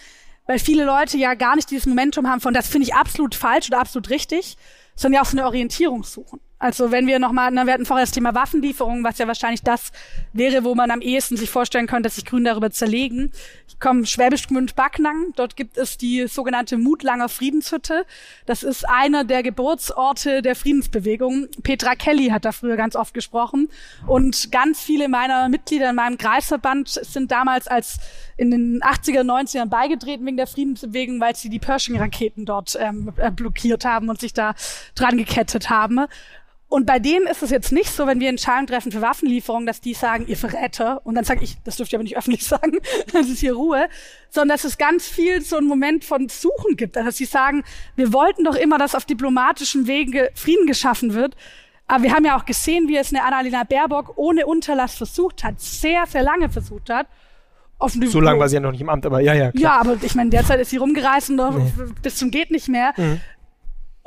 weil 0.46 0.59
viele 0.59 0.84
Leute 0.84 1.18
ja 1.18 1.34
gar 1.34 1.55
nicht 1.55 1.70
dieses 1.70 1.86
Momentum 1.86 2.28
haben 2.28 2.40
von, 2.40 2.55
das 2.55 2.68
finde 2.68 2.88
ich 2.88 2.94
absolut 2.94 3.34
falsch 3.34 3.68
oder 3.68 3.80
absolut 3.80 4.11
richtig, 4.11 4.57
sondern 4.96 5.16
ja 5.16 5.22
auch 5.22 5.30
so 5.30 5.36
eine 5.36 5.46
Orientierung 5.46 6.03
suchen. 6.03 6.40
Also 6.59 6.91
wenn 6.91 7.07
wir 7.07 7.19
nochmal, 7.21 7.53
wir 7.53 7.73
hatten 7.73 7.87
vorher 7.87 8.05
das 8.05 8.11
Thema 8.11 8.35
Waffenlieferung, 8.35 9.05
was 9.05 9.19
ja 9.19 9.29
wahrscheinlich 9.29 9.63
das 9.63 9.93
wäre, 10.33 10.65
wo 10.65 10.75
man 10.75 10.91
am 10.91 11.01
ehesten 11.01 11.37
sich 11.37 11.51
vorstellen 11.51 11.87
könnte, 11.87 12.05
dass 12.05 12.17
sich 12.17 12.25
Grüne 12.25 12.51
darüber 12.51 12.71
zerlegen. 12.71 13.31
Ich 13.69 13.79
komme 13.79 14.07
Schwäbisch 14.07 14.49
Gmünd 14.49 14.75
Backnang. 14.75 15.33
Dort 15.37 15.55
gibt 15.55 15.79
es 15.79 15.99
die 15.99 16.27
sogenannte 16.27 16.77
Mutlanger 16.77 17.29
Friedenshütte. 17.29 18.05
Das 18.47 18.65
ist 18.65 18.89
einer 18.89 19.23
der 19.23 19.45
Geburtsorte 19.45 20.43
der 20.43 20.57
Friedensbewegung. 20.57 21.47
Petra 21.63 21.95
Kelly 21.95 22.29
hat 22.29 22.45
da 22.45 22.51
früher 22.51 22.77
ganz 22.77 22.97
oft 22.97 23.15
gesprochen. 23.15 23.69
Und 24.09 24.51
ganz 24.51 24.81
viele 24.81 25.09
meiner 25.09 25.49
Mitglieder 25.49 25.91
in 25.91 25.97
meinem 25.97 26.19
Kreisverband 26.19 26.89
sind 26.89 27.31
damals 27.31 27.69
als 27.69 27.99
in 28.37 28.51
den 28.51 28.81
80er, 28.81 29.23
90ern 29.23 29.67
beigetreten 29.67 30.27
wegen 30.27 30.37
der 30.37 30.47
Friedensbewegung, 30.47 31.21
weil 31.21 31.37
sie 31.37 31.51
die 31.51 31.59
Pershing-Raketen 31.59 32.47
dort 32.47 32.77
ähm, 32.81 33.13
äh, 33.17 33.31
blockiert 33.31 33.85
haben 33.85 34.09
und 34.09 34.21
sich 34.21 34.33
da 34.33 34.55
dran 34.95 35.17
gekettet 35.17 35.71
haben. 35.71 36.07
Und 36.71 36.85
bei 36.85 36.99
denen 36.99 37.27
ist 37.27 37.43
es 37.43 37.51
jetzt 37.51 37.73
nicht 37.73 37.91
so, 37.91 38.07
wenn 38.07 38.21
wir 38.21 38.29
Entscheidungen 38.29 38.66
treffen 38.66 38.93
für 38.93 39.01
Waffenlieferungen, 39.01 39.66
dass 39.66 39.81
die 39.81 39.95
sagen, 39.95 40.27
ihr 40.27 40.37
Verräter. 40.37 41.01
Und 41.05 41.14
dann 41.14 41.25
sage 41.25 41.43
ich, 41.43 41.57
das 41.64 41.77
dürft 41.77 41.93
ihr 41.93 41.99
aber 41.99 42.05
nicht 42.05 42.19
öffentlich 42.19 42.45
sagen, 42.47 42.79
das 43.12 43.29
ist 43.29 43.41
hier 43.41 43.55
Ruhe. 43.55 43.89
Sondern 44.29 44.55
dass 44.55 44.64
es 44.64 44.77
ganz 44.77 45.07
viel 45.07 45.41
so 45.41 45.57
einen 45.57 45.66
Moment 45.66 46.05
von 46.05 46.29
Suchen 46.29 46.77
gibt. 46.77 46.99
Also 46.99 47.09
dass 47.09 47.16
sie 47.16 47.25
sagen, 47.25 47.64
wir 47.97 48.12
wollten 48.12 48.45
doch 48.45 48.55
immer, 48.55 48.77
dass 48.77 48.95
auf 48.95 49.07
diplomatischem 49.07 49.87
Wege 49.87 50.31
Frieden 50.35 50.66
geschaffen 50.66 51.14
wird. 51.14 51.37
Aber 51.87 52.03
wir 52.03 52.12
haben 52.12 52.27
ja 52.27 52.39
auch 52.39 52.45
gesehen, 52.45 52.87
wie 52.87 52.99
es 52.99 53.14
eine 53.14 53.25
Annalena 53.25 53.64
Baerbock 53.64 54.12
ohne 54.16 54.47
Unterlass 54.47 54.95
versucht 54.95 55.45
hat, 55.45 55.59
sehr, 55.59 56.05
sehr 56.07 56.23
lange 56.23 56.51
versucht 56.51 56.91
hat. 56.91 57.07
so 57.81 58.21
lange 58.21 58.39
war 58.39 58.49
sie 58.51 58.57
ja 58.57 58.61
noch 58.61 58.73
nicht 58.73 58.83
im 58.83 58.91
Amt, 58.91 59.07
aber 59.07 59.21
ja, 59.21 59.33
ja. 59.33 59.53
Klar. 59.53 59.62
Ja, 59.62 59.81
aber 59.81 59.97
ich 60.03 60.14
meine, 60.14 60.29
derzeit 60.29 60.61
ist 60.61 60.69
sie 60.69 60.77
rumgereist 60.77 61.31
und 61.31 61.37
nee. 61.37 61.73
bis 62.03 62.16
zum 62.16 62.31
geht 62.31 62.51
nicht 62.51 62.69
mehr. 62.69 62.93
Mhm 62.99 63.21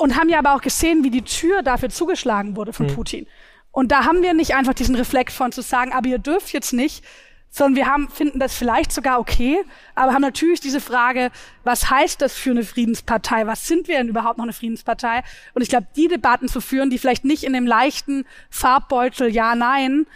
und 0.02 0.18
haben 0.18 0.30
ja 0.30 0.40
aber 0.40 0.56
auch 0.56 0.62
gesehen, 0.62 1.04
wie 1.04 1.12
die 1.12 1.22
Tür 1.22 1.62
dafür 1.62 1.90
zugeschlagen 1.90 2.56
wurde 2.56 2.74
von 2.74 2.88
mhm. 2.88 2.96
Putin. 2.96 3.28
Und 3.72 3.92
da 3.92 4.04
haben 4.04 4.24
wir 4.24 4.34
nicht 4.34 4.56
einfach 4.56 4.74
diesen 4.74 4.96
Reflex 4.96 5.36
von 5.36 5.52
zu 5.52 5.62
sagen, 5.62 5.94
aber 5.94 6.08
ihr 6.08 6.18
dürft 6.18 6.52
jetzt 6.54 6.74
nicht, 6.74 7.06
sondern 7.52 7.76
wir 7.76 7.86
haben, 7.86 8.10
finden 8.10 8.40
das 8.40 8.56
vielleicht 8.56 8.92
sogar 8.92 9.20
okay, 9.20 9.64
aber 9.94 10.14
haben 10.14 10.22
natürlich 10.22 10.60
diese 10.60 10.80
Frage, 10.82 11.30
was 11.64 11.90
heißt 11.90 12.22
das 12.22 12.34
für 12.34 12.50
eine 12.50 12.64
Friedenspartei? 12.64 13.46
Was 13.46 13.68
sind 13.68 13.88
wir 13.88 13.98
denn 13.98 14.08
überhaupt 14.08 14.38
noch 14.38 14.46
eine 14.46 14.54
Friedenspartei? 14.54 15.22
Und 15.54 15.62
ich 15.62 15.70
glaube, 15.70 15.88
die 15.96 16.08
Debatten 16.08 16.48
zu 16.48 16.62
führen, 16.62 16.90
die 16.90 16.98
vielleicht 16.98 17.24
nicht 17.24 17.44
in 17.44 17.54
dem 17.54 17.68
leichten 17.68 18.26
Farbbeutel 18.50 19.30
Ja, 19.30 19.54
Nein, 19.54 20.08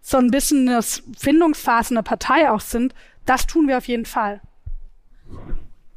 so 0.00 0.16
ein 0.16 0.30
bisschen 0.30 0.68
eine 0.68 0.80
Findungsphase 0.82 1.92
einer 1.92 2.02
Partei 2.02 2.50
auch 2.50 2.60
sind, 2.60 2.94
das 3.26 3.46
tun 3.46 3.68
wir 3.68 3.76
auf 3.76 3.88
jeden 3.88 4.06
Fall. 4.06 4.40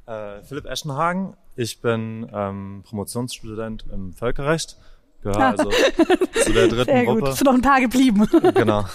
Äh, 0.05 0.41
Philipp 0.41 0.65
Eschenhagen, 0.65 1.35
ich 1.57 1.81
bin 1.81 2.29
ähm, 2.33 2.83
Promotionsstudent 2.85 3.85
im 3.91 4.13
Völkerrecht, 4.13 4.77
gehöre 5.21 5.37
also 5.37 5.69
zu 6.43 6.53
der 6.53 6.67
dritten 6.67 6.91
Sehr 6.91 7.05
Gruppe. 7.05 7.19
Gut. 7.19 7.29
Bist 7.29 7.41
du 7.41 7.45
noch 7.45 7.53
ein 7.53 7.61
paar 7.61 7.81
geblieben? 7.81 8.27
Genau. 8.53 8.85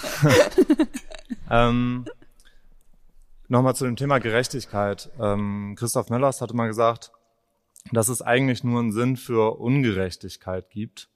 ähm, 1.51 2.05
Nochmal 3.53 3.77
zu 3.77 3.85
dem 3.85 3.97
Thema 3.97 4.19
Gerechtigkeit. 4.19 5.11
Ähm, 5.21 5.75
Christoph 5.77 6.09
Möllers 6.09 6.41
hatte 6.41 6.57
mal 6.57 6.69
gesagt, 6.69 7.13
dass 7.93 8.09
es 8.09 8.23
eigentlich 8.23 8.65
nur 8.65 8.81
einen 8.81 8.93
Sinn 8.93 9.19
für 9.19 9.59
Ungerechtigkeit 9.61 10.71
gibt 10.71 11.11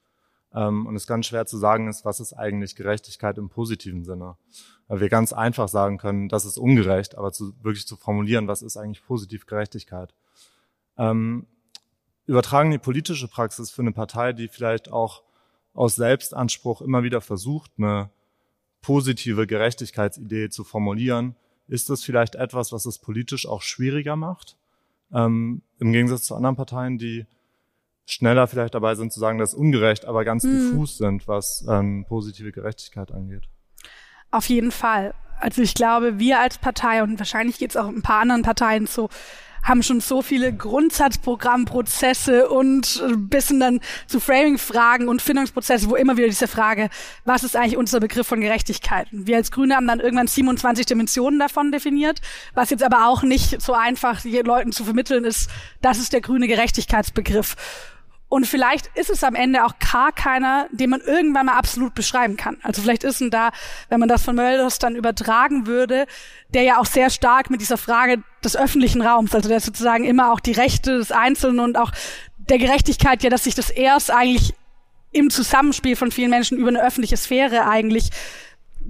ähm, 0.52 0.84
und 0.84 0.96
es 0.96 1.06
ganz 1.06 1.24
schwer 1.24 1.46
zu 1.46 1.56
sagen 1.56 1.88
ist, 1.88 2.04
was 2.04 2.20
ist 2.20 2.34
eigentlich 2.34 2.76
Gerechtigkeit 2.76 3.38
im 3.38 3.48
positiven 3.48 4.04
Sinne. 4.04 4.36
Weil 4.86 5.00
wir 5.00 5.08
ganz 5.08 5.32
einfach 5.32 5.68
sagen 5.68 5.96
können, 5.96 6.28
das 6.28 6.44
ist 6.44 6.58
ungerecht, 6.58 7.16
aber 7.16 7.32
zu, 7.32 7.54
wirklich 7.62 7.86
zu 7.86 7.96
formulieren, 7.96 8.48
was 8.48 8.60
ist 8.60 8.76
eigentlich 8.76 9.02
positiv 9.02 9.46
Gerechtigkeit. 9.46 10.12
Ähm, 10.98 11.46
übertragen 12.26 12.70
die 12.70 12.78
politische 12.78 13.28
Praxis 13.28 13.70
für 13.70 13.82
eine 13.82 13.92
Partei, 13.92 14.32
die 14.32 14.48
vielleicht 14.48 14.90
auch 14.92 15.22
aus 15.74 15.96
Selbstanspruch 15.96 16.80
immer 16.80 17.02
wieder 17.02 17.20
versucht, 17.20 17.72
eine 17.78 18.10
positive 18.80 19.46
Gerechtigkeitsidee 19.46 20.48
zu 20.48 20.64
formulieren, 20.64 21.36
ist 21.68 21.90
das 21.90 22.02
vielleicht 22.02 22.36
etwas, 22.36 22.72
was 22.72 22.86
es 22.86 22.98
politisch 22.98 23.46
auch 23.46 23.62
schwieriger 23.62 24.16
macht? 24.16 24.56
Ähm, 25.12 25.62
Im 25.78 25.92
Gegensatz 25.92 26.24
zu 26.24 26.34
anderen 26.34 26.56
Parteien, 26.56 26.98
die 26.98 27.26
schneller 28.06 28.46
vielleicht 28.46 28.74
dabei 28.74 28.94
sind 28.94 29.12
zu 29.12 29.20
sagen, 29.20 29.38
das 29.38 29.52
ist 29.52 29.58
ungerecht, 29.58 30.04
aber 30.04 30.24
ganz 30.24 30.44
hm. 30.44 30.52
diffus 30.52 30.96
sind, 30.98 31.26
was 31.26 31.64
ähm, 31.68 32.06
positive 32.08 32.52
Gerechtigkeit 32.52 33.10
angeht. 33.10 33.48
Auf 34.30 34.48
jeden 34.48 34.70
Fall. 34.70 35.14
Also 35.40 35.62
ich 35.62 35.74
glaube, 35.74 36.18
wir 36.18 36.40
als 36.40 36.58
Partei 36.58 37.02
und 37.02 37.18
wahrscheinlich 37.18 37.58
geht 37.58 37.70
es 37.70 37.76
auch 37.76 37.88
ein 37.88 38.02
paar 38.02 38.20
anderen 38.20 38.42
Parteien 38.42 38.86
so, 38.86 39.08
haben 39.66 39.82
schon 39.82 40.00
so 40.00 40.22
viele 40.22 40.52
Grundsatzprogrammprozesse 40.52 42.48
und 42.48 43.02
äh, 43.04 43.16
bisschen 43.16 43.60
dann 43.60 43.80
zu 44.06 44.20
Framing-Fragen 44.20 45.08
und 45.08 45.20
Findungsprozesse, 45.20 45.90
wo 45.90 45.96
immer 45.96 46.16
wieder 46.16 46.28
diese 46.28 46.46
Frage, 46.48 46.88
was 47.24 47.42
ist 47.42 47.56
eigentlich 47.56 47.76
unser 47.76 47.98
Begriff 48.00 48.28
von 48.28 48.40
Gerechtigkeit? 48.40 49.08
Wir 49.10 49.36
als 49.36 49.50
Grüne 49.50 49.74
haben 49.74 49.88
dann 49.88 50.00
irgendwann 50.00 50.28
27 50.28 50.86
Dimensionen 50.86 51.40
davon 51.40 51.72
definiert, 51.72 52.20
was 52.54 52.70
jetzt 52.70 52.84
aber 52.84 53.08
auch 53.08 53.22
nicht 53.22 53.60
so 53.60 53.74
einfach 53.74 54.24
Leuten 54.24 54.70
zu 54.70 54.84
vermitteln 54.84 55.24
ist, 55.24 55.50
das 55.82 55.98
ist 55.98 56.12
der 56.12 56.20
grüne 56.20 56.46
Gerechtigkeitsbegriff. 56.46 57.56
Und 58.28 58.46
vielleicht 58.46 58.88
ist 58.96 59.08
es 59.08 59.22
am 59.22 59.36
Ende 59.36 59.64
auch 59.64 59.74
gar 59.78 60.10
keiner, 60.10 60.66
den 60.72 60.90
man 60.90 61.00
irgendwann 61.00 61.46
mal 61.46 61.54
absolut 61.54 61.94
beschreiben 61.94 62.36
kann. 62.36 62.58
Also 62.62 62.82
vielleicht 62.82 63.04
ist 63.04 63.20
ein 63.20 63.30
da, 63.30 63.50
wenn 63.88 64.00
man 64.00 64.08
das 64.08 64.24
von 64.24 64.34
Mölders 64.34 64.80
dann 64.80 64.96
übertragen 64.96 65.66
würde, 65.66 66.06
der 66.48 66.62
ja 66.62 66.78
auch 66.78 66.86
sehr 66.86 67.10
stark 67.10 67.50
mit 67.50 67.60
dieser 67.60 67.78
Frage 67.78 68.22
des 68.42 68.56
öffentlichen 68.56 69.00
Raums, 69.00 69.34
also 69.34 69.48
der 69.48 69.60
sozusagen 69.60 70.04
immer 70.04 70.32
auch 70.32 70.40
die 70.40 70.52
Rechte 70.52 70.98
des 70.98 71.12
Einzelnen 71.12 71.60
und 71.60 71.78
auch 71.78 71.92
der 72.36 72.58
Gerechtigkeit, 72.58 73.22
ja, 73.22 73.30
dass 73.30 73.44
sich 73.44 73.54
das 73.54 73.70
erst 73.70 74.10
eigentlich 74.10 74.54
im 75.12 75.30
Zusammenspiel 75.30 75.96
von 75.96 76.10
vielen 76.10 76.30
Menschen 76.30 76.58
über 76.58 76.68
eine 76.68 76.82
öffentliche 76.82 77.16
Sphäre 77.16 77.66
eigentlich 77.66 78.10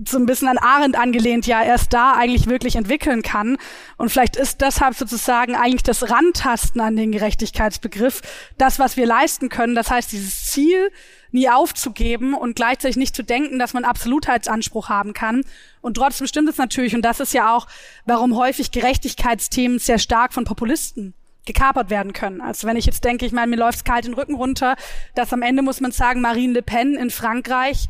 so 0.05 0.19
ein 0.19 0.27
bisschen 0.27 0.49
an 0.49 0.59
Arendt 0.59 0.97
angelehnt, 0.97 1.47
ja 1.47 1.63
erst 1.63 1.93
da 1.93 2.13
eigentlich 2.13 2.47
wirklich 2.47 2.77
entwickeln 2.77 3.23
kann. 3.23 3.57
Und 3.97 4.11
vielleicht 4.11 4.37
ist 4.37 4.61
deshalb 4.61 4.95
sozusagen 4.95 5.55
eigentlich 5.55 5.83
das 5.83 6.11
Rantasten 6.11 6.81
an 6.81 6.97
den 6.97 7.13
Gerechtigkeitsbegriff 7.13 8.23
das, 8.59 8.79
was 8.79 8.97
wir 8.97 9.07
leisten 9.07 9.49
können. 9.49 9.75
Das 9.75 9.91
heißt, 9.91 10.13
dieses 10.13 10.51
Ziel 10.51 10.91
nie 11.33 11.49
aufzugeben 11.49 12.35
und 12.35 12.57
gleichzeitig 12.57 12.97
nicht 12.97 13.15
zu 13.15 13.23
denken, 13.23 13.59
dass 13.59 13.75
man 13.75 13.85
Absolutheitsanspruch 13.85 14.89
haben 14.89 15.13
kann. 15.13 15.43
Und 15.81 15.95
trotzdem 15.95 16.27
stimmt 16.27 16.49
es 16.49 16.57
natürlich, 16.57 16.95
und 16.95 17.03
das 17.03 17.21
ist 17.21 17.35
ja 17.35 17.55
auch, 17.55 17.67
warum 18.05 18.37
häufig 18.37 18.71
Gerechtigkeitsthemen 18.71 19.79
sehr 19.79 19.99
stark 19.99 20.33
von 20.33 20.45
Populisten 20.45 21.15
gekapert 21.45 21.91
werden 21.91 22.13
können. 22.13 22.41
Also 22.41 22.67
wenn 22.67 22.77
ich 22.77 22.87
jetzt 22.87 23.05
denke, 23.05 23.25
ich 23.25 23.33
meine, 23.33 23.49
mir 23.49 23.57
läuft's 23.57 23.85
kalt 23.85 24.05
den 24.05 24.15
Rücken 24.15 24.35
runter, 24.35 24.77
dass 25.15 25.33
am 25.33 25.43
Ende 25.43 25.63
muss 25.63 25.81
man 25.81 25.93
sagen, 25.93 26.21
Marine 26.21 26.55
Le 26.55 26.63
Pen 26.63 26.95
in 26.95 27.11
Frankreich 27.11 27.87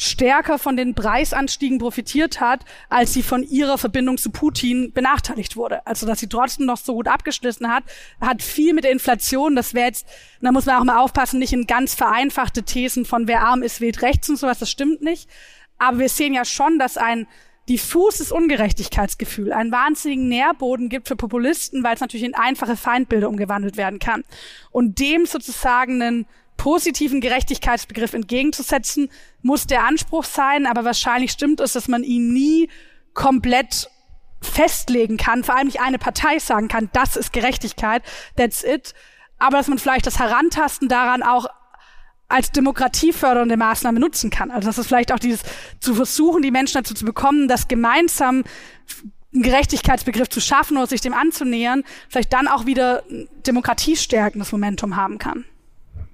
stärker 0.00 0.60
von 0.60 0.76
den 0.76 0.94
Preisanstiegen 0.94 1.78
profitiert 1.78 2.40
hat, 2.40 2.64
als 2.88 3.12
sie 3.12 3.24
von 3.24 3.42
ihrer 3.42 3.78
Verbindung 3.78 4.16
zu 4.16 4.30
Putin 4.30 4.92
benachteiligt 4.92 5.56
wurde. 5.56 5.84
Also 5.86 6.06
dass 6.06 6.20
sie 6.20 6.28
trotzdem 6.28 6.66
noch 6.66 6.76
so 6.76 6.94
gut 6.94 7.08
abgeschlossen 7.08 7.68
hat, 7.68 7.82
hat 8.20 8.40
viel 8.40 8.74
mit 8.74 8.84
der 8.84 8.92
Inflation, 8.92 9.56
das 9.56 9.74
wäre 9.74 9.88
jetzt, 9.88 10.06
da 10.40 10.52
muss 10.52 10.66
man 10.66 10.76
auch 10.76 10.84
mal 10.84 10.98
aufpassen, 10.98 11.40
nicht 11.40 11.52
in 11.52 11.66
ganz 11.66 11.96
vereinfachte 11.96 12.62
Thesen 12.62 13.04
von 13.04 13.26
wer 13.26 13.42
arm 13.42 13.64
ist, 13.64 13.80
wählt 13.80 14.00
rechts 14.00 14.28
und 14.30 14.36
sowas, 14.36 14.60
das 14.60 14.70
stimmt 14.70 15.02
nicht. 15.02 15.28
Aber 15.78 15.98
wir 15.98 16.08
sehen 16.08 16.32
ja 16.32 16.44
schon, 16.44 16.78
dass 16.78 16.96
ein 16.96 17.26
diffuses 17.68 18.30
Ungerechtigkeitsgefühl 18.30 19.52
einen 19.52 19.72
wahnsinnigen 19.72 20.28
Nährboden 20.28 20.88
gibt 20.88 21.08
für 21.08 21.16
Populisten, 21.16 21.82
weil 21.82 21.94
es 21.94 22.00
natürlich 22.00 22.24
in 22.24 22.34
einfache 22.34 22.76
Feindbilder 22.76 23.28
umgewandelt 23.28 23.76
werden 23.76 23.98
kann. 23.98 24.22
Und 24.70 25.00
dem 25.00 25.26
sozusagen 25.26 26.00
einen 26.00 26.26
positiven 26.58 27.22
Gerechtigkeitsbegriff 27.22 28.12
entgegenzusetzen, 28.12 29.08
muss 29.40 29.66
der 29.66 29.84
Anspruch 29.84 30.24
sein, 30.24 30.66
aber 30.66 30.84
wahrscheinlich 30.84 31.30
stimmt 31.30 31.60
es, 31.60 31.72
dass 31.72 31.88
man 31.88 32.02
ihn 32.02 32.34
nie 32.34 32.68
komplett 33.14 33.88
festlegen 34.42 35.16
kann, 35.16 35.42
vor 35.42 35.56
allem 35.56 35.68
nicht 35.68 35.80
eine 35.80 35.98
Partei 35.98 36.38
sagen 36.38 36.68
kann, 36.68 36.90
das 36.92 37.16
ist 37.16 37.32
Gerechtigkeit, 37.32 38.02
that's 38.36 38.62
it, 38.62 38.94
aber 39.38 39.56
dass 39.56 39.68
man 39.68 39.78
vielleicht 39.78 40.06
das 40.06 40.18
Herantasten 40.18 40.88
daran 40.88 41.22
auch 41.22 41.46
als 42.28 42.52
demokratiefördernde 42.52 43.56
Maßnahme 43.56 43.98
nutzen 44.00 44.30
kann. 44.30 44.50
Also 44.50 44.68
dass 44.68 44.78
es 44.78 44.86
vielleicht 44.86 45.12
auch 45.12 45.18
dieses 45.18 45.40
zu 45.80 45.94
versuchen, 45.94 46.42
die 46.42 46.50
Menschen 46.50 46.74
dazu 46.74 46.92
zu 46.92 47.04
bekommen, 47.04 47.48
das 47.48 47.68
gemeinsam 47.68 48.44
einen 49.32 49.42
Gerechtigkeitsbegriff 49.42 50.28
zu 50.28 50.40
schaffen 50.40 50.76
oder 50.76 50.86
sich 50.86 51.00
dem 51.00 51.14
anzunähern, 51.14 51.84
vielleicht 52.08 52.32
dann 52.32 52.48
auch 52.48 52.66
wieder 52.66 53.02
demokratiestärkendes 53.46 54.52
Momentum 54.52 54.96
haben 54.96 55.18
kann. 55.18 55.44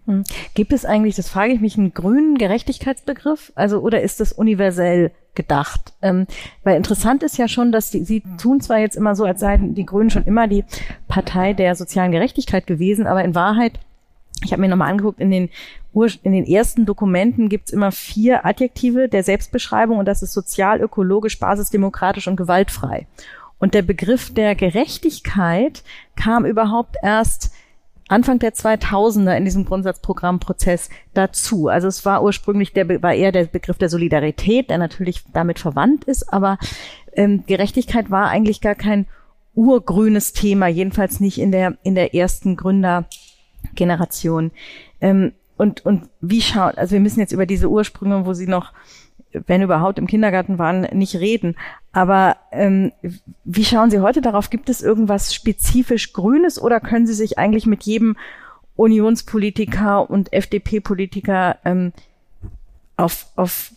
Hm. 0.06 0.24
Gibt 0.54 0.72
es 0.72 0.84
eigentlich, 0.84 1.16
das 1.16 1.28
frage 1.28 1.52
ich 1.52 1.60
mich, 1.60 1.78
einen 1.78 1.94
grünen 1.94 2.36
Gerechtigkeitsbegriff? 2.36 3.52
Also, 3.54 3.80
oder 3.80 4.02
ist 4.02 4.20
das 4.20 4.32
universell 4.32 5.12
gedacht? 5.34 5.94
Ähm, 6.02 6.26
weil 6.62 6.76
interessant 6.76 7.22
ist 7.22 7.38
ja 7.38 7.48
schon, 7.48 7.72
dass 7.72 7.90
die, 7.90 8.04
sie 8.04 8.22
tun 8.38 8.60
zwar 8.60 8.78
jetzt 8.78 8.96
immer 8.96 9.14
so, 9.14 9.24
als 9.24 9.40
seien 9.40 9.74
die 9.74 9.86
Grünen 9.86 10.10
schon 10.10 10.26
immer 10.26 10.46
die 10.46 10.64
Partei 11.08 11.54
der 11.54 11.74
sozialen 11.74 12.12
Gerechtigkeit 12.12 12.66
gewesen, 12.66 13.06
aber 13.06 13.24
in 13.24 13.34
Wahrheit 13.34 13.80
ich 14.42 14.52
habe 14.52 14.60
mir 14.60 14.68
nochmal 14.68 14.90
angeguckt, 14.90 15.20
in 15.20 15.30
den, 15.30 15.48
in 16.22 16.32
den 16.32 16.44
ersten 16.44 16.86
Dokumenten 16.86 17.48
gibt's 17.48 17.72
immer 17.72 17.92
vier 17.92 18.44
Adjektive 18.44 19.08
der 19.08 19.22
Selbstbeschreibung 19.22 19.98
und 19.98 20.06
das 20.06 20.22
ist 20.22 20.32
sozial, 20.32 20.80
ökologisch, 20.80 21.38
basisdemokratisch 21.38 22.28
und 22.28 22.36
gewaltfrei. 22.36 23.06
Und 23.58 23.74
der 23.74 23.82
Begriff 23.82 24.34
der 24.34 24.54
Gerechtigkeit 24.54 25.82
kam 26.16 26.44
überhaupt 26.44 26.96
erst 27.02 27.52
Anfang 28.08 28.38
der 28.38 28.52
2000er 28.52 29.36
in 29.36 29.44
diesem 29.44 29.64
Grundsatzprogrammprozess 29.64 30.90
dazu. 31.14 31.68
Also 31.68 31.88
es 31.88 32.04
war 32.04 32.22
ursprünglich 32.22 32.72
der 32.72 33.02
war 33.02 33.14
eher 33.14 33.32
der 33.32 33.44
Begriff 33.44 33.78
der 33.78 33.88
Solidarität, 33.88 34.68
der 34.70 34.78
natürlich 34.78 35.22
damit 35.32 35.58
verwandt 35.58 36.04
ist, 36.04 36.32
aber 36.32 36.58
ähm, 37.14 37.44
Gerechtigkeit 37.46 38.10
war 38.10 38.28
eigentlich 38.28 38.60
gar 38.60 38.74
kein 38.74 39.06
urgrünes 39.54 40.32
Thema, 40.32 40.66
jedenfalls 40.66 41.20
nicht 41.20 41.38
in 41.38 41.52
der 41.52 41.78
in 41.82 41.94
der 41.94 42.14
ersten 42.14 42.56
Gründergeneration. 42.56 44.50
Ähm, 45.00 45.32
und 45.56 45.86
und 45.86 46.08
wie 46.20 46.42
schaut, 46.42 46.76
also 46.76 46.92
wir 46.92 47.00
müssen 47.00 47.20
jetzt 47.20 47.32
über 47.32 47.46
diese 47.46 47.70
Ursprünge, 47.70 48.26
wo 48.26 48.34
sie 48.34 48.48
noch 48.48 48.72
wenn 49.46 49.62
überhaupt 49.62 49.98
im 49.98 50.06
Kindergarten 50.06 50.58
waren, 50.58 50.82
nicht 50.92 51.16
reden. 51.16 51.56
Aber 51.92 52.36
ähm, 52.52 52.92
wie 53.44 53.64
schauen 53.64 53.90
Sie 53.90 54.00
heute 54.00 54.20
darauf? 54.20 54.50
Gibt 54.50 54.68
es 54.68 54.82
irgendwas 54.82 55.34
spezifisch 55.34 56.12
Grünes 56.12 56.60
oder 56.60 56.80
können 56.80 57.06
Sie 57.06 57.14
sich 57.14 57.38
eigentlich 57.38 57.66
mit 57.66 57.84
jedem 57.84 58.16
Unionspolitiker 58.76 60.08
und 60.08 60.32
FDP-Politiker 60.32 61.58
ähm, 61.64 61.92
auf, 62.96 63.26
auf 63.36 63.72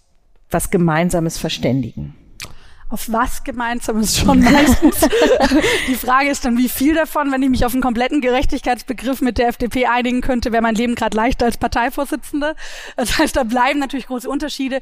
was 0.49 0.69
Gemeinsames 0.69 1.37
verständigen? 1.37 2.15
auf 2.89 3.11
was 3.11 3.43
gemeinsam 3.43 3.99
ist 3.99 4.17
schon 4.17 4.41
meistens. 4.41 5.01
die 5.87 5.95
Frage 5.95 6.29
ist 6.29 6.45
dann, 6.45 6.57
wie 6.57 6.69
viel 6.69 6.95
davon, 6.95 7.31
wenn 7.31 7.43
ich 7.43 7.49
mich 7.49 7.65
auf 7.65 7.73
einen 7.73 7.81
kompletten 7.81 8.21
Gerechtigkeitsbegriff 8.21 9.21
mit 9.21 9.37
der 9.37 9.49
FDP 9.49 9.87
einigen 9.87 10.21
könnte, 10.21 10.51
wäre 10.53 10.61
mein 10.63 10.75
Leben 10.75 10.95
gerade 10.95 11.17
leichter 11.17 11.45
als 11.45 11.57
Parteivorsitzende. 11.57 12.55
Das 12.95 13.17
heißt, 13.17 13.35
da 13.35 13.43
bleiben 13.43 13.79
natürlich 13.79 14.07
große 14.07 14.29
Unterschiede 14.29 14.79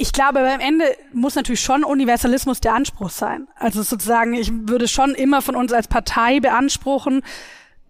ich 0.00 0.14
glaube, 0.14 0.40
am 0.40 0.60
Ende 0.60 0.96
muss 1.12 1.34
natürlich 1.34 1.60
schon 1.60 1.84
Universalismus 1.84 2.60
der 2.60 2.72
Anspruch 2.72 3.10
sein. 3.10 3.48
Also 3.56 3.82
sozusagen, 3.82 4.32
ich 4.32 4.50
würde 4.50 4.88
schon 4.88 5.14
immer 5.14 5.42
von 5.42 5.54
uns 5.56 5.74
als 5.74 5.88
Partei 5.88 6.40
beanspruchen, 6.40 7.22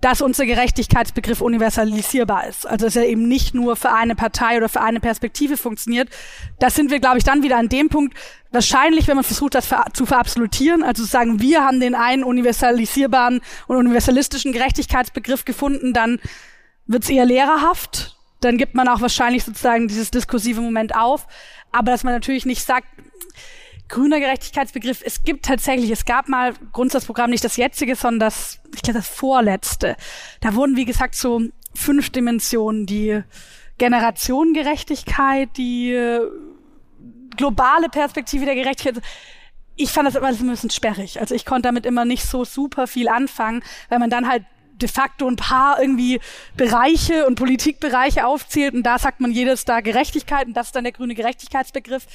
dass 0.01 0.21
unser 0.21 0.45
Gerechtigkeitsbegriff 0.45 1.41
universalisierbar 1.41 2.49
ist. 2.49 2.67
Also 2.67 2.87
dass 2.87 2.97
er 2.97 3.07
eben 3.07 3.29
nicht 3.29 3.55
nur 3.55 3.77
für 3.77 3.93
eine 3.93 4.17
Partei 4.17 4.57
oder 4.57 4.69
für 4.69 4.81
eine 4.81 4.99
Perspektive 4.99 5.57
funktioniert. 5.57 6.09
Da 6.59 6.69
sind 6.69 6.91
wir, 6.91 6.99
glaube 6.99 7.19
ich, 7.19 7.25
dann 7.25 7.45
wieder 7.45 7.59
an 7.59 7.69
dem 7.69 7.89
Punkt, 7.89 8.19
wahrscheinlich, 8.51 9.07
wenn 9.07 9.15
man 9.15 9.25
versucht, 9.25 9.55
das 9.55 9.69
zu 9.93 10.05
verabsolutieren, 10.05 10.83
also 10.83 11.05
zu 11.05 11.09
sagen, 11.09 11.41
wir 11.41 11.65
haben 11.65 11.79
den 11.79 11.95
einen 11.95 12.25
universalisierbaren 12.25 13.41
und 13.69 13.77
universalistischen 13.77 14.53
Gerechtigkeitsbegriff 14.53 15.45
gefunden, 15.45 15.93
dann 15.93 16.19
wird 16.87 17.05
es 17.05 17.11
eher 17.11 17.25
lehrerhaft. 17.25 18.17
Dann 18.41 18.57
gibt 18.57 18.75
man 18.75 18.89
auch 18.89 19.01
wahrscheinlich 19.01 19.45
sozusagen 19.45 19.87
dieses 19.87 20.11
diskursive 20.11 20.61
Moment 20.61 20.97
auf 20.97 21.27
aber 21.73 21.93
dass 21.93 22.05
man 22.05 22.15
natürlich 22.15 22.47
nicht 22.47 22.65
sagt, 22.65 22.87
grüner 23.89 24.21
Gerechtigkeitsbegriff, 24.21 25.03
es 25.05 25.25
gibt 25.25 25.45
tatsächlich, 25.45 25.91
es 25.91 26.05
gab 26.05 26.29
mal 26.29 26.55
Grundsatzprogramm, 26.73 27.31
nicht 27.31 27.45
das 27.45 27.57
jetzige, 27.57 27.97
sondern 27.97 28.21
das, 28.21 28.61
ich 28.75 28.83
glaube, 28.83 29.01
das 29.01 29.09
vorletzte. 29.09 29.97
Da 30.41 30.55
wurden, 30.55 30.77
wie 30.77 30.85
gesagt, 30.85 31.15
so 31.15 31.43
fünf 31.75 32.11
Dimensionen, 32.11 32.87
die 32.87 33.23
Generationengerechtigkeit, 33.79 35.49
die 35.57 35.93
äh, 35.93 36.21
globale 37.37 37.89
Perspektive 37.89 38.45
der 38.45 38.55
Gerechtigkeit. 38.55 39.03
Ich 39.77 39.91
fand 39.91 40.07
das 40.07 40.15
immer 40.15 40.29
ein 40.29 40.37
bisschen 40.37 40.71
sperrig. 40.71 41.21
Also 41.21 41.35
ich 41.35 41.45
konnte 41.45 41.63
damit 41.63 41.87
immer 41.87 42.05
nicht 42.05 42.25
so 42.25 42.45
super 42.45 42.87
viel 42.87 43.09
anfangen, 43.09 43.63
weil 43.89 43.99
man 43.99 44.11
dann 44.11 44.29
halt 44.29 44.45
de 44.83 44.89
facto 44.89 45.27
ein 45.27 45.37
paar 45.37 45.81
irgendwie 45.81 46.21
Bereiche 46.57 47.27
und 47.27 47.37
Politikbereiche 47.37 48.27
aufzählt 48.27 48.75
und 48.75 48.83
da 48.83 48.99
sagt 48.99 49.21
man 49.21 49.33
jedes 49.33 49.65
da 49.65 49.81
Gerechtigkeit 49.81 50.47
und 50.47 50.55
das 50.55 50.69
ist 50.69 50.77
dann 50.77 50.85
der 50.85 50.93
grüne 50.93 51.15
Gerechtigkeitsbegriff. 51.15 52.07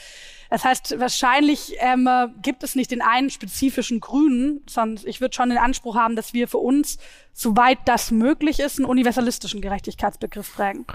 Das 0.50 0.64
heißt, 0.64 1.00
wahrscheinlich 1.00 1.76
ähm, 1.80 2.08
gibt 2.42 2.64
es 2.64 2.76
nicht 2.76 2.92
den 2.92 3.02
einen 3.02 3.30
spezifischen 3.30 4.00
Grünen, 4.00 4.62
sondern 4.70 5.04
ich 5.08 5.20
würde 5.22 5.36
schon 5.36 5.50
den 5.50 5.58
Anspruch 5.58 5.96
haben, 5.96 6.16
dass 6.16 6.34
wir 6.34 6.48
für 6.48 6.60
uns, 6.60 6.98
soweit 7.34 7.80
das 7.86 8.12
möglich 8.12 8.60
ist, 8.60 8.78
einen 8.78 8.86
universalistischen 8.86 9.62
Gerechtigkeitsbegriff 9.62 10.56
prägen. 10.56 10.86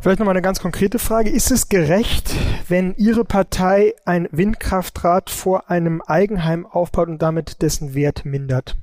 Vielleicht 0.00 0.20
nochmal 0.20 0.34
eine 0.34 0.42
ganz 0.42 0.60
konkrete 0.60 0.98
Frage. 0.98 1.30
Ist 1.30 1.50
es 1.50 1.68
gerecht, 1.68 2.30
wenn 2.68 2.94
Ihre 2.96 3.24
Partei 3.24 3.94
ein 4.04 4.28
Windkraftrad 4.30 5.28
vor 5.28 5.70
einem 5.70 6.00
Eigenheim 6.02 6.64
aufbaut 6.66 7.08
und 7.08 7.20
damit 7.20 7.62
dessen 7.62 7.94
Wert 7.94 8.24
mindert? 8.24 8.76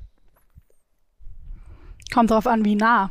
Kommt 2.12 2.30
drauf 2.30 2.46
an, 2.46 2.64
wie 2.64 2.76
nah. 2.76 3.10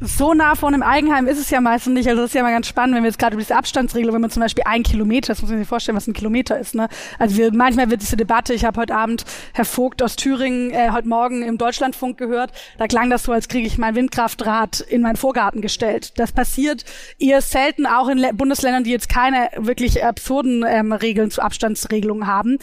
so 0.00 0.34
nah 0.34 0.54
vor 0.54 0.68
einem 0.68 0.82
Eigenheim 0.82 1.26
ist 1.26 1.38
es 1.38 1.50
ja 1.50 1.60
meistens 1.60 1.94
nicht. 1.94 2.08
Also 2.08 2.22
das 2.22 2.30
ist 2.30 2.34
ja 2.34 2.42
mal 2.42 2.52
ganz 2.52 2.66
spannend, 2.66 2.96
wenn 2.96 3.02
wir 3.02 3.08
jetzt 3.08 3.18
gerade 3.18 3.34
über 3.34 3.42
diese 3.42 3.56
Abstandsregelung, 3.56 4.14
wenn 4.14 4.20
man 4.20 4.30
zum 4.30 4.42
Beispiel 4.42 4.64
ein 4.66 4.82
Kilometer, 4.82 5.28
das 5.28 5.42
muss 5.42 5.50
man 5.50 5.58
sich 5.58 5.68
vorstellen, 5.68 5.96
was 5.96 6.06
ein 6.06 6.14
Kilometer 6.14 6.58
ist. 6.58 6.74
Ne? 6.74 6.88
Also 7.18 7.36
wir, 7.36 7.52
manchmal 7.52 7.90
wird 7.90 8.02
diese 8.02 8.16
Debatte, 8.16 8.54
ich 8.54 8.64
habe 8.64 8.80
heute 8.80 8.96
Abend 8.96 9.24
Herr 9.52 9.64
Vogt 9.64 10.02
aus 10.02 10.16
Thüringen 10.16 10.70
äh, 10.70 10.90
heute 10.90 11.08
Morgen 11.08 11.42
im 11.42 11.58
Deutschlandfunk 11.58 12.18
gehört, 12.18 12.52
da 12.78 12.86
klang 12.86 13.10
das 13.10 13.24
so, 13.24 13.32
als 13.32 13.48
kriege 13.48 13.66
ich 13.66 13.78
mein 13.78 13.94
Windkraftrad 13.94 14.80
in 14.80 15.02
meinen 15.02 15.16
Vorgarten 15.16 15.60
gestellt. 15.60 16.18
Das 16.18 16.32
passiert 16.32 16.84
eher 17.18 17.42
selten, 17.42 17.86
auch 17.86 18.08
in 18.08 18.18
Le 18.18 18.32
Bundesländern, 18.32 18.84
die 18.84 18.90
jetzt 18.90 19.08
keine 19.08 19.50
wirklich 19.56 20.04
absurden 20.04 20.64
ähm, 20.66 20.92
Regeln 20.92 21.30
zu 21.30 21.42
Abstandsregelungen 21.42 22.26
haben. 22.26 22.58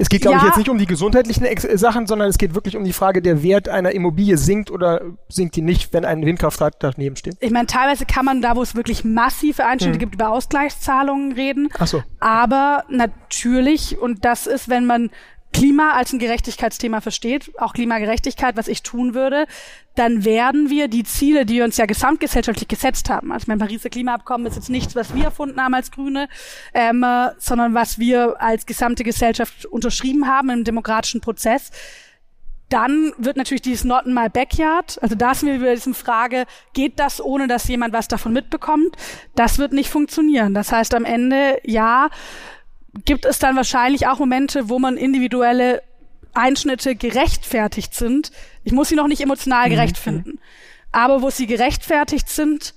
Es 0.00 0.08
geht, 0.08 0.22
glaube 0.22 0.36
ja. 0.36 0.42
ich, 0.42 0.48
jetzt 0.48 0.56
nicht 0.56 0.70
um 0.70 0.78
die 0.78 0.86
gesundheitlichen 0.86 1.44
Ex 1.44 1.62
Sachen, 1.74 2.06
sondern 2.06 2.30
es 2.30 2.38
geht 2.38 2.54
wirklich 2.54 2.74
um 2.74 2.84
die 2.84 2.94
Frage, 2.94 3.20
der 3.20 3.42
Wert 3.42 3.68
einer 3.68 3.92
Immobilie 3.92 4.38
sinkt 4.38 4.70
oder 4.70 5.02
sinkt 5.28 5.56
die 5.56 5.60
nicht, 5.60 5.92
wenn 5.92 6.06
ein 6.06 6.24
Windkraftrad 6.24 6.76
daneben 6.78 7.16
steht. 7.16 7.36
Ich 7.40 7.50
meine, 7.50 7.66
teilweise 7.66 8.06
kann 8.06 8.24
man 8.24 8.40
da, 8.40 8.56
wo 8.56 8.62
es 8.62 8.74
wirklich 8.74 9.04
massive 9.04 9.66
Einschnitte 9.66 9.94
hm. 9.94 9.98
gibt, 9.98 10.14
über 10.14 10.30
Ausgleichszahlungen 10.30 11.32
reden. 11.32 11.68
Ach 11.78 11.86
so. 11.86 12.02
Aber 12.18 12.84
natürlich, 12.88 13.98
und 13.98 14.24
das 14.24 14.46
ist, 14.46 14.70
wenn 14.70 14.86
man 14.86 15.10
Klima 15.52 15.92
als 15.92 16.12
ein 16.12 16.18
Gerechtigkeitsthema 16.18 17.00
versteht, 17.00 17.50
auch 17.58 17.72
Klimagerechtigkeit, 17.72 18.56
was 18.56 18.68
ich 18.68 18.82
tun 18.82 19.14
würde, 19.14 19.46
dann 19.96 20.24
werden 20.24 20.70
wir 20.70 20.88
die 20.88 21.04
Ziele, 21.04 21.44
die 21.44 21.54
wir 21.54 21.64
uns 21.64 21.76
ja 21.76 21.86
gesamtgesellschaftlich 21.86 22.68
gesetzt 22.68 23.10
haben, 23.10 23.32
also 23.32 23.46
mein 23.48 23.58
Pariser 23.58 23.90
Klimaabkommen 23.90 24.46
ist 24.46 24.56
jetzt 24.56 24.70
nichts, 24.70 24.94
was 24.94 25.14
wir 25.14 25.24
erfunden 25.24 25.60
haben 25.60 25.74
als 25.74 25.90
Grüne, 25.90 26.28
ähm, 26.72 27.04
sondern 27.38 27.74
was 27.74 27.98
wir 27.98 28.40
als 28.40 28.66
gesamte 28.66 29.02
Gesellschaft 29.02 29.66
unterschrieben 29.66 30.28
haben 30.28 30.50
im 30.50 30.64
demokratischen 30.64 31.20
Prozess, 31.20 31.70
dann 32.70 33.12
wird 33.18 33.36
natürlich 33.36 33.62
dieses 33.62 33.84
Not 33.84 34.06
in 34.06 34.14
my 34.14 34.28
backyard, 34.28 34.98
also 35.02 35.16
da 35.16 35.34
sind 35.34 35.48
wir 35.48 35.60
wieder 35.60 35.74
diesem 35.74 35.94
Frage, 35.94 36.46
geht 36.72 36.98
das 37.00 37.20
ohne, 37.20 37.48
dass 37.48 37.68
jemand 37.68 37.92
was 37.92 38.08
davon 38.08 38.32
mitbekommt? 38.32 38.96
Das 39.34 39.58
wird 39.58 39.72
nicht 39.72 39.90
funktionieren. 39.90 40.54
Das 40.54 40.70
heißt 40.70 40.94
am 40.94 41.04
Ende, 41.04 41.58
ja, 41.64 42.08
gibt 43.04 43.24
es 43.24 43.38
dann 43.38 43.56
wahrscheinlich 43.56 44.06
auch 44.06 44.18
Momente, 44.18 44.68
wo 44.68 44.78
man 44.78 44.96
individuelle 44.96 45.82
Einschnitte 46.34 46.94
gerechtfertigt 46.94 47.94
sind. 47.94 48.30
Ich 48.64 48.72
muss 48.72 48.88
sie 48.88 48.94
noch 48.94 49.08
nicht 49.08 49.20
emotional 49.20 49.66
mhm. 49.66 49.70
gerecht 49.70 49.98
finden, 49.98 50.40
aber 50.92 51.22
wo 51.22 51.30
sie 51.30 51.46
gerechtfertigt 51.46 52.28
sind 52.28 52.74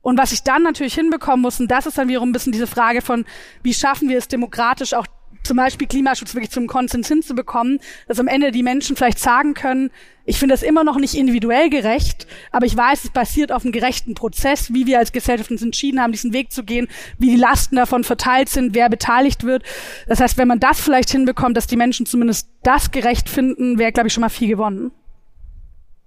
und 0.00 0.18
was 0.18 0.32
ich 0.32 0.42
dann 0.42 0.62
natürlich 0.62 0.94
hinbekommen 0.94 1.42
muss, 1.42 1.60
und 1.60 1.68
das 1.68 1.86
ist 1.86 1.98
dann 1.98 2.08
wiederum 2.08 2.30
ein 2.30 2.32
bisschen 2.32 2.52
diese 2.52 2.66
Frage 2.66 3.02
von, 3.02 3.24
wie 3.62 3.74
schaffen 3.74 4.08
wir 4.08 4.18
es 4.18 4.28
demokratisch 4.28 4.94
auch 4.94 5.06
zum 5.42 5.56
Beispiel 5.56 5.86
Klimaschutz 5.86 6.34
wirklich 6.34 6.50
zum 6.50 6.66
Konsens 6.66 7.08
hinzubekommen, 7.08 7.80
dass 8.06 8.20
am 8.20 8.28
Ende 8.28 8.50
die 8.50 8.62
Menschen 8.62 8.96
vielleicht 8.96 9.18
sagen 9.18 9.54
können, 9.54 9.90
ich 10.24 10.38
finde 10.38 10.52
das 10.52 10.62
immer 10.62 10.84
noch 10.84 10.98
nicht 10.98 11.14
individuell 11.14 11.70
gerecht, 11.70 12.26
aber 12.52 12.66
ich 12.66 12.76
weiß, 12.76 13.04
es 13.04 13.10
basiert 13.10 13.50
auf 13.50 13.62
einem 13.62 13.72
gerechten 13.72 14.14
Prozess, 14.14 14.74
wie 14.74 14.86
wir 14.86 14.98
als 14.98 15.12
Gesellschaft 15.12 15.50
uns 15.50 15.62
entschieden 15.62 16.02
haben, 16.02 16.12
diesen 16.12 16.34
Weg 16.34 16.52
zu 16.52 16.64
gehen, 16.64 16.86
wie 17.16 17.30
die 17.30 17.40
Lasten 17.40 17.76
davon 17.76 18.04
verteilt 18.04 18.50
sind, 18.50 18.74
wer 18.74 18.90
beteiligt 18.90 19.44
wird. 19.44 19.62
Das 20.06 20.20
heißt, 20.20 20.36
wenn 20.36 20.48
man 20.48 20.60
das 20.60 20.80
vielleicht 20.80 21.08
hinbekommt, 21.10 21.56
dass 21.56 21.66
die 21.66 21.78
Menschen 21.78 22.04
zumindest 22.04 22.50
das 22.62 22.90
gerecht 22.90 23.30
finden, 23.30 23.78
wäre, 23.78 23.90
glaube 23.90 24.08
ich, 24.08 24.12
schon 24.12 24.20
mal 24.20 24.28
viel 24.28 24.48
gewonnen. 24.48 24.92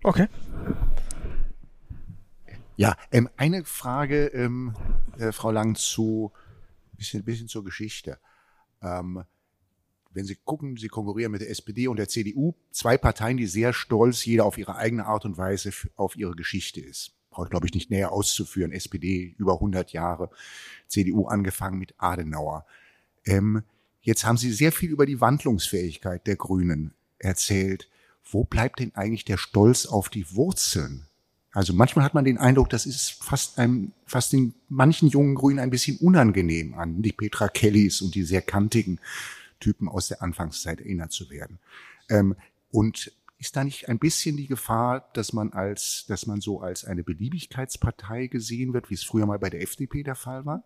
Okay. 0.03 0.27
Ja, 2.75 2.95
ähm, 3.11 3.27
eine 3.37 3.63
Frage, 3.63 4.27
ähm, 4.27 4.75
äh, 5.17 5.31
Frau 5.31 5.51
Lang, 5.51 5.75
zu 5.75 6.31
bisschen, 6.95 7.23
bisschen 7.23 7.47
zur 7.47 7.63
Geschichte. 7.63 8.19
Ähm, 8.81 9.23
wenn 10.13 10.25
Sie 10.25 10.35
gucken, 10.35 10.77
Sie 10.77 10.87
konkurrieren 10.87 11.31
mit 11.31 11.41
der 11.41 11.49
SPD 11.49 11.87
und 11.87 11.97
der 11.97 12.09
CDU, 12.09 12.53
zwei 12.71 12.97
Parteien, 12.97 13.37
die 13.37 13.47
sehr 13.47 13.73
stolz, 13.73 14.25
jeder 14.25 14.45
auf 14.45 14.57
ihre 14.57 14.75
eigene 14.75 15.05
Art 15.05 15.25
und 15.25 15.37
Weise 15.37 15.71
auf 15.95 16.17
ihre 16.17 16.35
Geschichte 16.35 16.81
ist. 16.81 17.13
Braucht, 17.29 17.49
glaube 17.49 17.65
ich, 17.65 17.73
nicht 17.73 17.89
näher 17.89 18.11
auszuführen. 18.11 18.73
SPD 18.73 19.35
über 19.37 19.53
100 19.53 19.93
Jahre, 19.93 20.29
CDU 20.87 21.27
angefangen 21.27 21.79
mit 21.79 21.95
Adenauer. 21.97 22.65
Ähm, 23.25 23.63
jetzt 24.01 24.25
haben 24.25 24.37
Sie 24.37 24.51
sehr 24.51 24.73
viel 24.73 24.89
über 24.89 25.05
die 25.05 25.21
Wandlungsfähigkeit 25.21 26.27
der 26.27 26.35
Grünen 26.35 26.93
erzählt. 27.19 27.89
Wo 28.29 28.43
bleibt 28.43 28.79
denn 28.79 28.93
eigentlich 28.95 29.25
der 29.25 29.37
Stolz 29.37 29.85
auf 29.85 30.09
die 30.09 30.35
Wurzeln? 30.35 31.07
Also 31.53 31.73
manchmal 31.73 32.05
hat 32.05 32.13
man 32.13 32.23
den 32.23 32.37
Eindruck, 32.37 32.69
das 32.69 32.85
ist 32.85 33.11
fast 33.23 33.59
einem, 33.59 33.91
fast 34.05 34.31
den 34.31 34.53
manchen 34.69 35.09
jungen 35.09 35.35
Grünen 35.35 35.59
ein 35.59 35.69
bisschen 35.69 35.97
unangenehm 35.97 36.73
an, 36.75 37.01
die 37.01 37.11
Petra 37.11 37.49
Kellys 37.49 38.01
und 38.01 38.15
die 38.15 38.23
sehr 38.23 38.41
kantigen 38.41 38.99
Typen 39.59 39.89
aus 39.89 40.07
der 40.07 40.21
Anfangszeit 40.21 40.79
erinnert 40.79 41.11
zu 41.11 41.29
werden. 41.29 41.59
Ähm, 42.09 42.35
und 42.71 43.11
ist 43.37 43.55
da 43.55 43.63
nicht 43.63 43.89
ein 43.89 43.99
bisschen 43.99 44.37
die 44.37 44.47
Gefahr, 44.47 45.09
dass 45.13 45.33
man 45.33 45.51
als, 45.51 46.05
dass 46.07 46.25
man 46.27 46.41
so 46.41 46.61
als 46.61 46.85
eine 46.85 47.03
Beliebigkeitspartei 47.03 48.27
gesehen 48.27 48.73
wird, 48.73 48.89
wie 48.89 48.93
es 48.93 49.03
früher 49.03 49.25
mal 49.25 49.39
bei 49.39 49.49
der 49.49 49.61
FDP 49.61 50.03
der 50.03 50.15
Fall 50.15 50.45
war? 50.45 50.63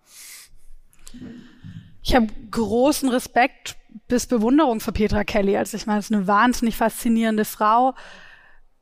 Ich 2.03 2.13
habe 2.13 2.27
großen 2.51 3.09
Respekt 3.09 3.77
bis 4.07 4.27
Bewunderung 4.27 4.81
für 4.81 4.91
Petra 4.91 5.23
Kelly. 5.23 5.57
Also 5.57 5.77
ich 5.77 5.87
meine, 5.87 5.99
es 5.99 6.09
ist 6.09 6.15
eine 6.15 6.27
wahnsinnig 6.27 6.75
faszinierende 6.75 7.45
Frau. 7.45 7.95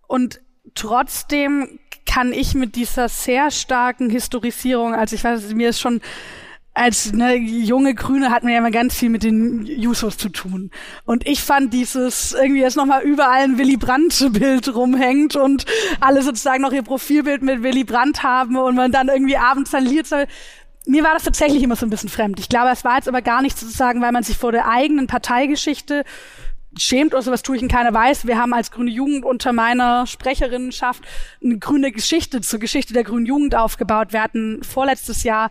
Und 0.07 0.41
trotzdem 0.75 1.79
kann 2.05 2.33
ich 2.33 2.53
mit 2.53 2.75
dieser 2.75 3.09
sehr 3.09 3.51
starken 3.51 4.09
Historisierung, 4.09 4.93
also 4.93 5.15
ich 5.15 5.23
weiß, 5.23 5.53
mir 5.53 5.69
ist 5.69 5.79
schon 5.79 6.01
als 6.75 7.13
ne, 7.13 7.35
junge 7.35 7.93
Grüne 7.93 8.31
hat 8.31 8.43
man 8.43 8.51
ja 8.51 8.57
immer 8.57 8.71
ganz 8.71 8.95
viel 8.95 9.09
mit 9.09 9.23
den 9.23 9.65
Jusos 9.65 10.17
zu 10.17 10.29
tun. 10.29 10.71
Und 11.05 11.27
ich 11.27 11.43
fand 11.43 11.71
dieses 11.71 12.33
irgendwie 12.33 12.61
jetzt 12.61 12.77
nochmal 12.77 13.03
überall 13.03 13.43
ein 13.43 13.57
Willy 13.59 13.77
Brandt-Bild 13.77 14.73
rumhängt 14.73 15.35
und 15.35 15.65
alle 15.99 16.23
sozusagen 16.23 16.63
noch 16.63 16.73
ihr 16.73 16.81
Profilbild 16.81 17.43
mit 17.43 17.61
Willy 17.61 17.83
Brandt 17.83 18.23
haben 18.23 18.57
und 18.57 18.75
man 18.75 18.91
dann 18.91 19.09
irgendwie 19.09 19.37
abends 19.37 19.69
dann 19.71 19.85
Lied. 19.85 20.07
Mir 20.87 21.03
war 21.03 21.13
das 21.13 21.23
tatsächlich 21.23 21.61
immer 21.61 21.75
so 21.75 21.85
ein 21.85 21.91
bisschen 21.91 22.09
fremd. 22.09 22.39
Ich 22.39 22.49
glaube, 22.49 22.71
es 22.71 22.83
war 22.83 22.95
jetzt 22.95 23.07
aber 23.07 23.21
gar 23.21 23.43
nicht 23.43 23.57
sozusagen, 23.57 24.01
weil 24.01 24.11
man 24.11 24.23
sich 24.23 24.37
vor 24.37 24.51
der 24.51 24.67
eigenen 24.67 25.05
Parteigeschichte 25.05 26.03
schämt 26.77 27.13
oder 27.13 27.21
sowas 27.21 27.43
tue 27.43 27.55
ich 27.55 27.61
in 27.61 27.67
keiner 27.67 27.93
Weiß. 27.93 28.25
Wir 28.27 28.37
haben 28.37 28.53
als 28.53 28.71
Grüne 28.71 28.91
Jugend 28.91 29.25
unter 29.25 29.53
meiner 29.53 30.07
Sprecherinnenschaft 30.07 31.03
eine 31.43 31.57
grüne 31.57 31.91
Geschichte 31.91 32.41
zur 32.41 32.59
Geschichte 32.59 32.93
der 32.93 33.03
Grünen 33.03 33.25
Jugend 33.25 33.55
aufgebaut. 33.55 34.13
Wir 34.13 34.23
hatten 34.23 34.63
vorletztes 34.63 35.23
Jahr 35.23 35.49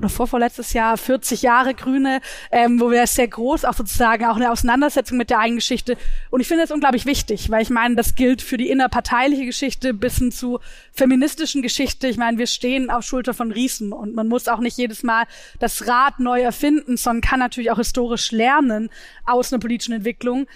oder 0.00 0.08
vorvorletztes 0.08 0.72
Jahr 0.72 0.96
40 0.96 1.42
Jahre 1.42 1.74
Grüne, 1.74 2.20
ähm, 2.50 2.80
wo 2.80 2.90
wir 2.90 3.06
sehr 3.06 3.28
groß 3.28 3.64
auch 3.66 3.74
sozusagen 3.74 4.24
auch 4.24 4.36
eine 4.36 4.50
Auseinandersetzung 4.50 5.18
mit 5.18 5.30
der 5.30 5.38
eigenen 5.38 5.58
Geschichte. 5.58 5.96
Und 6.30 6.40
ich 6.40 6.48
finde 6.48 6.64
das 6.64 6.70
unglaublich 6.70 7.04
wichtig, 7.04 7.50
weil 7.50 7.62
ich 7.62 7.70
meine, 7.70 7.96
das 7.96 8.14
gilt 8.14 8.40
für 8.40 8.56
die 8.56 8.70
innerparteiliche 8.70 9.44
Geschichte 9.44 9.92
bis 9.92 10.16
hin 10.16 10.32
zu 10.32 10.58
feministischen 10.92 11.60
Geschichte. 11.60 12.08
Ich 12.08 12.16
meine, 12.16 12.38
wir 12.38 12.46
stehen 12.46 12.90
auf 12.90 13.04
Schulter 13.04 13.34
von 13.34 13.52
Riesen 13.52 13.92
und 13.92 14.14
man 14.14 14.26
muss 14.26 14.48
auch 14.48 14.60
nicht 14.60 14.78
jedes 14.78 15.02
Mal 15.02 15.24
das 15.58 15.86
Rad 15.86 16.18
neu 16.18 16.40
erfinden, 16.40 16.96
sondern 16.96 17.20
kann 17.20 17.38
natürlich 17.38 17.70
auch 17.70 17.78
historisch 17.78 18.32
lernen 18.32 18.88
aus 19.26 19.52
einer 19.52 19.60
politischen 19.60 19.92
Entwicklung 19.92 20.46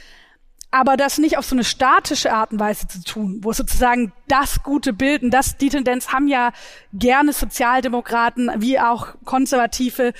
aber 0.75 0.97
das 0.97 1.19
nicht 1.19 1.39
auf 1.39 1.47
so 1.47 1.55
eine 1.55 1.63
statische 1.63 2.33
Art 2.33 2.51
und 2.51 2.59
Weise 2.59 2.89
zu 2.89 3.01
tun, 3.05 3.39
wo 3.43 3.53
sozusagen 3.53 4.13
das 4.27 4.65
gute 4.65 4.93
Bilden, 4.93 5.31
das, 5.31 5.57
die 5.57 5.69
Tendenz 5.69 6.13
haben 6.13 6.27
ja 6.27 6.51
gerne 6.93 7.33
Sozialdemokraten 7.33 8.51
wie 8.59 8.81
auch 8.81 9.15
Konservative, 9.25 10.13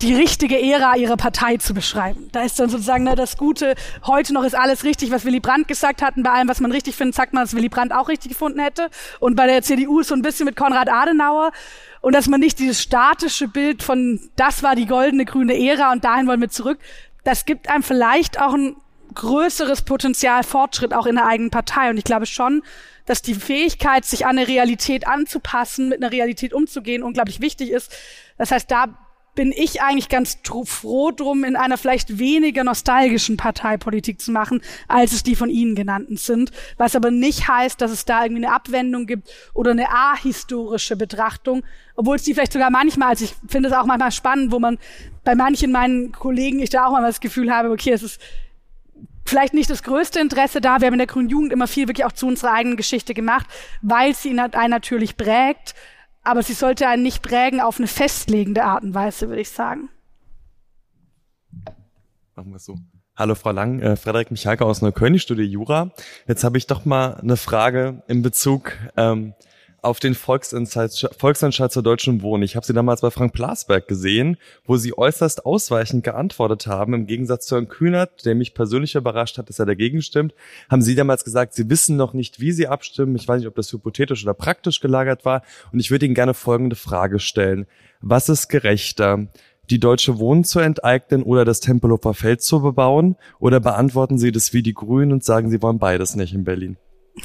die 0.00 0.14
richtige 0.14 0.58
Ära 0.58 0.96
ihrer 0.96 1.18
Partei 1.18 1.58
zu 1.58 1.74
beschreiben. 1.74 2.30
Da 2.32 2.44
ist 2.44 2.58
dann 2.58 2.70
sozusagen 2.70 3.04
ne, 3.04 3.14
das 3.14 3.36
Gute, 3.36 3.74
heute 4.06 4.32
noch 4.32 4.42
ist 4.44 4.54
alles 4.54 4.84
richtig, 4.84 5.10
was 5.10 5.26
Willy 5.26 5.40
Brandt 5.40 5.68
gesagt 5.68 6.00
hat, 6.00 6.16
und 6.16 6.22
bei 6.22 6.30
allem, 6.30 6.48
was 6.48 6.60
man 6.60 6.72
richtig 6.72 6.96
findet, 6.96 7.16
sagt 7.16 7.34
man, 7.34 7.44
dass 7.44 7.54
Willy 7.54 7.68
Brandt 7.68 7.92
auch 7.92 8.08
richtig 8.08 8.30
gefunden 8.30 8.60
hätte. 8.60 8.88
Und 9.20 9.36
bei 9.36 9.46
der 9.46 9.60
CDU 9.60 10.02
so 10.02 10.14
ein 10.14 10.22
bisschen 10.22 10.46
mit 10.46 10.56
Konrad 10.56 10.88
Adenauer. 10.88 11.52
Und 12.00 12.14
dass 12.14 12.26
man 12.26 12.40
nicht 12.40 12.58
dieses 12.58 12.80
statische 12.80 13.48
Bild 13.48 13.82
von, 13.82 14.18
das 14.36 14.62
war 14.62 14.76
die 14.76 14.86
goldene 14.86 15.26
grüne 15.26 15.58
Ära 15.58 15.92
und 15.92 16.04
dahin 16.04 16.26
wollen 16.26 16.40
wir 16.40 16.48
zurück, 16.48 16.78
das 17.24 17.44
gibt 17.44 17.68
einem 17.68 17.82
vielleicht 17.82 18.40
auch 18.40 18.54
ein 18.54 18.76
größeres 19.14 19.82
Potenzial 19.82 20.42
Fortschritt 20.42 20.94
auch 20.94 21.06
in 21.06 21.16
der 21.16 21.26
eigenen 21.26 21.50
Partei. 21.50 21.90
Und 21.90 21.98
ich 21.98 22.04
glaube 22.04 22.26
schon, 22.26 22.62
dass 23.06 23.22
die 23.22 23.34
Fähigkeit, 23.34 24.04
sich 24.04 24.26
an 24.26 24.38
eine 24.38 24.48
Realität 24.48 25.06
anzupassen, 25.06 25.88
mit 25.88 26.02
einer 26.02 26.12
Realität 26.12 26.52
umzugehen, 26.52 27.02
unglaublich 27.02 27.40
wichtig 27.40 27.70
ist. 27.70 27.92
Das 28.36 28.50
heißt, 28.50 28.70
da 28.70 28.86
bin 29.38 29.52
ich 29.52 29.82
eigentlich 29.82 30.08
ganz 30.08 30.38
froh 30.64 31.12
drum, 31.12 31.44
in 31.44 31.54
einer 31.54 31.78
vielleicht 31.78 32.18
weniger 32.18 32.64
nostalgischen 32.64 33.36
Parteipolitik 33.36 34.20
zu 34.20 34.32
machen, 34.32 34.60
als 34.88 35.12
es 35.12 35.22
die 35.22 35.36
von 35.36 35.48
Ihnen 35.48 35.76
genannten 35.76 36.16
sind. 36.16 36.50
Was 36.76 36.96
aber 36.96 37.12
nicht 37.12 37.46
heißt, 37.46 37.80
dass 37.80 37.92
es 37.92 38.04
da 38.04 38.24
irgendwie 38.24 38.44
eine 38.44 38.52
Abwendung 38.52 39.06
gibt 39.06 39.30
oder 39.54 39.70
eine 39.70 39.90
ahistorische 39.90 40.96
Betrachtung, 40.96 41.62
obwohl 41.94 42.16
es 42.16 42.24
die 42.24 42.34
vielleicht 42.34 42.52
sogar 42.52 42.70
manchmal, 42.70 43.10
also 43.10 43.26
ich 43.26 43.36
finde 43.46 43.68
es 43.68 43.74
auch 43.76 43.86
manchmal 43.86 44.10
spannend, 44.10 44.50
wo 44.50 44.58
man 44.58 44.76
bei 45.22 45.36
manchen 45.36 45.70
meinen 45.70 46.10
Kollegen 46.10 46.58
ich 46.58 46.70
da 46.70 46.86
auch 46.86 46.90
mal 46.90 47.02
das 47.02 47.20
Gefühl 47.20 47.54
habe, 47.54 47.70
okay, 47.70 47.92
es 47.92 48.02
ist 48.02 48.20
vielleicht 49.28 49.54
nicht 49.54 49.70
das 49.70 49.82
größte 49.82 50.20
Interesse 50.20 50.60
da. 50.60 50.80
Wir 50.80 50.86
haben 50.86 50.94
in 50.94 50.98
der 50.98 51.06
Grünen 51.06 51.28
Jugend 51.28 51.52
immer 51.52 51.68
viel 51.68 51.88
wirklich 51.88 52.04
auch 52.04 52.12
zu 52.12 52.26
unserer 52.26 52.52
eigenen 52.52 52.76
Geschichte 52.76 53.14
gemacht, 53.14 53.46
weil 53.82 54.14
sie 54.14 54.30
ihn 54.30 54.40
einen 54.40 54.70
natürlich 54.70 55.16
prägt. 55.16 55.74
Aber 56.22 56.42
sie 56.42 56.52
sollte 56.52 56.88
einen 56.88 57.02
nicht 57.02 57.22
prägen 57.22 57.60
auf 57.60 57.78
eine 57.78 57.86
festlegende 57.86 58.64
Art 58.64 58.82
und 58.82 58.94
Weise, 58.94 59.28
würde 59.28 59.40
ich 59.40 59.50
sagen. 59.50 59.88
Machen 62.34 62.50
wir 62.50 62.56
es 62.56 62.64
so. 62.64 62.76
Hallo 63.16 63.34
Frau 63.34 63.50
Lang, 63.50 63.80
äh, 63.80 63.96
Frederik 63.96 64.30
Michalke 64.30 64.64
aus 64.64 64.80
Neukölln, 64.80 65.14
ich 65.14 65.22
studiere 65.22 65.48
Jura. 65.48 65.90
Jetzt 66.28 66.44
habe 66.44 66.56
ich 66.56 66.68
doch 66.68 66.84
mal 66.84 67.14
eine 67.14 67.36
Frage 67.36 68.04
in 68.06 68.22
Bezug 68.22 68.74
ähm, 68.96 69.34
auf 69.80 70.00
den 70.00 70.14
Volksentscheid, 70.14 70.92
zur 70.92 71.82
deutschen 71.82 72.22
Wohnen. 72.22 72.42
Ich 72.42 72.56
habe 72.56 72.66
sie 72.66 72.72
damals 72.72 73.00
bei 73.00 73.10
Frank 73.10 73.32
Plasberg 73.32 73.86
gesehen, 73.86 74.36
wo 74.64 74.76
sie 74.76 74.96
äußerst 74.96 75.46
ausweichend 75.46 76.04
geantwortet 76.04 76.66
haben. 76.66 76.94
Im 76.94 77.06
Gegensatz 77.06 77.46
zu 77.46 77.54
Herrn 77.56 77.68
Kühnert, 77.68 78.24
der 78.24 78.34
mich 78.34 78.54
persönlich 78.54 78.96
überrascht 78.96 79.38
hat, 79.38 79.48
dass 79.48 79.58
er 79.58 79.66
dagegen 79.66 80.02
stimmt, 80.02 80.34
haben 80.68 80.82
sie 80.82 80.94
damals 80.94 81.24
gesagt, 81.24 81.54
sie 81.54 81.70
wissen 81.70 81.96
noch 81.96 82.12
nicht, 82.12 82.40
wie 82.40 82.52
sie 82.52 82.66
abstimmen. 82.66 83.14
Ich 83.16 83.28
weiß 83.28 83.38
nicht, 83.38 83.48
ob 83.48 83.54
das 83.54 83.72
hypothetisch 83.72 84.24
oder 84.24 84.34
praktisch 84.34 84.80
gelagert 84.80 85.24
war. 85.24 85.42
Und 85.72 85.80
ich 85.80 85.90
würde 85.90 86.06
Ihnen 86.06 86.14
gerne 86.14 86.34
folgende 86.34 86.76
Frage 86.76 87.20
stellen. 87.20 87.66
Was 88.00 88.28
ist 88.28 88.48
gerechter? 88.48 89.28
die 89.70 89.80
Deutsche 89.80 90.18
Wohnen 90.18 90.44
zu 90.44 90.60
enteignen 90.60 91.22
oder 91.22 91.44
das 91.44 91.60
Tempelhofer 91.60 92.14
Feld 92.14 92.40
zu 92.40 92.62
bebauen? 92.62 93.16
Oder 93.38 93.60
beantworten 93.60 94.16
Sie 94.18 94.32
das 94.32 94.54
wie 94.54 94.62
die 94.62 94.72
Grünen 94.72 95.12
und 95.12 95.24
sagen, 95.24 95.50
Sie 95.50 95.60
wollen 95.60 95.78
beides 95.78 96.16
nicht 96.16 96.32
in 96.32 96.44
Berlin? 96.44 96.78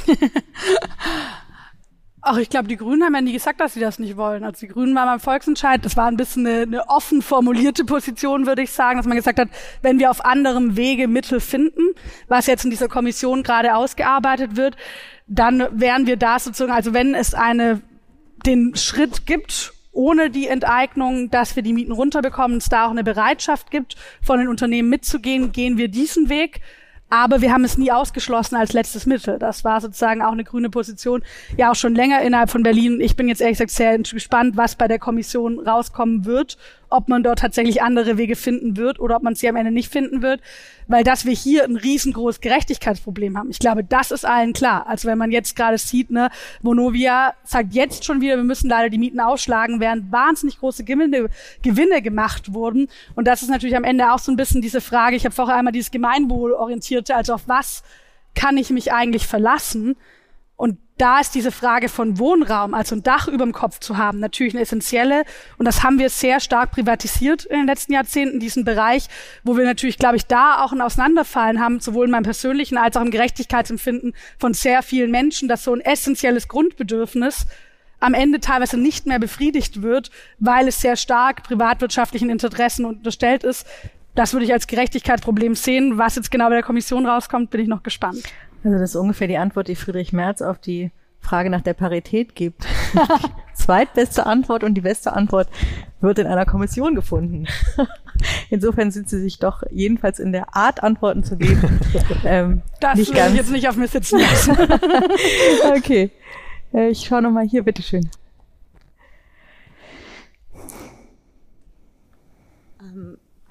Ach, 2.26 2.38
ich 2.38 2.50
glaube, 2.50 2.70
die 2.70 2.78
Grünen 2.78 3.04
haben 3.04 3.16
ja 3.16 3.22
nie 3.22 3.34
gesagt, 3.34 3.60
dass 3.60 3.74
sie 3.74 3.82
das 3.82 4.00
nicht 4.00 4.16
wollen. 4.16 4.46
Also 4.46 4.62
die 4.62 4.72
Grünen 4.72 4.96
waren 4.96 5.08
beim 5.08 5.20
Volksentscheid, 5.20 5.84
das 5.84 5.98
war 5.98 6.06
ein 6.06 6.16
bisschen 6.16 6.48
eine, 6.48 6.62
eine 6.62 6.88
offen 6.88 7.22
formulierte 7.22 7.84
Position, 7.84 8.48
würde 8.48 8.62
ich 8.62 8.72
sagen, 8.72 8.98
dass 8.98 9.06
man 9.06 9.18
gesagt 9.18 9.40
hat, 9.40 9.50
wenn 9.82 10.00
wir 10.00 10.10
auf 10.10 10.24
anderem 10.24 10.78
Wege 10.78 11.10
Mittel 11.10 11.42
finden, 11.42 11.82
was 12.30 12.48
jetzt 12.48 12.64
in 12.64 12.72
dieser 12.72 12.88
Kommission 12.88 13.44
gerade 13.44 13.76
ausgearbeitet 13.76 14.56
wird, 14.56 14.78
dann 15.28 15.68
wären 15.72 16.08
wir 16.08 16.16
da 16.16 16.40
sozusagen, 16.40 16.72
also 16.72 16.94
wenn 16.94 17.14
es 17.14 17.34
eine, 17.34 17.82
den 18.46 18.74
Schritt 18.78 19.26
gibt, 19.26 19.74
ohne 19.92 20.30
die 20.30 20.48
Enteignung, 20.48 21.30
dass 21.30 21.58
wir 21.58 21.64
die 21.64 21.74
Mieten 21.74 21.92
runterbekommen, 21.92 22.58
es 22.58 22.70
da 22.70 22.86
auch 22.86 22.92
eine 22.92 23.04
Bereitschaft 23.04 23.70
gibt, 23.70 23.98
von 24.22 24.40
den 24.40 24.48
Unternehmen 24.48 24.88
mitzugehen, 24.88 25.52
gehen 25.52 25.78
wir 25.78 25.90
diesen 25.90 26.30
Weg. 26.30 26.62
Aber 27.14 27.42
wir 27.42 27.54
haben 27.54 27.64
es 27.64 27.78
nie 27.78 27.92
ausgeschlossen 27.92 28.56
als 28.56 28.74
letztes 28.74 29.06
Mittel. 29.06 29.38
Das 29.38 29.64
war 29.64 29.80
sozusagen 29.80 30.24
auch 30.24 30.32
eine 30.32 30.44
grüne 30.44 30.72
Position, 30.72 31.22
ja 31.58 31.70
auch 31.70 31.76
schon 31.76 31.94
länger 31.94 32.24
innerhalb 32.24 32.50
von 32.50 32.64
Berlin. 32.64 33.00
Ich 33.02 33.16
bin 33.16 33.28
jetzt 33.28 33.40
ehrlich 33.40 33.60
gesagt 33.60 33.70
sehr 33.70 34.00
gespannt, 34.00 34.58
was 34.58 34.76
bei 34.76 34.88
der 34.88 34.98
Kommission 34.98 35.60
rauskommen 35.60 36.26
wird, 36.26 36.58
ob 36.94 37.10
man 37.10 37.24
dort 37.24 37.40
tatsächlich 37.40 37.82
andere 37.82 38.18
Wege 38.18 38.36
finden 38.36 38.78
wird 38.78 39.00
oder 39.00 39.16
ob 39.16 39.24
man 39.24 39.36
sie 39.36 39.50
am 39.50 39.56
Ende 39.56 39.72
nicht 39.72 39.92
finden 39.92 40.22
wird, 40.22 40.42
weil 40.88 41.04
dass 41.04 41.26
wir 41.26 41.34
hier 41.34 41.64
ein 41.64 41.76
riesengroßes 41.76 42.40
Gerechtigkeitsproblem 42.40 43.38
haben. 43.38 43.50
Ich 43.50 43.60
glaube, 43.60 43.84
das 43.84 44.12
ist 44.12 44.26
allen 44.26 44.54
klar. 44.54 44.86
Also 44.88 45.08
wenn 45.08 45.18
man 45.18 45.32
jetzt 45.32 45.56
gerade 45.56 45.78
sieht, 45.78 46.12
ne, 46.12 46.30
Vonovia 46.62 47.34
sagt 47.44 47.74
jetzt 47.74 48.06
schon 48.06 48.22
wieder, 48.22 48.38
wir 48.38 48.44
müssen 48.44 48.70
leider 48.70 48.90
die 48.90 49.00
Mieten 49.00 49.20
ausschlagen, 49.20 49.80
während 49.80 50.12
wahnsinnig 50.12 50.60
große 50.60 50.84
Gewinne, 50.84 51.30
Gewinne 51.64 52.02
gemacht 52.04 52.54
wurden. 52.54 52.88
Und 53.16 53.28
das 53.28 53.42
ist 53.42 53.50
natürlich 53.50 53.76
am 53.76 53.84
Ende 53.84 54.14
auch 54.14 54.20
so 54.20 54.32
ein 54.32 54.38
bisschen 54.38 54.62
diese 54.62 54.82
Frage, 54.82 55.16
ich 55.16 55.26
habe 55.26 55.34
vorher 55.34 55.56
einmal 55.56 55.74
dieses 55.74 55.92
Gemeinwohlorientierte, 55.92 57.16
also 57.16 57.34
auf 57.34 57.48
was 57.48 57.84
kann 58.36 58.58
ich 58.58 58.70
mich 58.70 58.94
eigentlich 58.94 59.26
verlassen? 59.26 59.96
Und 60.56 60.78
da 61.04 61.20
ist 61.20 61.36
diese 61.36 61.52
Frage 61.52 61.90
von 61.90 62.18
Wohnraum, 62.18 62.74
also 62.74 62.96
ein 62.96 63.04
Dach 63.04 63.28
über 63.28 63.44
dem 63.44 63.52
Kopf 63.52 63.80
zu 63.80 63.98
haben, 63.98 64.22
natürlich 64.22 64.54
eine 64.54 64.62
essentielle. 64.62 65.26
Und 65.58 65.66
das 65.66 65.84
haben 65.84 66.00
wir 66.00 66.10
sehr 66.10 66.40
stark 66.40 66.72
privatisiert 66.72 67.44
in 67.44 67.58
den 67.58 67.68
letzten 67.68 67.92
Jahrzehnten, 67.92 68.40
diesen 68.40 68.64
Bereich, 68.64 69.08
wo 69.44 69.58
wir 69.58 69.66
natürlich, 69.66 69.98
glaube 69.98 70.16
ich, 70.16 70.28
da 70.28 70.64
auch 70.64 70.72
ein 70.72 70.80
Auseinanderfallen 70.80 71.60
haben, 71.60 71.82
sowohl 71.82 72.06
in 72.06 72.12
meinem 72.12 72.24
persönlichen 72.24 72.78
als 72.78 72.96
auch 72.96 73.02
im 73.02 73.12
Gerechtigkeitsempfinden 73.12 74.14
von 74.40 74.54
sehr 74.54 74.82
vielen 74.82 75.12
Menschen, 75.12 75.50
dass 75.50 75.66
so 75.66 75.74
ein 75.74 75.82
essentielles 75.82 76.48
Grundbedürfnis 76.48 77.48
am 78.00 78.14
Ende 78.14 78.40
teilweise 78.40 78.80
nicht 78.80 79.06
mehr 79.06 79.20
befriedigt 79.20 79.82
wird, 79.82 80.10
weil 80.40 80.70
es 80.70 80.80
sehr 80.80 80.96
stark 80.96 81.44
privatwirtschaftlichen 81.44 82.30
Interessen 82.30 82.86
unterstellt 82.86 83.44
ist. 83.44 83.68
Das 84.16 84.32
würde 84.32 84.46
ich 84.46 84.54
als 84.54 84.68
Gerechtigkeitsproblem 84.68 85.56
sehen. 85.56 85.98
Was 85.98 86.16
jetzt 86.16 86.32
genau 86.32 86.48
bei 86.48 86.56
der 86.56 86.64
Kommission 86.64 87.06
rauskommt, 87.06 87.50
bin 87.50 87.60
ich 87.60 87.68
noch 87.68 87.84
gespannt. 87.84 88.24
Also 88.64 88.78
das 88.78 88.92
ist 88.92 88.96
ungefähr 88.96 89.28
die 89.28 89.38
Antwort, 89.38 89.68
die 89.68 89.76
Friedrich 89.76 90.14
Merz 90.14 90.42
auf 90.42 90.58
die 90.60 90.92
Frage 91.20 91.50
nach 91.50 91.62
der 91.62 91.74
Parität 91.74 92.36
gibt. 92.36 92.66
Zweitbeste 93.54 94.26
Antwort 94.26 94.64
und 94.64 94.74
die 94.76 94.82
beste 94.82 95.14
Antwort 95.14 95.48
wird 96.02 96.20
in 96.20 96.28
einer 96.28 96.46
Kommission 96.46 96.96
gefunden. 96.96 97.48
Insofern 98.50 98.92
sind 98.92 99.10
sie 99.10 99.22
sich 99.22 99.40
doch 99.40 99.64
jedenfalls 99.72 100.20
in 100.20 100.32
der 100.32 100.56
Art, 100.56 100.84
Antworten 100.84 101.24
zu 101.24 101.38
geben. 101.38 101.80
Ähm, 102.26 102.62
das 102.80 102.98
nicht 102.98 103.14
ganz. 103.14 103.32
ich 103.32 103.38
jetzt 103.38 103.52
nicht 103.52 103.68
auf 103.68 103.76
mir 103.76 103.88
sitzen 103.88 104.20
lassen. 104.20 104.58
okay. 105.76 106.10
Äh, 106.74 106.90
ich 106.90 107.06
schaue 107.06 107.22
nochmal 107.22 107.46
hier, 107.46 107.64
bitteschön. 107.64 108.10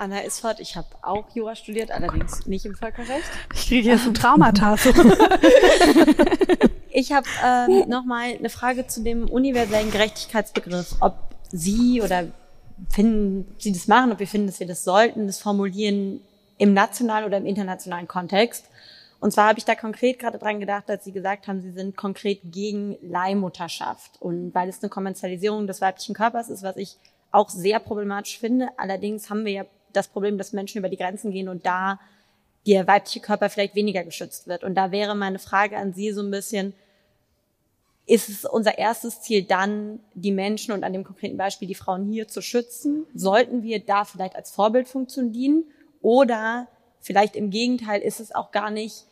Anna 0.02 0.24
Isford, 0.24 0.58
ich 0.58 0.76
habe 0.76 0.88
auch 1.02 1.24
Jura 1.32 1.54
studiert, 1.54 1.92
allerdings 1.92 2.44
nicht 2.48 2.64
im 2.64 2.74
Völkerrecht. 2.74 3.22
Ich 3.54 3.68
kriege 3.68 3.90
jetzt 3.90 4.04
ein 4.04 4.14
Traumata. 4.14 4.74
ich 6.90 7.12
habe 7.12 7.28
ähm, 7.44 7.88
nochmal 7.88 8.34
eine 8.36 8.48
Frage 8.48 8.88
zu 8.88 9.04
dem 9.04 9.30
universellen 9.30 9.92
Gerechtigkeitsbegriff. 9.92 10.96
Ob 10.98 11.14
Sie 11.52 12.02
oder 12.02 12.26
finden 12.90 13.54
Sie 13.58 13.70
das 13.70 13.86
machen, 13.86 14.10
ob 14.10 14.18
wir 14.18 14.26
finden, 14.26 14.48
dass 14.48 14.58
wir 14.58 14.66
das 14.66 14.82
sollten, 14.82 15.28
das 15.28 15.38
formulieren 15.38 16.20
im 16.58 16.74
nationalen 16.74 17.24
oder 17.24 17.36
im 17.36 17.46
internationalen 17.46 18.08
Kontext. 18.08 18.64
Und 19.20 19.30
zwar 19.30 19.50
habe 19.50 19.60
ich 19.60 19.64
da 19.64 19.76
konkret 19.76 20.18
gerade 20.18 20.38
dran 20.38 20.58
gedacht, 20.58 20.90
als 20.90 21.04
Sie 21.04 21.12
gesagt 21.12 21.46
haben, 21.46 21.62
Sie 21.62 21.70
sind 21.70 21.96
konkret 21.96 22.40
gegen 22.46 22.96
Leihmutterschaft. 23.02 24.20
Und 24.20 24.52
weil 24.52 24.68
es 24.68 24.82
eine 24.82 24.90
Kommerzialisierung 24.90 25.68
des 25.68 25.80
weiblichen 25.80 26.16
Körpers 26.16 26.48
ist, 26.48 26.64
was 26.64 26.76
ich 26.76 26.96
auch 27.30 27.50
sehr 27.50 27.78
problematisch 27.78 28.40
finde. 28.40 28.70
Allerdings 28.76 29.30
haben 29.30 29.44
wir 29.44 29.52
ja 29.52 29.64
das 29.92 30.08
Problem, 30.08 30.38
dass 30.38 30.52
Menschen 30.52 30.78
über 30.78 30.88
die 30.88 30.96
Grenzen 30.96 31.30
gehen 31.30 31.48
und 31.48 31.66
da 31.66 32.00
der 32.66 32.86
weibliche 32.86 33.20
Körper 33.20 33.50
vielleicht 33.50 33.74
weniger 33.74 34.04
geschützt 34.04 34.46
wird. 34.46 34.62
Und 34.64 34.74
da 34.74 34.92
wäre 34.92 35.14
meine 35.14 35.38
Frage 35.38 35.76
an 35.76 35.92
Sie 35.92 36.12
so 36.12 36.22
ein 36.22 36.30
bisschen, 36.30 36.74
ist 38.06 38.28
es 38.28 38.44
unser 38.44 38.78
erstes 38.78 39.20
Ziel 39.20 39.42
dann, 39.42 40.00
die 40.14 40.32
Menschen 40.32 40.72
und 40.72 40.84
an 40.84 40.92
dem 40.92 41.04
konkreten 41.04 41.36
Beispiel 41.36 41.68
die 41.68 41.74
Frauen 41.74 42.10
hier 42.10 42.28
zu 42.28 42.42
schützen? 42.42 43.06
Sollten 43.14 43.62
wir 43.62 43.80
da 43.80 44.04
vielleicht 44.04 44.36
als 44.36 44.50
Vorbildfunktion 44.50 45.32
dienen? 45.32 45.64
Oder 46.00 46.68
vielleicht 47.00 47.36
im 47.36 47.50
Gegenteil 47.50 48.00
ist 48.00 48.20
es 48.20 48.34
auch 48.34 48.50
gar 48.50 48.70
nicht 48.70 49.06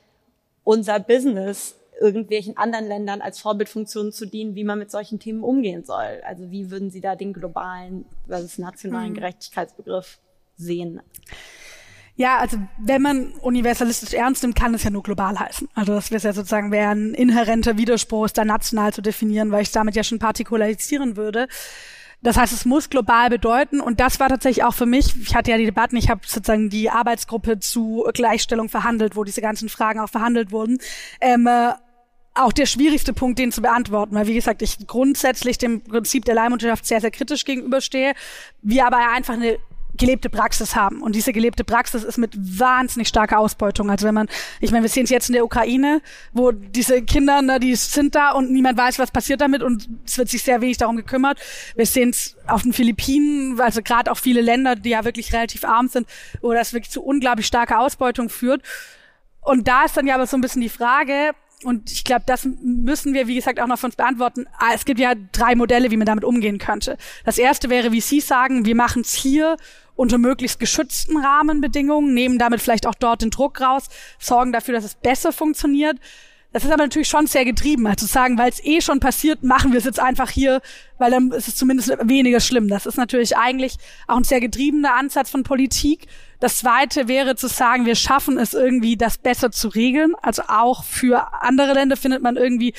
unser 0.65 0.99
Business, 1.01 1.77
irgendwelchen 2.01 2.57
anderen 2.57 2.87
Ländern 2.87 3.21
als 3.21 3.39
Vorbildfunktion 3.41 4.13
zu 4.13 4.27
dienen, 4.27 4.55
wie 4.55 4.65
man 4.65 4.79
mit 4.79 4.91
solchen 4.91 5.19
Themen 5.19 5.45
umgehen 5.45 5.85
soll. 5.85 6.23
Also 6.25 6.51
wie 6.51 6.71
würden 6.71 6.91
Sie 6.91 7.01
da 7.01 7.15
den 7.15 7.33
globalen 7.33 8.07
versus 8.27 8.59
nationalen 8.59 9.09
hm. 9.09 9.15
Gerechtigkeitsbegriff 9.15 10.19
sehen? 10.61 11.01
Ja, 12.17 12.39
also 12.39 12.59
wenn 12.79 13.01
man 13.01 13.33
universalistisch 13.41 14.13
ernst 14.13 14.43
nimmt, 14.43 14.55
kann 14.55 14.75
es 14.75 14.83
ja 14.83 14.91
nur 14.91 15.03
global 15.03 15.39
heißen. 15.39 15.69
Also 15.75 15.95
das 15.95 16.11
wäre 16.11 16.23
ja 16.23 16.35
sozusagen 16.35 16.71
wäre 16.71 16.91
ein 16.91 17.15
inhärenter 17.15 17.79
Widerspruch, 17.79 18.27
es 18.27 18.35
da 18.35 18.45
national 18.45 18.93
zu 18.93 19.01
definieren, 19.01 19.51
weil 19.53 19.63
ich 19.63 19.71
damit 19.71 19.97
ja 19.97 20.05
schon 20.05 20.19
partikularisieren 20.19 21.17
würde. 21.17 21.49
Das 22.23 22.37
heißt, 22.37 22.53
es 22.53 22.67
muss 22.67 22.91
global 22.91 23.31
bedeuten 23.31 23.81
und 23.81 24.01
das 24.01 24.21
war 24.21 24.29
tatsächlich 24.29 24.65
auch 24.65 24.75
für 24.75 24.85
mich, 24.85 25.15
ich 25.23 25.35
hatte 25.35 25.51
ja 25.51 25.57
die 25.57 25.65
Debatten, 25.65 25.97
ich 25.97 26.11
habe 26.11 26.21
sozusagen 26.27 26.69
die 26.69 26.91
Arbeitsgruppe 26.91 27.59
zu 27.59 28.07
Gleichstellung 28.13 28.69
verhandelt, 28.69 29.17
wo 29.17 29.25
diese 29.25 29.41
ganzen 29.41 29.71
Fragen 29.71 30.01
auch 30.01 30.11
verhandelt 30.11 30.53
wurden. 30.53 30.79
Ähm, 31.23 31.47
äh, 31.47 31.73
auch 32.35 32.53
der 32.53 32.67
schwierigste 32.67 33.13
Punkt, 33.15 33.39
den 33.39 33.51
zu 33.51 33.63
beantworten, 33.63 34.15
weil 34.15 34.27
wie 34.27 34.35
gesagt, 34.35 34.61
ich 34.61 34.87
grundsätzlich 34.87 35.57
dem 35.57 35.83
Prinzip 35.83 36.27
der 36.27 36.35
Leihmutterschaft 36.35 36.87
sehr, 36.87 37.01
sehr 37.01 37.11
kritisch 37.11 37.45
gegenüberstehe, 37.45 38.13
wir 38.61 38.87
aber 38.87 38.99
einfach 39.11 39.35
eine 39.35 39.59
gelebte 39.97 40.31
Praxis 40.31 40.77
haben. 40.77 41.03
Und 41.03 41.15
diese 41.15 41.33
gelebte 41.33 41.65
Praxis 41.65 42.05
ist 42.05 42.19
mit 42.19 42.35
wahnsinnig 42.37 43.09
starker 43.09 43.39
Ausbeutung. 43.39 43.91
Also 43.91 44.07
wenn 44.07 44.15
man, 44.15 44.29
ich 44.61 44.71
meine, 44.71 44.83
wir 44.83 44.89
sehen 44.89 45.05
es 45.05 45.11
jetzt 45.11 45.29
in 45.29 45.35
der 45.35 45.45
Ukraine, 45.45 46.01
wo 46.33 46.53
diese 46.53 47.03
Kinder, 47.03 47.43
ne, 47.43 47.61
die 47.61 47.75
sind 47.75 48.15
da 48.15 48.33
und 48.33 48.51
niemand 48.51 48.79
weiß, 48.79 48.99
was 48.99 49.11
passiert 49.11 49.41
damit 49.41 49.63
und 49.63 49.89
es 50.05 50.19
wird 50.19 50.29
sich 50.29 50.43
sehr 50.43 50.61
wenig 50.61 50.79
darum 50.79 50.97
gekümmert. 50.97 51.39
Wir 51.77 51.87
sehen 51.87 52.11
es 52.11 52.37
auf 52.47 52.63
den 52.63 52.73
Philippinen, 52.73 53.61
also 53.61 53.83
gerade 53.83 54.11
auch 54.11 54.19
viele 54.19 54.41
Länder, 54.41 54.77
die 54.77 54.91
ja 54.91 55.05
wirklich 55.05 55.33
relativ 55.33 55.65
arm 55.65 55.89
sind, 55.89 56.07
wo 56.41 56.53
das 56.53 56.73
wirklich 56.73 56.91
zu 56.91 57.03
unglaublich 57.03 57.47
starker 57.47 57.81
Ausbeutung 57.81 58.29
führt. 58.29 58.63
Und 59.43 59.69
da 59.69 59.85
ist 59.85 59.97
dann 59.97 60.07
ja 60.07 60.15
aber 60.15 60.27
so 60.27 60.37
ein 60.37 60.41
bisschen 60.41 60.63
die 60.63 60.69
Frage, 60.69 61.33
und 61.65 61.91
ich 61.91 62.05
glaube, 62.05 62.23
das 62.27 62.49
müssen 62.63 63.13
wir, 63.13 63.27
wie 63.27 63.35
gesagt, 63.35 63.61
auch 63.61 63.67
noch 63.67 63.79
von 63.79 63.89
uns 63.89 63.97
beantworten. 63.97 64.47
Ah, 64.59 64.73
es 64.75 64.85
gibt 64.85 64.99
ja 64.99 65.15
drei 65.33 65.55
Modelle, 65.55 65.91
wie 65.91 65.97
man 65.97 66.07
damit 66.07 66.25
umgehen 66.25 66.59
könnte. 66.59 66.97
Das 67.25 67.39
erste 67.39 67.69
wäre, 67.69 67.93
wie 67.93 68.01
Sie 68.01 68.21
sagen, 68.21 68.65
wir 68.65 68.75
machen 68.75 69.03
es 69.03 69.15
hier 69.15 69.57
unter 69.95 70.17
möglichst 70.17 70.59
geschützten 70.59 71.19
Rahmenbedingungen, 71.19 72.15
nehmen 72.15 72.39
damit 72.39 72.63
vielleicht 72.63 72.87
auch 72.87 72.95
dort 72.95 73.21
den 73.21 73.31
Druck 73.31 73.61
raus, 73.61 73.89
sorgen 74.19 74.53
dafür, 74.53 74.75
dass 74.75 74.85
es 74.85 74.95
besser 74.95 75.33
funktioniert. 75.33 75.99
Das 76.53 76.65
ist 76.65 76.73
aber 76.73 76.83
natürlich 76.83 77.09
schon 77.09 77.27
sehr 77.29 77.45
getrieben, 77.45 77.87
also 77.87 78.07
zu 78.07 78.13
sagen, 78.13 78.37
weil 78.37 78.51
es 78.51 78.65
eh 78.65 78.81
schon 78.81 78.99
passiert, 78.99 79.45
machen 79.45 79.71
wir 79.71 79.79
es 79.79 79.85
jetzt 79.85 80.01
einfach 80.01 80.31
hier, 80.31 80.61
weil 80.99 81.13
dann 81.13 81.31
ist 81.31 81.47
es 81.47 81.55
zumindest 81.55 81.91
weniger 82.03 82.41
schlimm. 82.41 82.67
Das 82.67 82.87
ist 82.87 82.97
natürlich 82.97 83.37
eigentlich 83.37 83.77
auch 84.09 84.17
ein 84.17 84.25
sehr 84.25 84.41
getriebener 84.41 84.97
Ansatz 84.97 85.31
von 85.31 85.45
Politik. 85.45 86.09
Das 86.41 86.59
zweite 86.59 87.07
wäre 87.07 87.37
zu 87.37 87.47
sagen, 87.47 87.87
wir 87.87 87.95
schaffen 87.95 88.37
es 88.37 88.53
irgendwie, 88.53 88.97
das 88.97 89.19
besser 89.19 89.53
zu 89.53 89.69
regeln. 89.69 90.15
Also 90.23 90.43
auch 90.49 90.83
für 90.83 91.43
andere 91.43 91.75
Länder 91.75 91.97
findet 91.97 92.23
man 92.23 92.37
irgendwie 92.37 92.75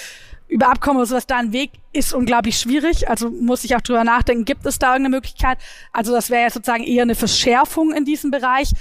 über 0.49 0.67
Abkommen 0.67 0.97
oder 0.97 1.05
sowas 1.05 1.27
da 1.27 1.37
ein 1.37 1.53
Weg 1.53 1.71
ist 1.93 2.13
unglaublich 2.13 2.59
schwierig. 2.59 3.07
Also 3.09 3.29
muss 3.29 3.63
ich 3.63 3.73
auch 3.77 3.81
drüber 3.81 4.03
nachdenken, 4.03 4.43
gibt 4.43 4.65
es 4.65 4.79
da 4.79 4.87
irgendeine 4.93 5.15
Möglichkeit? 5.15 5.57
Also 5.93 6.11
das 6.11 6.29
wäre 6.29 6.41
ja 6.41 6.49
sozusagen 6.49 6.83
eher 6.83 7.03
eine 7.03 7.15
Verschärfung 7.15 7.93
in 7.93 8.03
diesem 8.03 8.31
Bereich. 8.31 8.73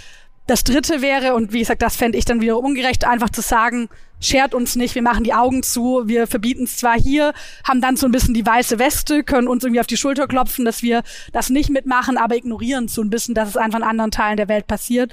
Das 0.48 0.64
dritte 0.64 1.00
wäre, 1.00 1.34
und 1.34 1.52
wie 1.52 1.60
gesagt, 1.60 1.80
das 1.80 1.94
fände 1.94 2.18
ich 2.18 2.24
dann 2.24 2.40
wieder 2.40 2.58
ungerecht, 2.58 3.04
einfach 3.04 3.30
zu 3.30 3.40
sagen, 3.40 3.88
schert 4.20 4.54
uns 4.54 4.76
nicht, 4.76 4.94
wir 4.94 5.02
machen 5.02 5.24
die 5.24 5.34
Augen 5.34 5.62
zu, 5.62 6.02
wir 6.04 6.26
verbieten 6.26 6.64
es 6.64 6.76
zwar 6.76 6.98
hier, 6.98 7.32
haben 7.66 7.80
dann 7.80 7.96
so 7.96 8.06
ein 8.06 8.12
bisschen 8.12 8.34
die 8.34 8.46
weiße 8.46 8.78
Weste, 8.78 9.24
können 9.24 9.48
uns 9.48 9.64
irgendwie 9.64 9.80
auf 9.80 9.86
die 9.86 9.96
Schulter 9.96 10.28
klopfen, 10.28 10.64
dass 10.64 10.82
wir 10.82 11.02
das 11.32 11.50
nicht 11.50 11.70
mitmachen, 11.70 12.18
aber 12.18 12.36
ignorieren 12.36 12.88
so 12.88 13.02
ein 13.02 13.10
bisschen, 13.10 13.34
dass 13.34 13.48
es 13.48 13.56
einfach 13.56 13.78
in 13.78 13.84
anderen 13.84 14.10
Teilen 14.10 14.36
der 14.36 14.48
Welt 14.48 14.66
passiert. 14.66 15.12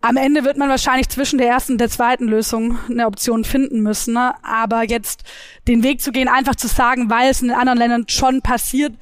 Am 0.00 0.18
Ende 0.18 0.44
wird 0.44 0.58
man 0.58 0.68
wahrscheinlich 0.68 1.08
zwischen 1.08 1.38
der 1.38 1.48
ersten 1.48 1.72
und 1.72 1.78
der 1.78 1.88
zweiten 1.88 2.28
Lösung 2.28 2.78
eine 2.90 3.06
Option 3.06 3.42
finden 3.42 3.80
müssen. 3.80 4.12
Ne? 4.12 4.34
Aber 4.42 4.82
jetzt 4.82 5.24
den 5.66 5.82
Weg 5.82 6.02
zu 6.02 6.12
gehen, 6.12 6.28
einfach 6.28 6.56
zu 6.56 6.68
sagen, 6.68 7.08
weil 7.08 7.30
es 7.30 7.40
in 7.40 7.48
den 7.48 7.56
anderen 7.56 7.78
Ländern 7.78 8.04
schon 8.08 8.42
passiert, 8.42 8.92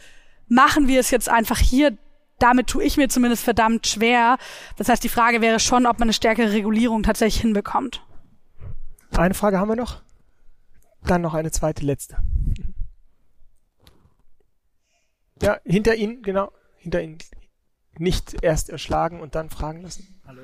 machen 0.47 0.86
wir 0.86 1.01
es 1.01 1.10
jetzt 1.10 1.28
einfach 1.28 1.59
hier, 1.59 1.98
damit 2.39 2.68
tue 2.68 2.84
ich 2.84 2.97
mir 2.97 3.09
zumindest 3.09 3.43
verdammt 3.43 3.89
schwer. 3.89 4.39
Das 4.76 4.89
heißt, 4.89 5.02
die 5.02 5.09
Frage 5.09 5.40
wäre 5.40 5.59
schon, 5.59 5.86
ob 5.86 5.98
man 5.98 6.06
eine 6.06 6.12
stärkere 6.12 6.52
Regulierung 6.52 7.02
tatsächlich 7.02 7.40
hinbekommt. 7.40 8.01
Eine 9.16 9.34
Frage 9.34 9.59
haben 9.59 9.68
wir 9.68 9.76
noch. 9.76 10.02
Dann 11.05 11.20
noch 11.20 11.34
eine 11.34 11.51
zweite, 11.51 11.84
letzte. 11.84 12.16
Ja, 15.43 15.59
hinter 15.64 15.94
Ihnen, 15.97 16.22
genau. 16.22 16.52
Hinter 16.78 17.02
Ihnen. 17.02 17.18
Nicht 17.98 18.43
erst 18.43 18.70
erschlagen 18.70 19.20
und 19.20 19.34
dann 19.34 19.51
fragen 19.51 19.82
lassen. 19.82 20.20
Hallo. 20.26 20.40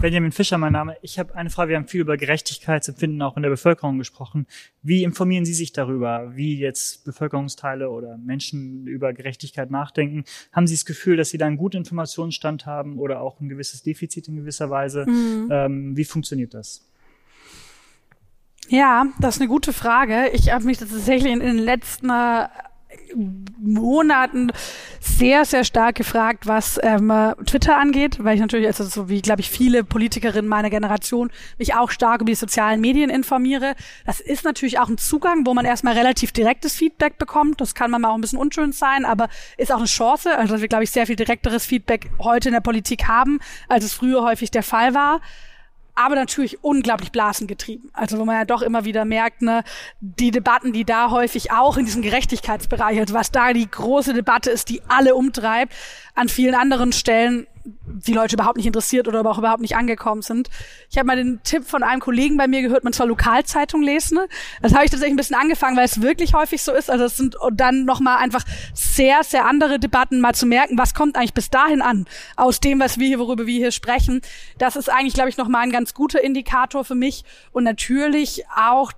Benjamin 0.00 0.32
Fischer, 0.32 0.58
mein 0.58 0.72
Name. 0.72 0.96
Ich 1.02 1.20
habe 1.20 1.36
eine 1.36 1.48
Frage. 1.48 1.70
Wir 1.70 1.76
haben 1.76 1.86
viel 1.86 2.00
über 2.00 2.16
Gerechtigkeitsempfinden 2.16 3.22
auch 3.22 3.36
in 3.36 3.44
der 3.44 3.50
Bevölkerung 3.50 3.98
gesprochen. 3.98 4.48
Wie 4.82 5.04
informieren 5.04 5.44
Sie 5.44 5.54
sich 5.54 5.72
darüber, 5.72 6.32
wie 6.34 6.58
jetzt 6.58 7.04
Bevölkerungsteile 7.04 7.88
oder 7.88 8.18
Menschen 8.18 8.88
über 8.88 9.12
Gerechtigkeit 9.12 9.70
nachdenken? 9.70 10.24
Haben 10.50 10.66
Sie 10.66 10.74
das 10.74 10.86
Gefühl, 10.86 11.16
dass 11.16 11.30
Sie 11.30 11.38
da 11.38 11.46
einen 11.46 11.56
guten 11.56 11.76
Informationsstand 11.76 12.66
haben 12.66 12.98
oder 12.98 13.20
auch 13.20 13.38
ein 13.38 13.48
gewisses 13.48 13.84
Defizit 13.84 14.26
in 14.26 14.36
gewisser 14.36 14.70
Weise? 14.70 15.06
Mhm. 15.08 15.48
Ähm, 15.52 15.96
wie 15.96 16.04
funktioniert 16.04 16.52
das? 16.52 16.88
Ja, 18.68 19.06
das 19.18 19.36
ist 19.36 19.40
eine 19.40 19.48
gute 19.48 19.72
Frage. 19.72 20.30
Ich 20.30 20.52
habe 20.52 20.64
mich 20.64 20.78
tatsächlich 20.78 21.32
in 21.32 21.40
den 21.40 21.58
letzten 21.58 22.10
Monaten 23.60 24.50
sehr, 25.00 25.44
sehr 25.44 25.64
stark 25.64 25.96
gefragt, 25.96 26.46
was 26.46 26.78
ähm, 26.82 27.12
Twitter 27.46 27.76
angeht, 27.76 28.22
weil 28.22 28.34
ich 28.34 28.40
natürlich, 28.40 28.66
also 28.66 28.84
so 28.84 29.08
wie, 29.08 29.20
glaube 29.20 29.40
ich, 29.40 29.50
viele 29.50 29.84
Politikerinnen 29.84 30.48
meiner 30.48 30.70
Generation 30.70 31.30
mich 31.58 31.74
auch 31.74 31.90
stark 31.90 32.20
über 32.20 32.30
die 32.30 32.36
sozialen 32.36 32.80
Medien 32.80 33.10
informiere. 33.10 33.74
Das 34.06 34.20
ist 34.20 34.44
natürlich 34.44 34.78
auch 34.78 34.88
ein 34.88 34.98
Zugang, 34.98 35.46
wo 35.46 35.54
man 35.54 35.64
erstmal 35.64 35.94
relativ 35.94 36.32
direktes 36.32 36.74
Feedback 36.74 37.18
bekommt. 37.18 37.60
Das 37.60 37.74
kann 37.74 37.90
man 37.90 38.00
mal 38.02 38.10
auch 38.10 38.14
ein 38.14 38.20
bisschen 38.20 38.38
unschön 38.38 38.72
sein, 38.72 39.04
aber 39.04 39.28
ist 39.56 39.72
auch 39.72 39.78
eine 39.78 39.86
Chance. 39.86 40.36
Also 40.36 40.60
wir, 40.60 40.68
glaube 40.68 40.84
ich, 40.84 40.90
sehr 40.90 41.06
viel 41.06 41.16
direkteres 41.16 41.66
Feedback 41.66 42.10
heute 42.18 42.48
in 42.48 42.54
der 42.54 42.60
Politik 42.60 43.08
haben, 43.08 43.40
als 43.68 43.84
es 43.84 43.92
früher 43.92 44.22
häufig 44.22 44.50
der 44.50 44.62
Fall 44.62 44.94
war 44.94 45.20
aber 45.94 46.14
natürlich 46.14 46.62
unglaublich 46.64 47.12
blasengetrieben. 47.12 47.90
Also 47.92 48.18
wo 48.18 48.24
man 48.24 48.36
ja 48.36 48.44
doch 48.44 48.62
immer 48.62 48.84
wieder 48.84 49.04
merkt, 49.04 49.42
ne, 49.42 49.62
die 50.00 50.30
Debatten, 50.30 50.72
die 50.72 50.84
da 50.84 51.10
häufig 51.10 51.52
auch 51.52 51.76
in 51.76 51.84
diesem 51.84 52.02
Gerechtigkeitsbereich, 52.02 52.98
also 52.98 53.14
was 53.14 53.30
da 53.30 53.52
die 53.52 53.70
große 53.70 54.14
Debatte 54.14 54.50
ist, 54.50 54.68
die 54.68 54.82
alle 54.88 55.14
umtreibt, 55.14 55.72
an 56.14 56.28
vielen 56.28 56.54
anderen 56.54 56.92
Stellen 56.92 57.46
die 57.64 58.12
Leute 58.12 58.36
überhaupt 58.36 58.56
nicht 58.56 58.66
interessiert 58.66 59.08
oder 59.08 59.24
auch 59.24 59.38
überhaupt 59.38 59.60
nicht 59.60 59.76
angekommen 59.76 60.22
sind. 60.22 60.50
Ich 60.90 60.98
habe 60.98 61.06
mal 61.06 61.16
den 61.16 61.40
Tipp 61.44 61.64
von 61.64 61.82
einem 61.82 62.00
Kollegen 62.00 62.36
bei 62.36 62.48
mir 62.48 62.62
gehört, 62.62 62.84
man 62.84 62.92
soll 62.92 63.08
Lokalzeitung 63.08 63.82
lesen. 63.82 64.18
Das 64.60 64.74
habe 64.74 64.84
ich 64.84 64.90
tatsächlich 64.90 65.14
ein 65.14 65.16
bisschen 65.16 65.36
angefangen, 65.36 65.76
weil 65.76 65.84
es 65.84 66.02
wirklich 66.02 66.34
häufig 66.34 66.62
so 66.62 66.72
ist. 66.72 66.90
Also 66.90 67.04
es 67.04 67.16
sind 67.16 67.36
dann 67.52 67.84
nochmal 67.84 68.18
einfach 68.18 68.44
sehr, 68.74 69.22
sehr 69.22 69.46
andere 69.46 69.78
Debatten, 69.78 70.20
mal 70.20 70.34
zu 70.34 70.46
merken, 70.46 70.78
was 70.78 70.94
kommt 70.94 71.16
eigentlich 71.16 71.34
bis 71.34 71.50
dahin 71.50 71.82
an 71.82 72.06
aus 72.36 72.60
dem, 72.60 72.80
was 72.80 72.98
wir 72.98 73.06
hier, 73.06 73.18
worüber 73.18 73.46
wir 73.46 73.56
hier 73.56 73.72
sprechen. 73.72 74.22
Das 74.58 74.76
ist 74.76 74.90
eigentlich, 74.90 75.14
glaube 75.14 75.28
ich, 75.28 75.36
nochmal 75.36 75.62
ein 75.62 75.72
ganz 75.72 75.94
guter 75.94 76.22
Indikator 76.22 76.84
für 76.84 76.94
mich. 76.94 77.24
Und 77.52 77.64
natürlich 77.64 78.44
auch 78.56 78.92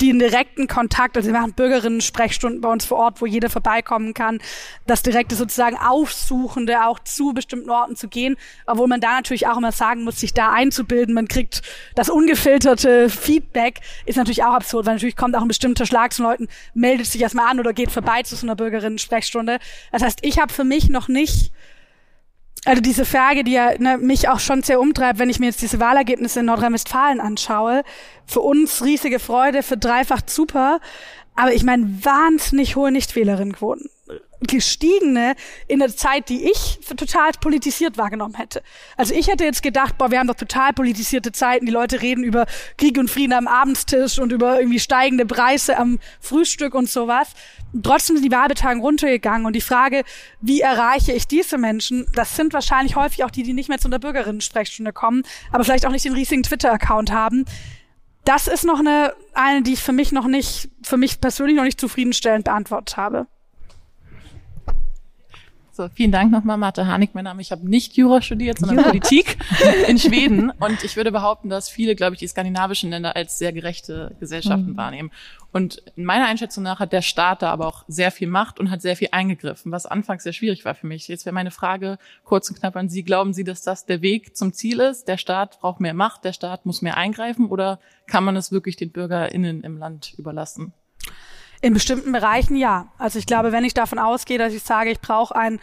den 0.00 0.18
direkten 0.18 0.66
Kontakt, 0.66 1.16
also 1.16 1.32
wir 1.32 1.38
machen 1.38 1.54
Bürgerinnen-Sprechstunden 1.54 2.60
bei 2.60 2.70
uns 2.70 2.84
vor 2.84 2.98
Ort, 2.98 3.20
wo 3.20 3.26
jeder 3.26 3.48
vorbeikommen 3.48 4.12
kann, 4.12 4.38
das 4.86 5.02
direkte 5.02 5.34
sozusagen 5.34 5.76
Aufsuchende 5.76 6.84
auch 6.84 6.98
zu 6.98 7.32
bestimmten 7.32 7.70
Orten 7.70 7.96
zu 7.96 8.08
gehen, 8.08 8.36
obwohl 8.66 8.88
man 8.88 9.00
da 9.00 9.16
natürlich 9.16 9.46
auch 9.46 9.56
immer 9.56 9.72
sagen 9.72 10.04
muss, 10.04 10.20
sich 10.20 10.34
da 10.34 10.52
einzubilden, 10.52 11.14
man 11.14 11.28
kriegt 11.28 11.62
das 11.94 12.10
ungefilterte 12.10 13.08
Feedback, 13.08 13.80
ist 14.04 14.16
natürlich 14.16 14.44
auch 14.44 14.54
absurd, 14.54 14.86
weil 14.86 14.94
natürlich 14.94 15.16
kommt 15.16 15.34
auch 15.34 15.42
ein 15.42 15.48
bestimmter 15.48 15.86
Schlag 15.86 16.12
zu 16.12 16.22
Leuten, 16.22 16.48
meldet 16.74 17.06
sich 17.06 17.22
erstmal 17.22 17.50
an 17.50 17.58
oder 17.58 17.72
geht 17.72 17.90
vorbei 17.90 18.22
zu 18.22 18.36
so 18.36 18.46
einer 18.46 18.56
Bürgerinnen-Sprechstunde. 18.56 19.58
Das 19.92 20.02
heißt, 20.02 20.18
ich 20.22 20.38
habe 20.38 20.52
für 20.52 20.64
mich 20.64 20.88
noch 20.90 21.08
nicht 21.08 21.52
also 22.66 22.82
diese 22.82 23.04
Frage, 23.04 23.44
die 23.44 23.52
ja 23.52 23.78
ne, 23.78 23.96
mich 23.96 24.28
auch 24.28 24.40
schon 24.40 24.62
sehr 24.62 24.80
umtreibt, 24.80 25.18
wenn 25.18 25.30
ich 25.30 25.38
mir 25.38 25.46
jetzt 25.46 25.62
diese 25.62 25.80
Wahlergebnisse 25.80 26.40
in 26.40 26.46
Nordrhein-Westfalen 26.46 27.20
anschaue, 27.20 27.82
für 28.26 28.40
uns 28.40 28.84
riesige 28.84 29.20
Freude, 29.20 29.62
für 29.62 29.76
dreifach 29.76 30.22
super, 30.26 30.80
aber 31.36 31.52
ich 31.52 31.62
meine 31.62 31.86
wahnsinnig 32.02 32.76
hohe 32.76 32.90
Nichtwählerinnenquoten 32.90 33.88
gestiegene 34.40 35.34
in 35.68 35.78
der 35.78 35.94
Zeit, 35.94 36.28
die 36.28 36.50
ich 36.50 36.78
total 36.96 37.32
politisiert 37.40 37.96
wahrgenommen 37.98 38.34
hätte. 38.34 38.62
Also 38.96 39.14
ich 39.14 39.28
hätte 39.28 39.44
jetzt 39.44 39.62
gedacht, 39.62 39.98
boah, 39.98 40.10
wir 40.10 40.18
haben 40.18 40.26
doch 40.26 40.34
total 40.34 40.72
politisierte 40.72 41.32
Zeiten, 41.32 41.66
die 41.66 41.72
Leute 41.72 42.02
reden 42.02 42.24
über 42.24 42.46
Krieg 42.76 42.98
und 42.98 43.10
Frieden 43.10 43.32
am 43.32 43.48
Abendstisch 43.48 44.18
und 44.18 44.32
über 44.32 44.58
irgendwie 44.58 44.80
steigende 44.80 45.26
Preise 45.26 45.78
am 45.78 45.98
Frühstück 46.20 46.74
und 46.74 46.88
sowas. 46.88 47.28
Trotzdem 47.82 48.16
sind 48.16 48.24
die 48.24 48.32
Wahlbetagen 48.32 48.80
runtergegangen 48.80 49.46
und 49.46 49.54
die 49.54 49.60
Frage, 49.60 50.04
wie 50.40 50.60
erreiche 50.60 51.12
ich 51.12 51.26
diese 51.26 51.58
Menschen, 51.58 52.06
das 52.14 52.36
sind 52.36 52.52
wahrscheinlich 52.52 52.96
häufig 52.96 53.24
auch 53.24 53.30
die, 53.30 53.42
die 53.42 53.52
nicht 53.52 53.68
mehr 53.68 53.78
zu 53.78 53.88
einer 53.88 53.98
Bürgerinnen-Sprechstunde 53.98 54.92
kommen, 54.92 55.22
aber 55.52 55.64
vielleicht 55.64 55.86
auch 55.86 55.90
nicht 55.90 56.04
den 56.04 56.14
riesigen 56.14 56.42
Twitter-Account 56.42 57.12
haben. 57.12 57.44
Das 58.24 58.48
ist 58.48 58.64
noch 58.64 58.80
eine, 58.80 59.14
eine, 59.34 59.62
die 59.62 59.74
ich 59.74 59.82
für 59.82 59.92
mich 59.92 60.10
noch 60.10 60.26
nicht, 60.26 60.68
für 60.82 60.96
mich 60.96 61.20
persönlich 61.20 61.56
noch 61.56 61.62
nicht 61.62 61.80
zufriedenstellend 61.80 62.44
beantwortet 62.44 62.96
habe. 62.96 63.28
So, 65.76 65.90
vielen 65.92 66.10
Dank 66.10 66.32
nochmal, 66.32 66.56
Martha 66.56 66.86
Hanig. 66.86 67.10
Mein 67.12 67.24
Name, 67.24 67.42
ich 67.42 67.52
habe 67.52 67.68
nicht 67.68 67.98
Jura 67.98 68.22
studiert, 68.22 68.58
sondern 68.58 68.82
Politik 68.82 69.36
in 69.88 69.98
Schweden. 69.98 70.50
Und 70.58 70.82
ich 70.82 70.96
würde 70.96 71.12
behaupten, 71.12 71.50
dass 71.50 71.68
viele, 71.68 71.94
glaube 71.94 72.14
ich, 72.14 72.18
die 72.18 72.26
skandinavischen 72.26 72.88
Länder 72.88 73.14
als 73.14 73.36
sehr 73.36 73.52
gerechte 73.52 74.16
Gesellschaften 74.18 74.70
mhm. 74.70 74.76
wahrnehmen. 74.78 75.10
Und 75.52 75.82
in 75.94 76.06
meiner 76.06 76.28
Einschätzung 76.28 76.64
nach 76.64 76.80
hat 76.80 76.94
der 76.94 77.02
Staat 77.02 77.42
da 77.42 77.50
aber 77.50 77.66
auch 77.66 77.84
sehr 77.88 78.10
viel 78.10 78.26
Macht 78.26 78.58
und 78.58 78.70
hat 78.70 78.80
sehr 78.80 78.96
viel 78.96 79.08
eingegriffen, 79.12 79.70
was 79.70 79.84
anfangs 79.84 80.22
sehr 80.22 80.32
schwierig 80.32 80.64
war 80.64 80.74
für 80.74 80.86
mich. 80.86 81.08
Jetzt 81.08 81.26
wäre 81.26 81.34
meine 81.34 81.50
Frage 81.50 81.98
kurz 82.24 82.48
und 82.48 82.58
knapp 82.58 82.74
an 82.74 82.88
Sie. 82.88 83.02
Glauben 83.02 83.34
Sie, 83.34 83.44
dass 83.44 83.60
das 83.60 83.84
der 83.84 84.00
Weg 84.00 84.34
zum 84.34 84.54
Ziel 84.54 84.80
ist? 84.80 85.08
Der 85.08 85.18
Staat 85.18 85.60
braucht 85.60 85.80
mehr 85.80 85.92
Macht, 85.92 86.24
der 86.24 86.32
Staat 86.32 86.64
muss 86.64 86.80
mehr 86.80 86.96
eingreifen 86.96 87.50
oder 87.50 87.80
kann 88.06 88.24
man 88.24 88.36
es 88.36 88.50
wirklich 88.50 88.76
den 88.76 88.92
BürgerInnen 88.92 89.62
im 89.62 89.76
Land 89.76 90.14
überlassen? 90.16 90.72
In 91.60 91.74
bestimmten 91.74 92.12
Bereichen 92.12 92.56
ja. 92.56 92.88
Also 92.98 93.18
ich 93.18 93.26
glaube, 93.26 93.52
wenn 93.52 93.64
ich 93.64 93.74
davon 93.74 93.98
ausgehe, 93.98 94.38
dass 94.38 94.52
ich 94.52 94.62
sage, 94.62 94.90
ich 94.90 95.00
brauche 95.00 95.34
ein 95.34 95.60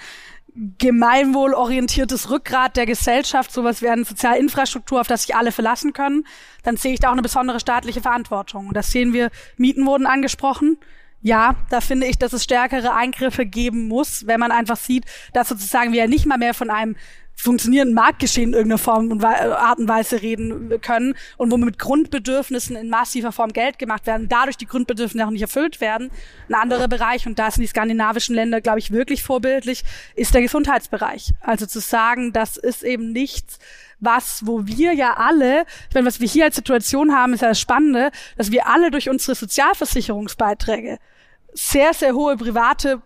gemeinwohlorientiertes 0.56 2.30
Rückgrat 2.30 2.78
der 2.78 2.86
Gesellschaft, 2.86 3.52
sowas 3.52 3.82
wie 3.82 3.90
eine 3.90 4.06
Sozialinfrastruktur, 4.06 5.02
auf 5.02 5.08
das 5.08 5.24
sich 5.24 5.36
alle 5.36 5.52
verlassen 5.52 5.94
können, 5.94 6.26
dann 6.62 6.78
sehe 6.78 6.94
ich 6.94 7.00
da 7.00 7.10
auch 7.10 7.14
eine 7.14 7.24
besondere 7.24 7.60
staatliche 7.60 8.02
Verantwortung. 8.02 8.68
Und 8.68 8.78
das 8.78 8.92
sehen 8.92 9.14
wir, 9.14 9.32
Mieten 9.58 9.86
wurden 9.86 10.06
angesprochen. 10.06 10.78
Ja, 11.22 11.56
da 11.70 11.80
finde 11.80 12.06
ich, 12.06 12.20
dass 12.20 12.34
es 12.34 12.44
stärkere 12.44 12.94
Eingriffe 12.94 13.46
geben 13.46 13.88
muss, 13.88 14.28
wenn 14.28 14.40
man 14.40 14.52
einfach 14.52 14.76
sieht, 14.76 15.06
dass 15.32 15.50
sozusagen 15.50 15.94
wir 15.94 16.02
ja 16.02 16.08
nicht 16.08 16.26
mal 16.26 16.38
mehr 16.38 16.54
von 16.54 16.70
einem 16.70 16.98
funktionierenden 17.36 17.96
Marktgeschehen 17.96 18.50
in 18.50 18.54
irgendeiner 18.54 18.78
Form 18.78 19.12
und 19.12 19.24
Art 19.24 19.80
und 19.80 19.88
Weise 19.88 20.22
reden 20.22 20.80
können 20.82 21.16
und 21.38 21.52
wo 21.52 21.58
mit 21.58 21.80
Grundbedürfnissen 21.80 22.76
in 22.76 22.90
massiver 22.90 23.32
Form 23.32 23.52
Geld 23.52 23.80
gemacht 23.80 24.06
werden, 24.06 24.30
dadurch 24.30 24.58
die 24.58 24.66
Grundbedürfnisse 24.66 25.26
auch 25.26 25.32
nicht 25.32 25.42
erfüllt 25.42 25.82
werden. 25.82 26.12
Ein 26.48 26.56
anderer 26.56 26.88
Bereich, 26.88 27.28
und 27.28 27.40
da 27.40 27.52
sind 27.52 27.62
die 27.62 27.68
skandinavischen 27.68 28.36
Länder, 28.36 28.62
glaube 28.62 28.80
ich, 28.80 28.92
wirklich 28.92 29.24
vorbildlich, 29.24 29.84
ist 30.16 30.34
der 30.34 30.42
Gesundheitsbereich. 30.42 31.34
Also 31.42 31.66
zu 31.66 31.80
sagen, 31.80 32.34
das 32.34 32.58
ist 32.58 32.84
eben 32.84 33.12
nichts, 33.12 33.60
was, 34.00 34.46
wo 34.46 34.66
wir 34.66 34.94
ja 34.94 35.14
alle, 35.14 35.66
ich 35.90 35.96
meine, 35.96 36.08
was 36.08 36.20
wir 36.20 36.28
hier 36.28 36.46
als 36.46 36.56
Situation 36.56 37.14
haben, 37.14 37.34
ist 37.34 37.42
ja 37.42 37.50
das 37.50 37.60
Spannende, 37.60 38.12
dass 38.38 38.52
wir 38.52 38.68
alle 38.68 38.92
durch 38.92 39.10
unsere 39.10 39.36
Sozialversicherungsbeiträge 39.36 40.98
sehr, 41.54 41.94
sehr 41.94 42.14
hohe 42.14 42.36
private 42.36 43.02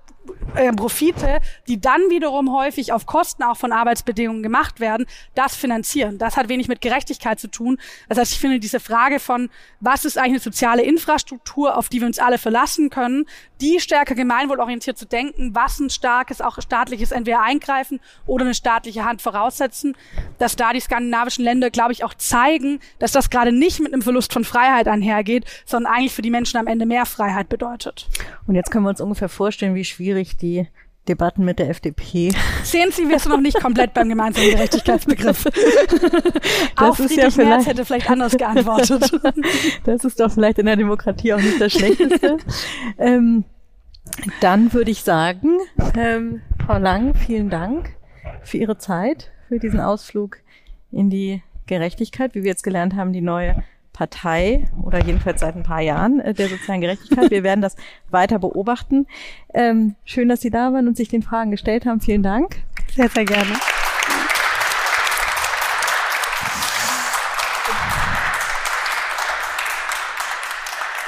äh, 0.56 0.72
Profite, 0.74 1.40
die 1.68 1.80
dann 1.80 2.02
wiederum 2.10 2.54
häufig 2.54 2.94
auf 2.94 3.06
Kosten 3.06 3.44
auch 3.44 3.58
von 3.58 3.72
Arbeitsbedingungen 3.72 4.44
gemacht 4.44 4.80
werden, 4.80 5.06
das 5.36 5.56
finanzieren. 5.56 6.18
Das 6.18 6.38
hat 6.38 6.50
wenig 6.50 6.68
mit 6.68 6.82
Gerechtigkeit 6.82 7.40
zu 7.40 7.50
tun. 7.50 7.78
Das 8.10 8.18
heißt, 8.18 8.34
ich 8.34 8.40
finde 8.40 8.60
diese 8.60 8.80
Frage 8.80 9.20
von, 9.20 9.50
was 9.80 10.06
ist 10.06 10.18
eigentlich 10.18 10.32
eine 10.32 10.40
soziale 10.40 10.84
Infrastruktur, 10.84 11.78
auf 11.78 11.90
die 11.90 12.00
wir 12.00 12.08
uns 12.08 12.20
alle 12.20 12.38
verlassen 12.38 12.90
können, 12.90 13.26
die 13.62 13.80
stärker 13.80 14.16
gemeinwohlorientiert 14.16 14.98
zu 14.98 15.06
denken, 15.06 15.56
was 15.56 15.80
ein 15.80 15.90
starkes, 15.90 16.42
auch 16.42 16.62
staatliches 16.62 17.12
entweder 17.12 17.42
eingreifen 17.42 18.00
oder 18.26 18.46
eine 18.46 18.54
staatliche 18.54 19.06
Hand 19.06 19.22
voraussetzen, 19.22 19.96
dass 20.38 20.56
da 20.56 20.74
die 20.74 20.80
skandinavischen 20.80 21.44
Länder, 21.44 21.70
glaube 21.70 21.92
ich, 21.92 22.04
auch 22.04 22.14
zeigen, 22.14 22.80
dass 23.00 23.12
das 23.12 23.30
gerade 23.30 23.52
nicht 23.52 23.80
mit 23.80 23.94
einem 23.94 24.02
Verlust 24.02 24.34
von 24.34 24.44
Freiheit 24.44 24.88
einhergeht, 24.88 25.46
sondern 25.66 25.94
eigentlich 25.94 26.14
für 26.14 26.22
die 26.22 26.30
Menschen 26.30 26.58
am 26.58 26.68
Ende 26.68 26.86
mehr 26.86 27.06
Freiheit 27.06 27.50
bedeutet. 27.50 28.08
Und 28.46 28.56
jetzt 28.56 28.72
können 28.72 28.86
wir 28.86 28.90
uns 28.90 29.02
ungefähr 29.02 29.30
vorstellen, 29.30 29.76
wie 29.76 29.86
schwierig 29.86 30.17
die 30.26 30.68
Debatten 31.08 31.46
mit 31.46 31.60
der 31.60 31.70
FDP. 31.70 32.32
Sehen 32.64 32.92
Sie, 32.92 33.08
wir 33.08 33.20
sind 33.20 33.32
noch 33.32 33.40
nicht 33.40 33.60
komplett 33.60 33.94
beim 33.94 34.10
gemeinsamen 34.10 34.50
Gerechtigkeitsbegriff. 34.50 35.46
auch 36.76 36.96
Friedrich 36.96 37.36
ja 37.36 37.44
Merz 37.44 37.66
hätte 37.66 37.86
vielleicht 37.86 38.10
anders 38.10 38.36
geantwortet. 38.36 39.12
das 39.86 40.04
ist 40.04 40.20
doch 40.20 40.32
vielleicht 40.32 40.60
in 40.60 40.66
der 40.66 40.76
Demokratie 40.76 41.34
auch 41.34 41.42
nicht 41.42 41.62
das 41.62 41.74
Schlechteste. 41.74 42.38
ähm, 42.98 43.46
dann 44.42 44.74
würde 44.74 44.92
ich 44.92 45.04
sagen, 45.04 45.58
ähm, 45.96 46.42
Frau 46.66 46.78
Lang, 46.78 47.14
vielen 47.14 47.50
Dank 47.50 47.96
für 48.44 48.58
Ihre 48.58 48.78
Zeit, 48.78 49.32
für 49.48 49.60
diesen 49.60 49.80
Ausflug 49.80 50.38
in 50.92 51.10
die 51.10 51.42
Gerechtigkeit, 51.68 52.34
wie 52.36 52.44
wir 52.44 52.50
jetzt 52.50 52.64
gelernt 52.64 52.96
haben, 52.96 53.14
die 53.14 53.22
neue 53.22 53.64
Partei 53.98 54.70
oder 54.84 55.04
jedenfalls 55.04 55.42
seit 55.42 55.56
ein 55.56 55.64
paar 55.64 55.82
Jahren 55.82 56.20
äh, 56.20 56.32
der 56.32 56.50
sozialen 56.50 56.82
Gerechtigkeit. 56.82 57.32
Wir 57.32 57.44
werden 57.44 57.62
das 57.62 57.76
weiter 58.12 58.38
beobachten. 58.38 59.08
Ähm, 59.56 59.96
schön, 60.06 60.30
dass 60.30 60.42
Sie 60.42 60.52
da 60.52 60.72
waren 60.72 60.88
und 60.88 60.96
sich 60.96 61.10
den 61.10 61.24
Fragen 61.24 61.50
gestellt 61.50 61.88
haben. 61.88 62.00
Vielen 62.00 62.22
Dank. 62.22 62.58
Sehr, 62.96 63.10
sehr 63.10 63.26
gerne. 63.26 63.54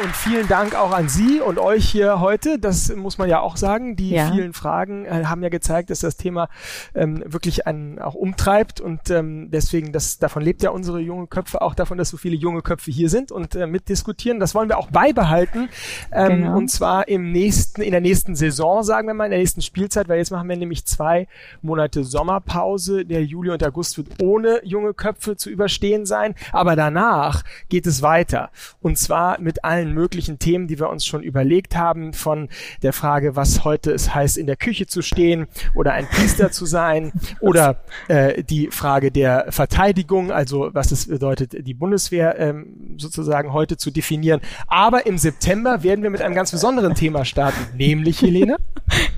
Und 0.02 0.16
vielen 0.16 0.48
Dank 0.48 0.76
auch 0.76 0.94
an 0.94 1.10
Sie 1.10 1.42
und 1.42 1.60
euch 1.60 1.90
hier 1.90 2.22
heute. 2.22 2.58
Das 2.58 2.96
muss 2.96 3.18
man 3.18 3.28
ja 3.28 3.42
auch 3.42 3.58
sagen. 3.58 3.98
Die 3.98 4.12
ja. 4.12 4.32
vielen 4.32 4.54
Fragen 4.54 5.04
äh, 5.04 5.26
haben 5.26 5.44
ja 5.44 5.50
gezeigt, 5.50 5.90
dass 5.90 6.00
das 6.00 6.16
Thema 6.16 6.48
ähm, 6.96 7.22
wirklich 7.26 7.68
einen 7.68 8.00
auch 8.00 8.16
umtreibt 8.16 8.80
und 8.80 9.10
ähm, 9.10 9.52
deswegen, 9.52 9.92
das, 9.92 10.18
davon 10.18 10.42
lebt 10.42 10.64
ja 10.64 10.70
unsere 10.70 11.02
junge 11.02 11.28
Köpfe 11.28 11.62
auch 11.62 11.76
davon, 11.76 11.98
dass 11.98 12.10
so 12.10 12.16
viele 12.16 12.38
junge 12.38 12.62
Köpfe 12.62 12.92
hier 12.92 13.10
sind 13.10 13.34
und 13.34 13.56
äh, 13.56 13.68
mitdiskutieren. 13.68 14.40
Das 14.40 14.56
wollen 14.56 14.70
wir 14.70 14.78
auch 14.78 14.90
beibehalten 14.90 15.68
ähm, 16.14 16.44
genau. 16.44 16.58
und 16.58 16.70
zwar 16.70 17.10
im 17.10 17.34
nächsten, 17.34 17.82
in 17.82 17.92
der 17.92 18.02
nächsten 18.02 18.36
Saison, 18.36 18.84
sagen 18.84 19.08
wir 19.08 19.14
mal, 19.14 19.26
in 19.26 19.32
der 19.32 19.40
nächsten 19.40 19.62
Spielzeit, 19.62 20.08
weil 20.08 20.20
jetzt 20.20 20.32
machen 20.32 20.48
wir 20.48 20.56
nämlich 20.56 20.86
zwei 20.86 21.28
Monate 21.62 22.06
Sommerpause. 22.06 23.06
Der 23.06 23.26
Juli 23.26 23.50
und 23.50 23.66
August 23.66 23.98
wird 23.98 24.22
ohne 24.22 24.62
junge 24.64 24.94
Köpfe 24.94 25.36
zu 25.36 25.50
überstehen 25.50 26.06
sein, 26.06 26.36
aber 26.54 26.78
danach 26.78 27.44
geht 27.68 27.86
es 27.86 28.02
weiter 28.02 28.50
und 28.82 28.98
zwar 28.98 29.42
mit 29.42 29.66
allen 29.66 29.89
allen 29.90 29.94
möglichen 29.94 30.40
Themen, 30.40 30.68
die 30.68 30.80
wir 30.80 30.90
uns 30.90 31.06
schon 31.06 31.24
überlegt 31.24 31.76
haben, 31.76 32.14
von 32.14 32.50
der 32.82 32.94
Frage, 32.94 33.36
was 33.36 33.64
heute 33.64 33.92
es 33.92 34.14
heißt, 34.14 34.38
in 34.38 34.46
der 34.46 34.56
Küche 34.56 34.88
zu 34.88 35.02
stehen 35.02 35.48
oder 35.76 35.94
ein 35.94 36.08
Priester 36.08 36.52
zu 36.52 36.66
sein 36.66 37.12
oder 37.40 37.78
äh, 38.08 38.44
die 38.44 38.70
Frage 38.72 39.12
der 39.12 39.48
Verteidigung, 39.50 40.32
also 40.32 40.70
was 40.74 40.92
es 40.92 41.08
bedeutet, 41.08 41.66
die 41.66 41.74
Bundeswehr 41.74 42.40
ähm, 42.40 42.96
sozusagen 42.98 43.54
heute 43.54 43.78
zu 43.78 43.92
definieren. 43.92 44.42
Aber 44.68 45.06
im 45.06 45.18
September 45.18 45.84
werden 45.84 46.04
wir 46.04 46.10
mit 46.10 46.22
einem 46.22 46.36
ganz 46.36 46.52
besonderen 46.52 46.96
Thema 46.96 47.26
starten, 47.26 47.60
nämlich 47.78 48.22
Helene. 48.22 48.58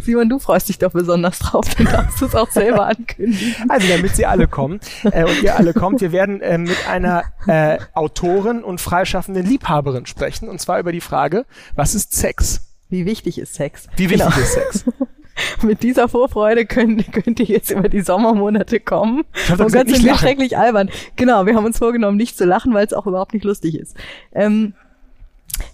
Simon, 0.02 0.30
du 0.30 0.40
freust 0.40 0.70
dich 0.70 0.80
doch 0.80 0.92
besonders 0.92 1.40
drauf, 1.40 1.66
dann 1.76 1.86
darfst 1.86 2.22
du 2.22 2.26
es 2.26 2.36
auch 2.36 2.50
selber 2.50 2.88
ankündigen. 2.88 3.56
Also 3.70 3.88
damit 3.88 4.16
sie 4.16 4.26
alle 4.26 4.48
kommen 4.48 4.80
äh, 5.04 5.24
und 5.24 5.44
ihr 5.44 5.56
alle 5.56 5.74
kommt, 5.74 6.02
wir 6.02 6.12
werden 6.12 6.42
äh, 6.42 6.58
mit 6.58 6.88
einer 6.90 7.24
äh, 7.48 7.78
Autorin 7.94 8.64
und 8.64 8.82
freischaffenden 8.82 9.46
Liebhaberin 9.46 10.06
sprechen 10.06 10.50
und 10.50 10.61
zwar 10.62 10.80
über 10.80 10.92
die 10.92 11.02
Frage, 11.02 11.46
was 11.76 11.96
ist 11.96 12.14
Sex? 12.14 12.68
Wie 12.90 13.06
wichtig 13.06 13.38
ist 13.40 13.54
Sex? 13.54 13.88
Wie 13.96 14.10
wichtig 14.10 14.28
Genau. 14.30 14.42
ist 14.42 14.54
Sex? 14.54 14.86
Mit 15.64 15.82
dieser 15.82 16.08
Vorfreude 16.10 16.66
könnt, 16.66 17.12
könnt 17.14 17.40
ihr 17.40 17.46
jetzt 17.46 17.72
über 17.72 17.90
die 17.90 18.02
Sommermonate 18.02 18.80
kommen. 18.80 19.24
Ich 19.34 19.50
Und 19.60 19.72
ganz 19.72 19.98
schrecklich 20.20 20.58
albern. 20.58 20.90
Genau, 21.16 21.46
wir 21.46 21.56
haben 21.56 21.66
uns 21.66 21.78
vorgenommen, 21.78 22.18
nicht 22.18 22.38
zu 22.38 22.46
lachen, 22.46 22.74
weil 22.74 22.86
es 22.86 22.94
auch 22.94 23.08
überhaupt 23.08 23.34
nicht 23.34 23.46
lustig 23.46 23.76
ist. 23.80 23.96
Ähm, 24.34 24.74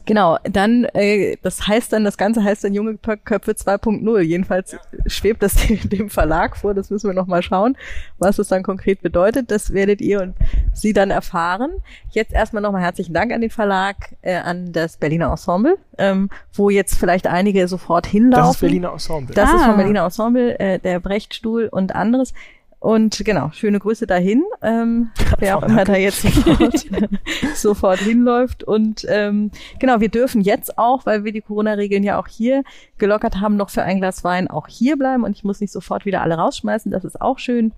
Genau, 0.06 0.38
dann, 0.44 0.86
äh, 0.94 1.38
das 1.42 1.68
heißt 1.68 1.94
dann, 1.94 2.04
das 2.04 2.18
Ganze 2.18 2.44
heißt 2.44 2.64
dann 2.64 2.74
Junge 2.74 2.98
Köpfe 2.98 3.52
2.0. 3.52 4.22
Jedenfalls 4.22 4.76
schwebt 5.08 5.44
das 5.44 5.56
dem 5.84 6.10
Verlag 6.10 6.58
vor, 6.58 6.74
das 6.74 6.90
müssen 6.90 7.10
wir 7.10 7.14
noch 7.14 7.28
mal 7.28 7.42
schauen, 7.42 7.78
was 8.20 8.40
es 8.40 8.48
dann 8.48 8.64
konkret 8.64 9.02
bedeutet. 9.02 9.52
Das 9.52 9.74
werdet 9.74 10.02
ihr 10.02 10.22
und 10.22 10.36
Sie 10.74 10.94
dann 10.94 11.12
erfahren. 11.12 11.72
Jetzt 12.12 12.34
erstmal 12.34 12.62
nochmal 12.62 12.82
herzlichen 12.82 13.14
Dank 13.14 13.32
an 13.32 13.42
den 13.42 13.50
Verlag, 13.50 13.96
äh, 14.22 14.36
an 14.36 14.72
das 14.72 14.98
Berliner 14.98 15.30
Ensemble, 15.32 15.78
ähm, 15.98 16.30
wo 16.54 16.70
jetzt 16.70 16.98
vielleicht 17.00 17.28
einige 17.28 17.68
sofort 17.68 18.06
hinlaufen. 18.08 18.46
Das 18.46 18.56
ist 18.56 18.62
Berliner 18.62 18.92
Ensemble. 18.94 19.36
Das 19.36 19.54
ist 19.54 19.62
Ah. 19.62 19.66
vom 19.68 19.78
Berliner 19.78 20.04
Ensemble, 20.04 20.60
äh, 20.60 20.80
der 20.80 21.00
Brechtstuhl 21.00 21.68
und 21.72 21.96
anderes. 21.96 22.34
Und 22.80 23.24
genau, 23.26 23.50
schöne 23.54 23.80
Grüße 23.80 24.06
dahin, 24.06 24.44
ähm, 24.62 25.10
wer 25.40 25.58
auch 25.58 25.64
immer 25.64 25.84
da 25.84 25.96
jetzt 25.96 26.22
sofort, 26.22 26.86
sofort 27.56 28.00
hinläuft. 28.00 28.64
Und 28.64 29.06
ähm, 29.10 29.52
genau, 29.80 30.00
wir 30.00 30.10
dürfen 30.10 30.42
jetzt 30.42 30.78
auch, 30.78 31.06
weil 31.06 31.24
wir 31.24 31.32
die 31.32 31.42
Corona-Regeln 31.42 32.04
ja 32.04 32.20
auch 32.20 32.28
hier 32.28 32.64
gelockert 33.00 33.42
haben, 33.42 33.58
noch 33.58 33.72
für 33.72 33.82
ein 33.82 33.98
Glas 33.98 34.24
Wein 34.24 34.48
auch 34.48 34.68
hier 34.68 34.96
bleiben. 34.96 35.24
Und 35.24 35.36
ich 35.36 35.44
muss 35.44 35.60
nicht 35.60 35.72
sofort 35.72 36.06
wieder 36.06 36.22
alle 36.22 36.36
rausschmeißen, 36.36 36.92
das 36.92 37.04
ist 37.04 37.20
auch 37.20 37.40
schön. 37.40 37.72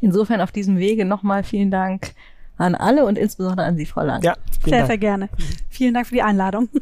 Insofern 0.00 0.40
auf 0.40 0.52
diesem 0.52 0.78
Wege 0.78 1.04
nochmal 1.04 1.44
vielen 1.44 1.70
Dank 1.70 2.14
an 2.56 2.74
alle 2.74 3.04
und 3.04 3.16
insbesondere 3.18 3.66
an 3.66 3.76
Sie, 3.76 3.86
Frau 3.86 4.02
Lang. 4.02 4.22
Ja, 4.22 4.34
Sehr, 4.64 4.78
Dank. 4.78 4.86
sehr 4.86 4.98
gerne. 4.98 5.28
Vielen 5.68 5.94
Dank 5.94 6.06
für 6.06 6.14
die 6.14 6.22
Einladung. 6.22 6.68